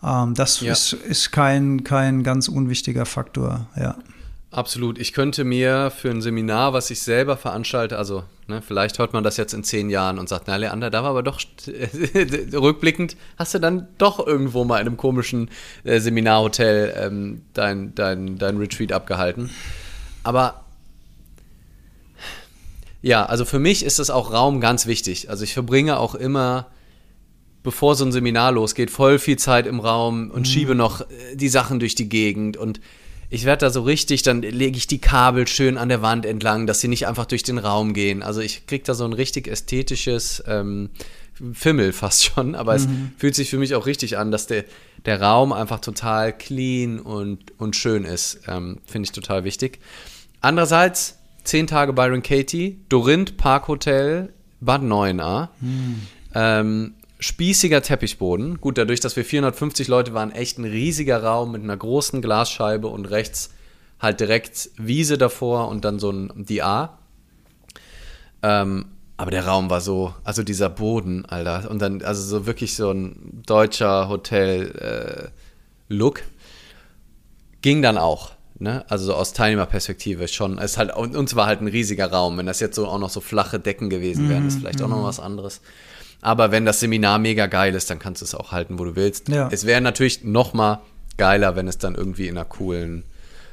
Ähm, 0.02 0.34
das 0.34 0.60
ja. 0.60 0.72
ist, 0.72 0.92
ist 0.92 1.32
kein, 1.32 1.84
kein 1.84 2.22
ganz 2.22 2.48
unwichtiger 2.48 3.06
Faktor, 3.06 3.66
ja. 3.76 3.96
Absolut. 4.52 4.98
Ich 4.98 5.12
könnte 5.12 5.44
mir 5.44 5.90
für 5.90 6.08
ein 6.08 6.22
Seminar, 6.22 6.72
was 6.72 6.88
ich 6.90 7.00
selber 7.00 7.36
veranstalte, 7.36 7.98
also 7.98 8.24
ne, 8.46 8.62
vielleicht 8.62 8.98
hört 8.98 9.12
man 9.12 9.22
das 9.22 9.36
jetzt 9.36 9.52
in 9.52 9.64
zehn 9.64 9.90
Jahren 9.90 10.18
und 10.18 10.28
sagt, 10.30 10.46
na 10.46 10.56
Leander, 10.56 10.88
da 10.88 11.02
war 11.02 11.10
aber 11.10 11.22
doch 11.22 11.40
rückblickend, 12.54 13.16
hast 13.38 13.54
du 13.54 13.58
dann 13.58 13.88
doch 13.98 14.24
irgendwo 14.24 14.64
mal 14.64 14.80
in 14.80 14.86
einem 14.86 14.96
komischen 14.96 15.50
äh, 15.84 16.00
Seminarhotel 16.00 16.94
ähm, 16.96 17.42
dein, 17.52 17.94
dein, 17.94 18.38
dein 18.38 18.56
Retreat 18.56 18.92
abgehalten. 18.92 19.50
Aber 20.22 20.64
ja, 23.06 23.24
also 23.24 23.44
für 23.44 23.60
mich 23.60 23.84
ist 23.84 24.00
das 24.00 24.10
auch 24.10 24.32
Raum 24.32 24.60
ganz 24.60 24.86
wichtig. 24.86 25.30
Also 25.30 25.44
ich 25.44 25.54
verbringe 25.54 26.00
auch 26.00 26.16
immer, 26.16 26.66
bevor 27.62 27.94
so 27.94 28.04
ein 28.04 28.10
Seminar 28.10 28.50
losgeht, 28.50 28.90
voll 28.90 29.20
viel 29.20 29.38
Zeit 29.38 29.68
im 29.68 29.78
Raum 29.78 30.32
und 30.32 30.40
mhm. 30.40 30.44
schiebe 30.44 30.74
noch 30.74 31.02
äh, 31.02 31.36
die 31.36 31.48
Sachen 31.48 31.78
durch 31.78 31.94
die 31.94 32.08
Gegend 32.08 32.56
und 32.56 32.80
ich 33.30 33.44
werde 33.44 33.66
da 33.66 33.70
so 33.70 33.82
richtig, 33.82 34.22
dann 34.22 34.42
lege 34.42 34.76
ich 34.76 34.88
die 34.88 34.98
Kabel 34.98 35.46
schön 35.46 35.78
an 35.78 35.88
der 35.88 36.02
Wand 36.02 36.26
entlang, 36.26 36.66
dass 36.66 36.80
sie 36.80 36.88
nicht 36.88 37.06
einfach 37.06 37.26
durch 37.26 37.44
den 37.44 37.58
Raum 37.58 37.92
gehen. 37.92 38.24
Also 38.24 38.40
ich 38.40 38.66
kriege 38.66 38.82
da 38.84 38.94
so 38.94 39.04
ein 39.04 39.12
richtig 39.12 39.46
ästhetisches 39.46 40.42
ähm, 40.48 40.90
Fimmel 41.52 41.92
fast 41.92 42.24
schon, 42.24 42.56
aber 42.56 42.76
mhm. 42.76 42.78
es 42.78 42.88
fühlt 43.20 43.34
sich 43.36 43.50
für 43.50 43.58
mich 43.58 43.76
auch 43.76 43.86
richtig 43.86 44.18
an, 44.18 44.32
dass 44.32 44.48
der, 44.48 44.64
der 45.04 45.22
Raum 45.22 45.52
einfach 45.52 45.78
total 45.78 46.36
clean 46.36 46.98
und, 46.98 47.52
und 47.58 47.76
schön 47.76 48.04
ist. 48.04 48.40
Ähm, 48.48 48.80
Finde 48.84 49.06
ich 49.06 49.12
total 49.12 49.44
wichtig. 49.44 49.78
Andererseits 50.40 51.16
zehn 51.46 51.66
Tage 51.66 51.92
Byron 51.92 52.22
Katie, 52.22 52.80
Dorinth 52.88 53.36
Parkhotel, 53.36 54.32
Bad 54.60 54.82
Neuenahr. 54.82 55.50
Hm. 55.60 56.02
Ähm, 56.34 56.94
spießiger 57.18 57.82
Teppichboden. 57.82 58.60
Gut, 58.60 58.78
dadurch, 58.78 59.00
dass 59.00 59.16
wir 59.16 59.24
450 59.24 59.88
Leute 59.88 60.14
waren, 60.14 60.32
echt 60.32 60.58
ein 60.58 60.64
riesiger 60.64 61.22
Raum 61.22 61.52
mit 61.52 61.62
einer 61.62 61.76
großen 61.76 62.20
Glasscheibe 62.20 62.88
und 62.88 63.06
rechts 63.06 63.50
halt 63.98 64.20
direkt 64.20 64.70
Wiese 64.76 65.16
davor 65.16 65.68
und 65.68 65.84
dann 65.84 65.98
so 65.98 66.10
ein 66.10 66.30
DA. 66.36 66.98
Ähm, 68.42 68.86
aber 69.16 69.30
der 69.30 69.46
Raum 69.46 69.70
war 69.70 69.80
so, 69.80 70.14
also 70.24 70.42
dieser 70.42 70.68
Boden, 70.68 71.24
Alter. 71.24 71.70
Und 71.70 71.80
dann, 71.80 72.02
also 72.02 72.22
so 72.22 72.46
wirklich 72.46 72.76
so 72.76 72.90
ein 72.90 73.42
deutscher 73.46 74.08
Hotel-Look. 74.08 76.18
Äh, 76.18 76.22
Ging 77.62 77.80
dann 77.80 77.96
auch. 77.96 78.35
Ne? 78.58 78.84
Also 78.88 79.06
so 79.06 79.14
aus 79.14 79.32
Teilnehmerperspektive 79.32 80.28
schon. 80.28 80.58
Es 80.58 80.78
halt, 80.78 80.94
uns 80.94 81.36
war 81.36 81.46
halt 81.46 81.60
ein 81.60 81.68
riesiger 81.68 82.10
Raum. 82.10 82.38
Wenn 82.38 82.46
das 82.46 82.60
jetzt 82.60 82.76
so 82.76 82.86
auch 82.86 82.98
noch 82.98 83.10
so 83.10 83.20
flache 83.20 83.60
Decken 83.60 83.90
gewesen 83.90 84.28
wären, 84.28 84.46
ist 84.46 84.58
vielleicht 84.58 84.80
mm. 84.80 84.84
auch 84.84 84.88
noch 84.88 85.00
mhm. 85.00 85.04
was 85.04 85.20
anderes. 85.20 85.60
Aber 86.22 86.50
wenn 86.50 86.64
das 86.64 86.80
Seminar 86.80 87.18
mega 87.18 87.46
geil 87.46 87.74
ist, 87.74 87.90
dann 87.90 87.98
kannst 87.98 88.22
du 88.22 88.24
es 88.24 88.34
auch 88.34 88.52
halten, 88.52 88.78
wo 88.78 88.84
du 88.84 88.96
willst. 88.96 89.28
Ja. 89.28 89.48
Es 89.52 89.66
wäre 89.66 89.80
natürlich 89.82 90.24
noch 90.24 90.54
mal 90.54 90.80
geiler, 91.18 91.54
wenn 91.54 91.68
es 91.68 91.76
dann 91.78 91.94
irgendwie 91.94 92.28
in 92.28 92.36
einer 92.36 92.46
coolen, 92.46 93.04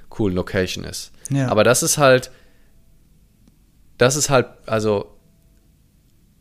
coolen 0.09 0.35
Location 0.35 0.85
ist. 0.85 1.11
Ja. 1.29 1.49
Aber 1.49 1.63
das 1.63 1.83
ist 1.83 1.97
halt, 1.97 2.31
das 3.97 4.15
ist 4.15 4.29
halt, 4.29 4.47
also, 4.65 5.17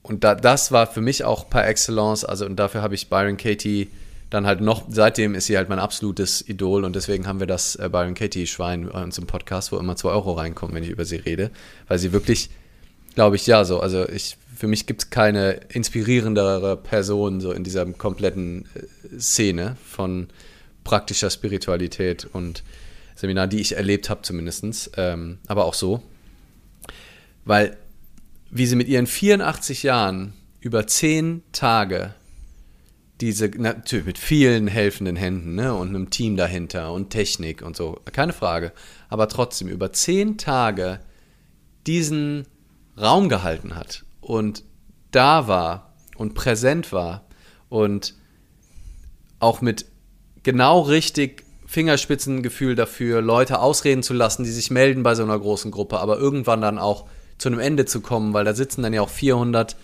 und 0.02 0.24
da, 0.24 0.34
das 0.34 0.72
war 0.72 0.86
für 0.86 1.00
mich 1.00 1.24
auch 1.24 1.50
par 1.50 1.66
excellence, 1.66 2.24
also, 2.24 2.46
und 2.46 2.56
dafür 2.56 2.82
habe 2.82 2.94
ich 2.94 3.10
Byron 3.10 3.36
Katie 3.36 3.88
dann 4.32 4.46
halt 4.46 4.62
noch, 4.62 4.84
seitdem 4.88 5.34
ist 5.34 5.46
sie 5.46 5.58
halt 5.58 5.68
mein 5.68 5.78
absolutes 5.78 6.48
Idol 6.48 6.84
und 6.84 6.96
deswegen 6.96 7.26
haben 7.26 7.38
wir 7.38 7.46
das 7.46 7.76
äh, 7.76 7.90
Byron 7.90 8.14
Katie 8.14 8.46
Schwein 8.46 8.88
bei 8.88 9.02
uns 9.02 9.18
im 9.18 9.26
Podcast, 9.26 9.72
wo 9.72 9.76
immer 9.76 9.94
zwei 9.94 10.10
Euro 10.10 10.32
reinkommen, 10.32 10.74
wenn 10.74 10.82
ich 10.82 10.88
über 10.88 11.04
sie 11.04 11.16
rede, 11.16 11.50
weil 11.86 11.98
sie 11.98 12.12
wirklich, 12.12 12.48
glaube 13.14 13.36
ich, 13.36 13.46
ja, 13.46 13.64
so, 13.64 13.80
also 13.80 14.08
ich, 14.08 14.38
für 14.56 14.68
mich 14.68 14.86
gibt 14.86 15.02
es 15.02 15.10
keine 15.10 15.60
inspirierendere 15.68 16.78
Person 16.78 17.42
so 17.42 17.52
in 17.52 17.62
dieser 17.62 17.84
kompletten 17.84 18.64
äh, 18.74 19.18
Szene 19.20 19.76
von 19.84 20.28
praktischer 20.82 21.28
Spiritualität 21.28 22.24
und 22.24 22.62
Seminar, 23.14 23.48
die 23.48 23.60
ich 23.60 23.76
erlebt 23.76 24.08
habe 24.08 24.22
zumindest, 24.22 24.92
ähm, 24.96 25.38
aber 25.46 25.66
auch 25.66 25.74
so, 25.74 26.02
weil 27.44 27.76
wie 28.50 28.66
sie 28.66 28.76
mit 28.76 28.88
ihren 28.88 29.06
84 29.06 29.82
Jahren 29.82 30.32
über 30.60 30.86
zehn 30.86 31.42
Tage 31.52 32.14
diese, 33.20 33.48
natürlich 33.48 34.06
mit 34.06 34.18
vielen 34.18 34.66
helfenden 34.66 35.16
Händen 35.16 35.54
ne, 35.54 35.74
und 35.74 35.88
einem 35.88 36.10
Team 36.10 36.36
dahinter 36.36 36.92
und 36.92 37.10
Technik 37.10 37.62
und 37.62 37.76
so, 37.76 38.00
keine 38.10 38.32
Frage. 38.32 38.72
Aber 39.08 39.28
trotzdem 39.28 39.68
über 39.68 39.92
zehn 39.92 40.38
Tage 40.38 41.00
diesen 41.86 42.46
Raum 43.00 43.28
gehalten 43.28 43.74
hat 43.74 44.04
und 44.20 44.64
da 45.10 45.46
war 45.46 45.94
und 46.16 46.34
präsent 46.34 46.92
war 46.92 47.26
und 47.68 48.14
auch 49.38 49.60
mit 49.60 49.86
genau 50.42 50.80
richtig 50.80 51.44
Fingerspitzengefühl 51.66 52.74
dafür, 52.74 53.22
Leute 53.22 53.60
ausreden 53.60 54.02
zu 54.02 54.14
lassen, 54.14 54.44
die 54.44 54.50
sich 54.50 54.70
melden 54.70 55.02
bei 55.02 55.14
so 55.14 55.22
einer 55.22 55.38
großen 55.38 55.70
Gruppe, 55.70 56.00
aber 56.00 56.18
irgendwann 56.18 56.60
dann 56.60 56.78
auch 56.78 57.06
zu 57.38 57.48
einem 57.48 57.60
Ende 57.60 57.86
zu 57.86 58.00
kommen, 58.00 58.34
weil 58.34 58.44
da 58.44 58.54
sitzen 58.54 58.82
dann 58.82 58.92
ja 58.92 59.00
auch 59.00 59.08
400 59.08 59.76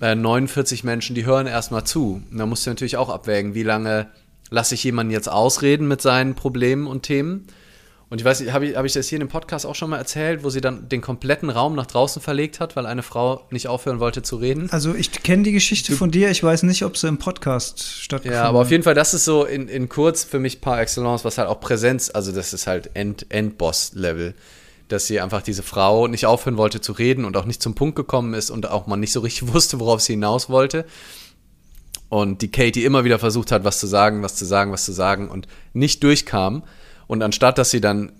äh, 0.00 0.14
49 0.14 0.84
Menschen, 0.84 1.14
die 1.14 1.26
hören 1.26 1.46
erstmal 1.46 1.84
zu. 1.84 2.22
Und 2.30 2.38
da 2.38 2.46
musst 2.46 2.66
du 2.66 2.70
natürlich 2.70 2.96
auch 2.96 3.08
abwägen, 3.08 3.54
wie 3.54 3.62
lange 3.62 4.08
lasse 4.50 4.74
ich 4.74 4.84
jemanden 4.84 5.12
jetzt 5.12 5.28
ausreden 5.28 5.88
mit 5.88 6.00
seinen 6.00 6.34
Problemen 6.34 6.86
und 6.86 7.02
Themen. 7.02 7.46
Und 8.10 8.22
ich 8.22 8.24
weiß 8.24 8.40
nicht, 8.40 8.52
habe 8.52 8.66
ich, 8.66 8.76
hab 8.76 8.86
ich 8.86 8.94
das 8.94 9.06
hier 9.08 9.16
in 9.16 9.20
dem 9.20 9.28
Podcast 9.28 9.66
auch 9.66 9.74
schon 9.74 9.90
mal 9.90 9.98
erzählt, 9.98 10.42
wo 10.42 10.48
sie 10.48 10.62
dann 10.62 10.88
den 10.88 11.02
kompletten 11.02 11.50
Raum 11.50 11.74
nach 11.74 11.84
draußen 11.84 12.22
verlegt 12.22 12.58
hat, 12.58 12.74
weil 12.74 12.86
eine 12.86 13.02
Frau 13.02 13.46
nicht 13.50 13.68
aufhören 13.68 14.00
wollte 14.00 14.22
zu 14.22 14.36
reden? 14.36 14.68
Also 14.70 14.94
ich 14.94 15.12
kenne 15.22 15.42
die 15.42 15.52
Geschichte 15.52 15.92
von 15.92 16.10
dir, 16.10 16.30
ich 16.30 16.42
weiß 16.42 16.62
nicht, 16.62 16.84
ob 16.84 16.96
sie 16.96 17.06
im 17.06 17.18
Podcast 17.18 17.82
stattgefunden 17.82 18.38
hat. 18.38 18.44
Ja, 18.44 18.48
aber 18.48 18.60
auf 18.60 18.70
jeden 18.70 18.82
Fall, 18.82 18.94
das 18.94 19.12
ist 19.12 19.26
so 19.26 19.44
in, 19.44 19.68
in 19.68 19.90
kurz 19.90 20.24
für 20.24 20.38
mich 20.38 20.62
par 20.62 20.80
excellence, 20.80 21.26
was 21.26 21.36
halt 21.36 21.48
auch 21.48 21.60
Präsenz, 21.60 22.10
also 22.12 22.32
das 22.32 22.54
ist 22.54 22.66
halt 22.66 22.90
End, 22.94 23.26
Endboss-Level 23.28 24.34
dass 24.88 25.06
sie 25.06 25.20
einfach 25.20 25.42
diese 25.42 25.62
Frau 25.62 26.06
nicht 26.06 26.26
aufhören 26.26 26.56
wollte 26.56 26.80
zu 26.80 26.92
reden 26.92 27.24
und 27.24 27.36
auch 27.36 27.44
nicht 27.44 27.62
zum 27.62 27.74
Punkt 27.74 27.96
gekommen 27.96 28.34
ist 28.34 28.50
und 28.50 28.68
auch 28.68 28.86
man 28.86 29.00
nicht 29.00 29.12
so 29.12 29.20
richtig 29.20 29.52
wusste, 29.52 29.80
worauf 29.80 30.00
sie 30.00 30.14
hinaus 30.14 30.48
wollte. 30.48 30.84
Und 32.08 32.40
die 32.40 32.50
Katie 32.50 32.84
immer 32.84 33.04
wieder 33.04 33.18
versucht 33.18 33.52
hat, 33.52 33.64
was 33.64 33.78
zu 33.78 33.86
sagen, 33.86 34.22
was 34.22 34.34
zu 34.34 34.46
sagen, 34.46 34.72
was 34.72 34.84
zu 34.84 34.92
sagen 34.92 35.28
und 35.28 35.46
nicht 35.74 36.02
durchkam. 36.02 36.62
Und 37.06 37.22
anstatt, 37.22 37.58
dass 37.58 37.70
sie 37.70 37.82
dann 37.82 38.12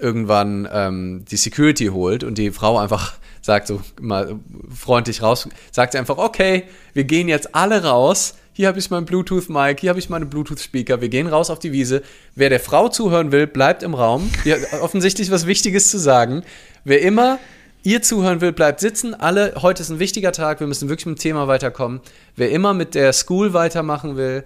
irgendwann 0.00 0.68
ähm, 0.70 1.24
die 1.30 1.36
Security 1.36 1.86
holt 1.86 2.24
und 2.24 2.38
die 2.38 2.50
Frau 2.50 2.78
einfach 2.78 3.14
sagt 3.42 3.66
so 3.68 3.80
mal 4.00 4.40
freundlich 4.74 5.22
raus, 5.22 5.48
sagt 5.70 5.92
sie 5.92 5.98
einfach, 5.98 6.18
okay, 6.18 6.64
wir 6.94 7.04
gehen 7.04 7.28
jetzt 7.28 7.54
alle 7.54 7.84
raus 7.84 8.34
hier 8.56 8.68
habe 8.68 8.78
ich 8.78 8.90
mein 8.90 9.04
Bluetooth-Mic, 9.04 9.80
hier 9.80 9.90
habe 9.90 9.98
ich 9.98 10.08
meine 10.08 10.24
Bluetooth-Speaker, 10.24 11.02
wir 11.02 11.10
gehen 11.10 11.26
raus 11.26 11.50
auf 11.50 11.58
die 11.58 11.72
Wiese. 11.72 12.02
Wer 12.34 12.48
der 12.48 12.58
Frau 12.58 12.88
zuhören 12.88 13.30
will, 13.30 13.46
bleibt 13.46 13.82
im 13.82 13.92
Raum. 13.92 14.30
Die 14.46 14.54
offensichtlich 14.80 15.30
was 15.30 15.46
Wichtiges 15.46 15.90
zu 15.90 15.98
sagen. 15.98 16.42
Wer 16.82 17.02
immer 17.02 17.38
ihr 17.82 18.00
zuhören 18.00 18.40
will, 18.40 18.52
bleibt 18.52 18.80
sitzen. 18.80 19.14
Alle, 19.14 19.56
heute 19.60 19.82
ist 19.82 19.90
ein 19.90 19.98
wichtiger 19.98 20.32
Tag, 20.32 20.60
wir 20.60 20.66
müssen 20.66 20.88
wirklich 20.88 21.04
mit 21.04 21.18
dem 21.18 21.20
Thema 21.20 21.48
weiterkommen. 21.48 22.00
Wer 22.34 22.50
immer 22.50 22.72
mit 22.72 22.94
der 22.94 23.12
School 23.12 23.52
weitermachen 23.52 24.16
will, 24.16 24.42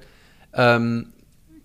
ähm, 0.55 1.13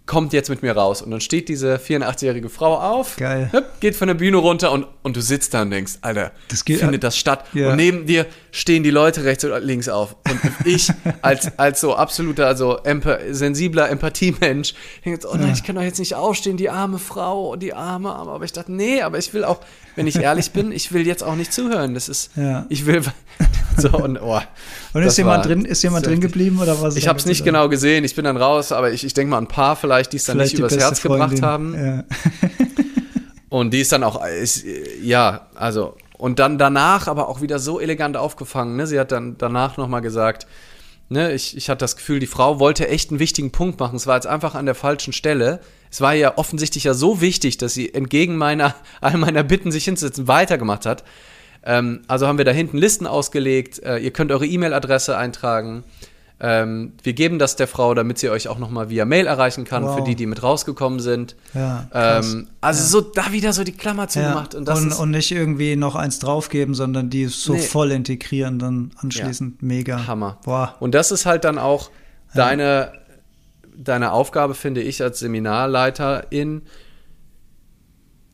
kommt 0.06 0.34
jetzt 0.34 0.50
mit 0.50 0.62
mir 0.62 0.74
raus. 0.74 1.02
Und 1.02 1.12
dann 1.12 1.22
steht 1.22 1.50
diese 1.50 1.78
84-jährige 1.78 2.50
Frau 2.50 2.78
auf, 2.78 3.16
Geil. 3.18 3.50
geht 3.80 3.96
von 3.96 4.08
der 4.08 4.14
Bühne 4.14 4.38
runter 4.38 4.72
und, 4.72 4.86
und 5.02 5.16
du 5.16 5.22
sitzt 5.22 5.54
da 5.54 5.64
und 5.64 5.72
denkst, 5.72 5.94
Alter, 6.02 6.32
das 6.50 6.64
geht, 6.64 6.80
findet 6.80 7.04
das 7.04 7.18
statt? 7.18 7.46
Ja. 7.54 7.72
Und 7.72 7.78
neben 7.78 8.06
dir 8.06 8.28
stehen 8.52 8.84
die 8.84 8.92
Leute 8.92 9.24
rechts 9.24 9.44
und 9.44 9.64
links 9.64 9.90
auf. 9.90 10.16
Und 10.30 10.40
ich 10.66 10.92
als, 11.22 11.58
als 11.58 11.82
so 11.82 11.96
absoluter, 11.96 12.46
also 12.46 12.78
emp 12.84 13.06
sensibler 13.32 13.90
Empathiemensch, 13.90 14.74
denke 15.04 15.18
jetzt, 15.18 15.26
oh 15.26 15.36
nein, 15.36 15.54
ich 15.54 15.64
kann 15.64 15.76
doch 15.76 15.82
jetzt 15.82 16.00
nicht 16.00 16.16
aufstehen, 16.16 16.58
die 16.58 16.70
arme 16.70 17.00
Frau, 17.00 17.56
die 17.56 17.74
arme, 17.74 18.14
arme. 18.14 18.32
Aber 18.32 18.46
ich 18.46 18.54
dachte, 18.54 18.72
nee, 18.72 19.02
aber 19.02 19.18
ich 19.18 19.34
will 19.34 19.44
auch, 19.44 19.60
wenn 19.96 20.08
ich 20.08 20.18
ehrlich 20.18 20.52
bin, 20.52 20.72
ich 20.72 20.92
will 20.92 21.08
jetzt 21.08 21.24
auch 21.24 21.36
nicht 21.36 21.52
zuhören. 21.52 21.96
Das 21.96 22.10
ist, 22.10 22.32
ja. 22.36 22.66
ich 22.70 22.86
will, 22.86 23.02
so 23.78 23.90
und 23.90 24.22
oh. 24.22 24.42
Und 24.96 25.04
ist 25.04 25.18
jemand 25.18 25.46
drin, 25.46 25.66
ist 25.66 25.84
jemand 25.84 26.06
drin 26.06 26.22
geblieben 26.22 26.60
oder 26.62 26.82
was? 26.82 26.96
Ich 26.96 27.10
habe 27.10 27.20
es 27.20 27.26
nicht 27.26 27.44
genau 27.44 27.68
gesehen, 27.68 28.06
ich 28.06 28.16
bin 28.16 28.24
dann 28.24 28.38
raus, 28.38 28.72
aber 28.72 28.94
ich, 28.94 29.04
ich 29.04 29.14
denke 29.14 29.32
mal 29.32 29.40
ein 29.40 29.48
paar 29.48 29.76
vielleicht, 29.76 30.14
die 30.14 30.18
es 30.18 30.24
dann 30.24 30.38
vielleicht 30.38 30.54
nicht 30.54 30.60
übers 30.60 30.78
Herz 30.78 31.02
Freundin. 31.02 31.32
gebracht 31.32 31.42
haben. 31.44 31.76
Ja. 31.76 32.04
und 33.50 33.74
die 33.74 33.82
ist 33.82 33.92
dann 33.92 34.04
auch, 34.04 34.26
ist, 34.26 34.64
ja, 35.04 35.48
also 35.54 35.98
und 36.18 36.40
dann 36.40 36.58
danach 36.58 37.10
aber 37.10 37.28
auch 37.28 37.42
wieder 37.42 37.60
so 37.60 37.82
elegant 37.82 38.16
aufgefangen. 38.16 38.78
Ne? 38.78 38.88
Sie 38.88 38.98
hat 38.98 39.12
dann 39.12 39.38
danach 39.38 39.76
nochmal 39.76 40.00
gesagt, 40.00 40.48
ne, 41.10 41.34
ich, 41.34 41.58
ich 41.58 41.70
hatte 41.70 41.80
das 41.80 41.98
Gefühl, 41.98 42.20
die 42.20 42.26
Frau 42.26 42.60
wollte 42.60 42.88
echt 42.88 43.10
einen 43.10 43.20
wichtigen 43.20 43.52
Punkt 43.52 43.80
machen. 43.80 43.98
Es 43.98 44.08
war 44.08 44.16
jetzt 44.16 44.28
einfach 44.28 44.56
an 44.56 44.66
der 44.66 44.76
falschen 44.76 45.12
Stelle. 45.12 45.60
Es 45.92 46.02
war 46.02 46.14
ja 46.14 46.38
offensichtlich 46.38 46.86
ja 46.86 46.94
so 46.94 47.22
wichtig, 47.22 47.58
dass 47.58 47.74
sie 47.74 47.94
entgegen 47.94 48.38
meiner, 48.38 48.76
all 49.02 49.18
meiner 49.18 49.44
Bitten, 49.44 49.72
sich 49.74 49.86
hinzusetzen, 49.86 50.28
weitergemacht 50.28 50.86
hat. 50.86 51.04
Ähm, 51.66 52.02
also 52.08 52.28
haben 52.28 52.38
wir 52.38 52.46
da 52.46 52.52
hinten 52.52 52.78
Listen 52.78 53.08
ausgelegt. 53.08 53.80
Äh, 53.84 53.98
ihr 53.98 54.12
könnt 54.12 54.32
eure 54.32 54.46
E-Mail-Adresse 54.46 55.18
eintragen. 55.18 55.84
Ähm, 56.38 56.94
wir 57.02 57.14
geben 57.14 57.40
das 57.40 57.56
der 57.56 57.68
Frau, 57.68 57.94
damit 57.94 58.20
sie 58.20 58.30
euch 58.30 58.50
auch 58.50 58.60
nochmal 58.60 58.90
via 58.90 59.06
Mail 59.06 59.26
erreichen 59.26 59.64
kann, 59.64 59.84
wow. 59.84 59.96
für 59.96 60.04
die, 60.04 60.16
die 60.16 60.26
mit 60.26 60.44
rausgekommen 60.44 61.00
sind. 61.00 61.36
Ja, 61.54 61.88
ähm, 61.94 62.50
also 62.60 62.82
ja. 62.82 62.88
so 62.88 63.02
da 63.02 63.32
wieder 63.32 63.54
so 63.54 63.64
die 63.64 63.72
Klammer 63.72 64.10
zugemacht. 64.10 64.54
Ja. 64.54 64.60
Und, 64.60 64.70
und, 64.70 64.92
und, 64.92 65.12
nicht 65.12 65.32
irgendwie 65.32 65.78
noch 65.78 65.96
eins 65.96 66.20
draufgeben, 66.20 66.76
sondern 66.76 67.10
die 67.10 67.28
so 67.28 67.54
nee. 67.54 67.60
voll 67.60 67.92
integrieren 67.92 68.60
dann 68.60 68.92
anschließend. 68.98 69.64
Mega. 69.64 70.08
Hammer. 70.08 70.40
Boah. 70.44 70.76
Und 70.82 70.94
das 70.94 71.12
ist 71.12 71.26
halt 71.26 71.46
dann 71.46 71.58
auch 71.58 71.90
deine, 72.34 72.92
deine 73.78 74.12
Aufgabe, 74.12 74.56
finde 74.56 74.82
ich, 74.82 75.02
als 75.02 75.20
Seminarleiterin, 75.20 76.64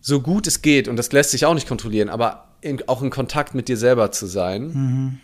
so 0.01 0.19
gut 0.19 0.47
es 0.47 0.61
geht, 0.61 0.87
und 0.87 0.97
das 0.97 1.11
lässt 1.11 1.31
sich 1.31 1.45
auch 1.45 1.53
nicht 1.53 1.67
kontrollieren, 1.67 2.09
aber 2.09 2.47
in, 2.59 2.87
auch 2.87 3.01
in 3.01 3.09
Kontakt 3.09 3.55
mit 3.55 3.67
dir 3.67 3.77
selber 3.77 4.11
zu 4.11 4.25
sein. 4.25 4.67
Mhm 4.67 5.19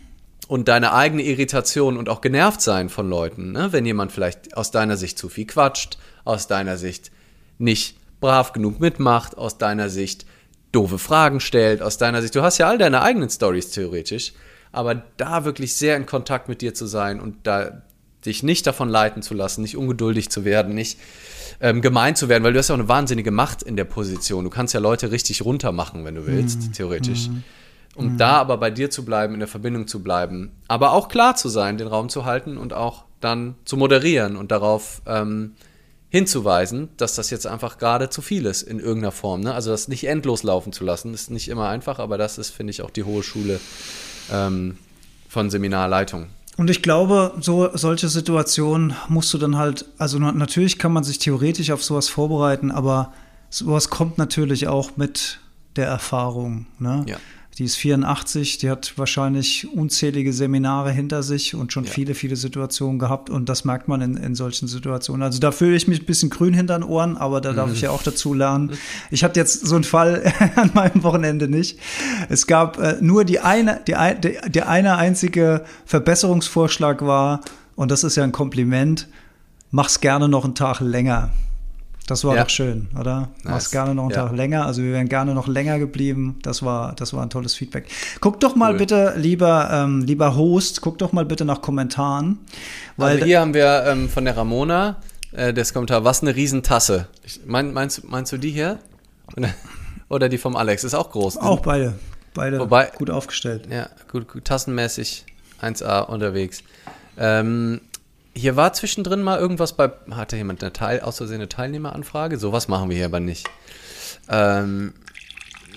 und 0.47 0.67
deine 0.67 0.93
eigene 0.93 1.23
Irritation 1.23 1.97
und 1.97 2.09
auch 2.09 2.21
genervt 2.21 2.61
sein 2.61 2.89
von 2.89 3.09
Leuten, 3.09 3.51
ne? 3.51 3.73
wenn 3.73 3.86
jemand 3.86 4.11
vielleicht 4.11 4.55
aus 4.55 4.71
deiner 4.71 4.97
Sicht 4.97 5.19
zu 5.19 5.30
viel 5.30 5.45
quatscht, 5.45 5.97
aus 6.23 6.47
deiner 6.47 6.78
Sicht 6.78 7.11
nicht 7.57 7.97
brav 8.19 8.53
genug 8.53 8.80
mitmacht, 8.80 9.38
aus 9.38 9.57
deiner 9.57 9.89
Sicht 9.89 10.25
doofe 10.71 10.99
Fragen 10.99 11.39
stellt, 11.39 11.82
aus 11.82 11.97
deiner 11.97 12.21
Sicht, 12.21 12.36
du 12.36 12.41
hast 12.41 12.57
ja 12.57 12.67
all 12.67 12.78
deine 12.78 13.01
eigenen 13.01 13.30
Stories 13.30 13.71
theoretisch, 13.71 14.34
aber 14.71 14.95
da 15.17 15.45
wirklich 15.45 15.75
sehr 15.75 15.97
in 15.97 16.05
Kontakt 16.05 16.49
mit 16.49 16.61
dir 16.61 16.73
zu 16.73 16.86
sein 16.86 17.19
und 17.19 17.36
da 17.43 17.84
dich 18.28 18.43
nicht 18.43 18.67
davon 18.67 18.89
leiten 18.89 19.21
zu 19.21 19.34
lassen, 19.34 19.61
nicht 19.61 19.78
ungeduldig 19.78 20.30
zu 20.30 20.45
werden, 20.45 20.75
nicht 20.75 20.99
ähm, 21.59 21.82
gemein 21.82 22.15
zu 22.15 22.30
werden, 22.30 22.43
weil 22.43 22.53
du 22.53 22.59
hast 22.59 22.67
ja 22.67 22.75
auch 22.75 22.80
eine 22.80 22.88
wahnsinnige 22.88 23.32
Macht 23.32 23.63
in 23.63 23.75
der 23.75 23.86
Position. 23.86 24.43
Du 24.43 24.49
kannst 24.49 24.73
ja 24.73 24.80
Leute 24.80 25.11
richtig 25.11 25.43
runtermachen, 25.43 26.05
wenn 26.05 26.15
du 26.15 26.28
willst, 26.28 26.61
mhm. 26.61 26.73
theoretisch. 26.73 27.30
Mhm. 27.30 27.43
Um 27.95 28.13
mhm. 28.13 28.17
da 28.17 28.34
aber 28.34 28.57
bei 28.57 28.69
dir 28.69 28.91
zu 28.91 29.03
bleiben, 29.03 29.34
in 29.34 29.39
der 29.39 29.47
Verbindung 29.47 29.88
zu 29.88 30.03
bleiben. 30.03 30.51
Aber 30.67 30.91
auch 30.91 31.07
klar 31.09 31.36
zu 31.36 31.49
sein, 31.49 31.78
den 31.78 31.88
Raum 31.88 32.09
zu 32.09 32.25
halten 32.25 32.57
und 32.57 32.73
auch 32.73 33.05
dann 33.21 33.55
zu 33.65 33.75
moderieren 33.75 34.36
und 34.36 34.51
darauf 34.51 35.01
ähm, 35.07 35.53
hinzuweisen, 36.09 36.89
dass 36.97 37.15
das 37.15 37.32
jetzt 37.32 37.47
einfach 37.47 37.80
gerade 37.80 38.09
zu 38.09 38.21
viel 38.21 38.45
ist 38.45 38.61
in 38.61 38.80
irgendeiner 38.80 39.11
Form. 39.11 39.41
Ne? 39.41 39.53
Also 39.53 39.71
das 39.71 39.88
nicht 39.88 40.05
endlos 40.05 40.43
laufen 40.43 40.71
zu 40.73 40.84
lassen, 40.84 41.13
ist 41.13 41.32
nicht 41.32 41.49
immer 41.49 41.69
einfach, 41.69 41.99
aber 41.99 42.17
das 42.17 42.38
ist, 42.38 42.51
finde 42.51 42.71
ich, 42.71 42.82
auch 42.82 42.91
die 42.91 43.03
hohe 43.03 43.23
Schule 43.23 43.59
ähm, 44.32 44.78
von 45.28 45.49
Seminarleitung. 45.49 46.28
Und 46.57 46.71
ich 46.71 46.81
glaube, 46.81 47.33
so 47.39 47.69
solche 47.75 48.09
Situationen 48.09 48.95
musst 49.07 49.31
du 49.33 49.37
dann 49.37 49.57
halt, 49.57 49.85
also 49.99 50.17
natürlich 50.17 50.79
kann 50.79 50.91
man 50.91 51.03
sich 51.03 51.19
theoretisch 51.19 51.69
auf 51.71 51.83
sowas 51.83 52.09
vorbereiten, 52.09 52.71
aber 52.71 53.13
sowas 53.49 53.89
kommt 53.89 54.17
natürlich 54.17 54.67
auch 54.67 54.97
mit 54.97 55.39
der 55.75 55.87
Erfahrung. 55.87 56.65
Ne? 56.79 57.05
Ja. 57.07 57.17
Die 57.57 57.63
ist 57.63 57.75
84, 57.77 58.59
die 58.59 58.69
hat 58.69 58.93
wahrscheinlich 58.97 59.67
unzählige 59.73 60.31
Seminare 60.31 60.91
hinter 60.91 61.23
sich 61.23 61.55
und 61.55 61.73
schon 61.73 61.85
ja. 61.85 61.91
viele, 61.91 62.13
viele 62.13 62.35
Situationen 62.35 62.99
gehabt. 62.99 63.31
Und 63.31 63.49
das 63.49 63.65
merkt 63.65 63.87
man 63.87 63.99
in, 64.01 64.15
in 64.15 64.35
solchen 64.35 64.67
Situationen. 64.67 65.23
Also 65.23 65.39
da 65.39 65.51
fühle 65.51 65.75
ich 65.75 65.87
mich 65.87 66.01
ein 66.01 66.05
bisschen 66.05 66.29
grün 66.29 66.53
hinter 66.53 66.77
den 66.77 66.83
Ohren, 66.83 67.17
aber 67.17 67.41
da 67.41 67.53
darf 67.53 67.69
mhm. 67.69 67.73
ich 67.73 67.81
ja 67.81 67.89
auch 67.89 68.03
dazu 68.03 68.35
lernen. 68.35 68.73
Ich 69.09 69.23
hatte 69.23 69.39
jetzt 69.39 69.65
so 69.65 69.73
einen 69.73 69.83
Fall 69.83 70.31
an 70.55 70.69
meinem 70.75 71.01
Wochenende 71.01 71.47
nicht. 71.47 71.79
Es 72.29 72.45
gab 72.45 72.77
äh, 72.77 72.97
nur 73.01 73.25
die 73.25 73.39
eine, 73.39 73.81
die, 73.87 73.95
die, 74.21 74.51
der 74.51 74.69
eine 74.69 74.97
einzige 74.97 75.65
Verbesserungsvorschlag 75.85 77.01
war, 77.01 77.41
und 77.75 77.89
das 77.89 78.03
ist 78.03 78.17
ja 78.17 78.23
ein 78.23 78.31
Kompliment, 78.31 79.07
mach's 79.71 79.99
gerne 79.99 80.29
noch 80.29 80.45
einen 80.45 80.53
Tag 80.53 80.79
länger. 80.79 81.31
Das 82.07 82.23
war 82.23 82.35
ja. 82.35 82.43
doch 82.43 82.49
schön, 82.49 82.87
oder? 82.97 83.29
Nice. 83.43 83.51
Machst 83.51 83.71
gerne 83.71 83.93
noch 83.93 84.03
einen 84.03 84.11
ja. 84.11 84.23
Tag 84.23 84.35
länger. 84.35 84.65
Also 84.65 84.81
wir 84.81 84.93
wären 84.93 85.09
gerne 85.09 85.33
noch 85.33 85.47
länger 85.47 85.77
geblieben. 85.77 86.39
Das 86.41 86.63
war, 86.63 86.95
das 86.95 87.13
war 87.13 87.21
ein 87.21 87.29
tolles 87.29 87.53
Feedback. 87.53 87.89
Guck 88.21 88.39
doch 88.39 88.55
mal 88.55 88.71
cool. 88.71 88.77
bitte, 88.77 89.13
lieber, 89.17 89.69
ähm, 89.71 90.01
lieber 90.01 90.35
Host, 90.37 90.79
guck 90.79 90.97
doch 90.97 91.11
mal 91.11 91.25
bitte 91.25 91.43
nach 91.43 91.61
Kommentaren. 91.61 92.39
Weil 92.95 93.15
also 93.15 93.25
hier 93.25 93.41
haben 93.41 93.53
wir 93.53 93.83
ähm, 93.87 94.07
von 94.07 94.23
der 94.23 94.37
Ramona 94.37 95.01
äh, 95.33 95.53
das 95.53 95.73
Kommentar, 95.73 96.05
was 96.05 96.21
eine 96.21 96.33
Riesentasse. 96.33 97.07
Ich, 97.23 97.41
mein, 97.45 97.73
meinst, 97.73 98.07
meinst 98.09 98.31
du 98.31 98.37
die 98.37 98.51
hier? 98.51 98.79
Oder 100.09 100.29
die 100.29 100.37
vom 100.37 100.55
Alex? 100.55 100.85
Ist 100.85 100.93
auch 100.93 101.11
groß. 101.11 101.37
Auch 101.37 101.59
beide. 101.59 101.95
Beide 102.33 102.59
Wobei, 102.59 102.89
gut 102.97 103.09
aufgestellt. 103.09 103.67
Ja, 103.69 103.89
gut, 104.09 104.31
gut 104.31 104.45
tassenmäßig 104.45 105.25
1A 105.61 106.05
unterwegs. 106.05 106.63
Ähm, 107.17 107.81
hier 108.38 108.55
war 108.55 108.73
zwischendrin 108.73 109.21
mal 109.21 109.39
irgendwas 109.39 109.73
bei. 109.73 109.91
Hatte 110.11 110.38
jemand 110.38 110.61
eine 110.61 110.73
Teil, 110.73 111.01
aus 111.01 111.17
Versehen 111.17 111.38
eine 111.38 111.49
Teilnehmeranfrage? 111.49 112.38
Sowas 112.38 112.67
machen 112.67 112.89
wir 112.89 112.97
hier 112.97 113.05
aber 113.05 113.19
nicht. 113.19 113.49
Ähm. 114.29 114.93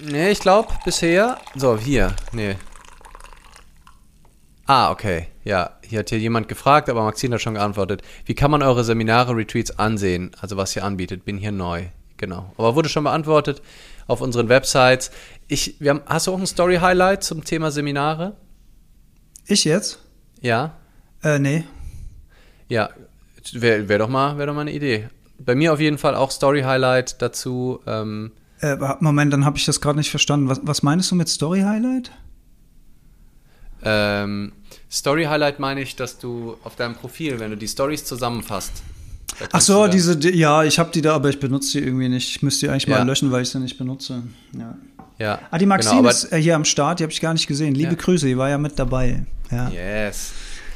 Nee, 0.02 0.30
ich 0.30 0.40
glaube 0.40 0.68
bisher. 0.84 1.38
So, 1.54 1.76
hier. 1.76 2.14
Nee. 2.32 2.56
Ah, 4.66 4.90
okay. 4.90 5.26
Ja, 5.44 5.78
hier 5.82 5.98
hat 5.98 6.10
hier 6.10 6.18
jemand 6.18 6.48
gefragt, 6.48 6.88
aber 6.88 7.02
Maxine 7.02 7.34
hat 7.34 7.42
schon 7.42 7.54
geantwortet. 7.54 8.02
Wie 8.24 8.34
kann 8.34 8.50
man 8.50 8.62
eure 8.62 8.84
Seminare, 8.84 9.34
Retreats 9.34 9.78
ansehen? 9.78 10.30
Also 10.40 10.56
was 10.56 10.76
ihr 10.76 10.84
anbietet. 10.84 11.24
Bin 11.24 11.38
hier 11.38 11.52
neu. 11.52 11.86
Genau. 12.18 12.52
Aber 12.56 12.76
wurde 12.76 12.88
schon 12.88 13.04
beantwortet 13.04 13.62
auf 14.06 14.20
unseren 14.20 14.48
Websites. 14.48 15.10
Ich, 15.48 15.76
wir 15.80 15.90
haben, 15.90 16.02
hast 16.06 16.26
du 16.26 16.32
auch 16.32 16.38
ein 16.38 16.46
Story-Highlight 16.46 17.24
zum 17.24 17.44
Thema 17.44 17.70
Seminare? 17.70 18.36
Ich 19.46 19.64
jetzt? 19.64 19.98
Ja. 20.40 20.74
Äh, 21.22 21.38
nee. 21.38 21.64
Ja, 22.70 22.88
wäre 23.52 23.88
wär 23.88 23.98
doch, 23.98 24.08
mal, 24.08 24.38
wär 24.38 24.46
doch 24.46 24.54
mal 24.54 24.62
eine 24.62 24.72
Idee. 24.72 25.08
Bei 25.38 25.54
mir 25.54 25.72
auf 25.72 25.80
jeden 25.80 25.98
Fall 25.98 26.14
auch 26.14 26.30
Story-Highlight 26.30 27.20
dazu. 27.20 27.80
Ähm 27.86 28.32
äh, 28.60 28.76
Moment, 29.00 29.32
dann 29.32 29.44
habe 29.44 29.58
ich 29.58 29.66
das 29.66 29.80
gerade 29.80 29.98
nicht 29.98 30.10
verstanden. 30.10 30.48
Was, 30.48 30.60
was 30.62 30.82
meinst 30.82 31.10
du 31.10 31.14
mit 31.14 31.28
Story-Highlight? 31.28 32.10
Ähm, 33.82 34.52
Story-Highlight 34.90 35.58
meine 35.58 35.80
ich, 35.80 35.96
dass 35.96 36.18
du 36.18 36.56
auf 36.64 36.76
deinem 36.76 36.94
Profil, 36.94 37.40
wenn 37.40 37.50
du 37.50 37.56
die 37.56 37.68
Stories 37.68 38.04
zusammenfasst. 38.04 38.82
Ach 39.52 39.60
so, 39.60 39.86
diese, 39.86 40.16
die, 40.16 40.30
ja, 40.30 40.64
ich 40.64 40.78
habe 40.78 40.90
die 40.92 41.00
da, 41.00 41.14
aber 41.14 41.30
ich 41.30 41.40
benutze 41.40 41.78
die 41.78 41.84
irgendwie 41.84 42.08
nicht. 42.08 42.28
Ich 42.28 42.42
müsste 42.42 42.66
die 42.66 42.70
eigentlich 42.70 42.86
ja. 42.86 42.98
mal 42.98 43.06
löschen, 43.06 43.32
weil 43.32 43.42
ich 43.42 43.50
sie 43.50 43.58
nicht 43.58 43.78
benutze. 43.78 44.22
Ja. 44.56 44.76
Ja, 45.18 45.38
ah, 45.50 45.58
die 45.58 45.66
Maxine 45.66 45.98
genau, 45.98 46.08
ist 46.08 46.32
äh, 46.32 46.40
hier 46.40 46.56
am 46.56 46.64
Start, 46.64 46.98
die 46.98 47.02
habe 47.02 47.12
ich 47.12 47.20
gar 47.20 47.34
nicht 47.34 47.46
gesehen. 47.46 47.74
Liebe 47.74 47.90
ja. 47.90 47.96
Grüße, 47.96 48.26
die 48.26 48.38
war 48.38 48.48
ja 48.48 48.56
mit 48.56 48.78
dabei. 48.78 49.26
Yes. 49.70 50.32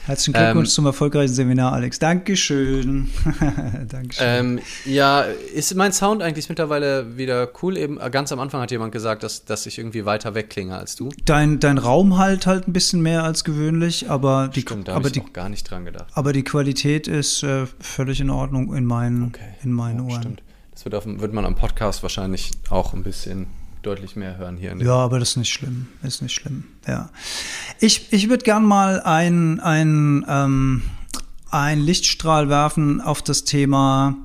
Herzlichen 0.07 0.35
Glückwunsch 0.35 0.69
ähm, 0.69 0.75
zum 0.75 0.87
erfolgreichen 0.87 1.33
Seminar, 1.33 1.73
Alex. 1.73 1.99
Dankeschön. 1.99 3.09
Dankeschön. 3.89 4.27
Ähm, 4.27 4.61
ja, 4.85 5.23
ist 5.23 5.75
mein 5.77 5.95
Sound 5.95 6.21
eigentlich 6.21 6.51
mittlerweile 6.51 7.17
wieder 7.17 7.49
cool? 7.63 7.79
Eben 7.79 7.99
ganz 8.11 8.31
am 8.31 8.39
Anfang 8.39 8.61
hat 8.61 8.71
jemand 8.71 8.93
gesagt, 8.93 9.23
dass, 9.23 9.47
dass 9.47 9.65
ich 9.65 9.79
irgendwie 9.79 10.05
weiter 10.05 10.35
wegklinge 10.35 10.77
als 10.77 10.95
du. 10.97 11.09
Dein, 11.25 11.59
dein 11.59 11.79
Raum 11.79 12.19
halt 12.19 12.47
halt 12.47 12.69
ein 12.69 12.75
bisschen 12.75 13.01
mehr 13.01 13.25
als 13.25 13.45
gewöhnlich, 13.45 14.11
aber 14.11 14.49
die, 14.49 14.61
Stimmt, 14.61 14.89
da 14.89 14.95
aber 14.95 15.07
ich 15.07 15.13
die, 15.13 15.23
auch 15.23 15.33
gar 15.33 15.49
nicht 15.49 15.71
dran 15.71 15.87
gedacht. 15.87 16.09
Aber 16.13 16.35
die 16.35 16.45
Qualität 16.45 17.09
ist 17.09 17.43
äh, 17.43 17.65
völlig 17.81 18.21
in 18.21 18.29
Ordnung 18.29 18.75
in 18.75 18.85
meinen, 18.85 19.29
okay. 19.29 19.55
in 19.63 19.73
meinen 19.73 20.01
oh, 20.01 20.11
Ohren. 20.11 20.21
Stimmt. 20.21 20.43
Das 20.73 20.85
wird, 20.85 20.95
auf, 20.97 21.07
wird 21.07 21.33
man 21.33 21.47
am 21.47 21.55
Podcast 21.55 22.03
wahrscheinlich 22.03 22.51
auch 22.69 22.93
ein 22.93 23.05
bisschen 23.05 23.47
deutlich 23.87 24.17
mehr 24.17 24.37
hören 24.37 24.57
hier. 24.57 24.77
ja, 24.77 24.95
aber 24.95 25.19
das 25.19 25.31
ist 25.31 25.37
nicht 25.37 25.53
schlimm. 25.53 25.87
Ist 26.03 26.23
nicht 26.23 26.35
schlimm. 26.35 26.65
Ja. 26.87 27.11
Ich, 27.81 28.13
ich 28.13 28.29
würde 28.29 28.45
gern 28.45 28.65
mal 28.65 29.01
ein, 29.03 29.61
ein, 29.61 30.25
ähm, 30.29 30.83
ein 31.51 31.81
Lichtstrahl 31.81 32.49
werfen 32.49 33.01
auf 33.01 33.23
das 33.23 33.45
Thema 33.45 34.17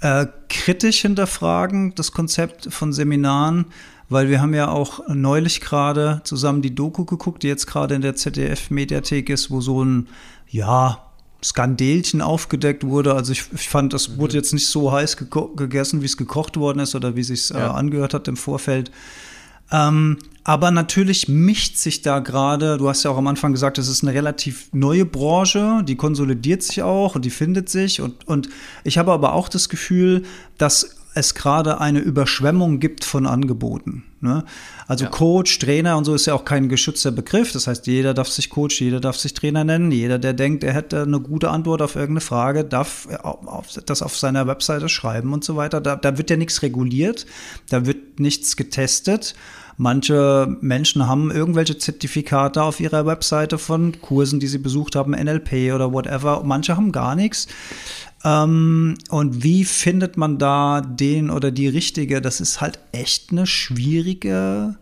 äh, 0.00 0.26
kritisch 0.48 1.02
hinterfragen, 1.02 1.94
das 1.94 2.12
Konzept 2.12 2.72
von 2.72 2.92
Seminaren, 2.92 3.66
weil 4.08 4.28
wir 4.28 4.40
haben 4.40 4.54
ja 4.54 4.68
auch 4.68 5.06
neulich 5.08 5.60
gerade 5.60 6.20
zusammen 6.24 6.62
die 6.62 6.74
Doku 6.74 7.04
geguckt, 7.04 7.42
die 7.42 7.48
jetzt 7.48 7.66
gerade 7.66 7.94
in 7.94 8.02
der 8.02 8.16
ZDF-Mediathek 8.16 9.28
ist, 9.28 9.50
wo 9.50 9.60
so 9.60 9.84
ein, 9.84 10.08
ja, 10.48 11.09
Skandelchen 11.42 12.20
aufgedeckt 12.20 12.84
wurde. 12.84 13.14
Also 13.14 13.32
ich, 13.32 13.44
ich 13.54 13.68
fand, 13.68 13.92
das 13.92 14.08
mhm. 14.08 14.18
wurde 14.18 14.34
jetzt 14.34 14.52
nicht 14.52 14.66
so 14.66 14.92
heiß 14.92 15.16
gegessen, 15.56 16.02
wie 16.02 16.06
es 16.06 16.16
gekocht 16.16 16.56
worden 16.56 16.80
ist 16.80 16.94
oder 16.94 17.16
wie 17.16 17.20
es 17.20 17.28
sich 17.28 17.50
äh, 17.50 17.58
ja. 17.58 17.72
angehört 17.72 18.14
hat 18.14 18.28
im 18.28 18.36
Vorfeld. 18.36 18.90
Ähm, 19.72 20.18
aber 20.42 20.70
natürlich 20.70 21.28
mischt 21.28 21.76
sich 21.76 22.02
da 22.02 22.18
gerade, 22.18 22.76
du 22.76 22.88
hast 22.88 23.04
ja 23.04 23.10
auch 23.10 23.18
am 23.18 23.26
Anfang 23.26 23.52
gesagt, 23.52 23.78
es 23.78 23.88
ist 23.88 24.02
eine 24.02 24.14
relativ 24.14 24.68
neue 24.72 25.04
Branche, 25.04 25.82
die 25.86 25.96
konsolidiert 25.96 26.62
sich 26.62 26.82
auch 26.82 27.14
und 27.14 27.24
die 27.24 27.30
findet 27.30 27.68
sich. 27.68 28.00
Und, 28.00 28.26
und 28.26 28.48
ich 28.82 28.98
habe 28.98 29.12
aber 29.12 29.34
auch 29.34 29.48
das 29.48 29.68
Gefühl, 29.68 30.24
dass 30.58 30.96
es 31.14 31.34
gerade 31.34 31.80
eine 31.80 31.98
Überschwemmung 31.98 32.78
gibt 32.78 33.04
von 33.04 33.26
Angeboten. 33.26 34.04
Ne? 34.20 34.44
Also 34.86 35.04
ja. 35.04 35.10
Coach, 35.10 35.58
Trainer 35.58 35.96
und 35.96 36.04
so 36.04 36.14
ist 36.14 36.26
ja 36.26 36.34
auch 36.34 36.44
kein 36.44 36.68
geschützter 36.68 37.10
Begriff. 37.10 37.52
Das 37.52 37.66
heißt, 37.66 37.86
jeder 37.86 38.14
darf 38.14 38.28
sich 38.28 38.50
Coach, 38.50 38.80
jeder 38.80 39.00
darf 39.00 39.16
sich 39.16 39.34
Trainer 39.34 39.64
nennen. 39.64 39.90
Jeder, 39.90 40.18
der 40.18 40.34
denkt, 40.34 40.62
er 40.62 40.72
hätte 40.72 41.02
eine 41.02 41.20
gute 41.20 41.50
Antwort 41.50 41.82
auf 41.82 41.96
irgendeine 41.96 42.20
Frage, 42.20 42.64
darf 42.64 43.08
das 43.86 44.02
auf 44.02 44.16
seiner 44.16 44.46
Webseite 44.46 44.88
schreiben 44.88 45.32
und 45.32 45.42
so 45.42 45.56
weiter. 45.56 45.80
Da, 45.80 45.96
da 45.96 46.18
wird 46.18 46.30
ja 46.30 46.36
nichts 46.36 46.62
reguliert, 46.62 47.26
da 47.70 47.86
wird 47.86 48.20
nichts 48.20 48.56
getestet. 48.56 49.34
Manche 49.82 50.58
Menschen 50.60 51.08
haben 51.08 51.30
irgendwelche 51.30 51.78
Zertifikate 51.78 52.62
auf 52.62 52.80
ihrer 52.80 53.06
Webseite 53.06 53.56
von 53.56 53.98
Kursen, 54.02 54.38
die 54.38 54.46
sie 54.46 54.58
besucht 54.58 54.94
haben, 54.94 55.12
NLP 55.12 55.72
oder 55.74 55.90
whatever. 55.94 56.42
Manche 56.44 56.76
haben 56.76 56.92
gar 56.92 57.14
nichts. 57.14 57.48
Ähm, 58.24 58.96
und 59.10 59.42
wie 59.42 59.64
findet 59.64 60.16
man 60.16 60.38
da 60.38 60.80
den 60.80 61.30
oder 61.30 61.50
die 61.50 61.68
richtige? 61.68 62.20
Das 62.20 62.40
ist 62.40 62.60
halt 62.60 62.78
echt 62.92 63.30
eine 63.30 63.46
schwierige 63.46 64.76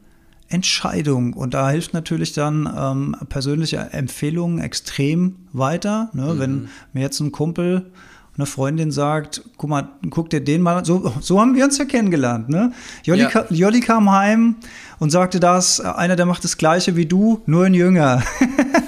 Entscheidung. 0.49 1.35
Und 1.35 1.55
da 1.55 1.71
hilft 1.71 1.95
natürlich 1.95 2.33
dann 2.33 2.69
ähm, 2.77 3.17
persönliche 3.29 3.77
Empfehlungen 3.93 4.59
extrem 4.59 5.37
weiter. 5.53 6.11
Ne? 6.15 6.35
Mhm. 6.35 6.39
Wenn 6.39 6.69
mir 6.93 7.03
jetzt 7.03 7.21
ein 7.21 7.33
Kumpel 7.33 7.91
eine 8.39 8.47
Freundin 8.47 8.93
sagt, 8.93 9.43
guck 9.57 9.69
mal, 9.69 9.89
guck 10.11 10.31
dir 10.31 10.41
den 10.41 10.63
mal, 10.63 10.85
so, 10.85 11.13
so 11.21 11.41
haben 11.41 11.57
wir 11.57 11.65
uns 11.65 11.77
ja 11.77 11.85
kennengelernt, 11.85 12.49
ne? 12.49 12.73
Jolli, 13.03 13.23
ja. 13.23 13.45
Jolli 13.51 13.81
kam 13.81 14.09
heim 14.13 14.55
und 15.01 15.11
sagte 15.11 15.41
das, 15.41 15.81
einer, 15.81 16.15
der 16.15 16.25
macht 16.25 16.45
das 16.45 16.57
Gleiche 16.57 16.95
wie 16.95 17.07
du, 17.07 17.43
nur 17.47 17.65
ein 17.65 17.75
Jünger. 17.75 18.23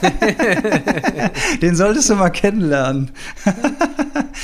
den 1.63 1.77
solltest 1.77 2.11
du 2.11 2.15
mal 2.15 2.31
kennenlernen. 2.31 3.11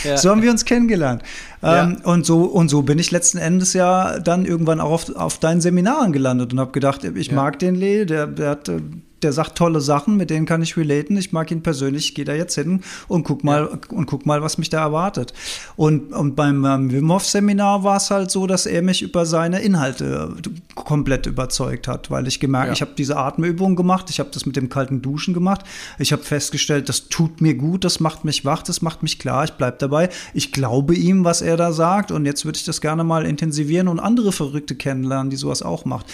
ja. 0.05 0.17
So 0.17 0.31
haben 0.31 0.43
wir 0.43 0.51
uns 0.51 0.65
kennengelernt. 0.65 1.23
Ja. 1.63 1.85
Ähm, 1.85 1.99
und, 2.05 2.27
so, 2.27 2.45
und 2.45 2.69
so 2.69 2.83
bin 2.83 2.99
ich 2.99 3.11
letzten 3.11 3.39
Endes 3.39 3.73
ja 3.73 4.19
dann 4.21 4.45
irgendwann 4.45 4.81
auch 4.81 4.91
auf, 4.91 5.17
auf 5.17 5.39
deinen 5.39 5.61
Seminaren 5.61 6.13
gelandet 6.13 6.53
und 6.53 6.61
habe 6.61 6.73
gedacht, 6.73 7.05
ich 7.05 7.33
mag 7.33 7.59
den 7.59 7.75
Lee, 7.75 8.05
der, 8.05 8.27
der 8.27 8.51
hat 8.51 8.69
äh, 8.69 8.81
der 9.23 9.33
sagt 9.33 9.57
tolle 9.57 9.81
Sachen, 9.81 10.17
mit 10.17 10.29
denen 10.29 10.45
kann 10.45 10.61
ich 10.61 10.77
relaten. 10.77 11.17
Ich 11.17 11.33
mag 11.33 11.51
ihn 11.51 11.63
persönlich, 11.63 12.09
ich 12.09 12.15
gehe 12.15 12.25
da 12.25 12.35
jetzt 12.35 12.55
hin 12.55 12.83
und 13.09 13.25
guck 13.25 13.45
mal 13.45 13.63
ja. 13.71 13.97
und 13.97 14.07
guck 14.07 14.27
mal, 14.27 14.43
was 14.43 14.59
mich 14.59 14.69
da 14.69 14.81
erwartet. 14.81 15.33
Und, 15.77 16.13
und 16.13 16.37
beim 16.37 16.65
ähm, 16.65 16.93
Wim 16.93 17.11
Hof 17.11 17.25
Seminar 17.25 17.83
war 17.83 17.97
es 17.97 18.11
halt 18.11 18.31
so, 18.31 18.47
dass 18.47 18.67
er 18.67 18.83
mich 18.83 19.03
über 19.03 19.25
seine 19.25 19.61
Inhalte 19.61 20.35
komplett 20.75 21.27
überzeugt 21.27 21.89
hat, 21.89 22.11
weil 22.11 22.27
ich 22.27 22.41
gemerkt, 22.41 22.67
ja. 22.69 22.73
ich 22.75 22.81
habe 22.83 22.93
diese 22.97 23.17
Atemübung 23.17 23.75
gemacht, 23.75 24.11
ich 24.11 24.21
habe 24.21 24.31
das 24.33 24.45
mit 24.45 24.57
dem 24.57 24.69
kalten 24.69 25.01
Duschen 25.01 25.33
gemacht. 25.33 25.63
Ich 25.99 26.13
habe 26.13 26.23
festgestellt, 26.23 26.89
das 26.89 27.09
tut 27.09 27.41
mir 27.41 27.55
gut, 27.55 27.85
das 27.85 28.01
macht 28.01 28.25
mich 28.25 28.45
wach, 28.45 28.63
das 28.63 28.83
macht 28.83 29.03
mich 29.03 29.19
klar, 29.19 29.45
ich 29.45 29.53
bleibe 29.53 29.79
dabei. 29.79 30.11
Ich 30.35 30.53
glaube 30.53 30.95
ihm, 30.95 31.25
was 31.25 31.41
er 31.41 31.57
da 31.57 31.73
sagt 31.73 32.11
und 32.11 32.27
jetzt 32.27 32.45
würde 32.45 32.59
ich 32.59 32.65
das 32.65 32.83
gerne 32.83 33.03
mal 33.03 33.25
intensivieren 33.25 33.89
und 33.89 33.99
andere 33.99 34.33
Verrückte 34.33 34.75
kennenlernen, 34.75 35.31
die 35.31 35.37
sowas 35.37 35.63
auch 35.63 35.87
macht. 35.87 36.07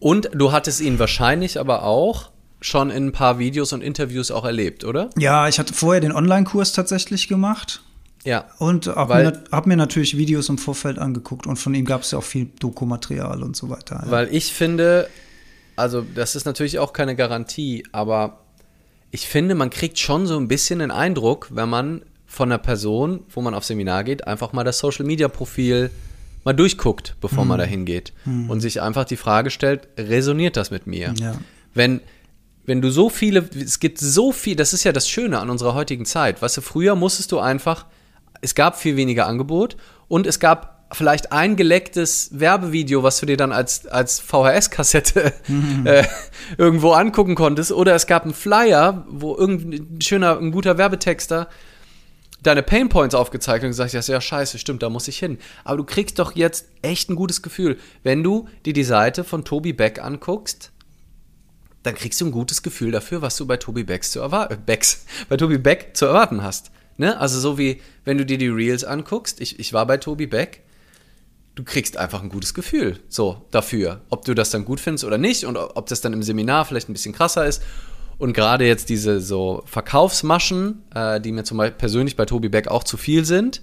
Und 0.00 0.30
du 0.32 0.52
hattest 0.52 0.80
ihn 0.80 0.98
wahrscheinlich 0.98 1.58
aber 1.58 1.82
auch 1.82 2.30
schon 2.60 2.90
in 2.90 3.06
ein 3.06 3.12
paar 3.12 3.38
Videos 3.38 3.72
und 3.72 3.82
Interviews 3.82 4.30
auch 4.30 4.44
erlebt, 4.44 4.84
oder? 4.84 5.10
Ja, 5.16 5.48
ich 5.48 5.58
hatte 5.58 5.74
vorher 5.74 6.00
den 6.00 6.12
Online-Kurs 6.12 6.72
tatsächlich 6.72 7.28
gemacht. 7.28 7.82
Ja. 8.24 8.46
Und 8.58 8.88
habe 8.88 9.14
mir, 9.14 9.42
hab 9.52 9.66
mir, 9.66 9.76
natürlich 9.76 10.16
Videos 10.16 10.48
im 10.48 10.58
Vorfeld 10.58 10.98
angeguckt 10.98 11.46
und 11.46 11.56
von 11.56 11.72
ihm 11.74 11.84
gab 11.84 12.02
es 12.02 12.10
ja 12.10 12.18
auch 12.18 12.24
viel 12.24 12.48
Dokumaterial 12.58 13.42
und 13.42 13.56
so 13.56 13.70
weiter. 13.70 14.02
Ja. 14.04 14.10
Weil 14.10 14.34
ich 14.34 14.52
finde, 14.52 15.08
also 15.76 16.04
das 16.14 16.34
ist 16.34 16.44
natürlich 16.44 16.78
auch 16.78 16.92
keine 16.92 17.14
Garantie, 17.14 17.84
aber 17.92 18.40
ich 19.10 19.26
finde, 19.26 19.54
man 19.54 19.70
kriegt 19.70 19.98
schon 19.98 20.26
so 20.26 20.36
ein 20.36 20.48
bisschen 20.48 20.80
den 20.80 20.90
Eindruck, 20.90 21.48
wenn 21.52 21.68
man 21.68 22.02
von 22.26 22.50
einer 22.50 22.58
Person, 22.58 23.20
wo 23.30 23.40
man 23.40 23.54
auf 23.54 23.64
Seminar 23.64 24.04
geht, 24.04 24.26
einfach 24.26 24.52
mal 24.52 24.64
das 24.64 24.78
Social-Media-Profil 24.78 25.90
mal 26.48 26.54
durchguckt, 26.54 27.14
bevor 27.20 27.44
mhm. 27.44 27.48
man 27.48 27.58
da 27.58 27.64
hingeht 27.64 28.14
mhm. 28.24 28.48
und 28.48 28.60
sich 28.60 28.80
einfach 28.80 29.04
die 29.04 29.18
Frage 29.18 29.50
stellt, 29.50 29.86
resoniert 29.98 30.56
das 30.56 30.70
mit 30.70 30.86
mir? 30.86 31.12
Ja. 31.20 31.34
Wenn, 31.74 32.00
wenn 32.64 32.80
du 32.80 32.90
so 32.90 33.10
viele, 33.10 33.46
es 33.54 33.80
gibt 33.80 33.98
so 33.98 34.32
viel, 34.32 34.56
das 34.56 34.72
ist 34.72 34.82
ja 34.82 34.92
das 34.92 35.10
Schöne 35.10 35.40
an 35.40 35.50
unserer 35.50 35.74
heutigen 35.74 36.06
Zeit, 36.06 36.40
weißt 36.40 36.56
du, 36.56 36.60
früher 36.62 36.94
musstest 36.94 37.32
du 37.32 37.38
einfach, 37.38 37.84
es 38.40 38.54
gab 38.54 38.78
viel 38.78 38.96
weniger 38.96 39.26
Angebot 39.26 39.76
und 40.08 40.26
es 40.26 40.40
gab 40.40 40.86
vielleicht 40.90 41.32
ein 41.32 41.56
gelecktes 41.56 42.30
Werbevideo, 42.32 43.02
was 43.02 43.20
du 43.20 43.26
dir 43.26 43.36
dann 43.36 43.52
als, 43.52 43.86
als 43.86 44.18
VHS-Kassette 44.18 45.34
mhm. 45.48 45.86
äh, 45.86 46.04
irgendwo 46.56 46.92
angucken 46.92 47.34
konntest. 47.34 47.72
Oder 47.72 47.94
es 47.94 48.06
gab 48.06 48.24
einen 48.24 48.32
Flyer, 48.32 49.04
wo 49.06 49.36
irgendein 49.36 50.00
schöner, 50.00 50.38
ein 50.38 50.50
guter 50.50 50.78
Werbetexter 50.78 51.48
deine 52.42 52.62
Painpoints 52.62 53.14
aufgezeigt 53.14 53.64
und 53.64 53.70
gesagt 53.70 53.94
hast, 53.94 54.08
ja 54.08 54.20
scheiße, 54.20 54.58
stimmt, 54.58 54.82
da 54.82 54.90
muss 54.90 55.08
ich 55.08 55.18
hin. 55.18 55.38
Aber 55.64 55.78
du 55.78 55.84
kriegst 55.84 56.18
doch 56.18 56.36
jetzt 56.36 56.68
echt 56.82 57.10
ein 57.10 57.16
gutes 57.16 57.42
Gefühl. 57.42 57.78
Wenn 58.02 58.22
du 58.22 58.48
dir 58.64 58.72
die 58.72 58.84
Seite 58.84 59.24
von 59.24 59.44
Tobi 59.44 59.72
Beck 59.72 60.02
anguckst, 60.02 60.72
dann 61.82 61.94
kriegst 61.94 62.20
du 62.20 62.26
ein 62.26 62.32
gutes 62.32 62.62
Gefühl 62.62 62.90
dafür, 62.90 63.22
was 63.22 63.36
du 63.36 63.46
bei 63.46 63.56
Tobi 63.56 63.84
Becks 63.84 64.12
zu 64.12 64.20
äh, 64.20 64.56
Becks, 64.64 65.06
bei 65.28 65.36
Tobi 65.36 65.58
Beck 65.58 65.90
zu 65.94 66.06
erwarten 66.06 66.42
hast. 66.42 66.70
Ne? 66.96 67.18
Also 67.18 67.40
so 67.40 67.58
wie, 67.58 67.80
wenn 68.04 68.18
du 68.18 68.26
dir 68.26 68.38
die 68.38 68.48
Reels 68.48 68.84
anguckst, 68.84 69.40
ich, 69.40 69.58
ich 69.58 69.72
war 69.72 69.86
bei 69.86 69.96
Tobi 69.96 70.26
Beck, 70.26 70.62
du 71.54 71.64
kriegst 71.64 71.96
einfach 71.96 72.22
ein 72.22 72.28
gutes 72.28 72.54
Gefühl 72.54 73.00
so 73.08 73.46
dafür, 73.50 74.02
ob 74.10 74.24
du 74.24 74.34
das 74.34 74.50
dann 74.50 74.64
gut 74.64 74.78
findest 74.80 75.04
oder 75.04 75.18
nicht 75.18 75.44
und 75.44 75.56
ob 75.56 75.86
das 75.86 76.00
dann 76.00 76.12
im 76.12 76.22
Seminar 76.22 76.64
vielleicht 76.64 76.88
ein 76.88 76.92
bisschen 76.92 77.14
krasser 77.14 77.46
ist 77.46 77.62
und 78.18 78.32
gerade 78.32 78.66
jetzt 78.66 78.88
diese 78.88 79.20
so 79.20 79.62
Verkaufsmaschen, 79.66 80.82
äh, 80.94 81.20
die 81.20 81.32
mir 81.32 81.44
zum 81.44 81.58
Beispiel 81.58 81.78
persönlich 81.78 82.16
bei 82.16 82.24
Tobi 82.24 82.48
Beck 82.48 82.68
auch 82.68 82.84
zu 82.84 82.96
viel 82.96 83.24
sind. 83.24 83.62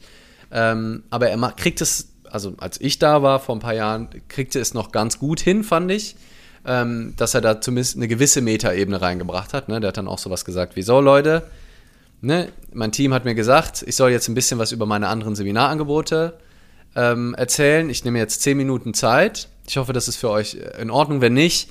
Ähm, 0.51 1.03
aber 1.10 1.30
er 1.30 1.38
kriegt 1.51 1.82
es, 1.82 2.14
also 2.30 2.53
als 2.58 2.80
ich 2.80 2.97
da 2.97 3.22
war 3.22 3.39
vor 3.39 3.56
ein 3.56 3.60
paar 3.60 3.74
Jahren, 3.74 4.10
kriegte 4.30 4.60
es 4.60 4.74
noch 4.74 4.91
ganz 4.91 5.20
gut 5.20 5.41
hin, 5.41 5.64
fand 5.64 5.91
ich. 5.91 6.16
Ähm, 6.68 7.14
dass 7.16 7.36
er 7.36 7.41
da 7.41 7.62
zumindest 7.62 7.95
eine 7.95 8.08
gewisse 8.08 8.41
Metaebene 8.41 8.99
reingebracht 8.99 9.53
hat. 9.53 9.70
Ne? 9.70 9.80
Der 9.80 9.89
hat 9.89 9.97
dann 9.97 10.08
auch 10.08 10.18
sowas 10.18 10.45
gesagt 10.45 10.76
wie: 10.76 10.82
So, 10.82 10.99
Leute, 10.99 11.43
ne? 12.22 12.47
mein 12.74 12.91
Team 12.91 13.14
hat 13.14 13.24
mir 13.24 13.36
gesagt, 13.36 13.84
ich 13.86 13.95
soll 13.95 14.10
jetzt 14.10 14.28
ein 14.30 14.34
bisschen 14.34 14.58
was 14.58 14.72
über 14.72 14.88
meine 14.88 15.10
anderen 15.10 15.36
Seminarangebote 15.36 16.39
ähm, 16.95 17.36
erzählen. 17.36 17.88
Ich 17.91 18.03
nehme 18.03 18.18
jetzt 18.18 18.41
zehn 18.41 18.58
Minuten 18.58 18.95
Zeit. 18.95 19.47
Ich 19.68 19.78
hoffe, 19.78 19.93
das 19.93 20.08
ist 20.08 20.16
für 20.16 20.32
euch 20.32 20.58
in 20.80 20.89
Ordnung. 20.89 21.22
Wenn 21.22 21.34
nicht, 21.34 21.70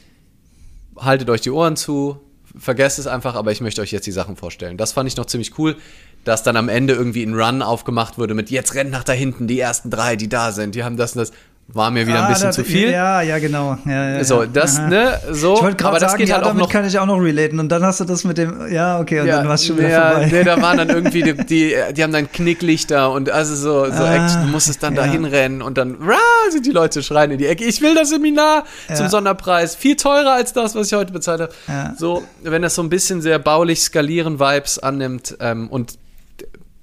haltet 0.96 1.28
euch 1.28 1.40
die 1.40 1.50
Ohren 1.50 1.76
zu, 1.76 2.20
vergesst 2.56 2.98
es 2.98 3.06
einfach, 3.06 3.34
aber 3.34 3.52
ich 3.52 3.60
möchte 3.60 3.80
euch 3.80 3.92
jetzt 3.92 4.06
die 4.06 4.12
Sachen 4.12 4.36
vorstellen. 4.36 4.76
Das 4.76 4.92
fand 4.92 5.08
ich 5.08 5.16
noch 5.16 5.26
ziemlich 5.26 5.58
cool, 5.58 5.76
dass 6.24 6.42
dann 6.42 6.56
am 6.56 6.68
Ende 6.68 6.94
irgendwie 6.94 7.22
ein 7.22 7.34
Run 7.34 7.62
aufgemacht 7.62 8.18
wurde 8.18 8.34
mit 8.34 8.50
jetzt 8.50 8.74
rennt 8.74 8.90
nach 8.90 9.04
da 9.04 9.12
hinten, 9.12 9.46
die 9.46 9.60
ersten 9.60 9.90
drei, 9.90 10.16
die 10.16 10.28
da 10.28 10.52
sind, 10.52 10.74
die 10.74 10.84
haben 10.84 10.96
das 10.96 11.14
und 11.14 11.20
das 11.20 11.32
war 11.68 11.90
mir 11.90 12.06
wieder 12.06 12.20
ah, 12.20 12.26
ein 12.26 12.32
bisschen 12.32 12.48
das, 12.48 12.56
zu 12.56 12.64
viel. 12.64 12.90
Ja, 12.90 13.22
ja, 13.22 13.38
genau. 13.38 13.78
Ja, 13.86 14.10
ja, 14.10 14.24
so, 14.24 14.44
das, 14.44 14.78
Aha. 14.78 14.88
ne, 14.88 15.20
so. 15.30 15.54
Ich 15.54 15.62
wollte 15.62 15.76
gerade 15.76 15.98
sagen, 15.98 16.18
geht 16.18 16.28
ja, 16.28 16.36
halt 16.36 16.44
damit 16.44 16.62
noch, 16.62 16.70
kann 16.70 16.84
ich 16.84 16.98
auch 16.98 17.06
noch 17.06 17.18
relaten. 17.18 17.58
Und 17.58 17.70
dann 17.70 17.82
hast 17.82 18.00
du 18.00 18.04
das 18.04 18.24
mit 18.24 18.36
dem, 18.36 18.70
ja, 18.70 19.00
okay, 19.00 19.20
und 19.20 19.26
ja, 19.26 19.36
dann 19.36 19.48
war 19.48 19.54
es 19.54 19.64
schon 19.64 19.78
wieder 19.78 19.88
ja, 19.88 20.10
vorbei. 20.10 20.28
Nee, 20.30 20.44
da 20.44 20.60
waren 20.60 20.76
dann 20.78 20.88
irgendwie, 20.90 21.22
die, 21.22 21.34
die, 21.34 21.74
die, 21.92 22.02
haben 22.02 22.12
dann 22.12 22.30
Knicklichter 22.30 23.10
und 23.10 23.30
also 23.30 23.54
so, 23.54 23.90
so 23.90 24.02
ah, 24.04 24.14
Action, 24.14 24.42
du 24.42 24.48
musstest 24.48 24.82
dann 24.82 24.94
ja. 24.94 25.04
da 25.04 25.10
hinrennen 25.10 25.62
und 25.62 25.78
dann, 25.78 25.96
rah, 26.00 26.50
sind 26.50 26.66
die 26.66 26.70
Leute 26.70 27.02
schreien 27.02 27.30
in 27.30 27.38
die 27.38 27.46
Ecke, 27.46 27.64
ich 27.64 27.80
will 27.80 27.94
das 27.94 28.10
Seminar 28.10 28.64
zum 28.92 29.08
Sonderpreis, 29.08 29.74
viel 29.74 29.96
teurer 29.96 30.32
als 30.34 30.52
das, 30.52 30.74
was 30.74 30.88
ich 30.88 30.92
heute 30.92 31.12
bezahlt 31.12 31.40
habe. 31.40 31.52
So, 31.96 32.22
wenn 32.42 32.62
das 32.62 32.74
so 32.74 32.82
ein 32.82 32.90
bisschen 32.90 33.22
sehr 33.22 33.38
baulich 33.38 33.80
skalieren 33.80 34.38
Vibes 34.38 34.78
annimmt 34.78 35.36
ähm, 35.40 35.68
und 35.68 35.98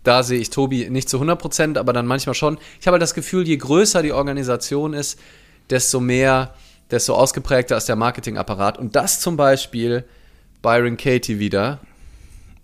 da 0.03 0.23
sehe 0.23 0.39
ich 0.39 0.49
Tobi 0.49 0.89
nicht 0.89 1.09
zu 1.09 1.17
100 1.17 1.39
Prozent, 1.39 1.77
aber 1.77 1.93
dann 1.93 2.07
manchmal 2.07 2.35
schon. 2.35 2.57
Ich 2.79 2.87
habe 2.87 2.95
halt 2.95 3.01
das 3.01 3.13
Gefühl, 3.13 3.47
je 3.47 3.57
größer 3.57 4.01
die 4.01 4.13
Organisation 4.13 4.93
ist, 4.93 5.19
desto 5.69 5.99
mehr, 5.99 6.53
desto 6.89 7.13
ausgeprägter 7.13 7.77
ist 7.77 7.87
der 7.87 7.95
Marketingapparat. 7.95 8.77
Und 8.77 8.95
das 8.95 9.19
zum 9.19 9.37
Beispiel 9.37 10.05
Byron 10.61 10.97
Katie 10.97 11.39
wieder. 11.39 11.79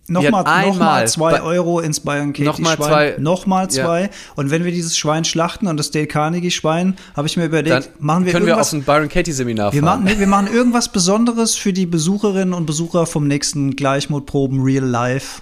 Nochmal 0.10 0.66
noch 0.66 0.78
mal 0.78 1.08
zwei 1.08 1.42
Euro 1.42 1.82
ins 1.82 2.00
Byron 2.00 2.32
Katie 2.32 2.46
nochmal 2.46 2.78
Schwein. 2.78 2.88
Zwei, 2.88 3.16
nochmal 3.20 3.70
zwei. 3.70 4.02
Ja. 4.04 4.10
Und 4.36 4.52
wenn 4.52 4.64
wir 4.64 4.72
dieses 4.72 4.98
Schwein 4.98 5.26
schlachten 5.26 5.68
und 5.68 5.76
das 5.76 5.92
Dale 5.92 6.08
Carnegie 6.08 6.50
Schwein, 6.50 6.96
habe 7.14 7.28
ich 7.28 7.36
mir 7.36 7.46
überlegt, 7.46 7.72
Dann 7.72 7.84
machen 8.00 8.26
wir 8.26 8.32
können 8.32 8.48
irgendwas. 8.48 8.72
wir 8.72 8.78
auf 8.78 8.82
ein 8.82 8.86
Byron 8.86 9.10
Katie 9.10 9.34
Seminar 9.34 9.74
wir 9.74 9.84
fahren. 9.84 10.06
Machen, 10.06 10.20
wir 10.20 10.28
machen 10.28 10.48
irgendwas 10.48 10.92
Besonderes 10.94 11.56
für 11.56 11.74
die 11.74 11.86
Besucherinnen 11.86 12.54
und 12.54 12.66
Besucher 12.66 13.06
vom 13.06 13.28
nächsten 13.28 13.76
Gleichmutproben 13.76 14.62
Real 14.62 14.86
Life. 14.86 15.42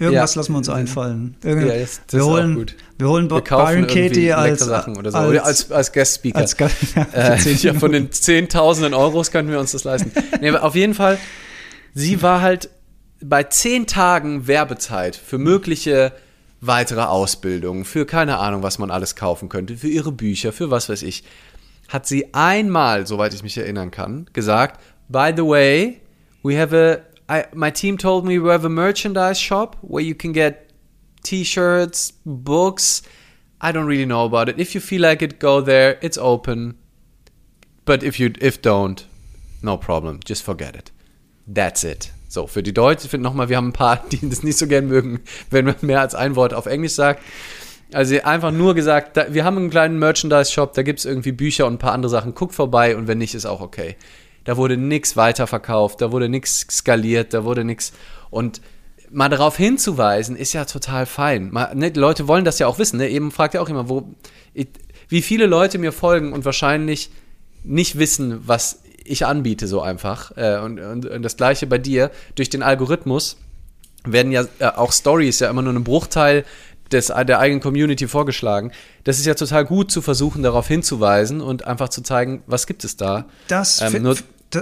Irgendwas 0.00 0.34
ja. 0.34 0.40
lassen 0.40 0.52
wir 0.54 0.58
uns 0.58 0.68
einfallen. 0.70 1.36
Irgend 1.44 1.66
ja, 1.66 1.78
das, 1.78 2.00
das 2.06 2.20
wir, 2.20 2.24
holen, 2.24 2.54
gut. 2.54 2.74
wir 2.96 3.08
holen 3.08 3.30
wir 3.30 3.42
Byron 3.42 3.86
Katie 3.86 4.32
als, 4.32 4.60
Sachen 4.60 4.96
oder 4.96 5.10
so. 5.10 5.18
als, 5.18 5.28
oder 5.28 5.44
als, 5.44 5.70
als 5.70 5.92
Guest 5.92 6.14
Speaker. 6.16 6.38
Als, 6.38 6.56
ja, 6.94 7.06
äh, 7.12 7.52
ja, 7.52 7.74
von 7.74 7.92
den 7.92 8.10
Zehntausenden 8.10 8.94
Euros 8.94 9.30
können 9.30 9.50
wir 9.50 9.60
uns 9.60 9.72
das 9.72 9.84
leisten. 9.84 10.10
nee, 10.40 10.50
auf 10.52 10.74
jeden 10.74 10.94
Fall, 10.94 11.18
sie 11.92 12.22
war 12.22 12.40
halt 12.40 12.70
bei 13.22 13.42
zehn 13.42 13.86
Tagen 13.86 14.46
Werbezeit 14.46 15.16
für 15.16 15.36
mögliche 15.36 16.12
weitere 16.62 17.02
Ausbildungen, 17.02 17.84
für 17.84 18.06
keine 18.06 18.38
Ahnung, 18.38 18.62
was 18.62 18.78
man 18.78 18.90
alles 18.90 19.16
kaufen 19.16 19.50
könnte, 19.50 19.76
für 19.76 19.88
ihre 19.88 20.12
Bücher, 20.12 20.54
für 20.54 20.70
was 20.70 20.88
weiß 20.88 21.02
ich, 21.02 21.24
hat 21.88 22.06
sie 22.06 22.32
einmal, 22.32 23.06
soweit 23.06 23.34
ich 23.34 23.42
mich 23.42 23.58
erinnern 23.58 23.90
kann, 23.90 24.26
gesagt, 24.32 24.80
by 25.10 25.30
the 25.36 25.42
way, 25.42 26.00
we 26.42 26.58
have 26.58 26.74
a 26.74 27.09
I 27.30 27.46
my 27.54 27.70
team 27.70 27.96
told 27.96 28.26
me 28.26 28.38
we 28.38 28.50
have 28.50 28.64
a 28.64 28.68
merchandise 28.68 29.38
shop 29.38 29.76
where 29.82 30.02
you 30.02 30.16
can 30.16 30.32
get 30.32 30.72
t-shirts, 31.22 32.12
books. 32.26 33.02
I 33.60 33.72
don't 33.72 33.86
really 33.86 34.06
know 34.06 34.24
about 34.24 34.48
it. 34.48 34.58
If 34.58 34.74
you 34.74 34.80
feel 34.80 35.02
like 35.02 35.22
it, 35.22 35.38
go 35.38 35.60
there. 35.60 35.98
It's 36.02 36.18
open. 36.18 36.76
But 37.84 38.02
if 38.02 38.18
you 38.18 38.32
if 38.40 38.60
don't, 38.60 39.04
no 39.62 39.76
problem. 39.76 40.18
Just 40.24 40.42
forget 40.42 40.74
it. 40.74 40.90
That's 41.46 41.84
it. 41.84 42.10
So, 42.28 42.46
für 42.46 42.62
die 42.62 42.72
Deutschen, 42.72 43.06
ich 43.06 43.10
finde 43.10 43.28
nochmal, 43.28 43.48
wir 43.48 43.56
haben 43.56 43.68
ein 43.68 43.72
paar, 43.72 44.04
die 44.10 44.28
das 44.28 44.42
nicht 44.42 44.58
so 44.58 44.66
gern 44.66 44.88
mögen, 44.88 45.20
wenn 45.50 45.66
man 45.66 45.76
mehr 45.82 46.00
als 46.00 46.14
ein 46.14 46.36
Wort 46.36 46.54
auf 46.54 46.66
Englisch 46.66 46.94
sagt. 46.94 47.22
Also 47.92 48.20
einfach 48.22 48.52
nur 48.52 48.74
gesagt, 48.74 49.16
da, 49.16 49.34
wir 49.34 49.44
haben 49.44 49.56
einen 49.56 49.70
kleinen 49.70 49.98
Merchandise-Shop, 49.98 50.74
da 50.74 50.82
gibt 50.82 51.00
es 51.00 51.04
irgendwie 51.04 51.32
Bücher 51.32 51.66
und 51.66 51.74
ein 51.74 51.78
paar 51.78 51.92
andere 51.92 52.10
Sachen. 52.10 52.34
Guck 52.34 52.54
vorbei 52.54 52.96
und 52.96 53.08
wenn 53.08 53.18
nicht, 53.18 53.34
ist 53.34 53.46
auch 53.46 53.60
okay. 53.60 53.96
Da 54.44 54.56
wurde 54.56 54.76
nichts 54.76 55.16
weiterverkauft, 55.16 56.00
da 56.00 56.12
wurde 56.12 56.28
nichts 56.28 56.66
skaliert, 56.70 57.34
da 57.34 57.44
wurde 57.44 57.64
nichts. 57.64 57.92
Und 58.30 58.60
mal 59.10 59.28
darauf 59.28 59.56
hinzuweisen, 59.56 60.36
ist 60.36 60.52
ja 60.52 60.64
total 60.64 61.06
fein. 61.06 61.50
Mal, 61.50 61.74
ne, 61.74 61.90
Leute 61.90 62.28
wollen 62.28 62.44
das 62.44 62.58
ja 62.58 62.66
auch 62.66 62.78
wissen. 62.78 62.98
Ne? 62.98 63.08
Eben 63.08 63.30
fragt 63.30 63.54
ja 63.54 63.60
auch 63.60 63.68
immer, 63.68 63.88
wo, 63.88 64.14
wie 65.08 65.22
viele 65.22 65.46
Leute 65.46 65.78
mir 65.78 65.92
folgen 65.92 66.32
und 66.32 66.44
wahrscheinlich 66.44 67.10
nicht 67.64 67.98
wissen, 67.98 68.40
was 68.46 68.82
ich 69.04 69.26
anbiete, 69.26 69.66
so 69.66 69.82
einfach. 69.82 70.36
Äh, 70.36 70.58
und, 70.58 70.78
und, 70.78 71.06
und, 71.06 71.22
das 71.22 71.36
gleiche 71.36 71.66
bei 71.66 71.78
dir. 71.78 72.10
Durch 72.36 72.48
den 72.48 72.62
Algorithmus 72.62 73.36
werden 74.04 74.32
ja 74.32 74.44
äh, 74.60 74.66
auch 74.66 74.92
Stories 74.92 75.40
ja 75.40 75.50
immer 75.50 75.62
nur 75.62 75.74
einen 75.74 75.84
Bruchteil 75.84 76.44
des, 76.92 77.06
der 77.06 77.38
eigenen 77.38 77.60
Community 77.60 78.08
vorgeschlagen. 78.08 78.72
Das 79.04 79.18
ist 79.18 79.26
ja 79.26 79.34
total 79.34 79.64
gut 79.64 79.90
zu 79.90 80.02
versuchen, 80.02 80.42
darauf 80.42 80.66
hinzuweisen 80.68 81.40
und 81.40 81.66
einfach 81.66 81.88
zu 81.88 82.02
zeigen, 82.02 82.42
was 82.46 82.66
gibt 82.66 82.84
es 82.84 82.96
da. 82.96 83.26
Das 83.48 83.80
ähm, 83.80 84.02
nur, 84.02 84.16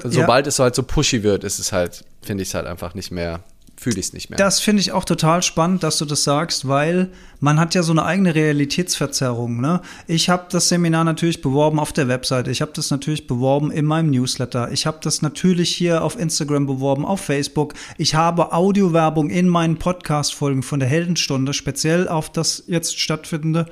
sobald 0.04 0.46
ja. 0.46 0.48
es 0.48 0.56
so 0.56 0.64
halt 0.64 0.74
so 0.74 0.82
pushy 0.82 1.22
wird, 1.22 1.44
ist 1.44 1.58
es 1.58 1.72
halt, 1.72 2.04
finde 2.22 2.42
ich 2.42 2.48
es 2.48 2.54
halt 2.54 2.66
einfach 2.66 2.94
nicht 2.94 3.10
mehr 3.10 3.40
fühle 3.78 4.00
ich 4.00 4.06
es 4.06 4.12
nicht 4.12 4.28
mehr. 4.28 4.36
Das 4.36 4.60
finde 4.60 4.80
ich 4.80 4.92
auch 4.92 5.04
total 5.04 5.42
spannend, 5.42 5.82
dass 5.82 5.98
du 5.98 6.04
das 6.04 6.24
sagst, 6.24 6.66
weil 6.66 7.10
man 7.40 7.60
hat 7.60 7.74
ja 7.74 7.82
so 7.82 7.92
eine 7.92 8.04
eigene 8.04 8.34
Realitätsverzerrung. 8.34 9.60
Ne? 9.60 9.80
Ich 10.06 10.28
habe 10.28 10.46
das 10.50 10.68
Seminar 10.68 11.04
natürlich 11.04 11.40
beworben 11.40 11.78
auf 11.78 11.92
der 11.92 12.08
Webseite, 12.08 12.50
ich 12.50 12.60
habe 12.60 12.72
das 12.74 12.90
natürlich 12.90 13.26
beworben 13.26 13.70
in 13.70 13.84
meinem 13.84 14.10
Newsletter, 14.10 14.72
ich 14.72 14.86
habe 14.86 14.98
das 15.02 15.22
natürlich 15.22 15.74
hier 15.74 16.02
auf 16.02 16.18
Instagram 16.18 16.66
beworben, 16.66 17.04
auf 17.04 17.20
Facebook. 17.20 17.74
Ich 17.96 18.14
habe 18.14 18.52
Audiowerbung 18.52 19.30
in 19.30 19.48
meinen 19.48 19.78
Podcast-Folgen 19.78 20.62
von 20.62 20.80
der 20.80 20.88
Heldenstunde, 20.88 21.52
speziell 21.52 22.08
auf 22.08 22.30
das 22.30 22.64
jetzt 22.66 22.98
stattfindende 22.98 23.66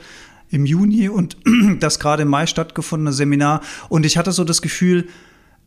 im 0.51 0.67
Juni 0.67 1.09
und 1.09 1.37
das 1.81 1.99
gerade 1.99 2.23
im 2.23 2.29
Mai 2.29 2.47
stattgefundene 2.47 3.13
Seminar. 3.13 3.61
Und 3.89 4.07
ich 4.07 4.17
hatte 4.17 4.31
so 4.31 4.45
das 4.45 4.63
Gefühl, 4.63 5.09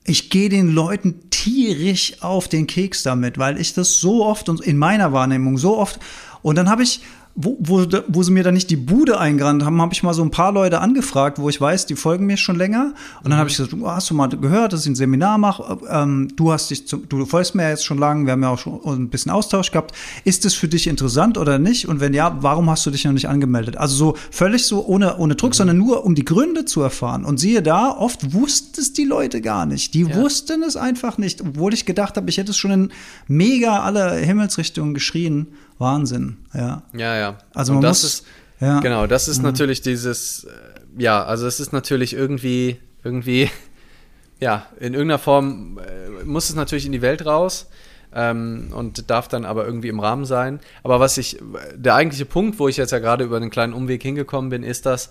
ich 0.05 0.29
gehe 0.29 0.49
den 0.49 0.73
Leuten 0.73 1.29
tierisch 1.29 2.21
auf 2.21 2.47
den 2.47 2.67
Keks 2.67 3.03
damit, 3.03 3.37
weil 3.37 3.59
ich 3.59 3.73
das 3.73 3.99
so 3.99 4.25
oft 4.25 4.49
und 4.49 4.61
in 4.61 4.77
meiner 4.77 5.13
Wahrnehmung 5.13 5.57
so 5.57 5.77
oft 5.77 5.99
und 6.41 6.55
dann 6.55 6.69
habe 6.69 6.83
ich 6.83 7.01
wo, 7.35 7.57
wo, 7.59 7.85
wo 8.07 8.23
sie 8.23 8.31
mir 8.31 8.43
dann 8.43 8.53
nicht 8.53 8.69
die 8.69 8.75
Bude 8.75 9.19
eingerannt 9.19 9.63
haben, 9.63 9.81
habe 9.81 9.93
ich 9.93 10.03
mal 10.03 10.13
so 10.13 10.21
ein 10.23 10.31
paar 10.31 10.51
Leute 10.51 10.81
angefragt, 10.81 11.39
wo 11.39 11.47
ich 11.47 11.61
weiß, 11.61 11.85
die 11.85 11.95
folgen 11.95 12.25
mir 12.25 12.37
schon 12.37 12.57
länger. 12.57 12.93
Und 13.23 13.29
dann 13.29 13.39
habe 13.39 13.49
ich 13.49 13.55
gesagt, 13.55 13.71
du 13.71 13.87
hast 13.87 14.09
du 14.09 14.13
mal 14.13 14.27
gehört, 14.27 14.73
dass 14.73 14.81
ich 14.81 14.91
ein 14.91 14.95
Seminar 14.95 15.37
mache? 15.37 15.77
Ähm, 15.89 16.27
du 16.35 16.51
hast 16.51 16.69
dich, 16.69 16.87
zu, 16.87 16.97
du 16.97 17.25
folgst 17.25 17.55
mir 17.55 17.69
jetzt 17.69 17.85
schon 17.85 17.97
lange, 17.97 18.25
wir 18.25 18.33
haben 18.33 18.43
ja 18.43 18.49
auch 18.49 18.59
schon 18.59 18.81
ein 18.85 19.09
bisschen 19.09 19.31
Austausch 19.31 19.71
gehabt. 19.71 19.95
Ist 20.25 20.43
es 20.45 20.53
für 20.53 20.67
dich 20.67 20.87
interessant 20.87 21.37
oder 21.37 21.59
nicht? 21.59 21.87
Und 21.87 22.01
wenn 22.01 22.13
ja, 22.13 22.37
warum 22.41 22.69
hast 22.69 22.85
du 22.85 22.91
dich 22.91 23.05
noch 23.05 23.13
nicht 23.13 23.29
angemeldet? 23.29 23.77
Also 23.77 23.95
so 23.95 24.17
völlig 24.31 24.65
so 24.65 24.85
ohne, 24.85 25.17
ohne 25.17 25.35
Druck, 25.35 25.51
mhm. 25.51 25.55
sondern 25.55 25.77
nur 25.77 26.03
um 26.05 26.15
die 26.15 26.25
Gründe 26.25 26.65
zu 26.65 26.81
erfahren. 26.81 27.23
Und 27.23 27.39
siehe 27.39 27.61
da, 27.61 27.89
oft 27.91 28.33
wussten 28.33 28.81
es 28.81 28.91
die 28.91 29.05
Leute 29.05 29.39
gar 29.39 29.65
nicht. 29.65 29.93
Die 29.93 30.01
ja. 30.01 30.15
wussten 30.15 30.61
es 30.63 30.75
einfach 30.75 31.17
nicht, 31.17 31.41
obwohl 31.41 31.73
ich 31.73 31.85
gedacht 31.85 32.17
habe, 32.17 32.29
ich 32.29 32.37
hätte 32.37 32.51
es 32.51 32.57
schon 32.57 32.71
in 32.71 32.91
mega 33.27 33.79
alle 33.79 34.15
Himmelsrichtungen 34.15 34.93
geschrien. 34.93 35.47
Wahnsinn, 35.79 36.45
ja. 36.53 36.83
Ja, 36.93 37.17
ja. 37.17 37.37
Also 37.53 37.73
man 37.73 37.81
das 37.81 38.03
muss, 38.03 38.13
ist, 38.13 38.27
ja. 38.59 38.79
genau, 38.81 39.07
das 39.07 39.27
ist 39.27 39.39
mhm. 39.39 39.45
natürlich 39.45 39.81
dieses, 39.81 40.43
äh, 40.43 40.49
ja, 40.97 41.23
also 41.23 41.47
es 41.47 41.59
ist 41.59 41.73
natürlich 41.73 42.13
irgendwie, 42.13 42.77
irgendwie, 43.03 43.49
ja, 44.39 44.67
in 44.79 44.93
irgendeiner 44.93 45.19
Form 45.19 45.79
äh, 45.79 46.23
muss 46.25 46.49
es 46.49 46.55
natürlich 46.55 46.85
in 46.85 46.91
die 46.91 47.01
Welt 47.01 47.25
raus 47.25 47.67
ähm, 48.13 48.71
und 48.73 49.09
darf 49.09 49.29
dann 49.29 49.45
aber 49.45 49.65
irgendwie 49.65 49.87
im 49.87 49.99
Rahmen 49.99 50.25
sein. 50.25 50.59
Aber 50.83 50.99
was 50.99 51.17
ich, 51.17 51.39
der 51.73 51.95
eigentliche 51.95 52.25
Punkt, 52.25 52.59
wo 52.59 52.67
ich 52.67 52.77
jetzt 52.77 52.91
ja 52.91 52.99
gerade 52.99 53.23
über 53.23 53.37
einen 53.37 53.49
kleinen 53.49 53.73
Umweg 53.73 54.03
hingekommen 54.03 54.49
bin, 54.49 54.63
ist, 54.63 54.85
dass 54.85 55.09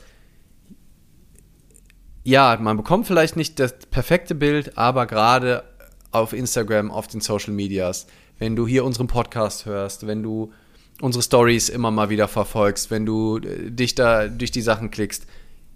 ja, 2.25 2.59
man 2.61 2.77
bekommt 2.77 3.07
vielleicht 3.07 3.37
nicht 3.37 3.59
das 3.59 3.75
perfekte 3.91 4.35
Bild, 4.35 4.77
aber 4.77 5.07
gerade 5.07 5.64
auf 6.11 6.35
Instagram, 6.35 6.91
auf 6.91 7.07
den 7.07 7.23
Social 7.23 7.55
Medias, 7.55 8.07
wenn 8.39 8.57
du 8.57 8.66
hier 8.66 8.84
unseren 8.84 9.07
Podcast 9.07 9.66
hörst, 9.66 10.07
wenn 10.07 10.22
du 10.22 10.53
unsere 11.01 11.22
Stories 11.22 11.68
immer 11.68 11.91
mal 11.91 12.11
wieder 12.11 12.28
verfolgst, 12.28 12.91
wenn 12.91 13.07
du 13.07 13.39
äh, 13.39 13.70
dich 13.70 13.95
da 13.95 14.28
durch 14.28 14.51
die 14.51 14.62
Sachen 14.62 14.91
klickst, 14.91 15.26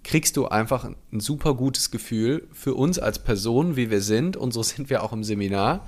kriegst 0.03 0.35
du 0.35 0.47
einfach 0.47 0.83
ein 0.83 1.19
super 1.19 1.53
gutes 1.53 1.91
Gefühl 1.91 2.47
für 2.51 2.73
uns 2.73 2.99
als 2.99 3.19
Person, 3.19 3.75
wie 3.75 3.89
wir 3.89 4.01
sind. 4.01 4.35
Und 4.35 4.53
so 4.53 4.61
sind 4.63 4.89
wir 4.89 5.01
auch 5.01 5.13
im 5.13 5.23
Seminar. 5.23 5.87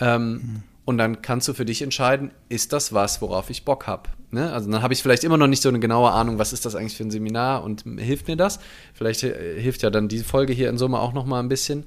Ähm, 0.00 0.32
mhm. 0.32 0.62
Und 0.84 0.98
dann 0.98 1.22
kannst 1.22 1.48
du 1.48 1.54
für 1.54 1.64
dich 1.64 1.80
entscheiden, 1.80 2.30
ist 2.48 2.72
das 2.72 2.92
was, 2.92 3.22
worauf 3.22 3.48
ich 3.48 3.64
Bock 3.64 3.86
habe. 3.86 4.10
Ne? 4.30 4.52
Also 4.52 4.70
dann 4.70 4.82
habe 4.82 4.92
ich 4.92 5.02
vielleicht 5.02 5.24
immer 5.24 5.38
noch 5.38 5.46
nicht 5.46 5.62
so 5.62 5.68
eine 5.68 5.78
genaue 5.78 6.10
Ahnung, 6.10 6.38
was 6.38 6.52
ist 6.52 6.66
das 6.66 6.74
eigentlich 6.74 6.96
für 6.96 7.04
ein 7.04 7.10
Seminar 7.10 7.62
und 7.62 7.84
hilft 7.98 8.26
mir 8.28 8.36
das. 8.36 8.58
Vielleicht 8.92 9.22
äh, 9.22 9.60
hilft 9.60 9.82
ja 9.82 9.90
dann 9.90 10.08
diese 10.08 10.24
Folge 10.24 10.52
hier 10.52 10.68
in 10.68 10.76
Summe 10.76 10.98
auch 10.98 11.12
noch 11.12 11.24
mal 11.24 11.40
ein 11.40 11.48
bisschen. 11.48 11.84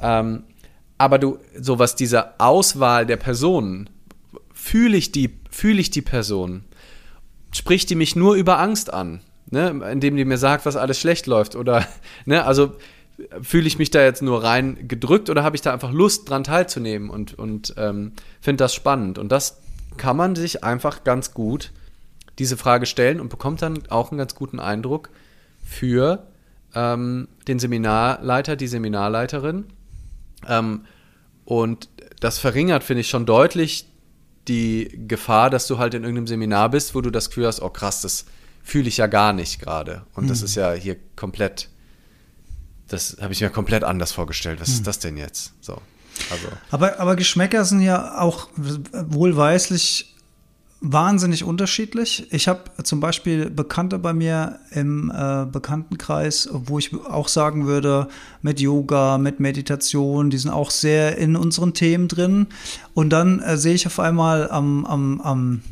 Ähm, 0.00 0.44
aber 1.00 1.18
du, 1.18 1.38
so 1.58 1.78
was 1.78 1.96
diese 1.96 2.38
Auswahl 2.38 3.06
der 3.06 3.16
Personen, 3.16 3.88
fühle 4.52 4.98
ich 4.98 5.12
die, 5.12 5.34
fühle 5.50 5.80
ich 5.80 5.90
die 5.90 6.02
Person? 6.02 6.62
Spricht 7.52 7.88
die 7.88 7.94
mich 7.94 8.16
nur 8.16 8.34
über 8.34 8.58
Angst 8.58 8.92
an, 8.92 9.22
ne? 9.50 9.70
indem 9.90 10.16
die 10.16 10.26
mir 10.26 10.36
sagt, 10.36 10.66
was 10.66 10.76
alles 10.76 11.00
schlecht 11.00 11.26
läuft? 11.26 11.56
Oder, 11.56 11.86
ne, 12.26 12.44
also 12.44 12.74
fühle 13.40 13.66
ich 13.66 13.78
mich 13.78 13.90
da 13.90 14.02
jetzt 14.02 14.20
nur 14.20 14.44
rein 14.44 14.88
gedrückt 14.88 15.30
oder 15.30 15.42
habe 15.42 15.56
ich 15.56 15.62
da 15.62 15.72
einfach 15.72 15.90
Lust 15.90 16.28
dran 16.28 16.44
teilzunehmen 16.44 17.08
und, 17.08 17.32
und 17.32 17.72
ähm, 17.78 18.12
finde 18.42 18.62
das 18.62 18.74
spannend? 18.74 19.16
Und 19.18 19.32
das 19.32 19.62
kann 19.96 20.18
man 20.18 20.36
sich 20.36 20.64
einfach 20.64 21.02
ganz 21.02 21.32
gut 21.32 21.72
diese 22.38 22.58
Frage 22.58 22.84
stellen 22.84 23.20
und 23.20 23.30
bekommt 23.30 23.62
dann 23.62 23.84
auch 23.88 24.10
einen 24.10 24.18
ganz 24.18 24.34
guten 24.34 24.60
Eindruck 24.60 25.08
für 25.64 26.26
ähm, 26.74 27.26
den 27.48 27.58
Seminarleiter, 27.58 28.54
die 28.54 28.68
Seminarleiterin 28.68 29.64
ähm, 30.48 30.84
und 31.44 31.88
das 32.20 32.38
verringert, 32.38 32.84
finde 32.84 33.00
ich, 33.00 33.08
schon 33.08 33.26
deutlich 33.26 33.86
die 34.48 35.04
Gefahr, 35.06 35.50
dass 35.50 35.66
du 35.66 35.78
halt 35.78 35.94
in 35.94 36.02
irgendeinem 36.02 36.26
Seminar 36.26 36.70
bist, 36.70 36.94
wo 36.94 37.00
du 37.00 37.10
das 37.10 37.28
Gefühl 37.28 37.46
hast, 37.46 37.60
oh 37.60 37.70
krass, 37.70 38.02
das 38.02 38.26
fühle 38.62 38.88
ich 38.88 38.98
ja 38.98 39.06
gar 39.06 39.32
nicht 39.32 39.60
gerade. 39.60 40.02
Und 40.14 40.24
mhm. 40.24 40.28
das 40.28 40.42
ist 40.42 40.54
ja 40.54 40.72
hier 40.72 40.96
komplett, 41.16 41.68
das 42.88 43.16
habe 43.20 43.32
ich 43.32 43.40
mir 43.40 43.50
komplett 43.50 43.84
anders 43.84 44.12
vorgestellt. 44.12 44.60
Was 44.60 44.68
mhm. 44.68 44.74
ist 44.74 44.86
das 44.86 44.98
denn 44.98 45.16
jetzt? 45.16 45.52
So. 45.60 45.80
Also. 46.30 46.48
Aber, 46.70 47.00
aber 47.00 47.16
Geschmäcker 47.16 47.64
sind 47.64 47.80
ja 47.80 48.18
auch 48.18 48.48
wohlweislich 48.56 50.09
wahnsinnig 50.80 51.44
unterschiedlich. 51.44 52.26
Ich 52.32 52.48
habe 52.48 52.64
zum 52.82 53.00
Beispiel 53.00 53.50
Bekannte 53.50 53.98
bei 53.98 54.14
mir 54.14 54.60
im 54.70 55.12
äh, 55.14 55.44
Bekanntenkreis, 55.44 56.48
wo 56.52 56.78
ich 56.78 56.94
auch 56.94 57.28
sagen 57.28 57.66
würde, 57.66 58.08
mit 58.40 58.60
Yoga, 58.60 59.18
mit 59.18 59.40
Meditation, 59.40 60.30
die 60.30 60.38
sind 60.38 60.50
auch 60.50 60.70
sehr 60.70 61.18
in 61.18 61.36
unseren 61.36 61.74
Themen 61.74 62.08
drin. 62.08 62.46
Und 62.94 63.10
dann 63.10 63.40
äh, 63.40 63.58
sehe 63.58 63.74
ich 63.74 63.86
auf 63.86 64.00
einmal 64.00 64.50
am, 64.50 64.86
am, 64.86 65.20
am, 65.20 65.62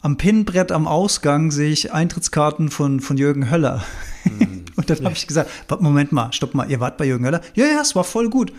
am 0.00 0.16
Pinnbrett 0.16 0.72
am 0.72 0.86
Ausgang 0.86 1.50
sehe 1.50 1.70
ich 1.70 1.92
Eintrittskarten 1.92 2.70
von, 2.70 3.00
von 3.00 3.18
Jürgen 3.18 3.50
Höller. 3.50 3.84
Mhm. 4.24 4.64
Und 4.76 4.88
dann 4.88 5.04
habe 5.04 5.14
ich 5.14 5.26
gesagt, 5.26 5.50
Moment 5.80 6.12
mal, 6.12 6.32
stopp 6.32 6.54
mal, 6.54 6.70
ihr 6.70 6.80
wart 6.80 6.96
bei 6.96 7.04
Jürgen 7.04 7.26
Höller? 7.26 7.42
Ja, 7.54 7.66
ja, 7.66 7.82
es 7.82 7.94
war 7.94 8.04
voll 8.04 8.30
gut 8.30 8.52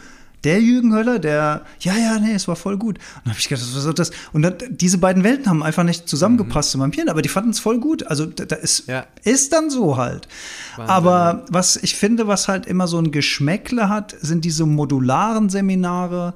der 0.43 0.61
Jürgen 0.61 0.93
Höller, 0.93 1.19
der, 1.19 1.61
ja, 1.79 1.95
ja, 1.95 2.19
nee, 2.19 2.33
es 2.33 2.47
war 2.47 2.55
voll 2.55 2.77
gut. 2.77 2.97
Und 2.97 3.21
dann 3.25 3.31
habe 3.31 3.39
ich 3.39 3.47
gedacht, 3.47 3.65
was 3.73 3.85
ist 3.85 3.99
das? 3.99 4.11
Und 4.33 4.41
dann, 4.41 4.55
diese 4.69 4.97
beiden 4.97 5.23
Welten 5.23 5.47
haben 5.47 5.63
einfach 5.63 5.83
nicht 5.83 6.07
zusammengepasst 6.07 6.69
mhm. 6.69 6.71
zu 6.71 6.77
meinem 6.77 7.09
aber 7.09 7.21
die 7.21 7.29
fanden 7.29 7.51
es 7.51 7.59
voll 7.59 7.79
gut. 7.79 8.07
Also 8.07 8.25
da 8.25 8.55
ist, 8.55 8.87
ja. 8.87 9.05
ist 9.23 9.53
dann 9.53 9.69
so 9.69 9.97
halt. 9.97 10.27
Wahnsinn, 10.75 10.93
aber 10.93 11.45
was 11.49 11.77
ich 11.77 11.95
finde, 11.95 12.27
was 12.27 12.47
halt 12.47 12.65
immer 12.65 12.87
so 12.87 12.97
ein 12.97 13.11
Geschmäckle 13.11 13.89
hat, 13.89 14.15
sind 14.21 14.45
diese 14.45 14.65
modularen 14.65 15.49
Seminare, 15.49 16.33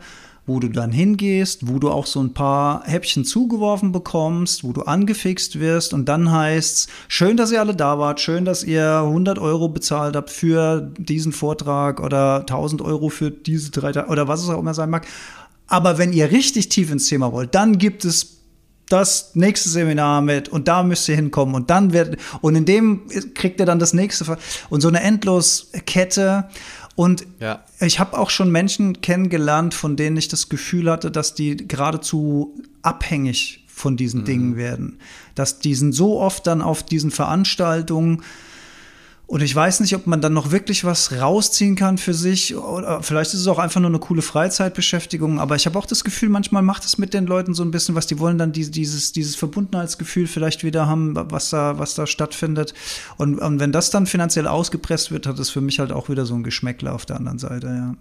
wo 0.47 0.59
du 0.59 0.69
dann 0.69 0.91
hingehst, 0.91 1.67
wo 1.67 1.79
du 1.79 1.89
auch 1.89 2.05
so 2.05 2.21
ein 2.21 2.33
paar 2.33 2.83
Häppchen 2.85 3.25
zugeworfen 3.25 3.91
bekommst, 3.91 4.63
wo 4.63 4.73
du 4.73 4.83
angefixt 4.83 5.59
wirst 5.59 5.93
und 5.93 6.07
dann 6.07 6.31
heißt's, 6.31 6.87
schön, 7.07 7.35
dass 7.35 7.51
ihr 7.51 7.59
alle 7.59 7.75
da 7.75 7.97
wart, 7.97 8.19
schön, 8.19 8.45
dass 8.45 8.63
ihr 8.63 8.99
100 8.99 9.39
Euro 9.39 9.69
bezahlt 9.69 10.15
habt 10.15 10.29
für 10.29 10.91
diesen 10.97 11.31
Vortrag 11.31 11.99
oder 11.99 12.41
1000 12.41 12.81
Euro 12.81 13.09
für 13.09 13.31
diese 13.31 13.71
drei 13.71 13.91
Tage 13.91 14.09
oder 14.09 14.27
was 14.27 14.43
es 14.43 14.49
auch 14.49 14.59
immer 14.59 14.73
sein 14.73 14.89
mag. 14.89 15.07
Aber 15.67 15.97
wenn 15.97 16.13
ihr 16.13 16.31
richtig 16.31 16.69
tief 16.69 16.91
ins 16.91 17.07
Thema 17.07 17.31
wollt, 17.31 17.55
dann 17.55 17.79
gibt 17.79 18.05
es 18.05 18.35
das 18.89 19.31
nächste 19.33 19.69
Seminar 19.69 20.21
mit 20.21 20.47
und 20.49 20.67
da 20.67 20.83
müsst 20.83 21.09
ihr 21.09 21.15
hinkommen 21.15 21.55
und 21.55 21.71
dann 21.71 21.91
wird 21.91 22.17
und 22.41 22.55
in 22.55 22.65
dem 22.65 23.07
kriegt 23.33 23.59
ihr 23.59 23.65
dann 23.65 23.79
das 23.79 23.93
nächste 23.93 24.37
und 24.69 24.81
so 24.81 24.87
eine 24.87 25.01
endlos 25.01 25.71
Kette 25.87 26.49
und 26.95 27.25
ja. 27.39 27.63
ich 27.79 27.99
habe 27.99 28.17
auch 28.17 28.29
schon 28.29 28.51
Menschen 28.51 29.01
kennengelernt, 29.01 29.73
von 29.73 29.97
denen 29.97 30.15
ich 30.17 30.29
das 30.29 30.49
Gefühl 30.49 30.89
hatte, 30.89 31.11
dass 31.11 31.33
die 31.33 31.57
geradezu 31.57 32.55
abhängig 32.81 33.65
von 33.67 33.97
diesen 33.97 34.21
mhm. 34.21 34.25
Dingen 34.25 34.55
werden. 34.55 34.99
Dass 35.35 35.59
die 35.59 35.75
sind 35.75 35.91
so 35.91 36.19
oft 36.19 36.47
dann 36.47 36.61
auf 36.61 36.83
diesen 36.83 37.11
Veranstaltungen 37.11 38.23
Und 39.27 39.41
ich 39.41 39.55
weiß 39.55 39.79
nicht, 39.79 39.95
ob 39.95 40.05
man 40.05 40.21
dann 40.21 40.33
noch 40.33 40.51
wirklich 40.51 40.85
was 40.85 41.11
rausziehen 41.19 41.75
kann 41.75 41.97
für 41.97 42.13
sich. 42.13 42.55
Oder 42.55 43.01
vielleicht 43.01 43.33
ist 43.33 43.39
es 43.39 43.47
auch 43.47 43.57
einfach 43.57 43.81
nur 43.81 43.89
eine 43.89 43.97
coole 43.99 44.21
Freizeitbeschäftigung. 44.21 45.39
Aber 45.39 45.55
ich 45.55 45.65
habe 45.65 45.79
auch 45.79 45.87
das 45.87 46.03
Gefühl, 46.03 46.29
manchmal 46.29 46.61
macht 46.61 46.85
es 46.85 46.99
mit 46.99 47.13
den 47.13 47.25
Leuten 47.25 47.55
so 47.55 47.63
ein 47.63 47.71
bisschen 47.71 47.95
was. 47.95 48.05
Die 48.05 48.19
wollen 48.19 48.37
dann 48.37 48.51
die, 48.51 48.69
dieses, 48.69 49.13
dieses 49.13 49.35
Verbundenheitsgefühl 49.35 50.27
vielleicht 50.27 50.63
wieder 50.63 50.87
haben, 50.87 51.15
was 51.31 51.49
da, 51.49 51.79
was 51.79 51.95
da 51.95 52.05
stattfindet. 52.05 52.75
Und, 53.17 53.39
und 53.39 53.59
wenn 53.59 53.71
das 53.71 53.89
dann 53.89 54.05
finanziell 54.05 54.47
ausgepresst 54.47 55.11
wird, 55.11 55.25
hat 55.25 55.39
es 55.39 55.49
für 55.49 55.61
mich 55.61 55.79
halt 55.79 55.91
auch 55.91 56.07
wieder 56.07 56.27
so 56.27 56.35
ein 56.35 56.43
Geschmäckler 56.43 56.93
auf 56.93 57.05
der 57.07 57.15
anderen 57.15 57.39
Seite, 57.39 57.67
ja. 57.67 57.95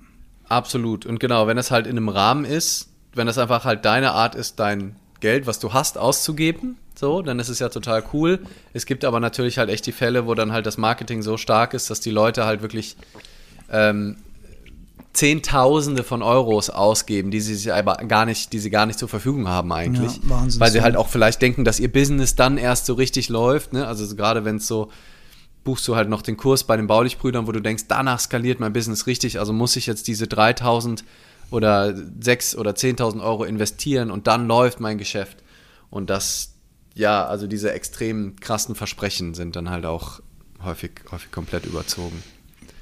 Absolut. 0.47 1.07
Und 1.07 1.21
genau, 1.21 1.47
wenn 1.47 1.57
es 1.57 1.71
halt 1.71 1.87
in 1.87 1.97
einem 1.97 2.11
Rahmen 2.11 2.45
ist, 2.45 2.91
wenn 3.15 3.27
das 3.27 3.39
einfach 3.39 3.65
halt 3.65 3.87
deine 3.87 4.13
Art 4.13 4.35
ist, 4.35 4.61
dein 4.61 4.97
Geld, 5.21 5.47
was 5.47 5.59
du 5.59 5.73
hast, 5.73 5.97
auszugeben, 5.97 6.77
so, 6.95 7.23
dann 7.23 7.39
ist 7.39 7.49
es 7.49 7.59
ja 7.59 7.69
total 7.69 8.05
cool. 8.13 8.41
Es 8.73 8.87
gibt 8.87 9.05
aber 9.05 9.21
natürlich 9.21 9.59
halt 9.59 9.71
echt 9.71 9.87
die 9.87 9.93
Fälle, 9.93 10.27
wo 10.27 10.35
dann 10.35 10.53
halt 10.53 10.67
das 10.67 10.79
Marketing 10.79 11.23
so 11.23 11.37
stark 11.37 11.75
ist, 11.75 11.91
dass 11.91 12.01
die 12.01 12.11
Leute 12.11 12.45
halt 12.45 12.63
wirklich 12.63 12.97
ähm, 13.71 14.17
Zehntausende 15.13 16.03
von 16.03 16.23
Euros 16.23 16.71
ausgeben, 16.71 17.31
die 17.31 17.41
sie 17.41 17.55
sich 17.55 17.73
aber 17.73 17.97
gar 17.97 18.27
nicht, 18.27 18.53
die 18.53 18.59
sie 18.59 18.71
gar 18.71 18.85
nicht 18.85 18.99
zur 18.99 19.09
Verfügung 19.09 19.49
haben 19.49 19.73
eigentlich. 19.73 20.17
Ja, 20.17 20.23
Wahnsinn, 20.25 20.61
weil 20.61 20.71
sie 20.73 20.83
halt 20.83 20.97
auch 20.97 21.09
vielleicht 21.09 21.41
denken, 21.41 21.65
dass 21.65 21.79
ihr 21.79 21.91
Business 21.91 22.35
dann 22.35 22.59
erst 22.59 22.87
so 22.87 22.95
richtig 22.95 23.29
läuft. 23.29 23.73
Ne? 23.73 23.87
Also 23.87 24.15
gerade 24.17 24.45
wenn 24.45 24.57
es 24.57 24.67
so, 24.67 24.91
buchst 25.63 25.87
du 25.89 25.97
halt 25.97 26.09
noch 26.09 26.23
den 26.23 26.37
Kurs 26.37 26.65
bei 26.65 26.77
den 26.77 26.89
Baulichbrüdern, 26.89 27.47
wo 27.47 27.53
du 27.53 27.61
denkst, 27.61 27.85
danach 27.89 28.19
skaliert 28.21 28.59
mein 28.61 28.73
Business 28.73 29.07
richtig, 29.07 29.39
also 29.39 29.53
muss 29.53 29.77
ich 29.77 29.87
jetzt 29.87 30.09
diese 30.09 30.27
3000 30.27 31.05
oder 31.51 31.87
6.000 31.87 32.57
oder 32.57 32.73
10.000 32.73 33.23
Euro 33.23 33.45
investieren 33.45 34.11
und 34.11 34.27
dann 34.27 34.49
läuft 34.49 34.81
mein 34.81 34.99
Geschäft. 34.99 35.39
Und 35.91 36.11
das, 36.11 36.54
ja, 36.95 37.27
also 37.27 37.47
diese 37.47 37.73
extrem 37.73 38.37
krassen 38.37 38.75
Versprechen 38.75 39.35
sind 39.35 39.57
dann 39.57 39.71
halt 39.71 39.87
auch 39.87 40.21
häufig, 40.63 40.93
häufig 41.11 41.31
komplett 41.31 41.67
überzogen. 41.67 42.23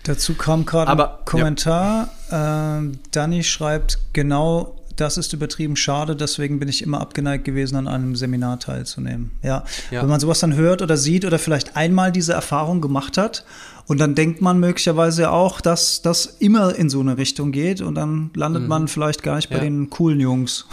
Dazu 0.05 0.35
kam 0.35 0.67
gerade 0.67 0.91
ein 0.91 1.25
Kommentar. 1.25 2.09
Ja. 2.31 2.81
Äh, 2.81 2.93
Danny 3.13 3.45
schreibt, 3.45 3.99
genau 4.13 4.77
das 4.97 5.17
ist 5.17 5.33
übertrieben 5.33 5.77
schade, 5.77 6.17
deswegen 6.17 6.59
bin 6.59 6.69
ich 6.69 6.83
immer 6.83 7.01
abgeneigt 7.01 7.45
gewesen, 7.45 7.77
an 7.77 7.89
einem 7.89 8.15
Seminar 8.15 8.59
teilzunehmen. 8.59 9.33
Ja, 9.43 9.65
ja. 9.91 10.03
wenn 10.03 10.09
man 10.09 10.21
sowas 10.21 10.41
dann 10.41 10.55
hört 10.55 10.83
oder 10.83 10.97
sieht 10.97 11.25
oder 11.25 11.39
vielleicht 11.39 11.77
einmal 11.77 12.13
diese 12.13 12.33
Erfahrung 12.33 12.81
gemacht 12.81 13.17
hat 13.17 13.45
und 13.87 13.99
dann 13.99 14.15
denkt 14.15 14.41
man 14.41 14.61
möglicherweise 14.61 15.31
auch, 15.31 15.61
dass 15.61 16.03
das 16.03 16.27
immer 16.27 16.75
in 16.75 16.91
so 16.91 17.01
eine 17.01 17.17
Richtung 17.17 17.53
geht 17.53 17.81
und 17.81 17.95
dann 17.95 18.31
landet 18.35 18.63
mhm. 18.63 18.69
man 18.69 18.89
vielleicht 18.89 19.23
gar 19.23 19.37
nicht 19.37 19.49
bei 19.49 19.57
ja. 19.57 19.63
den 19.63 19.91
coolen 19.91 20.21
Jungs. 20.21 20.67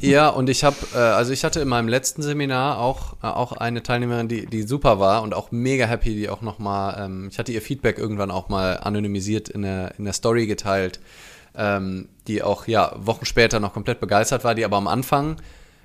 Ja, 0.00 0.28
und 0.28 0.48
ich 0.48 0.64
habe, 0.64 0.76
äh, 0.94 0.98
also 0.98 1.32
ich 1.32 1.44
hatte 1.44 1.60
in 1.60 1.68
meinem 1.68 1.88
letzten 1.88 2.22
Seminar 2.22 2.78
auch, 2.78 3.14
äh, 3.22 3.26
auch 3.26 3.52
eine 3.52 3.82
Teilnehmerin, 3.82 4.28
die, 4.28 4.46
die 4.46 4.62
super 4.62 4.98
war 4.98 5.22
und 5.22 5.34
auch 5.34 5.50
mega 5.50 5.86
happy, 5.86 6.14
die 6.14 6.28
auch 6.28 6.42
nochmal, 6.42 7.04
ähm, 7.04 7.28
ich 7.30 7.38
hatte 7.38 7.52
ihr 7.52 7.62
Feedback 7.62 7.98
irgendwann 7.98 8.30
auch 8.30 8.48
mal 8.48 8.78
anonymisiert 8.78 9.48
in 9.48 9.62
der, 9.62 9.94
in 9.98 10.04
der 10.04 10.12
Story 10.12 10.46
geteilt, 10.46 11.00
ähm, 11.54 12.08
die 12.26 12.42
auch, 12.42 12.66
ja, 12.66 12.94
Wochen 12.96 13.24
später 13.24 13.60
noch 13.60 13.72
komplett 13.72 14.00
begeistert 14.00 14.44
war, 14.44 14.54
die 14.54 14.64
aber 14.64 14.76
am 14.76 14.88
Anfang 14.88 15.36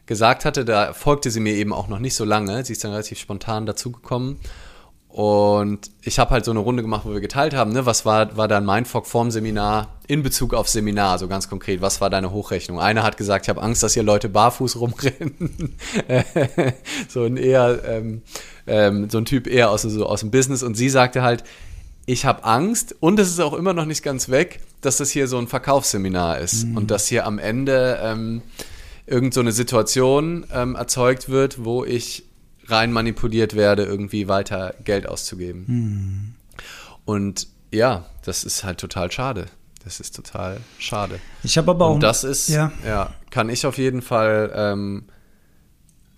gesagt 0.05 0.45
hatte, 0.45 0.63
da 0.63 0.93
folgte 0.93 1.31
sie 1.31 1.41
mir 1.41 1.53
eben 1.53 1.73
auch 1.73 1.87
noch 1.87 1.99
nicht 1.99 2.15
so 2.15 2.23
lange, 2.23 2.63
sie 2.63 2.73
ist 2.73 2.83
dann 2.83 2.91
relativ 2.91 3.19
spontan 3.19 3.65
dazugekommen 3.65 4.37
und 5.17 5.89
ich 6.03 6.19
habe 6.19 6.29
halt 6.29 6.45
so 6.45 6.51
eine 6.51 6.59
Runde 6.59 6.83
gemacht, 6.83 7.01
wo 7.03 7.11
wir 7.11 7.21
geteilt 7.21 7.55
haben, 7.55 7.73
ne, 7.73 7.87
was 7.87 8.05
war, 8.05 8.37
war 8.37 8.47
dein 8.47 8.63
Mindfuck 8.63 9.07
vorm 9.07 9.31
Seminar 9.31 9.97
in 10.05 10.21
Bezug 10.21 10.53
auf 10.53 10.69
Seminar, 10.69 11.17
so 11.17 11.27
ganz 11.27 11.49
konkret, 11.49 11.81
was 11.81 11.99
war 12.01 12.11
deine 12.11 12.29
Hochrechnung? 12.29 12.79
Einer 12.79 13.01
hat 13.01 13.17
gesagt, 13.17 13.47
ich 13.47 13.49
habe 13.49 13.63
Angst, 13.63 13.81
dass 13.81 13.95
hier 13.95 14.03
Leute 14.03 14.29
barfuß 14.29 14.79
rumrennen. 14.79 15.75
so 17.07 17.23
ein 17.23 17.35
eher, 17.35 17.81
ähm, 17.83 18.21
ähm, 18.67 19.09
so 19.09 19.17
ein 19.17 19.25
Typ 19.25 19.47
eher 19.47 19.71
aus, 19.71 19.81
so 19.81 20.05
aus 20.05 20.19
dem 20.19 20.29
Business. 20.29 20.61
Und 20.61 20.75
sie 20.75 20.87
sagte 20.87 21.23
halt, 21.23 21.43
ich 22.05 22.25
habe 22.25 22.43
Angst 22.43 22.95
und 22.99 23.17
es 23.17 23.29
ist 23.29 23.39
auch 23.39 23.53
immer 23.53 23.73
noch 23.73 23.85
nicht 23.85 24.03
ganz 24.03 24.29
weg, 24.29 24.59
dass 24.81 24.97
das 24.97 25.09
hier 25.09 25.27
so 25.27 25.39
ein 25.39 25.47
Verkaufsseminar 25.47 26.37
ist 26.37 26.67
mhm. 26.67 26.77
und 26.77 26.91
dass 26.91 27.07
hier 27.07 27.25
am 27.25 27.39
Ende 27.39 27.99
ähm, 28.03 28.43
irgend 29.07 29.33
so 29.33 29.39
eine 29.39 29.51
Situation 29.51 30.45
ähm, 30.53 30.75
erzeugt 30.75 31.27
wird, 31.27 31.65
wo 31.65 31.83
ich 31.83 32.26
rein 32.67 32.91
manipuliert 32.91 33.55
werde, 33.55 33.83
irgendwie 33.83 34.27
weiter 34.27 34.75
Geld 34.83 35.07
auszugeben. 35.07 35.65
Mhm. 35.67 36.35
Und 37.05 37.47
ja, 37.71 38.05
das 38.23 38.43
ist 38.43 38.63
halt 38.63 38.79
total 38.79 39.11
schade. 39.11 39.47
Das 39.83 39.99
ist 39.99 40.15
total 40.15 40.59
schade. 40.77 41.19
Ich 41.43 41.57
habe 41.57 41.71
aber 41.71 41.85
auch. 41.85 41.95
Und 41.95 42.03
das 42.03 42.23
ist, 42.23 42.49
ja. 42.49 42.71
ja, 42.85 43.13
kann 43.29 43.49
ich 43.49 43.65
auf 43.65 43.77
jeden 43.77 44.01
Fall 44.01 44.51
ähm, 44.53 45.05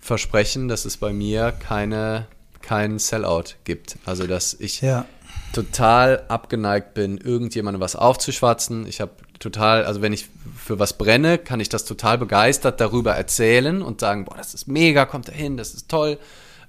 versprechen, 0.00 0.66
dass 0.66 0.84
es 0.84 0.96
bei 0.96 1.12
mir 1.12 1.52
keine, 1.52 2.26
keinen 2.62 2.98
Sellout 2.98 3.54
gibt. 3.64 3.96
Also, 4.04 4.26
dass 4.26 4.54
ich 4.54 4.80
ja. 4.80 5.06
Total 5.52 6.24
abgeneigt 6.28 6.94
bin, 6.94 7.18
irgendjemandem 7.18 7.80
was 7.80 7.96
aufzuschwatzen. 7.96 8.86
Ich 8.86 9.00
habe 9.00 9.12
total, 9.38 9.84
also 9.84 10.02
wenn 10.02 10.12
ich 10.12 10.28
für 10.56 10.78
was 10.78 10.96
brenne, 10.96 11.38
kann 11.38 11.60
ich 11.60 11.68
das 11.68 11.84
total 11.84 12.18
begeistert 12.18 12.80
darüber 12.80 13.12
erzählen 13.14 13.82
und 13.82 14.00
sagen, 14.00 14.24
boah, 14.24 14.36
das 14.36 14.54
ist 14.54 14.68
mega, 14.68 15.06
kommt 15.06 15.28
da 15.28 15.32
hin, 15.32 15.56
das 15.56 15.74
ist 15.74 15.88
toll. 15.88 16.18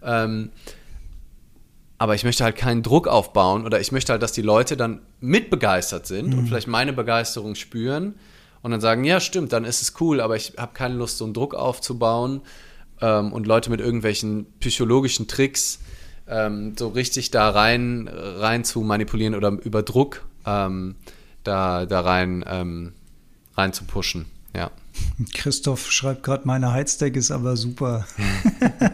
Ähm, 0.04 0.52
aber 1.98 2.16
ich 2.16 2.24
möchte 2.24 2.44
halt 2.44 2.56
keinen 2.56 2.82
Druck 2.82 3.08
aufbauen 3.08 3.66
oder 3.66 3.80
ich 3.80 3.92
möchte 3.92 4.12
halt, 4.12 4.24
dass 4.24 4.32
die 4.32 4.42
Leute 4.42 4.76
dann 4.76 5.02
mitbegeistert 5.20 6.08
sind 6.08 6.30
mhm. 6.30 6.40
und 6.40 6.48
vielleicht 6.48 6.68
meine 6.68 6.94
Begeisterung 6.94 7.54
spüren 7.54 8.16
und 8.64 8.72
dann 8.72 8.82
sagen, 8.82 9.04
ja, 9.04 9.20
stimmt, 9.20 9.54
dann 9.54 9.66
ist 9.66 9.84
es 9.84 9.94
cool, 10.02 10.20
aber 10.20 10.36
ich 10.36 10.54
habe 10.58 10.74
keine 10.74 10.96
Lust, 10.96 11.20
so 11.20 11.26
einen 11.26 11.36
Druck 11.36 11.54
aufzubauen 11.54 12.42
ähm, 13.02 13.32
und 13.34 13.46
Leute 13.46 13.70
mit 13.70 13.80
irgendwelchen 13.82 14.48
psychologischen 14.60 15.28
Tricks 15.28 15.80
ähm, 16.32 16.74
so 16.78 16.88
richtig 16.88 17.30
da 17.30 17.50
rein, 17.50 18.10
rein 18.12 18.64
zu 18.64 18.82
manipulieren 18.82 19.36
oder 19.36 19.50
über 19.64 19.84
Druck 19.84 20.26
ähm, 20.46 20.96
da, 21.44 21.86
da 21.86 22.02
rein, 22.02 22.44
ähm, 22.48 22.94
rein 23.56 23.74
zu 23.74 23.84
pushen. 23.84 24.26
Ja. 24.56 24.72
Christoph 25.34 25.92
schreibt 25.92 26.24
gerade, 26.24 26.46
meine 26.46 26.74
Heizdeck 26.74 27.16
ist 27.16 27.32
aber 27.32 27.56
super. 27.56 28.06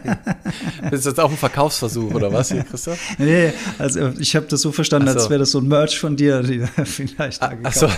ist 0.90 1.06
das 1.06 1.18
auch 1.18 1.30
ein 1.30 1.36
Verkaufsversuch 1.36 2.14
oder 2.14 2.32
was 2.32 2.52
hier, 2.52 2.62
Christoph? 2.62 2.98
Nee, 3.18 3.52
also 3.78 4.12
ich 4.18 4.36
habe 4.36 4.46
das 4.46 4.60
so 4.60 4.70
verstanden, 4.70 5.08
so. 5.08 5.14
als 5.14 5.30
wäre 5.30 5.40
das 5.40 5.50
so 5.50 5.58
ein 5.58 5.66
Merch 5.66 5.98
von 5.98 6.16
dir, 6.16 6.42
die 6.42 6.60
vielleicht 6.84 7.42
da 7.42 7.54
gekauft 7.54 7.82
Achso, 7.82 7.88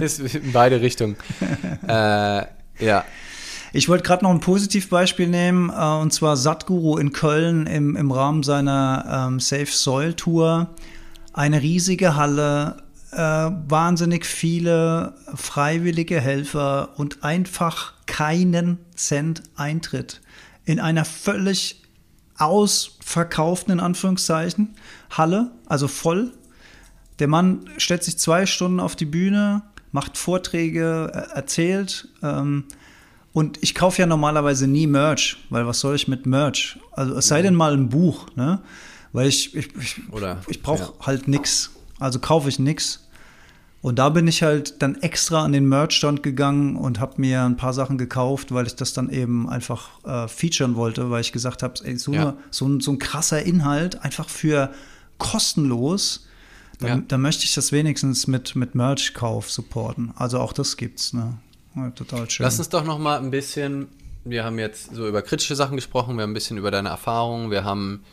ist 0.00 0.20
in 0.34 0.52
beide 0.52 0.80
Richtungen. 0.80 1.16
äh, 1.86 2.44
ja. 2.78 3.04
Ich 3.74 3.88
wollte 3.88 4.04
gerade 4.04 4.22
noch 4.24 4.30
ein 4.30 4.40
Positivbeispiel 4.40 5.28
nehmen, 5.28 5.70
äh, 5.70 6.00
und 6.02 6.12
zwar 6.12 6.36
Satguru 6.36 6.98
in 6.98 7.12
Köln 7.12 7.66
im, 7.66 7.96
im 7.96 8.10
Rahmen 8.10 8.42
seiner 8.42 9.28
ähm, 9.28 9.40
Safe 9.40 9.66
Soil 9.66 10.12
Tour. 10.12 10.74
Eine 11.32 11.62
riesige 11.62 12.14
Halle, 12.14 12.82
äh, 13.12 13.16
wahnsinnig 13.16 14.26
viele 14.26 15.14
freiwillige 15.34 16.20
Helfer 16.20 16.90
und 16.98 17.24
einfach 17.24 17.94
keinen 18.04 18.78
Cent 18.94 19.42
Eintritt 19.56 20.20
in 20.66 20.78
einer 20.78 21.06
völlig 21.06 21.82
ausverkauften, 22.36 23.72
in 23.72 23.80
Anführungszeichen, 23.80 24.74
Halle, 25.10 25.50
also 25.64 25.88
voll. 25.88 26.32
Der 27.20 27.28
Mann 27.28 27.70
stellt 27.78 28.04
sich 28.04 28.18
zwei 28.18 28.44
Stunden 28.44 28.80
auf 28.80 28.96
die 28.96 29.06
Bühne, 29.06 29.62
macht 29.92 30.18
Vorträge, 30.18 31.10
erzählt. 31.34 32.08
Ähm, 32.22 32.64
und 33.32 33.58
ich 33.62 33.74
kaufe 33.74 34.00
ja 34.00 34.06
normalerweise 34.06 34.66
nie 34.66 34.86
Merch, 34.86 35.38
weil 35.48 35.66
was 35.66 35.80
soll 35.80 35.94
ich 35.94 36.06
mit 36.08 36.26
Merch? 36.26 36.78
Also 36.92 37.14
es 37.14 37.28
sei 37.28 37.42
denn 37.42 37.54
mal 37.54 37.72
ein 37.72 37.88
Buch, 37.88 38.26
ne? 38.36 38.60
Weil 39.12 39.28
ich, 39.28 39.54
ich, 39.54 39.74
ich, 39.76 40.00
ich 40.48 40.62
brauche 40.62 40.82
ja. 40.82 41.06
halt 41.06 41.28
nichts. 41.28 41.70
Also 41.98 42.18
kaufe 42.18 42.48
ich 42.48 42.58
nichts. 42.58 43.06
Und 43.82 43.98
da 43.98 44.10
bin 44.10 44.28
ich 44.28 44.42
halt 44.42 44.80
dann 44.80 44.94
extra 45.02 45.44
an 45.44 45.52
den 45.52 45.68
Merch-Stand 45.68 46.22
gegangen 46.22 46.76
und 46.76 47.00
habe 47.00 47.20
mir 47.20 47.42
ein 47.42 47.56
paar 47.56 47.72
Sachen 47.72 47.98
gekauft, 47.98 48.54
weil 48.54 48.66
ich 48.66 48.76
das 48.76 48.92
dann 48.92 49.10
eben 49.10 49.48
einfach 49.48 49.90
äh, 50.04 50.28
featuren 50.28 50.76
wollte, 50.76 51.10
weil 51.10 51.20
ich 51.20 51.32
gesagt 51.32 51.62
habe, 51.64 51.74
so, 51.98 52.12
ja. 52.12 52.36
so, 52.50 52.68
ein, 52.68 52.80
so 52.80 52.92
ein 52.92 52.98
krasser 53.00 53.42
Inhalt, 53.42 54.02
einfach 54.02 54.28
für 54.28 54.72
kostenlos, 55.18 56.26
dann, 56.78 56.88
ja. 56.88 57.04
dann 57.08 57.22
möchte 57.22 57.44
ich 57.44 57.54
das 57.54 57.72
wenigstens 57.72 58.28
mit, 58.28 58.54
mit 58.54 58.76
Merch-Kauf 58.76 59.50
supporten. 59.50 60.12
Also 60.16 60.38
auch 60.38 60.52
das 60.52 60.76
gibt's, 60.76 61.12
ne? 61.12 61.38
Ja, 61.74 61.90
total 61.90 62.28
schön. 62.28 62.44
Lass 62.44 62.58
uns 62.58 62.68
doch 62.68 62.84
noch 62.84 62.98
mal 62.98 63.18
ein 63.18 63.30
bisschen, 63.30 63.88
wir 64.24 64.44
haben 64.44 64.58
jetzt 64.58 64.94
so 64.94 65.06
über 65.08 65.22
kritische 65.22 65.56
Sachen 65.56 65.76
gesprochen, 65.76 66.16
wir 66.16 66.22
haben 66.22 66.30
ein 66.30 66.34
bisschen 66.34 66.58
über 66.58 66.70
deine 66.70 66.90
Erfahrungen, 66.90 67.50
wir 67.50 67.64
haben 67.64 68.04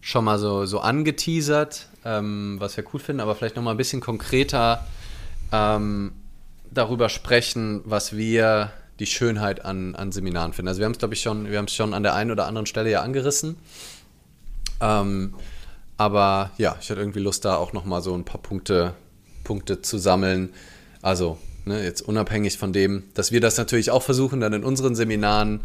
schon 0.00 0.24
mal 0.24 0.38
so, 0.38 0.66
so 0.66 0.80
angeteasert, 0.80 1.88
ähm, 2.04 2.56
was 2.58 2.76
wir 2.76 2.84
cool 2.92 3.00
finden, 3.00 3.20
aber 3.20 3.34
vielleicht 3.34 3.56
noch 3.56 3.62
mal 3.62 3.72
ein 3.72 3.76
bisschen 3.76 4.00
konkreter 4.00 4.86
ähm, 5.52 6.12
darüber 6.70 7.08
sprechen, 7.08 7.82
was 7.84 8.16
wir 8.16 8.72
die 8.98 9.06
Schönheit 9.06 9.64
an, 9.64 9.94
an 9.94 10.12
Seminaren 10.12 10.52
finden. 10.52 10.68
Also 10.68 10.80
wir 10.80 10.86
haben 10.86 10.92
es, 10.92 10.98
glaube 10.98 11.14
ich, 11.14 11.20
schon, 11.20 11.50
wir 11.50 11.58
haben 11.58 11.66
es 11.66 11.74
schon 11.74 11.94
an 11.94 12.02
der 12.02 12.14
einen 12.14 12.30
oder 12.30 12.46
anderen 12.46 12.66
Stelle 12.66 12.90
ja 12.90 13.02
angerissen. 13.02 13.56
Ähm, 14.80 15.34
aber 15.96 16.50
ja, 16.58 16.76
ich 16.80 16.90
hatte 16.90 17.00
irgendwie 17.00 17.20
Lust, 17.20 17.44
da 17.44 17.56
auch 17.56 17.72
nochmal 17.72 18.02
so 18.02 18.14
ein 18.14 18.24
paar 18.24 18.40
Punkte, 18.40 18.94
Punkte 19.44 19.82
zu 19.82 19.98
sammeln. 19.98 20.52
Also, 21.02 21.38
ne, 21.68 21.84
jetzt 21.84 22.02
unabhängig 22.02 22.58
von 22.58 22.72
dem, 22.72 23.04
dass 23.14 23.32
wir 23.32 23.40
das 23.40 23.56
natürlich 23.56 23.90
auch 23.90 24.02
versuchen, 24.02 24.40
dann 24.40 24.52
in 24.52 24.64
unseren 24.64 24.94
Seminaren 24.94 25.60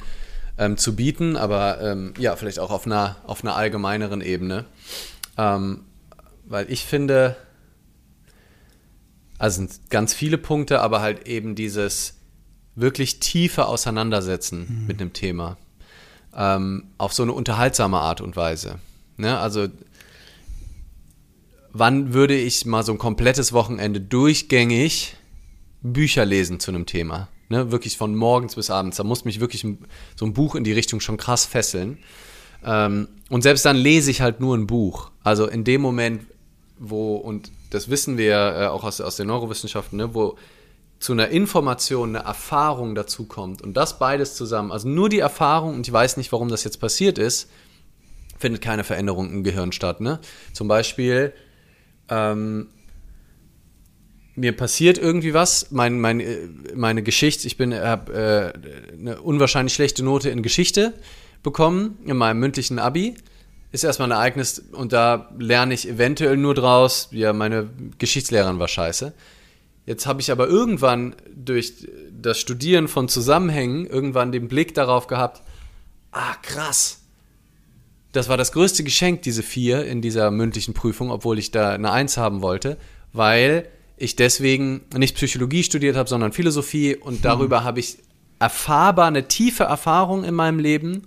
ähm, 0.57 0.77
zu 0.77 0.95
bieten, 0.95 1.35
aber 1.35 1.81
ähm, 1.81 2.13
ja, 2.19 2.35
vielleicht 2.35 2.59
auch 2.59 2.71
auf 2.71 2.85
einer, 2.85 3.17
auf 3.25 3.43
einer 3.43 3.55
allgemeineren 3.55 4.21
Ebene. 4.21 4.65
Ähm, 5.37 5.85
weil 6.45 6.71
ich 6.71 6.85
finde, 6.85 7.35
also 9.39 9.57
sind 9.57 9.89
ganz 9.89 10.13
viele 10.13 10.37
Punkte, 10.37 10.81
aber 10.81 11.01
halt 11.01 11.27
eben 11.27 11.55
dieses 11.55 12.19
wirklich 12.75 13.19
tiefe 13.19 13.65
Auseinandersetzen 13.65 14.81
mhm. 14.81 14.87
mit 14.87 15.01
einem 15.01 15.13
Thema 15.13 15.57
ähm, 16.35 16.85
auf 16.97 17.13
so 17.13 17.23
eine 17.23 17.33
unterhaltsame 17.33 17.99
Art 17.99 18.21
und 18.21 18.35
Weise. 18.35 18.79
Ne? 19.17 19.37
Also 19.37 19.67
wann 21.71 22.13
würde 22.13 22.35
ich 22.35 22.65
mal 22.65 22.83
so 22.83 22.91
ein 22.91 22.97
komplettes 22.97 23.53
Wochenende 23.53 23.99
durchgängig 23.99 25.15
Bücher 25.83 26.25
lesen 26.25 26.59
zu 26.59 26.71
einem 26.71 26.85
Thema? 26.85 27.27
Ne? 27.49 27.71
Wirklich 27.71 27.97
von 27.97 28.15
morgens 28.15 28.55
bis 28.55 28.69
abends. 28.69 28.97
Da 28.97 29.03
muss 29.03 29.25
mich 29.25 29.39
wirklich 29.39 29.65
so 30.15 30.25
ein 30.25 30.33
Buch 30.33 30.55
in 30.55 30.63
die 30.63 30.71
Richtung 30.71 30.99
schon 30.99 31.17
krass 31.17 31.45
fesseln. 31.45 31.99
Ähm, 32.65 33.07
und 33.29 33.41
selbst 33.41 33.65
dann 33.65 33.75
lese 33.75 34.09
ich 34.09 34.21
halt 34.21 34.39
nur 34.39 34.57
ein 34.57 34.67
Buch. 34.67 35.11
Also 35.23 35.47
in 35.47 35.63
dem 35.63 35.81
Moment, 35.81 36.25
wo, 36.79 37.15
und 37.15 37.51
das 37.69 37.89
wissen 37.89 38.17
wir 38.17 38.35
äh, 38.35 38.65
auch 38.67 38.83
aus, 38.83 39.01
aus 39.01 39.17
den 39.17 39.27
Neurowissenschaften, 39.27 39.97
ne, 39.97 40.13
wo 40.15 40.37
zu 40.99 41.11
einer 41.11 41.29
Information 41.29 42.15
eine 42.15 42.25
Erfahrung 42.25 42.95
dazu 42.95 43.25
kommt 43.25 43.61
und 43.61 43.75
das 43.75 43.99
beides 43.99 44.35
zusammen, 44.35 44.71
also 44.71 44.87
nur 44.87 45.09
die 45.09 45.19
Erfahrung, 45.19 45.75
und 45.75 45.85
ich 45.85 45.91
weiß 45.91 46.15
nicht, 46.15 46.31
warum 46.31 46.47
das 46.47 46.63
jetzt 46.63 46.79
passiert 46.79 47.17
ist, 47.17 47.49
findet 48.39 48.61
keine 48.61 48.85
Veränderung 48.85 49.29
im 49.29 49.43
Gehirn 49.43 49.73
statt. 49.73 49.99
Ne? 49.99 50.19
Zum 50.53 50.69
Beispiel, 50.69 51.33
ähm, 52.09 52.69
mir 54.35 54.55
passiert 54.55 54.97
irgendwie 54.97 55.33
was, 55.33 55.71
mein, 55.71 55.99
mein, 55.99 56.19
äh, 56.19 56.47
meine 56.75 57.03
Geschichte, 57.03 57.47
ich 57.47 57.57
habe 57.59 58.13
äh, 58.13 58.97
eine 58.97 59.21
unwahrscheinlich 59.21 59.73
schlechte 59.73 60.03
Note 60.03 60.29
in 60.29 60.41
Geschichte 60.41 60.93
bekommen 61.43 61.99
in 62.05 62.17
meinem 62.17 62.39
mündlichen 62.39 62.79
Abi. 62.79 63.15
Ist 63.71 63.83
erstmal 63.83 64.11
ein 64.11 64.17
Ereignis 64.17 64.59
und 64.71 64.93
da 64.93 65.29
lerne 65.37 65.73
ich 65.73 65.87
eventuell 65.87 66.37
nur 66.37 66.53
draus, 66.53 67.09
ja, 67.11 67.33
meine 67.33 67.69
Geschichtslehrerin 67.97 68.59
war 68.59 68.67
scheiße. 68.67 69.13
Jetzt 69.85 70.05
habe 70.05 70.21
ich 70.21 70.31
aber 70.31 70.47
irgendwann 70.47 71.15
durch 71.35 71.87
das 72.11 72.39
Studieren 72.39 72.87
von 72.87 73.09
Zusammenhängen 73.09 73.85
irgendwann 73.85 74.31
den 74.31 74.47
Blick 74.47 74.73
darauf 74.73 75.07
gehabt, 75.07 75.41
ah 76.11 76.35
krass, 76.41 77.01
das 78.13 78.29
war 78.29 78.37
das 78.37 78.51
größte 78.51 78.83
Geschenk, 78.83 79.23
diese 79.23 79.43
vier 79.43 79.85
in 79.85 80.01
dieser 80.01 80.31
mündlichen 80.31 80.73
Prüfung, 80.75 81.09
obwohl 81.09 81.39
ich 81.39 81.51
da 81.51 81.71
eine 81.71 81.91
Eins 81.91 82.15
haben 82.15 82.41
wollte, 82.41 82.77
weil 83.11 83.67
ich 83.97 84.15
deswegen 84.15 84.81
nicht 84.95 85.15
Psychologie 85.15 85.63
studiert 85.63 85.95
habe, 85.95 86.09
sondern 86.09 86.33
Philosophie 86.33 86.95
und 86.95 87.15
hm. 87.15 87.21
darüber 87.21 87.59
hm. 87.59 87.65
habe 87.65 87.79
ich 87.79 87.97
erfahrbar 88.39 89.07
eine 89.07 89.27
tiefe 89.27 89.63
Erfahrung 89.63 90.23
in 90.23 90.33
meinem 90.33 90.59
Leben, 90.59 91.03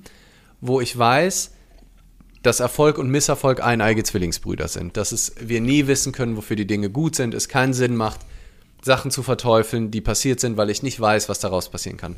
wo 0.60 0.80
ich 0.80 0.96
weiß, 0.96 1.52
dass 2.42 2.60
Erfolg 2.60 2.98
und 2.98 3.10
Misserfolg 3.10 3.62
eineige 3.62 4.04
Zwillingsbrüder 4.04 4.68
sind. 4.68 4.96
Dass 4.96 5.12
es, 5.12 5.34
wir 5.40 5.60
nie 5.60 5.86
wissen 5.86 6.12
können, 6.12 6.36
wofür 6.36 6.56
die 6.56 6.66
Dinge 6.66 6.90
gut 6.90 7.16
sind, 7.16 7.34
es 7.34 7.48
keinen 7.48 7.74
Sinn 7.74 7.96
macht, 7.96 8.20
Sachen 8.82 9.10
zu 9.10 9.22
verteufeln, 9.22 9.90
die 9.90 10.00
passiert 10.00 10.40
sind, 10.40 10.56
weil 10.56 10.70
ich 10.70 10.82
nicht 10.82 11.00
weiß, 11.00 11.28
was 11.28 11.40
daraus 11.40 11.68
passieren 11.68 11.96
kann. 11.96 12.16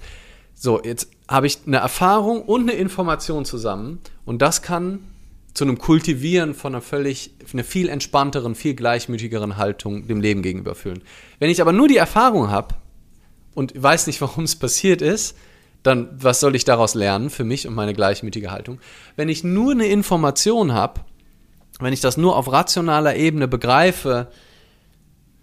So, 0.55 0.83
jetzt 0.83 1.09
habe 1.29 1.47
ich 1.47 1.59
eine 1.67 1.79
Erfahrung 1.79 2.43
und 2.43 2.63
eine 2.63 2.73
Information 2.73 3.45
zusammen 3.45 4.01
und 4.25 4.43
das 4.43 4.61
kann 4.61 5.01
zu 5.59 5.65
einem 5.65 5.79
Kultivieren 5.79 6.55
von 6.55 6.73
einer 6.73 6.81
völlig, 6.81 7.33
einer 7.53 7.65
viel 7.65 7.89
entspannteren, 7.89 8.55
viel 8.55 8.75
gleichmütigeren 8.75 9.57
Haltung 9.57 10.07
dem 10.07 10.21
Leben 10.21 10.41
gegenüber 10.41 10.77
führen. 10.77 11.03
Wenn 11.41 11.51
ich 11.51 11.61
aber 11.61 11.73
nur 11.73 11.89
die 11.89 11.97
Erfahrung 11.97 12.49
habe 12.49 12.77
und 13.57 13.73
weiß 13.75 14.07
nicht, 14.07 14.21
warum 14.21 14.45
es 14.45 14.55
passiert 14.55 15.03
ist, 15.03 15.37
dann 15.83 16.11
was 16.13 16.39
soll 16.39 16.55
ich 16.55 16.65
daraus 16.65 16.95
lernen 16.95 17.29
für 17.29 17.43
mich 17.43 17.67
und 17.67 17.75
meine 17.75 17.93
gleichmütige 17.93 18.53
Haltung? 18.53 18.79
Wenn 19.17 19.29
ich 19.29 19.43
nur 19.43 19.73
eine 19.73 19.89
Information 19.89 20.75
habe, 20.75 21.01
wenn 21.81 21.93
ich 21.93 22.01
das 22.01 22.17
nur 22.17 22.37
auf 22.37 22.53
rationaler 22.53 23.17
Ebene 23.17 23.49
begreife, 23.49 24.29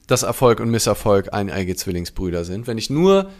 dass 0.07 0.23
Erfolg 0.23 0.61
und 0.61 0.69
Misserfolg 0.69 1.33
eineige 1.33 1.75
Zwillingsbrüder 1.75 2.45
sind, 2.45 2.67
wenn 2.67 2.77
ich 2.77 2.89
nur 2.89 3.31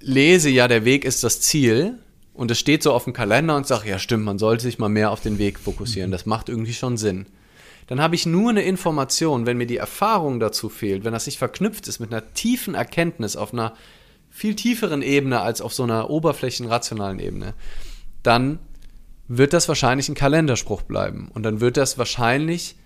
lese, 0.00 0.50
ja, 0.50 0.66
der 0.66 0.84
Weg 0.84 1.04
ist 1.04 1.22
das 1.22 1.40
Ziel 1.40 2.00
und 2.32 2.50
es 2.50 2.58
steht 2.58 2.82
so 2.82 2.92
auf 2.92 3.04
dem 3.04 3.12
Kalender 3.12 3.56
und 3.56 3.66
sage, 3.66 3.88
ja, 3.88 3.98
stimmt, 3.98 4.24
man 4.24 4.38
sollte 4.38 4.62
sich 4.62 4.78
mal 4.78 4.88
mehr 4.88 5.10
auf 5.10 5.20
den 5.20 5.38
Weg 5.38 5.58
fokussieren, 5.58 6.10
das 6.10 6.26
macht 6.26 6.48
irgendwie 6.48 6.72
schon 6.72 6.96
Sinn. 6.96 7.26
Dann 7.86 8.00
habe 8.00 8.14
ich 8.14 8.24
nur 8.24 8.50
eine 8.50 8.62
Information, 8.62 9.46
wenn 9.46 9.58
mir 9.58 9.66
die 9.66 9.76
Erfahrung 9.76 10.38
dazu 10.38 10.68
fehlt, 10.68 11.04
wenn 11.04 11.12
das 11.12 11.26
nicht 11.26 11.38
verknüpft 11.38 11.88
ist 11.88 11.98
mit 11.98 12.12
einer 12.12 12.32
tiefen 12.34 12.74
Erkenntnis 12.74 13.36
auf 13.36 13.52
einer 13.52 13.74
viel 14.30 14.54
tieferen 14.54 15.02
Ebene 15.02 15.40
als 15.40 15.60
auf 15.60 15.74
so 15.74 15.82
einer 15.82 16.08
oberflächenrationalen 16.08 17.18
Ebene, 17.18 17.54
dann 18.22 18.60
wird 19.26 19.52
das 19.52 19.68
wahrscheinlich 19.68 20.08
ein 20.08 20.14
Kalenderspruch 20.14 20.82
bleiben. 20.82 21.30
Und 21.34 21.42
dann 21.42 21.60
wird 21.60 21.76
das 21.76 21.98
wahrscheinlich 21.98 22.76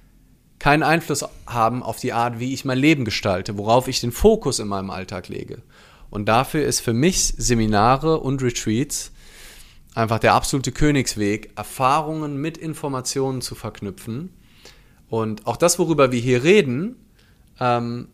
keinen 0.58 0.82
Einfluss 0.82 1.24
haben 1.46 1.82
auf 1.82 1.98
die 1.98 2.12
Art, 2.12 2.38
wie 2.38 2.54
ich 2.54 2.64
mein 2.64 2.78
Leben 2.78 3.04
gestalte, 3.04 3.58
worauf 3.58 3.88
ich 3.88 4.00
den 4.00 4.12
Fokus 4.12 4.58
in 4.58 4.68
meinem 4.68 4.90
Alltag 4.90 5.28
lege. 5.28 5.62
Und 6.10 6.26
dafür 6.26 6.64
ist 6.64 6.80
für 6.80 6.92
mich 6.92 7.34
Seminare 7.36 8.20
und 8.20 8.42
Retreats 8.42 9.12
einfach 9.94 10.18
der 10.18 10.34
absolute 10.34 10.72
Königsweg, 10.72 11.52
Erfahrungen 11.56 12.36
mit 12.36 12.58
Informationen 12.58 13.40
zu 13.40 13.54
verknüpfen. 13.54 14.30
Und 15.08 15.46
auch 15.46 15.56
das, 15.56 15.78
worüber 15.78 16.12
wir 16.12 16.20
hier 16.20 16.42
reden, 16.42 16.96
ähm, 17.60 18.08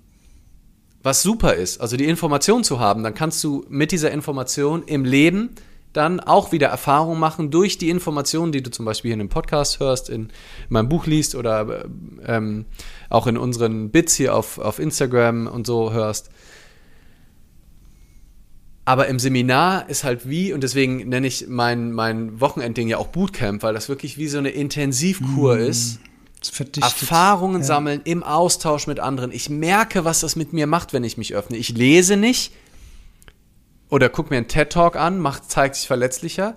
was 1.02 1.22
super 1.22 1.54
ist, 1.54 1.80
also 1.80 1.96
die 1.96 2.04
Information 2.04 2.62
zu 2.62 2.78
haben, 2.78 3.02
dann 3.02 3.14
kannst 3.14 3.42
du 3.42 3.64
mit 3.68 3.90
dieser 3.90 4.10
Information 4.10 4.82
im 4.82 5.04
Leben 5.04 5.50
dann 5.92 6.20
auch 6.20 6.52
wieder 6.52 6.68
Erfahrung 6.68 7.18
machen 7.18 7.50
durch 7.50 7.78
die 7.78 7.88
Informationen, 7.88 8.52
die 8.52 8.62
du 8.62 8.70
zum 8.70 8.84
Beispiel 8.84 9.08
hier 9.08 9.14
in 9.14 9.20
dem 9.20 9.28
Podcast 9.28 9.80
hörst, 9.80 10.08
in, 10.08 10.24
in 10.24 10.30
meinem 10.68 10.88
Buch 10.88 11.06
liest 11.06 11.34
oder 11.34 11.84
ähm, 12.24 12.66
auch 13.08 13.26
in 13.26 13.36
unseren 13.36 13.90
Bits 13.90 14.14
hier 14.14 14.36
auf, 14.36 14.58
auf 14.58 14.78
Instagram 14.78 15.46
und 15.46 15.66
so 15.66 15.92
hörst. 15.92 16.30
Aber 18.84 19.08
im 19.08 19.18
Seminar 19.18 19.88
ist 19.88 20.04
halt 20.04 20.28
wie, 20.28 20.52
und 20.52 20.62
deswegen 20.62 21.08
nenne 21.08 21.26
ich 21.26 21.46
mein, 21.48 21.92
mein 21.92 22.40
Wochenendding 22.40 22.88
ja 22.88 22.96
auch 22.96 23.08
Bootcamp, 23.08 23.62
weil 23.62 23.74
das 23.74 23.88
wirklich 23.88 24.18
wie 24.18 24.26
so 24.26 24.38
eine 24.38 24.50
Intensivkur 24.50 25.56
mm. 25.56 25.60
ist 25.60 26.00
Erfahrungen 26.80 27.60
ja. 27.60 27.66
sammeln 27.66 28.00
im 28.04 28.22
Austausch 28.22 28.86
mit 28.86 28.98
anderen. 28.98 29.30
Ich 29.30 29.50
merke, 29.50 30.04
was 30.04 30.20
das 30.20 30.36
mit 30.36 30.52
mir 30.52 30.66
macht, 30.66 30.92
wenn 30.92 31.04
ich 31.04 31.18
mich 31.18 31.34
öffne. 31.34 31.56
Ich 31.58 31.70
lese 31.70 32.16
nicht 32.16 32.52
oder 33.90 34.08
gucke 34.08 34.30
mir 34.30 34.38
einen 34.38 34.48
TED-Talk 34.48 34.96
an, 34.96 35.18
macht, 35.18 35.50
zeigt 35.50 35.74
sich 35.74 35.86
verletzlicher, 35.86 36.56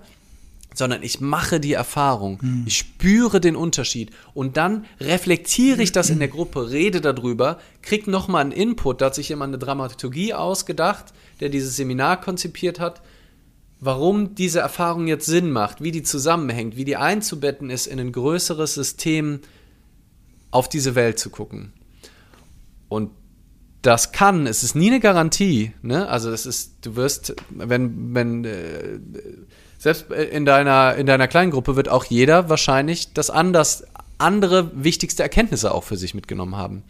sondern 0.72 1.02
ich 1.02 1.20
mache 1.20 1.60
die 1.60 1.74
Erfahrung. 1.74 2.40
Hm. 2.40 2.64
Ich 2.66 2.78
spüre 2.78 3.40
den 3.40 3.56
Unterschied 3.56 4.10
und 4.32 4.56
dann 4.56 4.86
reflektiere 5.00 5.82
ich 5.82 5.92
das 5.92 6.08
in 6.08 6.18
der 6.18 6.28
Gruppe, 6.34 6.70
rede 6.70 7.00
darüber, 7.00 7.58
kriege 7.82 8.10
nochmal 8.10 8.40
einen 8.40 8.52
Input. 8.52 9.00
Da 9.00 9.06
hat 9.06 9.14
sich 9.14 9.28
jemand 9.28 9.50
eine 9.50 9.58
Dramaturgie 9.58 10.32
ausgedacht, 10.32 11.12
der 11.40 11.48
dieses 11.48 11.76
Seminar 11.76 12.20
konzipiert 12.20 12.80
hat 12.80 13.02
warum 13.84 14.34
diese 14.34 14.60
Erfahrung 14.60 15.06
jetzt 15.06 15.26
Sinn 15.26 15.50
macht, 15.50 15.82
wie 15.82 15.90
die 15.90 16.02
zusammenhängt, 16.02 16.76
wie 16.76 16.84
die 16.84 16.96
einzubetten 16.96 17.70
ist 17.70 17.86
in 17.86 18.00
ein 18.00 18.12
größeres 18.12 18.74
System 18.74 19.40
auf 20.50 20.68
diese 20.68 20.94
Welt 20.94 21.18
zu 21.18 21.30
gucken. 21.30 21.72
Und 22.88 23.10
das 23.82 24.12
kann, 24.12 24.46
es 24.46 24.62
ist 24.62 24.74
nie 24.74 24.88
eine 24.88 25.00
Garantie, 25.00 25.72
ne? 25.82 26.08
Also 26.08 26.30
das 26.30 26.46
ist, 26.46 26.86
du 26.86 26.96
wirst, 26.96 27.34
wenn, 27.50 28.14
wenn, 28.14 28.44
äh, 28.44 28.98
selbst 29.78 30.10
in 30.10 30.46
deiner, 30.46 30.94
in 30.94 31.06
deiner 31.06 31.28
kleinen 31.28 31.50
Gruppe 31.50 31.76
wird 31.76 31.90
auch 31.90 32.04
jeder 32.04 32.48
wahrscheinlich 32.48 33.12
das 33.12 33.28
anders, 33.28 33.84
andere 34.16 34.70
wichtigste 34.82 35.22
Erkenntnisse 35.22 35.74
auch 35.74 35.84
für 35.84 35.98
sich 35.98 36.14
mitgenommen 36.14 36.56
haben. 36.56 36.84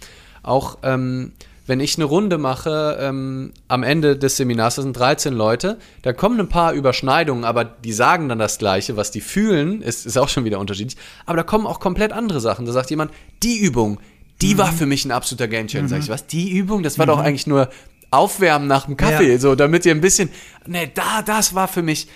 Auch 0.45 0.78
ähm, 0.84 1.32
wenn 1.66 1.80
ich 1.80 1.96
eine 1.96 2.04
Runde 2.04 2.36
mache 2.36 2.98
ähm, 3.00 3.52
am 3.68 3.82
Ende 3.82 4.16
des 4.16 4.36
Seminars, 4.36 4.76
das 4.76 4.84
sind 4.84 4.96
13 4.96 5.32
Leute, 5.32 5.78
da 6.02 6.12
kommen 6.12 6.38
ein 6.38 6.48
paar 6.48 6.72
Überschneidungen, 6.72 7.44
aber 7.44 7.64
die 7.64 7.92
sagen 7.92 8.28
dann 8.28 8.38
das 8.38 8.58
Gleiche, 8.58 8.96
was 8.96 9.10
die 9.10 9.22
fühlen, 9.22 9.80
ist, 9.80 10.04
ist 10.04 10.18
auch 10.18 10.28
schon 10.28 10.44
wieder 10.44 10.58
unterschiedlich. 10.58 10.98
Aber 11.24 11.38
da 11.38 11.42
kommen 11.42 11.66
auch 11.66 11.80
komplett 11.80 12.12
andere 12.12 12.40
Sachen. 12.40 12.66
Da 12.66 12.72
sagt 12.72 12.90
jemand, 12.90 13.12
die 13.42 13.58
Übung, 13.58 13.98
die 14.42 14.54
mhm. 14.54 14.58
war 14.58 14.72
für 14.72 14.86
mich 14.86 15.04
ein 15.04 15.10
absoluter 15.10 15.48
Gamechanger. 15.48 15.84
Mhm. 15.84 15.88
Sag 15.88 15.98
ich, 16.00 16.08
was, 16.08 16.26
die 16.26 16.50
Übung? 16.50 16.82
Das 16.82 16.98
war 16.98 17.06
mhm. 17.06 17.10
doch 17.10 17.18
eigentlich 17.18 17.46
nur 17.46 17.70
Aufwärmen 18.10 18.68
nach 18.68 18.84
dem 18.86 18.96
Kaffee, 18.96 19.32
ja. 19.32 19.38
so, 19.38 19.54
damit 19.54 19.86
ihr 19.86 19.94
ein 19.94 20.00
bisschen, 20.00 20.28
ne, 20.66 20.90
da, 20.92 21.22
das 21.22 21.54
war 21.54 21.66
für 21.66 21.82
mich, 21.82 22.08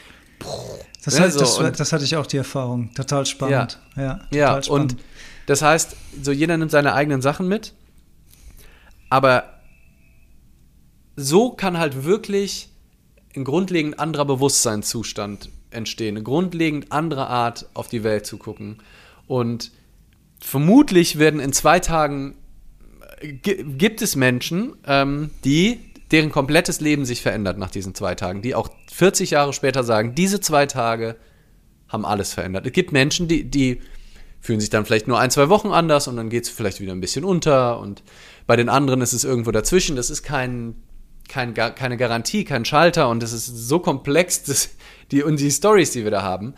das, 1.05 1.14
ne, 1.14 1.22
heißt, 1.22 1.38
so, 1.38 1.62
das, 1.62 1.76
das, 1.76 1.92
hatte 1.92 2.05
ich 2.05 2.16
auch 2.16 2.26
die 2.26 2.36
Erfahrung. 2.36 2.94
Total 2.94 3.26
spannend. 3.26 3.80
Ja, 3.96 4.03
ja, 4.03 4.20
ja 4.30 4.62
spannend. 4.62 4.92
und 4.92 5.03
das 5.46 5.62
heißt, 5.62 5.96
so 6.22 6.30
jeder 6.30 6.57
nimmt 6.57 6.70
seine 6.70 6.92
eigenen 6.92 7.22
Sachen 7.22 7.49
mit 7.49 7.72
aber 9.11 9.61
so 11.17 11.51
kann 11.51 11.79
halt 11.79 12.05
wirklich 12.05 12.69
ein 13.35 13.45
grundlegend 13.45 13.99
anderer 13.99 14.25
Bewusstseinszustand 14.25 15.51
entstehen, 15.71 16.17
eine 16.17 16.25
grundlegend 16.25 16.93
andere 16.93 17.27
Art 17.27 17.67
auf 17.75 17.89
die 17.89 18.05
Welt 18.05 18.27
zu 18.27 18.39
gucken. 18.39 18.79
Und 19.27 19.73
vermutlich 20.41 21.19
werden 21.19 21.41
in 21.41 21.53
zwei 21.53 21.81
Tagen 21.81 22.37
gibt 23.21 24.01
es 24.03 24.17
Menschen, 24.17 24.75
ähm, 24.87 25.31
die 25.45 25.81
deren 26.11 26.31
komplettes 26.31 26.81
Leben 26.81 27.05
sich 27.05 27.21
verändert 27.21 27.59
nach 27.59 27.71
diesen 27.71 27.95
zwei 27.95 28.15
Tagen, 28.15 28.41
die 28.41 28.55
auch 28.55 28.71
40 28.93 29.33
Jahre 29.33 29.53
später 29.53 29.85
sagen, 29.85 30.15
diese 30.15 30.41
zwei 30.41 30.67
Tage 30.67 31.17
haben 31.89 32.07
alles 32.07 32.33
verändert. 32.33 32.67
Es 32.67 32.73
gibt 32.73 32.93
Menschen, 32.93 33.29
die, 33.29 33.45
die 33.45 33.81
fühlen 34.41 34.61
sich 34.61 34.71
dann 34.71 34.87
vielleicht 34.87 35.09
nur 35.09 35.19
ein, 35.19 35.31
zwei 35.31 35.49
Wochen 35.49 35.69
anders 35.69 36.09
und 36.09 36.17
dann 36.17 36.31
geht 36.31 36.45
es 36.45 36.51
vielleicht 36.51 36.81
wieder 36.81 36.93
ein 36.93 37.01
bisschen 37.01 37.25
unter 37.25 37.81
und 37.81 38.03
bei 38.49 38.57
den 38.57 38.70
anderen 38.70 39.03
ist 39.03 39.12
es 39.12 39.24
irgendwo 39.24 39.51
dazwischen. 39.51 39.94
Das 39.94 40.09
ist 40.09 40.22
kein, 40.22 40.74
kein, 41.28 41.53
keine 41.53 41.99
Garantie, 41.99 42.44
kein 42.44 42.64
Schalter 42.64 43.11
und 43.11 43.22
das 43.22 43.32
ist 43.32 43.46
so 43.46 43.78
komplex, 43.78 44.42
das, 44.44 44.70
die, 45.12 45.22
und 45.22 45.38
die 45.38 45.51
Stories, 45.51 45.92
die 45.92 46.03
wir 46.03 46.11
da 46.11 46.22
haben. 46.22 46.55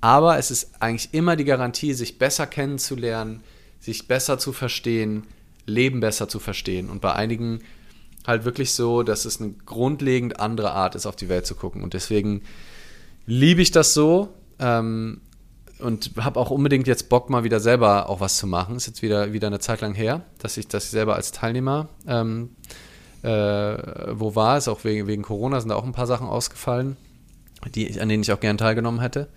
Aber 0.00 0.38
es 0.38 0.50
ist 0.50 0.70
eigentlich 0.80 1.12
immer 1.12 1.36
die 1.36 1.44
Garantie, 1.44 1.92
sich 1.92 2.18
besser 2.18 2.46
kennenzulernen, 2.46 3.42
sich 3.78 4.08
besser 4.08 4.38
zu 4.38 4.52
verstehen, 4.52 5.24
Leben 5.66 6.00
besser 6.00 6.28
zu 6.28 6.40
verstehen. 6.40 6.88
Und 6.88 7.02
bei 7.02 7.12
einigen 7.12 7.60
halt 8.26 8.46
wirklich 8.46 8.72
so, 8.72 9.02
dass 9.02 9.26
es 9.26 9.38
eine 9.38 9.52
grundlegend 9.66 10.40
andere 10.40 10.72
Art 10.72 10.94
ist, 10.94 11.04
auf 11.04 11.16
die 11.16 11.28
Welt 11.28 11.44
zu 11.44 11.54
gucken. 11.54 11.82
Und 11.82 11.92
deswegen 11.92 12.40
liebe 13.26 13.60
ich 13.60 13.70
das 13.70 13.92
so 13.92 14.32
ähm, 14.58 15.20
und 15.84 16.12
habe 16.18 16.40
auch 16.40 16.50
unbedingt 16.50 16.86
jetzt 16.86 17.08
Bock, 17.08 17.30
mal 17.30 17.44
wieder 17.44 17.60
selber 17.60 18.08
auch 18.08 18.20
was 18.20 18.36
zu 18.36 18.46
machen. 18.46 18.76
Ist 18.76 18.86
jetzt 18.86 19.02
wieder, 19.02 19.32
wieder 19.32 19.46
eine 19.46 19.60
Zeit 19.60 19.80
lang 19.80 19.94
her, 19.94 20.22
dass 20.38 20.56
ich 20.56 20.68
das 20.68 20.90
selber 20.90 21.14
als 21.14 21.32
Teilnehmer 21.32 21.88
ähm, 22.06 22.50
äh, 23.24 24.18
wo 24.18 24.34
war 24.34 24.58
es, 24.58 24.68
auch 24.68 24.84
wegen, 24.84 25.06
wegen 25.06 25.22
Corona 25.22 25.58
sind 25.58 25.70
da 25.70 25.76
auch 25.76 25.84
ein 25.84 25.92
paar 25.92 26.06
Sachen 26.06 26.26
ausgefallen, 26.26 26.96
die, 27.74 27.98
an 27.98 28.10
denen 28.10 28.22
ich 28.22 28.32
auch 28.32 28.40
gern 28.40 28.58
teilgenommen 28.58 29.00
hätte. 29.00 29.28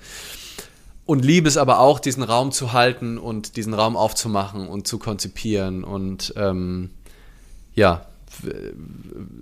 Und 1.05 1.23
liebe 1.23 1.47
es 1.47 1.55
aber 1.55 1.79
auch, 1.79 2.01
diesen 2.01 2.23
Raum 2.23 2.51
zu 2.51 2.73
halten 2.73 3.17
und 3.17 3.55
diesen 3.55 3.73
Raum 3.73 3.95
aufzumachen 3.95 4.67
und 4.67 4.87
zu 4.87 4.99
konzipieren 4.99 5.85
und 5.85 6.33
ähm, 6.35 6.89
ja, 7.75 8.05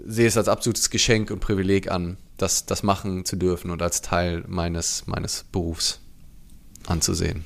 sehe 0.05 0.27
es 0.27 0.37
als 0.37 0.47
absolutes 0.47 0.91
Geschenk 0.91 1.31
und 1.31 1.39
Privileg 1.39 1.89
an, 1.89 2.17
das, 2.37 2.67
das 2.67 2.83
machen 2.83 3.25
zu 3.25 3.37
dürfen 3.37 3.71
und 3.71 3.81
als 3.81 4.01
Teil 4.01 4.43
meines, 4.47 5.07
meines 5.07 5.45
Berufs 5.51 6.01
anzusehen. 6.87 7.43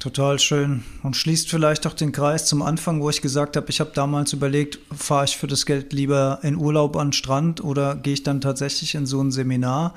Total 0.00 0.38
schön. 0.38 0.82
Und 1.02 1.14
schließt 1.14 1.50
vielleicht 1.50 1.86
auch 1.86 1.92
den 1.92 2.10
Kreis 2.10 2.46
zum 2.46 2.62
Anfang, 2.62 3.02
wo 3.02 3.10
ich 3.10 3.20
gesagt 3.20 3.56
habe, 3.56 3.68
ich 3.68 3.80
habe 3.80 3.90
damals 3.94 4.32
überlegt, 4.32 4.78
fahre 4.96 5.26
ich 5.26 5.36
für 5.36 5.46
das 5.46 5.66
Geld 5.66 5.92
lieber 5.92 6.38
in 6.42 6.56
Urlaub 6.56 6.96
an 6.96 7.08
den 7.08 7.12
Strand 7.12 7.62
oder 7.62 7.96
gehe 7.96 8.14
ich 8.14 8.22
dann 8.22 8.40
tatsächlich 8.40 8.94
in 8.94 9.04
so 9.04 9.20
ein 9.22 9.30
Seminar? 9.30 9.94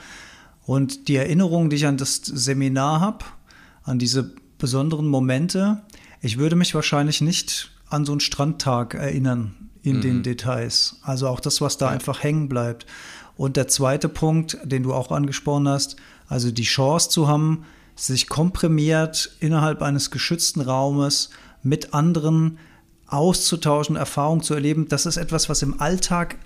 Und 0.66 1.08
die 1.08 1.16
Erinnerung, 1.16 1.70
die 1.70 1.78
ich 1.78 1.86
an 1.86 1.96
das 1.96 2.18
Seminar 2.18 3.00
habe, 3.00 3.24
an 3.84 3.98
diese 3.98 4.34
besonderen 4.58 5.08
Momente, 5.08 5.82
ich 6.22 6.38
würde 6.38 6.58
mich 6.58 6.76
wahrscheinlich 6.76 7.22
nicht 7.22 7.72
an 7.90 8.06
so 8.06 8.12
einen 8.12 8.22
Strandtag 8.22 8.96
erinnern 8.96 9.54
in 9.84 9.98
mhm. 9.98 10.02
den 10.02 10.24
Details. 10.24 10.98
Also 11.02 11.30
auch 11.30 11.40
das, 11.40 11.62
was 11.62 11.78
da 11.78 11.86
ja. 11.86 11.92
einfach 11.92 12.24
hängen 12.24 12.50
bleibt. 12.50 12.86
Und 13.38 13.56
der 13.56 13.70
zweite 13.70 14.10
Punkt, 14.10 14.58
den 14.64 14.84
du 14.84 14.94
auch 14.94 15.12
angesprochen 15.12 15.68
hast, 15.70 15.96
also 16.28 16.52
die 16.52 16.64
Chance 16.64 17.10
zu 17.10 17.28
haben, 17.28 17.66
sich 17.96 18.28
komprimiert 18.28 19.32
innerhalb 19.40 19.82
eines 19.82 20.12
geschützten 20.12 20.62
Raumes 20.62 21.30
mit 21.62 21.94
anderen 21.94 22.58
auszutauschen, 23.08 23.96
Erfahrungen 23.96 24.42
zu 24.42 24.54
erleben, 24.54 24.88
das 24.88 25.06
ist 25.06 25.18
etwas, 25.18 25.50
was 25.50 25.62
im 25.62 25.80
Alltag 25.80 26.38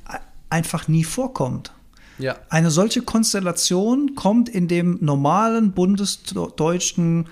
einfach 0.49 0.87
nie 0.87 1.03
vorkommt. 1.03 1.71
Ja. 2.19 2.35
Eine 2.49 2.71
solche 2.71 3.01
Konstellation 3.01 4.15
kommt 4.15 4.49
in 4.49 4.67
dem 4.67 4.97
normalen 5.01 5.71
bundesdeutschen 5.71 7.27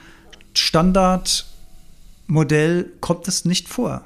Standardmodell 0.53 2.91
kommt 3.01 3.28
es 3.28 3.45
nicht 3.45 3.68
vor. 3.68 4.03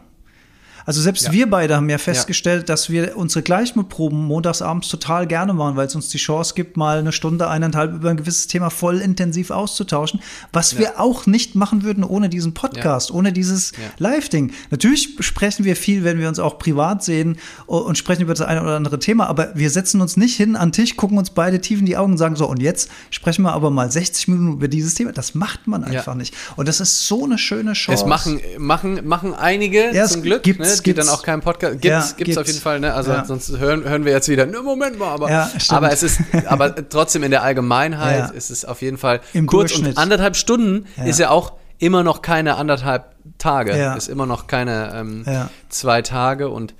Also 0.89 1.03
selbst 1.03 1.27
ja. 1.27 1.31
wir 1.31 1.47
beide 1.47 1.75
haben 1.75 1.87
ja 1.87 1.99
festgestellt, 1.99 2.61
ja. 2.61 2.65
dass 2.65 2.89
wir 2.89 3.15
unsere 3.15 3.43
Gleichmutproben 3.43 4.25
montagsabends 4.25 4.89
total 4.89 5.27
gerne 5.27 5.53
machen, 5.53 5.75
weil 5.75 5.85
es 5.85 5.93
uns 5.93 6.09
die 6.09 6.17
Chance 6.17 6.55
gibt, 6.55 6.77
mal 6.77 6.97
eine 6.97 7.11
Stunde, 7.11 7.47
eineinhalb 7.47 7.93
über 7.93 8.09
ein 8.09 8.17
gewisses 8.17 8.47
Thema 8.47 8.71
voll 8.71 8.97
intensiv 8.97 9.51
auszutauschen, 9.51 10.19
was 10.51 10.71
ja. 10.71 10.79
wir 10.79 10.99
auch 10.99 11.27
nicht 11.27 11.53
machen 11.53 11.83
würden 11.83 12.03
ohne 12.03 12.27
diesen 12.27 12.55
Podcast, 12.55 13.11
ohne 13.11 13.31
dieses 13.31 13.73
Live-Ding. 13.99 14.51
Natürlich 14.71 15.15
sprechen 15.19 15.63
wir 15.63 15.75
viel, 15.75 16.03
wenn 16.03 16.17
wir 16.17 16.27
uns 16.27 16.39
auch 16.39 16.57
privat 16.57 17.03
sehen 17.03 17.37
und 17.67 17.99
sprechen 17.99 18.23
über 18.23 18.33
das 18.33 18.41
eine 18.41 18.63
oder 18.63 18.75
andere 18.75 18.97
Thema, 18.97 19.27
aber 19.27 19.51
wir 19.53 19.69
setzen 19.69 20.01
uns 20.01 20.17
nicht 20.17 20.37
hin 20.37 20.55
an 20.55 20.69
den 20.69 20.73
Tisch, 20.73 20.97
gucken 20.97 21.19
uns 21.19 21.29
beide 21.29 21.61
tief 21.61 21.81
in 21.81 21.85
die 21.85 21.97
Augen 21.97 22.13
und 22.13 22.17
sagen 22.17 22.35
so, 22.35 22.49
und 22.49 22.63
jetzt 22.63 22.89
sprechen 23.11 23.43
wir 23.43 23.53
aber 23.53 23.69
mal 23.69 23.91
60 23.91 24.27
Minuten 24.29 24.53
über 24.53 24.67
dieses 24.67 24.95
Thema. 24.95 25.11
Das 25.11 25.35
macht 25.35 25.67
man 25.67 25.83
einfach 25.83 26.15
nicht. 26.15 26.33
Und 26.55 26.67
das 26.67 26.79
ist 26.79 27.05
so 27.05 27.25
eine 27.25 27.37
schöne 27.37 27.73
Chance. 27.73 28.05
Es 28.05 28.09
machen, 28.09 28.41
machen, 28.57 29.07
machen 29.07 29.35
einige 29.35 29.91
zum 30.07 30.23
Glück. 30.23 30.41
Gibt's, 30.41 30.78
es 30.80 30.84
gibt 30.84 30.97
dann 30.97 31.09
auch 31.09 31.23
keinen 31.23 31.41
Podcast. 31.41 31.73
Gibt's, 31.73 31.86
ja, 31.86 31.99
gibt's, 31.99 32.15
gibt's 32.17 32.38
auf 32.38 32.47
jeden 32.47 32.59
Fall, 32.59 32.80
ne? 32.80 32.93
Also 32.93 33.11
ja. 33.11 33.25
sonst 33.25 33.57
hören, 33.57 33.84
hören 33.84 34.05
wir 34.05 34.11
jetzt 34.11 34.27
wieder, 34.30 34.45
ne, 34.45 34.61
Moment 34.61 34.97
mal, 34.97 35.09
aber, 35.09 35.30
ja, 35.30 35.49
aber 35.69 35.91
es 35.91 36.03
ist, 36.03 36.21
aber 36.47 36.75
trotzdem 36.89 37.23
in 37.23 37.32
der 37.32 37.43
Allgemeinheit 37.43 38.32
ist 38.32 38.49
es 38.49 38.65
auf 38.65 38.82
jeden 38.82 38.97
Fall 38.97 39.21
Im 39.34 39.45
kurz 39.45 39.77
und 39.77 39.97
anderthalb 39.97 40.36
Stunden 40.36 40.86
ist 41.05 41.19
ja 41.19 41.30
auch 41.30 41.53
immer 41.77 42.03
noch 42.03 42.21
keine 42.21 42.55
anderthalb 42.55 43.15
Tage, 43.38 43.93
ist 43.97 44.09
immer 44.09 44.25
noch 44.25 44.47
keine 44.47 44.91
ähm, 44.95 45.25
zwei 45.69 46.01
Tage 46.01 46.49
und 46.49 46.73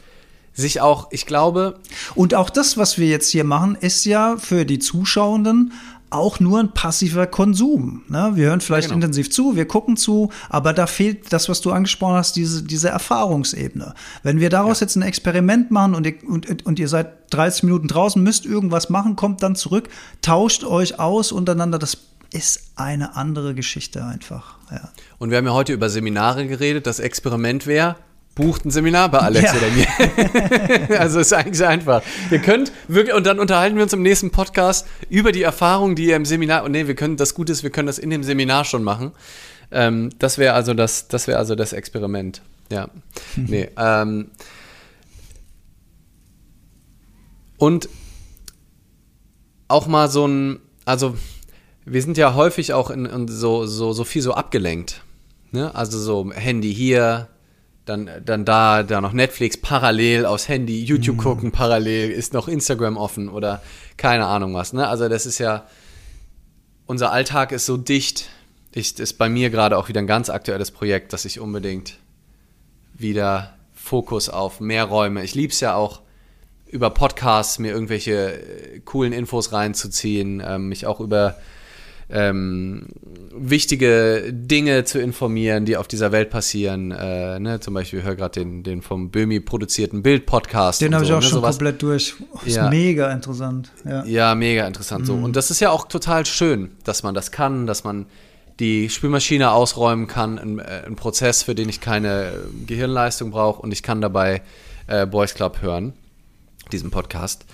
sich 0.54 0.82
auch, 0.82 1.08
ich 1.12 1.26
glaube. 1.26 1.80
Und 2.16 2.36
auch 2.36 2.50
das, 2.50 2.78
was 2.78 2.98
wir 2.98 3.08
jetzt 3.08 3.30
hier 3.30 3.44
machen, 3.44 3.78
ist 3.80 4.06
ja 4.06 4.36
für 4.38 4.66
die 4.66 4.80
Zuschauenden 4.80 5.74
auch 6.12 6.40
nur 6.40 6.60
ein 6.60 6.74
passiver 6.74 7.28
Konsum. 7.28 8.04
Ne? 8.08 8.32
Wir 8.34 8.48
hören 8.48 8.62
vielleicht 8.62 8.90
ja, 8.90 8.96
genau. 8.96 9.06
intensiv 9.06 9.32
zu, 9.32 9.56
wir 9.56 9.68
gucken 9.68 9.98
zu, 9.98 10.32
aber 10.50 10.74
da 10.74 10.88
fehlt 10.88 11.32
das, 11.32 11.50
was 11.50 11.62
du 11.62 11.72
angesprochen 11.72 12.16
hast, 12.16 12.36
diese, 12.36 12.64
diese 12.64 12.90
Erfahrungsebene. 12.90 13.94
Wenn 14.24 14.40
wir 14.40 14.50
daraus 14.50 14.80
ja. 14.80 14.86
jetzt 14.86 14.96
ein 14.96 15.02
Experiment 15.04 15.72
machen 15.72 15.96
und 15.96 16.06
ihr, 16.06 16.16
und, 16.28 16.66
und 16.66 16.80
ihr 16.80 16.88
seid 16.88 17.34
30 17.34 17.64
Minuten 17.64 17.88
draußen, 17.88 18.22
müsst 18.22 18.46
irgendwas 18.46 18.90
machen, 18.90 19.16
kommt 19.16 19.44
dann 19.44 19.56
zurück, 19.56 19.90
tauscht 20.22 20.64
euch 20.64 21.00
aus 21.00 21.32
untereinander, 21.32 21.78
das 21.78 21.98
ist 22.32 22.72
eine 22.76 23.16
andere 23.16 23.56
Geschichte 23.56 24.04
einfach. 24.04 24.58
Ja. 24.72 24.90
Und 25.18 25.32
wir 25.32 25.38
haben 25.38 25.46
ja 25.46 25.54
heute 25.54 25.74
über 25.74 25.90
Seminare 25.90 26.48
geredet. 26.48 26.86
Das 26.86 27.00
Experiment 27.00 27.66
wäre, 27.66 27.96
bucht 28.40 28.66
ein 28.66 28.72
Seminar 28.72 29.10
bei 29.12 29.20
Alex 29.20 29.52
ja. 29.52 29.58
oder 29.58 30.88
mir. 30.88 31.00
also 31.00 31.20
ist 31.20 31.34
eigentlich 31.34 31.68
einfach. 31.68 32.02
Ihr 32.32 32.40
könnt 32.40 32.72
wirklich, 32.88 33.14
und 33.14 33.26
dann 33.26 33.38
unterhalten 33.38 33.76
wir 33.76 33.84
uns 33.84 33.92
im 33.92 34.02
nächsten 34.02 34.32
Podcast 34.32 34.88
über 35.10 35.34
die 35.34 35.44
Erfahrungen, 35.44 35.96
die 35.96 36.06
ihr 36.06 36.16
im 36.16 36.24
Seminar, 36.24 36.64
und 36.64 36.72
nee, 36.72 36.88
wir 36.88 36.96
können, 36.96 37.18
das 37.18 37.34
Gute 37.34 37.52
ist, 37.52 37.64
wir 37.64 37.70
können 37.70 37.88
das 37.88 38.00
in 38.00 38.10
dem 38.10 38.24
Seminar 38.24 38.64
schon 38.64 38.82
machen. 38.82 39.12
Ähm, 39.72 40.12
das 40.20 40.38
wäre 40.38 40.54
also 40.54 40.74
das, 40.74 41.10
das 41.10 41.28
wäre 41.28 41.38
also 41.38 41.56
das 41.56 41.74
Experiment. 41.74 42.42
Ja. 42.72 42.90
Mhm. 43.36 43.46
Nee, 43.46 43.70
ähm, 43.78 44.32
und 47.58 47.90
auch 49.68 49.86
mal 49.86 50.10
so 50.10 50.26
ein, 50.26 50.60
also 50.86 51.16
wir 51.84 52.02
sind 52.02 52.18
ja 52.18 52.36
häufig 52.36 52.72
auch 52.72 52.90
in, 52.90 53.06
in 53.06 53.28
so, 53.28 53.66
so, 53.66 53.92
so 53.92 54.06
viel 54.06 54.22
so 54.22 54.34
abgelenkt. 54.34 55.04
Ne? 55.52 55.76
Also 55.76 56.00
so 56.00 56.32
Handy 56.32 56.74
hier, 56.74 57.28
dann, 57.90 58.10
dann 58.24 58.46
da, 58.46 58.84
da 58.84 59.02
noch 59.02 59.14
Netflix 59.14 59.58
parallel 59.58 60.26
aufs 60.26 60.48
Handy, 60.48 60.84
YouTube 60.84 61.18
mhm. 61.18 61.22
gucken 61.22 61.52
parallel, 61.52 62.12
ist 62.12 62.34
noch 62.34 62.48
Instagram 62.48 62.98
offen 62.98 63.30
oder 63.30 63.62
keine 63.98 64.28
Ahnung 64.28 64.54
was. 64.54 64.74
Ne? 64.74 64.88
Also 64.88 65.10
das 65.10 65.26
ist 65.26 65.40
ja, 65.40 65.68
unser 66.86 67.12
Alltag 67.12 67.52
ist 67.52 67.66
so 67.66 67.78
dicht. 67.78 68.30
Ich, 68.72 69.00
ist 69.00 69.18
bei 69.18 69.30
mir 69.30 69.50
gerade 69.50 69.78
auch 69.78 69.90
wieder 69.90 70.00
ein 70.00 70.08
ganz 70.08 70.30
aktuelles 70.30 70.72
Projekt, 70.72 71.12
dass 71.12 71.26
ich 71.26 71.40
unbedingt 71.40 71.98
wieder 72.94 73.56
Fokus 73.74 74.30
auf 74.30 74.60
mehr 74.60 74.86
Räume. 74.86 75.24
Ich 75.24 75.34
liebe 75.34 75.52
es 75.52 75.60
ja 75.60 75.74
auch, 75.74 76.02
über 76.68 76.92
Podcasts 76.92 77.58
mir 77.58 77.72
irgendwelche 77.72 78.34
äh, 78.34 78.80
coolen 78.82 79.12
Infos 79.12 79.52
reinzuziehen, 79.52 80.44
ähm, 80.46 80.70
mich 80.70 80.86
auch 80.86 81.00
über 81.00 81.40
ähm, 82.12 82.88
wichtige 83.32 84.32
Dinge 84.32 84.84
zu 84.84 85.00
informieren, 85.00 85.66
die 85.66 85.78
auf 85.78 85.88
dieser 85.88 86.12
Welt 86.12 86.30
passieren. 86.30 86.92
Äh, 86.92 87.40
ne? 87.40 87.60
Zum 87.60 87.76
Beispiel, 87.76 88.00
ich 88.00 88.06
höre 88.06 88.16
gerade 88.16 88.40
den, 88.40 88.64
den 88.64 88.82
vom 88.82 89.12
Böhmi 89.12 89.40
produzierten 89.40 90.02
Bild-Podcast. 90.02 90.82
Den 90.82 90.96
habe 90.96 91.06
so, 91.06 91.12
ich 91.12 91.16
auch 91.16 91.22
ne? 91.22 91.28
schon 91.28 91.40
Sowas. 91.40 91.58
komplett 91.58 91.82
durch. 91.82 92.16
Ist 92.46 92.56
ja. 92.56 92.70
mega 92.70 93.12
interessant. 93.12 93.72
Ja. 93.86 94.04
ja, 94.06 94.36
mega 94.36 94.66
interessant. 94.66 95.02
Mhm. 95.02 95.06
So. 95.06 95.14
Und 95.14 95.36
das 95.36 95.52
ist 95.52 95.60
ja 95.60 95.70
auch 95.70 95.88
total 95.88 96.26
schön, 96.26 96.72
dass 96.84 97.04
man 97.04 97.14
das 97.14 97.32
kann, 97.32 97.68
dass 97.68 97.84
man 97.84 98.08
die 98.60 98.90
Spülmaschine 98.90 99.52
ausräumen 99.52 100.08
kann, 100.08 100.38
ein, 100.38 100.60
äh, 100.60 100.84
ein 100.86 100.96
Prozess, 100.96 101.44
für 101.44 101.56
den 101.56 101.70
ich 101.70 101.80
keine 101.80 102.32
Gehirnleistung 102.66 103.32
brauche 103.32 103.62
und 103.62 103.72
ich 103.72 103.84
kann 103.84 104.02
dabei 104.02 104.42
äh, 104.88 105.06
Boys 105.06 105.34
Club 105.34 105.62
hören, 105.62 105.94
diesen 106.72 106.92
Podcast. 106.92 107.46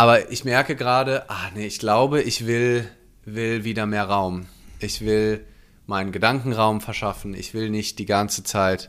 Aber 0.00 0.30
ich 0.30 0.46
merke 0.46 0.76
gerade, 0.76 1.28
ah 1.28 1.50
nee, 1.54 1.66
ich 1.66 1.78
glaube, 1.78 2.22
ich 2.22 2.46
will, 2.46 2.88
will 3.26 3.64
wieder 3.64 3.84
mehr 3.84 4.04
Raum. 4.04 4.46
Ich 4.78 5.02
will 5.02 5.44
meinen 5.84 6.10
Gedankenraum 6.10 6.80
verschaffen. 6.80 7.34
Ich 7.34 7.52
will 7.52 7.68
nicht 7.68 7.98
die 7.98 8.06
ganze 8.06 8.42
Zeit 8.42 8.88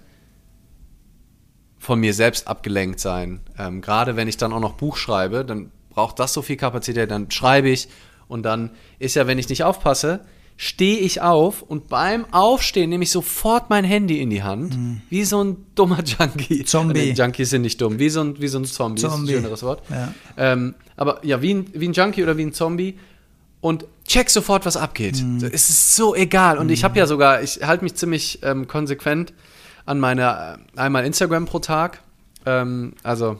von 1.78 2.00
mir 2.00 2.14
selbst 2.14 2.48
abgelenkt 2.48 3.02
sein. 3.02 3.42
Ähm, 3.60 3.82
gerade 3.82 4.16
wenn 4.16 4.30
ich 4.30 4.38
dann 4.38 4.54
auch 4.54 4.62
noch 4.62 4.76
Buch 4.76 4.96
schreibe, 4.96 5.44
dann 5.44 5.74
braucht 5.90 6.18
das 6.18 6.32
so 6.32 6.42
viel 6.42 6.56
Kapazität, 6.56 7.12
dann 7.12 7.30
schreibe 7.30 7.68
ich 7.68 7.90
und 8.30 8.44
dann 8.44 8.70
ist 8.98 9.18
ja, 9.18 9.28
wenn 9.28 9.38
ich 9.38 9.50
nicht 9.50 9.66
aufpasse, 9.66 10.22
stehe 10.56 11.00
ich 11.00 11.22
auf 11.22 11.62
und 11.62 11.90
beim 11.90 12.26
Aufstehen 12.32 12.90
nehme 12.90 13.04
ich 13.04 13.12
sofort 13.12 13.70
mein 13.70 13.84
Handy 13.84 14.22
in 14.22 14.30
die 14.30 14.44
Hand, 14.44 14.78
mhm. 14.78 15.02
wie 15.10 15.26
so 15.26 15.44
ein 15.44 15.66
dummer 15.76 16.04
Junkie. 16.04 16.64
Zombie. 16.64 16.94
Nee, 17.00 17.12
Junkies 17.14 17.50
sind 17.50 17.64
nicht 17.64 17.82
dumm, 17.82 18.00
wie 18.00 18.10
so 18.10 18.22
ein, 18.22 18.40
wie 18.40 18.48
so 18.48 18.60
ein 18.60 18.66
Zombie, 18.66 19.02
Zombie. 19.02 19.16
ist 19.16 19.38
ein 19.38 19.42
schöneres 19.42 19.64
Wort. 19.64 19.82
Ja. 19.90 20.14
Ähm, 20.38 20.76
aber 21.02 21.26
ja, 21.26 21.42
wie 21.42 21.56
ein, 21.56 21.66
wie 21.74 21.88
ein 21.88 21.94
Junkie 21.94 22.22
oder 22.22 22.38
wie 22.38 22.44
ein 22.44 22.54
Zombie 22.54 23.00
und 23.60 23.86
check 24.08 24.30
sofort, 24.30 24.68
was 24.68 24.78
abgeht. 24.78 25.20
Mhm. 25.20 25.38
Es 25.52 25.72
ist 25.72 25.96
so 25.96 26.14
egal. 26.14 26.60
Und 26.60 26.68
mhm. 26.68 26.74
ich 26.74 26.84
habe 26.84 27.00
ja 27.00 27.08
sogar, 27.08 27.42
ich 27.42 27.64
halte 27.64 27.84
mich 27.84 27.96
ziemlich 27.96 28.38
ähm, 28.44 28.68
konsequent 28.68 29.34
an 29.88 30.00
meine 30.00 30.60
äh, 30.76 30.80
einmal 30.80 31.04
Instagram 31.04 31.48
pro 31.48 31.58
Tag. 31.58 32.04
Ähm, 32.46 32.94
also 33.02 33.40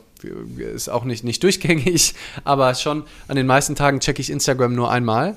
ist 0.58 0.90
auch 0.90 1.04
nicht, 1.04 1.24
nicht 1.24 1.44
durchgängig, 1.44 2.16
aber 2.44 2.74
schon 2.74 3.04
an 3.28 3.36
den 3.36 3.46
meisten 3.46 3.76
Tagen 3.76 4.00
checke 4.00 4.22
ich 4.22 4.32
Instagram 4.32 4.74
nur 4.74 4.90
einmal. 4.90 5.36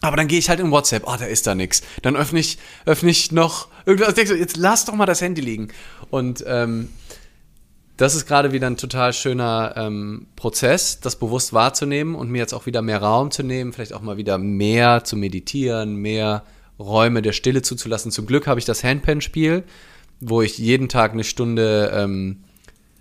Aber 0.00 0.16
dann 0.16 0.26
gehe 0.26 0.40
ich 0.40 0.48
halt 0.48 0.58
in 0.58 0.72
WhatsApp, 0.72 1.04
oh, 1.06 1.14
da 1.16 1.24
ist 1.24 1.46
da 1.46 1.54
nichts. 1.54 1.82
Dann 2.02 2.16
öffne 2.16 2.40
ich, 2.40 2.58
öffne 2.84 3.10
ich 3.10 3.30
noch 3.30 3.68
irgendwas. 3.86 4.16
Jetzt 4.16 4.56
lass 4.56 4.86
doch 4.86 4.94
mal 4.94 5.06
das 5.06 5.20
Handy 5.20 5.40
liegen. 5.40 5.68
Und 6.10 6.42
ähm, 6.48 6.88
das 7.96 8.14
ist 8.14 8.26
gerade 8.26 8.52
wieder 8.52 8.66
ein 8.66 8.76
total 8.76 9.12
schöner 9.12 9.74
ähm, 9.76 10.26
Prozess, 10.34 11.00
das 11.00 11.16
bewusst 11.16 11.52
wahrzunehmen 11.52 12.14
und 12.14 12.30
mir 12.30 12.38
jetzt 12.38 12.52
auch 12.52 12.66
wieder 12.66 12.82
mehr 12.82 13.00
Raum 13.00 13.30
zu 13.30 13.42
nehmen, 13.42 13.72
vielleicht 13.72 13.92
auch 13.92 14.00
mal 14.00 14.16
wieder 14.16 14.36
mehr 14.38 15.04
zu 15.04 15.16
meditieren, 15.16 15.96
mehr 15.96 16.42
Räume 16.78 17.22
der 17.22 17.32
Stille 17.32 17.62
zuzulassen. 17.62 18.10
Zum 18.10 18.26
Glück 18.26 18.46
habe 18.48 18.58
ich 18.58 18.66
das 18.66 18.82
Handpan-Spiel, 18.82 19.62
wo 20.20 20.42
ich 20.42 20.58
jeden 20.58 20.88
Tag 20.88 21.12
eine 21.12 21.22
Stunde 21.22 21.92
ähm, 21.94 22.42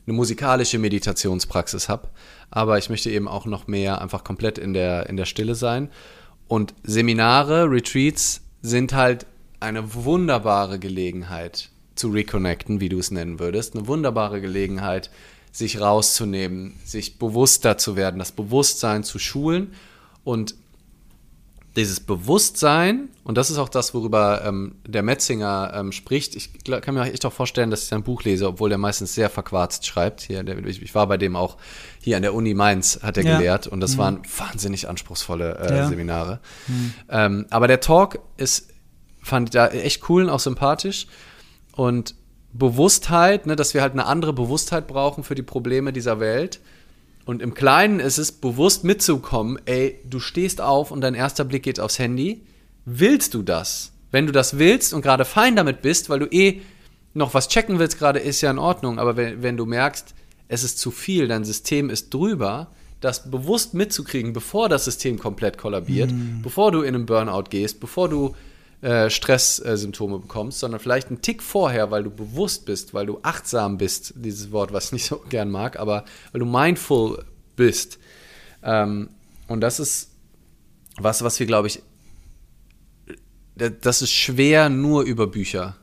eine 0.05 0.15
musikalische 0.15 0.77
Meditationspraxis 0.77 1.89
habe. 1.89 2.09
Aber 2.51 2.77
ich 2.77 2.89
möchte 2.89 3.09
eben 3.09 3.27
auch 3.27 3.45
noch 3.45 3.67
mehr 3.67 3.99
einfach 4.01 4.23
komplett 4.23 4.59
in 4.59 4.73
der, 4.73 5.09
in 5.09 5.17
der 5.17 5.25
Stille 5.25 5.55
sein. 5.55 5.89
Und 6.47 6.75
Seminare, 6.83 7.69
Retreats 7.69 8.41
sind 8.61 8.93
halt 8.93 9.25
eine 9.59 9.95
wunderbare 9.95 10.77
Gelegenheit 10.77 11.69
zu 12.03 12.09
reconnecten, 12.09 12.81
wie 12.81 12.89
du 12.89 12.99
es 12.99 13.11
nennen 13.11 13.39
würdest. 13.39 13.75
Eine 13.75 13.87
wunderbare 13.87 14.41
Gelegenheit, 14.41 15.09
sich 15.53 15.79
rauszunehmen, 15.79 16.73
sich 16.83 17.17
bewusster 17.17 17.77
zu 17.77 17.95
werden, 17.95 18.19
das 18.19 18.33
Bewusstsein 18.33 19.05
zu 19.05 19.19
schulen 19.19 19.73
und 20.25 20.55
dieses 21.77 22.01
Bewusstsein, 22.01 23.07
und 23.23 23.37
das 23.37 23.49
ist 23.49 23.57
auch 23.57 23.69
das, 23.69 23.93
worüber 23.93 24.43
ähm, 24.45 24.75
der 24.85 25.01
Metzinger 25.01 25.71
ähm, 25.73 25.93
spricht. 25.93 26.35
Ich 26.35 26.49
kann 26.65 26.93
mir 26.93 27.03
echt 27.03 27.25
auch 27.25 27.31
vorstellen, 27.31 27.71
dass 27.71 27.83
ich 27.83 27.87
sein 27.87 28.03
Buch 28.03 28.23
lese, 28.23 28.49
obwohl 28.49 28.69
er 28.69 28.77
meistens 28.77 29.15
sehr 29.15 29.29
verquarzt 29.29 29.85
schreibt. 29.85 30.19
Hier, 30.19 30.43
der, 30.43 30.57
ich, 30.65 30.81
ich, 30.81 30.93
war 30.93 31.07
bei 31.07 31.17
dem 31.17 31.37
auch 31.37 31.55
hier 32.01 32.17
an 32.17 32.21
der 32.21 32.33
Uni 32.33 32.53
Mainz, 32.53 32.99
hat 33.01 33.15
er 33.15 33.23
ja. 33.23 33.37
gelehrt, 33.37 33.67
und 33.67 33.79
das 33.79 33.93
mhm. 33.93 33.99
waren 33.99 34.21
wahnsinnig 34.37 34.89
anspruchsvolle 34.89 35.57
äh, 35.57 35.77
ja. 35.77 35.87
Seminare. 35.87 36.41
Mhm. 36.67 36.93
Ähm, 37.09 37.45
aber 37.49 37.69
der 37.69 37.79
Talk 37.79 38.19
ist, 38.35 38.67
fand 39.21 39.47
ich 39.47 39.53
da 39.53 39.69
echt 39.69 40.09
cool 40.09 40.23
und 40.23 40.29
auch 40.29 40.41
sympathisch. 40.41 41.07
Und 41.73 42.15
Bewusstheit, 42.53 43.45
ne, 43.47 43.55
dass 43.55 43.73
wir 43.73 43.81
halt 43.81 43.93
eine 43.93 44.05
andere 44.05 44.33
Bewusstheit 44.33 44.87
brauchen 44.87 45.23
für 45.23 45.35
die 45.35 45.43
Probleme 45.43 45.91
dieser 45.91 46.19
Welt 46.19 46.59
und 47.25 47.41
im 47.41 47.53
Kleinen 47.53 47.99
ist 47.99 48.17
es 48.17 48.31
bewusst 48.31 48.83
mitzukommen, 48.83 49.57
ey, 49.65 49.99
du 50.09 50.19
stehst 50.19 50.59
auf 50.59 50.91
und 50.91 51.01
dein 51.01 51.15
erster 51.15 51.45
Blick 51.45 51.63
geht 51.63 51.79
aufs 51.79 51.99
Handy. 51.99 52.41
Willst 52.85 53.33
du 53.33 53.43
das? 53.43 53.93
Wenn 54.11 54.25
du 54.27 54.33
das 54.33 54.59
willst 54.59 54.93
und 54.93 55.01
gerade 55.01 55.25
fein 55.25 55.55
damit 55.55 55.81
bist, 55.81 56.09
weil 56.09 56.19
du 56.19 56.25
eh 56.25 56.61
noch 57.13 57.33
was 57.33 57.47
checken 57.47 57.79
willst, 57.79 57.97
gerade 57.97 58.19
ist 58.19 58.41
ja 58.41 58.51
in 58.51 58.59
Ordnung. 58.59 58.99
Aber 58.99 59.15
wenn, 59.15 59.41
wenn 59.41 59.57
du 59.57 59.65
merkst, 59.65 60.13
es 60.49 60.63
ist 60.63 60.79
zu 60.79 60.91
viel, 60.91 61.27
dein 61.27 61.45
System 61.45 61.89
ist 61.89 62.13
drüber, 62.13 62.71
das 62.99 63.31
bewusst 63.31 63.73
mitzukriegen, 63.73 64.33
bevor 64.33 64.67
das 64.69 64.85
System 64.85 65.17
komplett 65.17 65.57
kollabiert, 65.57 66.11
mm. 66.11 66.41
bevor 66.41 66.71
du 66.71 66.81
in 66.81 66.95
einen 66.95 67.05
Burnout 67.05 67.45
gehst, 67.49 67.79
bevor 67.79 68.07
du 68.07 68.35
äh, 68.83 69.09
Stresssymptome 69.09 70.19
bekommst, 70.19 70.59
sondern 70.59 70.81
vielleicht 70.81 71.07
einen 71.07 71.21
Tick 71.21 71.41
vorher, 71.41 71.89
weil 71.89 72.03
du 72.03 72.09
bewusst 72.09 72.65
bist, 72.65 72.93
weil 72.93 73.05
du 73.05 73.19
achtsam 73.23 73.77
bist, 73.77 74.13
dieses 74.17 74.51
Wort, 74.51 74.73
was 74.73 74.87
ich 74.87 74.91
nicht 74.91 75.05
so 75.05 75.19
gern 75.29 75.49
mag, 75.49 75.79
aber 75.79 76.03
weil 76.33 76.39
du 76.39 76.45
mindful 76.45 77.23
bist. 77.55 77.97
Ähm, 78.61 79.07
und 79.47 79.61
das 79.61 79.79
ist 79.79 80.09
was, 80.97 81.23
was 81.23 81.39
wir, 81.39 81.45
glaube 81.45 81.69
ich, 81.69 81.81
das 83.55 84.01
ist 84.01 84.11
schwer 84.11 84.67
nur 84.67 85.03
über 85.03 85.27
Bücher 85.27 85.77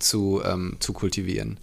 zu, 0.00 0.42
ähm, 0.44 0.78
zu 0.80 0.92
kultivieren. 0.92 1.60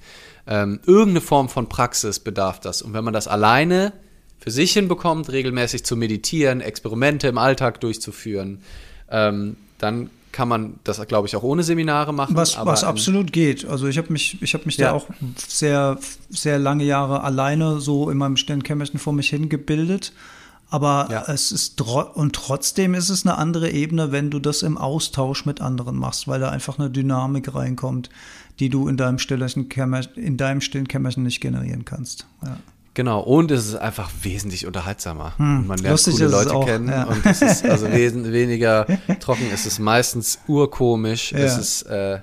Ähm, 0.47 0.79
irgendeine 0.85 1.19
Form 1.19 1.49
von 1.49 1.67
Praxis 1.67 2.21
bedarf 2.21 2.61
das. 2.61 2.81
Und 2.81 2.93
wenn 2.93 3.03
man 3.03 3.13
das 3.13 3.27
alleine 3.27 3.91
für 4.37 4.51
sich 4.51 4.71
hinbekommt, 4.71 5.29
regelmäßig 5.29 5.83
zu 5.83 5.97
meditieren, 5.97 6.61
Experimente 6.61 7.27
im 7.27 7.37
Alltag 7.37 7.81
durchzuführen, 7.81 8.63
ähm, 9.09 9.57
dann 9.77 10.09
kann 10.31 10.47
man 10.47 10.79
das, 10.83 11.05
glaube 11.07 11.27
ich, 11.27 11.35
auch 11.35 11.43
ohne 11.43 11.63
Seminare 11.63 12.13
machen. 12.13 12.35
Was, 12.35 12.57
was 12.63 12.83
absolut 12.83 13.33
geht. 13.33 13.65
Also 13.65 13.87
ich 13.87 13.97
habe 13.97 14.11
mich, 14.11 14.41
ich 14.41 14.53
habe 14.53 14.65
mich 14.65 14.77
ja. 14.77 14.89
da 14.89 14.93
auch 14.93 15.07
sehr, 15.35 15.97
sehr 16.29 16.59
lange 16.59 16.83
Jahre 16.83 17.23
alleine 17.23 17.79
so 17.79 18.09
in 18.09 18.17
meinem 18.17 18.37
stillen 18.37 18.63
Kämmerchen 18.63 18.99
vor 18.99 19.13
mich 19.13 19.29
hingebildet. 19.29 20.13
Aber 20.71 21.07
ja. 21.09 21.23
es 21.27 21.51
ist 21.51 21.81
und 21.81 22.35
trotzdem 22.35 22.93
ist 22.93 23.09
es 23.09 23.25
eine 23.25 23.37
andere 23.37 23.71
Ebene, 23.71 24.11
wenn 24.11 24.29
du 24.29 24.37
das 24.39 24.61
im 24.61 24.77
Austausch 24.77 25.45
mit 25.45 25.61
anderen 25.61 25.95
machst, 25.95 26.27
weil 26.27 26.39
da 26.39 26.49
einfach 26.49 26.77
eine 26.77 26.91
Dynamik 26.91 27.55
reinkommt, 27.55 28.11
die 28.59 28.69
du 28.69 28.87
in 28.87 28.95
deinem 28.95 29.17
stillen 29.17 29.67
Kämmerchen, 29.69 30.13
in 30.13 30.37
deinem 30.37 30.61
stillen 30.61 30.87
Kämmerchen 30.87 31.23
nicht 31.23 31.41
generieren 31.41 31.85
kannst. 31.85 32.27
Ja. 32.43 32.57
Genau, 32.99 33.21
und 33.21 33.49
es 33.49 33.65
ist 33.65 33.75
einfach 33.75 34.11
wesentlich 34.23 34.67
unterhaltsamer. 34.67 35.31
Hm, 35.37 35.67
man 35.67 35.79
lernt 35.79 36.03
coole 36.03 36.27
Leute 36.27 36.53
auch, 36.53 36.65
kennen 36.65 36.89
ja. 36.89 37.05
und 37.05 37.25
es 37.25 37.41
ist 37.41 37.63
also 37.63 37.87
weniger 37.93 38.87
trocken, 39.21 39.45
es 39.53 39.65
ist 39.65 39.79
meistens 39.79 40.39
urkomisch, 40.49 41.31
ja. 41.31 41.37
es 41.39 41.57
ist 41.57 41.83
äh, 41.83 42.19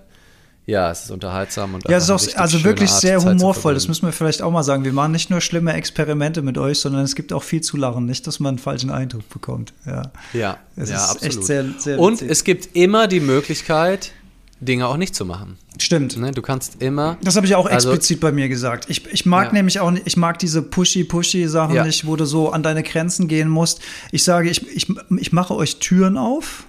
ja, 0.66 0.90
es 0.90 1.04
ist 1.04 1.10
unterhaltsam 1.12 1.76
und 1.76 1.88
ja, 1.88 1.96
es 1.96 2.10
ist 2.10 2.10
auch 2.10 2.38
also 2.38 2.62
wirklich 2.62 2.90
Art, 2.90 3.00
sehr 3.00 3.24
humorvoll. 3.24 3.72
Das 3.72 3.88
müssen 3.88 4.04
wir 4.04 4.12
vielleicht 4.12 4.42
auch 4.42 4.50
mal 4.50 4.64
sagen. 4.64 4.84
Wir 4.84 4.92
machen 4.92 5.12
nicht 5.12 5.30
nur 5.30 5.40
schlimme 5.40 5.72
Experimente 5.72 6.42
mit 6.42 6.58
euch, 6.58 6.78
sondern 6.78 7.04
es 7.04 7.14
gibt 7.14 7.32
auch 7.32 7.42
viel 7.42 7.62
zu 7.62 7.78
lachen. 7.78 8.04
Nicht, 8.04 8.26
dass 8.26 8.38
man 8.38 8.50
einen 8.50 8.58
falschen 8.58 8.90
Eindruck 8.90 9.26
bekommt. 9.30 9.72
Ja, 9.86 10.12
ja, 10.34 10.58
es 10.76 10.90
ja 10.90 11.02
absolut. 11.06 11.42
Sehr, 11.46 11.64
sehr 11.78 11.98
und 11.98 12.20
es 12.20 12.44
gibt 12.44 12.76
immer 12.76 13.08
die 13.08 13.20
Möglichkeit, 13.20 14.12
Dinge 14.60 14.86
auch 14.86 14.96
nicht 14.96 15.14
zu 15.14 15.24
machen. 15.24 15.58
Stimmt. 15.78 16.16
Ne, 16.16 16.32
du 16.32 16.40
kannst 16.40 16.82
immer. 16.82 17.18
Das 17.22 17.36
habe 17.36 17.46
ich 17.46 17.54
auch 17.54 17.66
also 17.66 17.90
explizit 17.90 18.20
bei 18.20 18.32
mir 18.32 18.48
gesagt. 18.48 18.86
Ich, 18.88 19.06
ich 19.12 19.26
mag 19.26 19.48
ja. 19.48 19.52
nämlich 19.52 19.80
auch 19.80 19.90
nicht, 19.90 20.06
ich 20.06 20.16
mag 20.16 20.38
diese 20.38 20.62
pushy-pushy-Sachen 20.62 21.74
ja. 21.74 21.84
nicht, 21.84 22.06
wo 22.06 22.16
du 22.16 22.24
so 22.24 22.50
an 22.50 22.62
deine 22.62 22.82
Grenzen 22.82 23.28
gehen 23.28 23.48
musst. 23.48 23.80
Ich 24.12 24.24
sage, 24.24 24.48
ich, 24.48 24.66
ich, 24.74 24.92
ich 25.18 25.32
mache 25.32 25.54
euch 25.54 25.78
Türen 25.78 26.16
auf, 26.16 26.64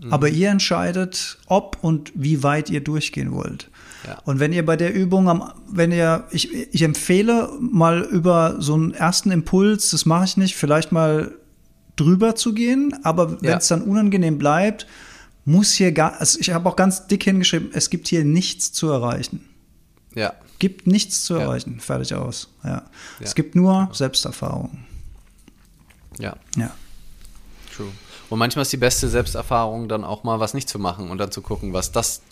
mhm. 0.00 0.12
aber 0.12 0.28
ihr 0.28 0.50
entscheidet, 0.50 1.38
ob 1.46 1.78
und 1.82 2.12
wie 2.14 2.42
weit 2.42 2.70
ihr 2.70 2.80
durchgehen 2.80 3.32
wollt. 3.32 3.70
Ja. 4.06 4.18
Und 4.24 4.40
wenn 4.40 4.52
ihr 4.52 4.66
bei 4.66 4.76
der 4.76 4.92
Übung, 4.92 5.44
wenn 5.70 5.92
ihr, 5.92 6.24
ich, 6.32 6.52
ich 6.52 6.82
empfehle 6.82 7.50
mal 7.60 8.02
über 8.02 8.56
so 8.58 8.74
einen 8.74 8.94
ersten 8.94 9.30
Impuls, 9.30 9.90
das 9.90 10.06
mache 10.06 10.24
ich 10.24 10.36
nicht, 10.36 10.56
vielleicht 10.56 10.90
mal 10.90 11.32
drüber 11.94 12.34
zu 12.34 12.52
gehen, 12.52 12.98
aber 13.04 13.40
wenn 13.42 13.58
es 13.58 13.68
dann 13.68 13.82
unangenehm 13.82 14.38
bleibt, 14.38 14.88
muss 15.44 15.72
hier 15.72 15.92
gar, 15.92 16.18
also 16.20 16.38
ich 16.38 16.50
habe 16.50 16.68
auch 16.68 16.76
ganz 16.76 17.06
dick 17.06 17.24
hingeschrieben, 17.24 17.70
es 17.72 17.90
gibt 17.90 18.08
hier 18.08 18.24
nichts 18.24 18.72
zu 18.72 18.90
erreichen. 18.90 19.48
Ja. 20.14 20.34
Gibt 20.58 20.86
nichts 20.86 21.24
zu 21.24 21.34
erreichen. 21.34 21.76
Ja. 21.78 21.82
Fertig 21.82 22.14
aus. 22.14 22.48
Ja. 22.62 22.70
ja. 22.70 22.84
Es 23.20 23.34
gibt 23.34 23.54
nur 23.54 23.88
Selbsterfahrung. 23.92 24.84
Ja. 26.18 26.36
Ja. 26.56 26.72
True. 27.74 27.88
Und 28.28 28.38
manchmal 28.38 28.62
ist 28.62 28.72
die 28.72 28.78
beste 28.78 29.08
Selbsterfahrung 29.08 29.88
dann 29.88 30.04
auch 30.04 30.24
mal 30.24 30.40
was 30.40 30.54
nicht 30.54 30.68
zu 30.68 30.78
machen 30.78 31.10
und 31.10 31.18
dann 31.18 31.32
zu 31.32 31.42
gucken, 31.42 31.72
was 31.72 31.92
das, 31.92 32.22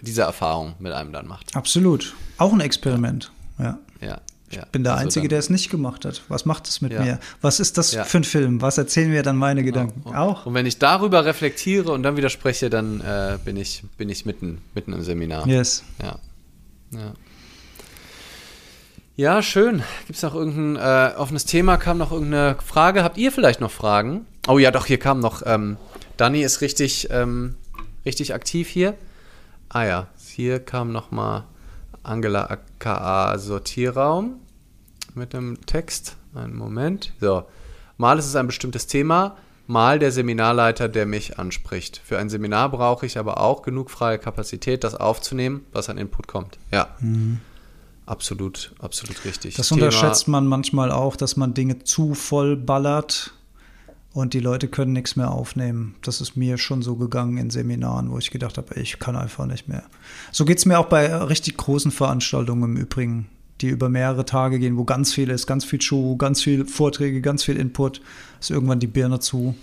diese 0.00 0.22
Erfahrung 0.22 0.74
mit 0.78 0.92
einem 0.92 1.12
dann 1.12 1.26
macht. 1.26 1.54
Absolut. 1.54 2.14
Auch 2.38 2.52
ein 2.52 2.60
Experiment. 2.60 3.30
Ja. 3.58 3.78
Ja. 4.00 4.20
Ich 4.48 4.56
ja, 4.56 4.64
bin 4.70 4.84
der 4.84 4.92
also 4.92 5.04
Einzige, 5.04 5.28
der 5.28 5.40
es 5.40 5.50
nicht 5.50 5.70
gemacht 5.70 6.04
hat. 6.04 6.22
Was 6.28 6.44
macht 6.44 6.68
es 6.68 6.80
mit 6.80 6.92
ja. 6.92 7.02
mir? 7.02 7.18
Was 7.40 7.58
ist 7.58 7.78
das 7.78 7.92
ja. 7.92 8.04
für 8.04 8.18
ein 8.18 8.24
Film? 8.24 8.62
Was 8.62 8.78
erzählen 8.78 9.10
mir 9.10 9.22
dann 9.22 9.36
meine 9.36 9.64
Gedanken? 9.64 10.02
Und, 10.04 10.14
auch. 10.14 10.46
Und 10.46 10.54
wenn 10.54 10.66
ich 10.66 10.78
darüber 10.78 11.24
reflektiere 11.24 11.90
und 11.90 12.04
dann 12.04 12.16
widerspreche, 12.16 12.70
dann 12.70 13.00
äh, 13.00 13.38
bin, 13.44 13.56
ich, 13.56 13.82
bin 13.98 14.08
ich 14.08 14.24
mitten, 14.24 14.62
mitten 14.74 14.92
im 14.92 15.02
Seminar. 15.02 15.48
Yes. 15.48 15.82
Ja. 16.00 16.18
Ja, 16.92 17.12
ja 19.16 19.42
schön. 19.42 19.82
Gibt 20.06 20.16
es 20.16 20.22
noch 20.22 20.34
irgendein 20.34 20.76
äh, 20.76 21.16
offenes 21.16 21.44
Thema? 21.44 21.76
Kam 21.76 21.98
noch 21.98 22.12
irgendeine 22.12 22.56
Frage? 22.64 23.02
Habt 23.02 23.18
ihr 23.18 23.32
vielleicht 23.32 23.60
noch 23.60 23.72
Fragen? 23.72 24.26
Oh 24.46 24.58
ja, 24.58 24.70
doch, 24.70 24.86
hier 24.86 24.98
kam 24.98 25.18
noch. 25.18 25.42
Ähm, 25.44 25.76
Dani 26.16 26.42
ist 26.42 26.60
richtig, 26.60 27.08
ähm, 27.10 27.56
richtig 28.04 28.32
aktiv 28.32 28.68
hier. 28.68 28.94
Ah 29.68 29.84
ja, 29.84 30.06
hier 30.24 30.60
kam 30.60 30.92
noch 30.92 31.10
mal 31.10 31.44
Angela 32.06 32.44
aka 32.46 33.36
Sortierraum 33.38 34.40
mit 35.14 35.32
dem 35.32 35.64
Text. 35.66 36.16
Einen 36.34 36.56
Moment. 36.56 37.12
So. 37.20 37.44
Mal 37.96 38.18
ist 38.18 38.26
es 38.26 38.36
ein 38.36 38.46
bestimmtes 38.46 38.86
Thema, 38.86 39.36
mal 39.66 39.98
der 39.98 40.12
Seminarleiter, 40.12 40.88
der 40.88 41.06
mich 41.06 41.38
anspricht. 41.38 42.00
Für 42.04 42.18
ein 42.18 42.28
Seminar 42.28 42.70
brauche 42.70 43.06
ich 43.06 43.18
aber 43.18 43.40
auch 43.40 43.62
genug 43.62 43.90
freie 43.90 44.18
Kapazität, 44.18 44.84
das 44.84 44.94
aufzunehmen, 44.94 45.64
was 45.72 45.88
an 45.88 45.98
Input 45.98 46.26
kommt. 46.26 46.58
Ja. 46.70 46.94
Mhm. 47.00 47.40
Absolut, 48.04 48.72
absolut 48.78 49.24
richtig. 49.24 49.56
Das 49.56 49.68
Thema, 49.68 49.86
unterschätzt 49.86 50.28
man 50.28 50.46
manchmal 50.46 50.92
auch, 50.92 51.16
dass 51.16 51.36
man 51.36 51.54
Dinge 51.54 51.82
zu 51.82 52.14
voll 52.14 52.56
ballert 52.56 53.32
und 54.16 54.32
die 54.32 54.40
Leute 54.40 54.68
können 54.68 54.94
nichts 54.94 55.14
mehr 55.14 55.30
aufnehmen. 55.30 55.94
Das 56.00 56.22
ist 56.22 56.38
mir 56.38 56.56
schon 56.56 56.80
so 56.80 56.96
gegangen 56.96 57.36
in 57.36 57.50
Seminaren, 57.50 58.10
wo 58.10 58.16
ich 58.16 58.30
gedacht 58.30 58.56
habe, 58.56 58.80
ich 58.80 58.98
kann 58.98 59.14
einfach 59.14 59.44
nicht 59.44 59.68
mehr. 59.68 59.82
So 60.32 60.46
geht 60.46 60.56
es 60.56 60.64
mir 60.64 60.78
auch 60.78 60.86
bei 60.86 61.14
richtig 61.14 61.58
großen 61.58 61.90
Veranstaltungen 61.90 62.62
im 62.62 62.76
Übrigen, 62.78 63.28
die 63.60 63.68
über 63.68 63.90
mehrere 63.90 64.24
Tage 64.24 64.58
gehen, 64.58 64.78
wo 64.78 64.84
ganz 64.84 65.12
viel 65.12 65.28
ist, 65.28 65.46
ganz 65.46 65.66
viel 65.66 65.82
Show, 65.82 66.16
ganz 66.16 66.42
viel 66.42 66.64
Vorträge, 66.64 67.20
ganz 67.20 67.44
viel 67.44 67.58
Input, 67.58 68.00
ist 68.40 68.50
irgendwann 68.50 68.80
die 68.80 68.86
Birne 68.86 69.20
zu. 69.20 69.54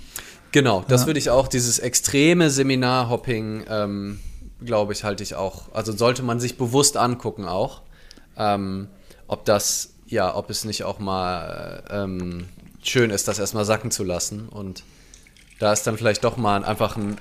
Genau, 0.52 0.86
das 0.88 1.02
ja. 1.02 1.08
würde 1.08 1.18
ich 1.18 1.32
auch, 1.32 1.48
dieses 1.48 1.80
extreme 1.80 2.52
Seminarhopping, 2.52 3.64
ähm, 3.68 4.20
glaube 4.64 4.94
ich, 4.94 5.04
halte 5.04 5.24
ich 5.24 5.34
auch. 5.34 5.74
Also 5.74 5.94
sollte 5.94 6.22
man 6.22 6.40
sich 6.40 6.60
bewusst 6.60 6.96
angucken 6.96 7.46
auch, 7.46 7.82
ähm, 8.38 8.88
ob 9.26 9.46
das, 9.46 9.96
ja, 10.06 10.36
ob 10.36 10.52
es 10.52 10.64
nicht 10.64 10.84
auch 10.84 11.00
mal 11.00 11.84
ähm, 11.90 12.46
schön 12.88 13.10
ist, 13.10 13.28
das 13.28 13.40
erstmal 13.40 13.66
sacken 13.66 13.92
zu 13.92 14.04
lassen. 14.04 14.50
Und 14.50 14.84
da 15.60 15.74
ist 15.74 15.88
dann 15.88 15.98
vielleicht 15.98 16.24
doch 16.24 16.38
mal 16.38 16.64
einfach 16.64 16.98
ein 16.98 17.18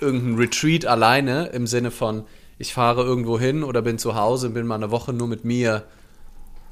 irgendein 0.00 0.36
Retreat 0.36 0.86
alleine 0.86 1.46
im 1.46 1.66
Sinne 1.66 1.90
von, 1.90 2.24
ich 2.58 2.74
fahre 2.74 3.02
irgendwo 3.02 3.38
hin 3.38 3.62
oder 3.62 3.82
bin 3.82 3.98
zu 3.98 4.14
Hause, 4.14 4.50
bin 4.50 4.66
mal 4.66 4.76
eine 4.76 4.90
Woche 4.90 5.12
nur 5.12 5.28
mit 5.28 5.44
mir 5.44 5.84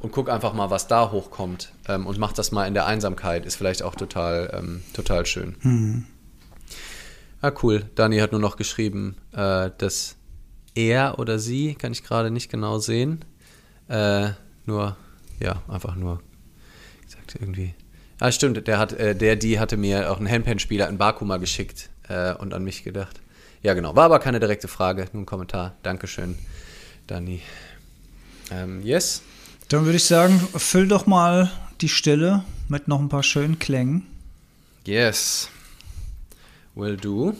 und 0.00 0.12
guck 0.12 0.28
einfach 0.28 0.52
mal, 0.52 0.70
was 0.70 0.86
da 0.86 1.10
hochkommt 1.10 1.72
ähm, 1.88 2.06
und 2.06 2.18
mach 2.18 2.32
das 2.32 2.52
mal 2.52 2.66
in 2.66 2.74
der 2.74 2.86
Einsamkeit, 2.86 3.46
ist 3.46 3.56
vielleicht 3.56 3.82
auch 3.82 3.94
total, 3.94 4.50
ähm, 4.52 4.82
total 4.92 5.24
schön. 5.26 5.56
Mhm. 5.62 6.06
Ah, 7.40 7.52
cool. 7.62 7.84
Dani 7.94 8.18
hat 8.18 8.32
nur 8.32 8.40
noch 8.40 8.56
geschrieben, 8.56 9.16
äh, 9.32 9.70
dass 9.76 10.16
er 10.74 11.18
oder 11.18 11.38
sie, 11.38 11.74
kann 11.74 11.92
ich 11.92 12.02
gerade 12.02 12.30
nicht 12.30 12.50
genau 12.50 12.78
sehen, 12.78 13.24
äh, 13.88 14.30
nur, 14.66 14.96
ja, 15.40 15.62
einfach 15.68 15.94
nur 15.94 16.22
gesagt 17.02 17.36
irgendwie. 17.38 17.74
Ah, 18.20 18.30
stimmt, 18.30 18.66
der 18.66 18.78
hat, 18.78 18.92
äh, 18.92 19.14
der, 19.14 19.36
die 19.36 19.58
hatte 19.58 19.76
mir 19.76 20.10
auch 20.10 20.18
einen 20.18 20.30
Handpan-Spieler 20.30 20.88
in 20.88 20.98
Baku 20.98 21.24
mal 21.24 21.38
geschickt 21.38 21.90
äh, 22.08 22.34
und 22.34 22.54
an 22.54 22.62
mich 22.64 22.84
gedacht. 22.84 23.20
Ja, 23.62 23.74
genau. 23.74 23.96
War 23.96 24.04
aber 24.04 24.18
keine 24.18 24.40
direkte 24.40 24.68
Frage, 24.68 25.08
nur 25.12 25.22
ein 25.22 25.26
Kommentar. 25.26 25.74
Dankeschön, 25.82 26.38
Dani. 27.06 27.40
Ähm, 28.50 28.82
yes. 28.82 29.22
Dann 29.68 29.84
würde 29.84 29.96
ich 29.96 30.04
sagen, 30.04 30.38
füll 30.56 30.86
doch 30.86 31.06
mal 31.06 31.50
die 31.80 31.88
Stille 31.88 32.44
mit 32.68 32.88
noch 32.88 33.00
ein 33.00 33.08
paar 33.08 33.22
schönen 33.22 33.58
Klängen. 33.58 34.06
Yes. 34.84 35.48
Will 36.74 36.96
do. 36.96 37.34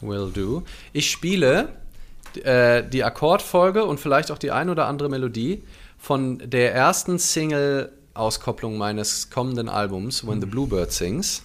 Will 0.00 0.30
do. 0.32 0.62
Ich 0.92 1.10
spiele 1.10 1.70
äh, 2.42 2.82
die 2.88 3.02
Akkordfolge 3.02 3.84
und 3.84 3.98
vielleicht 3.98 4.30
auch 4.30 4.38
die 4.38 4.50
ein 4.52 4.70
oder 4.70 4.86
andere 4.86 5.08
Melodie 5.08 5.64
von 5.98 6.38
der 6.38 6.74
ersten 6.74 7.18
Single-Auskopplung 8.14 8.78
meines 8.78 9.28
kommenden 9.30 9.68
Albums, 9.68 10.24
When 10.26 10.40
the 10.40 10.46
Bluebird 10.46 10.90
Sings. 10.92 11.42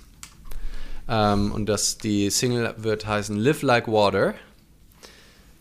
Ähm, 1.07 1.51
und 1.51 1.67
das, 1.67 1.97
die 1.97 2.29
Single 2.29 2.75
wird 2.77 3.07
heißen 3.07 3.35
Live 3.35 3.63
Like 3.63 3.87
Water. 3.87 4.35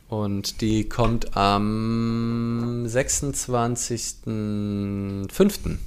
Und 0.09 0.61
die 0.61 0.87
kommt 0.89 1.37
am 1.37 2.85
26.05. 2.87 5.79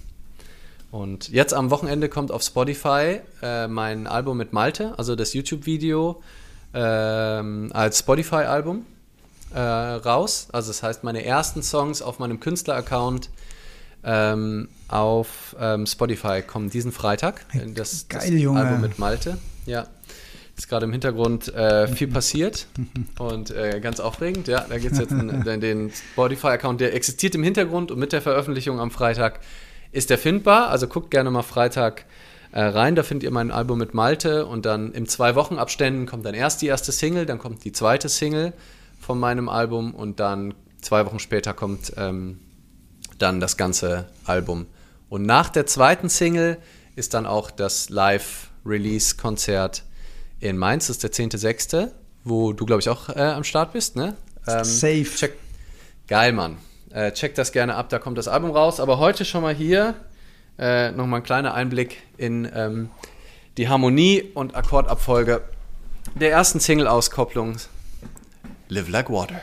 Und 0.92 1.30
jetzt 1.30 1.54
am 1.54 1.70
Wochenende 1.70 2.10
kommt 2.10 2.32
auf 2.32 2.44
Spotify 2.44 3.22
äh, 3.42 3.68
mein 3.68 4.08
Album 4.08 4.38
mit 4.38 4.54
Malte, 4.54 4.98
also 4.98 5.16
das 5.16 5.34
YouTube-Video 5.34 6.22
äh, 6.74 6.80
als 6.80 8.00
Spotify-Album 8.00 8.86
äh, 9.54 9.60
raus. 9.60 10.48
Also 10.52 10.70
das 10.70 10.84
heißt, 10.84 11.04
meine 11.04 11.24
ersten 11.24 11.64
Songs 11.64 12.02
auf 12.02 12.20
meinem 12.20 12.40
Künstler-Account 12.40 13.30
ähm, 14.04 14.68
auf 14.88 15.56
ähm, 15.60 15.86
Spotify 15.86 16.42
kommen 16.42 16.70
diesen 16.70 16.92
Freitag. 16.92 17.46
Das, 17.74 18.08
Geil, 18.10 18.44
das. 18.44 18.56
Album 18.56 18.82
mit 18.82 19.00
Malte. 19.00 19.38
Ja. 19.66 19.88
Ist 20.58 20.68
gerade 20.68 20.86
im 20.86 20.92
Hintergrund 20.92 21.54
äh, 21.54 21.88
viel 21.88 22.08
passiert 22.12 22.68
und 23.18 23.52
äh, 23.52 23.80
ganz 23.80 24.00
aufregend. 24.00 24.48
Ja, 24.48 24.66
da 24.68 24.78
gibt 24.78 24.94
es 24.94 25.00
jetzt 25.00 25.12
einen, 25.12 25.62
den 25.62 25.92
Spotify-Account, 26.14 26.82
der 26.82 26.94
existiert 26.94 27.36
im 27.36 27.44
Hintergrund 27.44 27.92
und 27.92 28.00
mit 28.00 28.12
der 28.12 28.22
Veröffentlichung 28.22 28.80
am 28.80 28.92
Freitag 28.92 29.40
ist 29.92 30.10
der 30.10 30.18
findbar. 30.18 30.70
Also 30.70 30.88
guckt 30.88 31.12
gerne 31.12 31.32
mal 31.32 31.42
Freitag 31.42 32.06
äh, 32.52 32.62
rein. 32.62 32.96
Da 32.96 33.04
findet 33.04 33.24
ihr 33.24 33.32
mein 33.32 33.52
Album 33.52 33.80
mit 33.80 33.94
Malte 33.94 34.46
und 34.46 34.66
dann 34.66 34.92
im 34.94 35.08
zwei 35.08 35.36
Wochen 35.36 35.58
Abständen 35.58 36.06
kommt 36.06 36.26
dann 36.26 36.36
erst 36.36 36.62
die 36.62 36.68
erste 36.68 36.92
Single, 36.92 37.26
dann 37.26 37.40
kommt 37.40 37.64
die 37.64 37.72
zweite 37.72 38.10
Single 38.10 38.54
von 39.00 39.20
meinem 39.20 39.50
Album 39.50 39.96
und 39.96 40.20
dann 40.20 40.54
zwei 40.82 41.06
Wochen 41.06 41.20
später 41.20 41.54
kommt 41.54 41.94
ähm, 41.98 42.40
dann 43.22 43.40
das 43.40 43.58
ganze 43.58 44.06
Album. 44.26 44.68
Und 45.10 45.24
nach 45.24 45.50
der 45.50 45.66
zweiten 45.66 46.10
Single 46.10 46.58
ist 46.96 47.14
dann 47.14 47.26
auch 47.26 47.52
das 47.52 47.90
Live-Release-Konzert 47.90 49.84
in 50.40 50.58
Mainz, 50.58 50.88
das 50.88 50.98
ist 50.98 51.04
der 51.04 51.12
10.6., 51.12 51.90
wo 52.24 52.54
du, 52.54 52.66
glaube 52.66 52.82
ich, 52.82 52.90
auch 52.90 53.10
äh, 53.10 53.20
am 53.20 53.44
Start 53.44 53.74
bist, 53.74 53.96
ne? 53.96 54.16
Ähm, 54.48 54.64
Safe. 54.64 55.04
Check. 55.04 55.34
Geil, 56.08 56.34
Mann. 56.34 56.58
Äh, 56.92 57.12
check 57.14 57.36
das 57.36 57.52
gerne 57.52 57.76
ab, 57.76 57.90
da 57.90 58.00
kommt 58.00 58.18
das 58.18 58.28
Album 58.28 58.52
raus. 58.52 58.80
Aber 58.80 59.00
heute 59.00 59.24
schon 59.26 59.42
mal 59.42 59.54
hier 59.54 59.96
äh, 60.58 60.92
nochmal 60.92 61.22
ein 61.22 61.24
kleiner 61.24 61.54
Einblick 61.54 62.02
in 62.18 62.50
ähm, 62.54 62.90
die 63.58 63.70
Harmonie 63.70 64.32
und 64.34 64.56
Akkordabfolge 64.56 65.42
der 66.16 66.32
ersten 66.32 66.60
Single-Auskopplung 66.60 67.58
Live 68.68 68.90
Like 68.90 69.10
Water. 69.10 69.42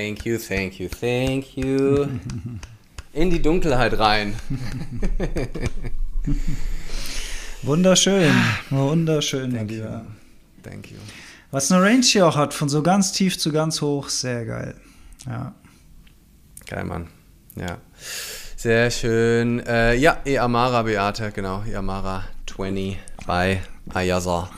Thank 0.00 0.24
you, 0.24 0.38
thank 0.38 0.80
you, 0.80 0.88
thank 0.88 1.58
you. 1.58 2.08
In 3.12 3.28
die 3.28 3.42
Dunkelheit 3.42 3.98
rein. 3.98 4.34
Wunderschön, 7.62 8.32
wunderschön, 8.70 9.52
Thank 9.52 9.70
lieber. 9.70 10.06
you. 10.06 10.62
Thank 10.62 10.90
you. 10.90 10.96
Was 11.50 11.70
eine 11.70 11.82
Range 11.82 12.02
hier 12.02 12.26
auch 12.26 12.34
hat, 12.34 12.54
von 12.54 12.70
so 12.70 12.82
ganz 12.82 13.12
tief 13.12 13.38
zu 13.38 13.52
ganz 13.52 13.82
hoch, 13.82 14.08
sehr 14.08 14.46
geil. 14.46 14.74
Ja. 15.26 15.54
Geil, 16.66 16.84
Mann. 16.84 17.08
Ja. 17.56 17.76
Sehr 18.56 18.90
schön. 18.90 19.60
Äh, 19.66 19.96
ja, 19.96 20.16
Eamara 20.24 20.82
Beate, 20.82 21.30
genau. 21.30 21.62
Eamara 21.64 22.24
20 22.46 22.96
bei 23.26 23.60
Ayasa. 23.92 24.48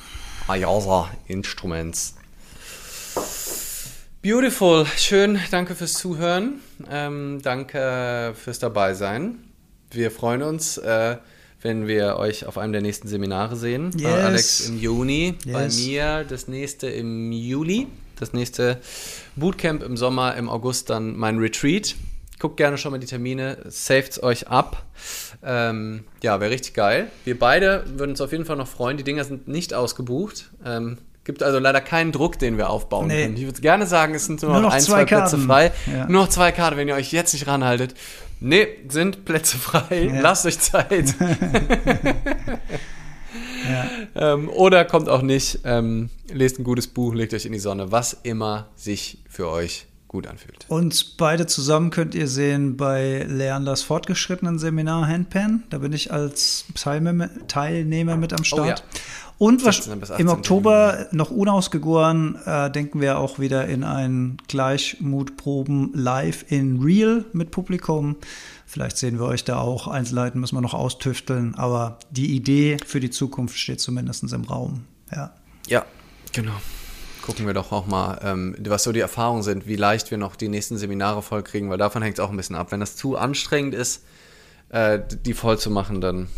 Ayasa 0.47 1.11
Instruments. 1.27 2.15
Beautiful. 4.23 4.87
Schön. 4.97 5.39
Danke 5.51 5.75
fürs 5.75 5.95
Zuhören. 5.95 6.61
Ähm, 6.89 7.41
danke 7.43 8.35
fürs 8.37 8.59
Dabeisein. 8.61 9.39
Wir 9.91 10.11
freuen 10.13 10.43
uns, 10.43 10.79
äh, 10.79 11.17
wenn 11.61 11.89
wir 11.89 12.17
euch 12.17 12.47
auf 12.47 12.57
einem 12.57 12.73
der 12.73 12.83
nächsten 12.83 13.09
Seminare 13.09 13.57
sehen. 13.57 13.91
Bei 13.95 14.11
Yes. 14.11 14.25
Alex 14.25 14.69
im 14.69 14.79
Juni, 14.79 15.35
bei 15.45 15.65
Yes. 15.65 15.77
mir 15.85 16.25
das 16.29 16.47
nächste 16.47 16.87
im 16.89 17.33
Juli, 17.33 17.89
das 18.19 18.33
nächste 18.33 18.81
Bootcamp 19.35 19.83
im 19.83 19.97
Sommer, 19.97 20.37
im 20.37 20.49
August 20.49 20.91
dann 20.91 21.17
mein 21.17 21.39
Retreat. 21.39 21.97
Guckt 22.39 22.57
gerne 22.57 22.79
schon 22.79 22.93
mal 22.93 22.99
die 22.99 23.07
Termine, 23.07 23.59
savet's 23.69 24.23
euch 24.23 24.49
ab. 24.49 24.85
Ähm, 25.45 26.05
ja, 26.23 26.41
wäre 26.41 26.51
richtig 26.53 26.75
geil. 26.75 27.09
Wir 27.25 27.37
beide 27.39 27.85
würden 27.97 28.13
uns 28.13 28.21
auf 28.21 28.31
jeden 28.33 28.45
Fall 28.45 28.57
noch 28.57 28.69
freuen. 28.69 28.97
Die 28.97 29.05
Dinger 29.05 29.25
sind 29.25 29.49
nicht 29.49 29.75
ausgebucht. 29.75 30.51
Ähm, 30.65 30.99
gibt 31.25 31.43
also 31.43 31.59
leider 31.59 31.81
keinen 31.81 32.13
Druck, 32.13 32.39
den 32.39 32.59
wir 32.59 32.71
aufbauen 32.71 33.07
Nee. 33.09 33.23
können. 33.25 33.37
Ich 33.37 33.45
würde 33.45 33.61
gerne 33.61 33.87
sagen, 33.87 34.15
es 34.15 34.27
sind 34.27 34.43
nur, 34.43 34.53
Nur 34.53 34.63
noch 34.63 34.73
ein, 34.73 34.81
zwei 34.81 35.05
zwei 35.05 35.05
Plätze 35.05 35.37
Karten. 35.37 35.47
frei. 35.47 35.73
Ja. 35.93 36.07
Nur 36.09 36.23
noch 36.23 36.29
zwei 36.29 36.53
Karten, 36.53 36.77
wenn 36.77 36.89
ihr 36.89 36.95
euch 36.95 37.13
jetzt 37.13 37.33
nicht 37.33 37.47
ranhaltet. 37.47 37.95
Nee, 38.41 38.67
sind 38.89 39.25
Plätze 39.25 39.57
frei. 39.57 40.11
Ja. 40.13 40.21
Lasst 40.21 40.47
euch 40.47 40.59
Zeit. 40.59 41.15
Ja. 44.17 44.33
ähm, 44.35 44.49
oder 44.49 44.85
kommt 44.85 45.09
auch 45.09 45.23
nicht. 45.23 45.61
Ähm, 45.65 46.11
lest 46.33 46.59
ein 46.59 46.65
gutes 46.65 46.89
Buch, 46.89 47.15
legt 47.15 47.33
euch 47.33 47.47
in 47.47 47.53
die 47.53 47.61
Sonne. 47.61 47.93
Was 47.93 48.13
immer 48.25 48.69
sich 48.75 49.19
für 49.29 49.49
euch 49.49 49.87
gut 50.13 50.27
anfühlt. 50.27 50.67
Uns 50.69 51.03
beide 51.03 51.47
zusammen 51.47 51.91
könnt 51.91 52.15
ihr 52.15 52.29
sehen 52.29 52.77
bei 52.77 53.27
Leanders 53.29 53.83
fortgeschrittenen 53.83 54.59
Seminar 54.59 55.09
Handpan. 55.09 55.65
Da 55.71 55.79
bin 55.79 55.93
ich 55.93 56.13
als 56.13 56.67
Teilnehmer 57.49 58.17
mit 58.17 58.33
am 58.33 58.45
Start. 58.45 58.81
ja. 58.81 59.01
Und 59.39 59.65
was 59.65 59.77
16. 59.77 59.99
bis 59.99 60.11
im 60.11 60.15
18. 60.15 60.29
Oktober 60.29 61.07
noch 61.11 61.33
unausgegoren, 61.33 62.37
äh, 62.45 62.71
denken 62.71 63.01
wir 63.01 63.19
auch 63.19 63.41
wieder 63.41 63.67
in 63.67 63.83
ein 63.83 64.37
Gleichmutproben 64.47 65.93
live 65.95 66.45
in 66.49 66.81
Real 66.81 67.25
mit 67.33 67.51
Publikum. 67.51 68.17
Vielleicht 68.67 68.99
sehen 68.99 69.19
wir 69.19 69.27
euch 69.27 69.43
da 69.43 69.59
auch. 69.59 69.89
Einzelheiten 69.89 70.39
müssen 70.39 70.55
wir 70.55 70.61
noch 70.61 70.75
austüfteln, 70.75 71.57
aber 71.57 71.99
die 72.11 72.37
Idee 72.37 72.77
für 72.87 73.01
die 73.01 73.11
Zukunft 73.11 73.59
steht 73.59 73.81
zumindest 73.81 74.33
im 74.33 74.45
Raum. 74.45 74.85
Ja. 75.11 75.33
Ja, 75.67 75.87
genau. 76.33 76.55
Gucken 77.23 77.47
wir 77.47 77.55
doch 77.55 77.71
auch 77.71 77.87
mal, 77.87 78.21
ähm, 78.23 78.57
was 78.59 78.83
so 78.83 78.93
die 78.93 79.01
Erfahrungen 79.01 79.43
sind, 79.43 79.67
wie 79.67 79.77
leicht 79.77 80.11
wir 80.11 80.19
noch 80.19 80.35
die 80.35 80.49
nächsten 80.49 80.77
Seminare 80.77 81.23
vollkriegen, 81.23 81.71
weil 81.71 81.79
davon 81.79 82.03
hängt 82.03 82.19
es 82.19 82.21
auch 82.21 82.31
ein 82.31 82.37
bisschen 82.37 82.57
ab. 82.57 82.73
Wenn 82.73 82.81
das 82.81 82.97
zu 82.97 83.17
anstrengend 83.17 83.75
ist, 83.75 84.05
äh, 84.71 84.99
die 85.25 85.33
voll 85.33 85.59
zu 85.59 85.71
machen, 85.71 86.01
dann 86.01 86.29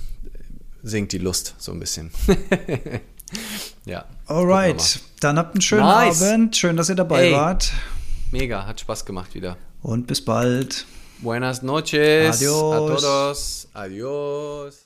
sinkt 0.83 1.13
die 1.13 1.19
Lust 1.19 1.55
so 1.59 1.73
ein 1.73 1.81
bisschen. 1.81 2.11
ja. 3.87 4.05
Alright, 4.27 5.01
dann 5.21 5.39
habt 5.39 5.55
einen 5.55 5.63
schönen 5.63 5.87
Nice. 5.87 6.23
Abend. 6.23 6.57
Schön, 6.57 6.77
dass 6.77 6.91
ihr 6.91 6.97
dabei 6.97 7.29
Ey. 7.29 7.33
wart. 7.33 7.73
Mega, 8.31 8.67
hat 8.67 8.81
Spaß 8.81 9.07
gemacht 9.07 9.35
wieder. 9.35 9.57
Und 9.81 10.07
bis 10.07 10.23
bald. 10.25 10.87
Buenas 11.21 11.63
noches. 11.63 12.37
Adios. 12.37 12.75
A 12.75 12.79
todos. 12.79 13.69
Adios. 13.73 14.84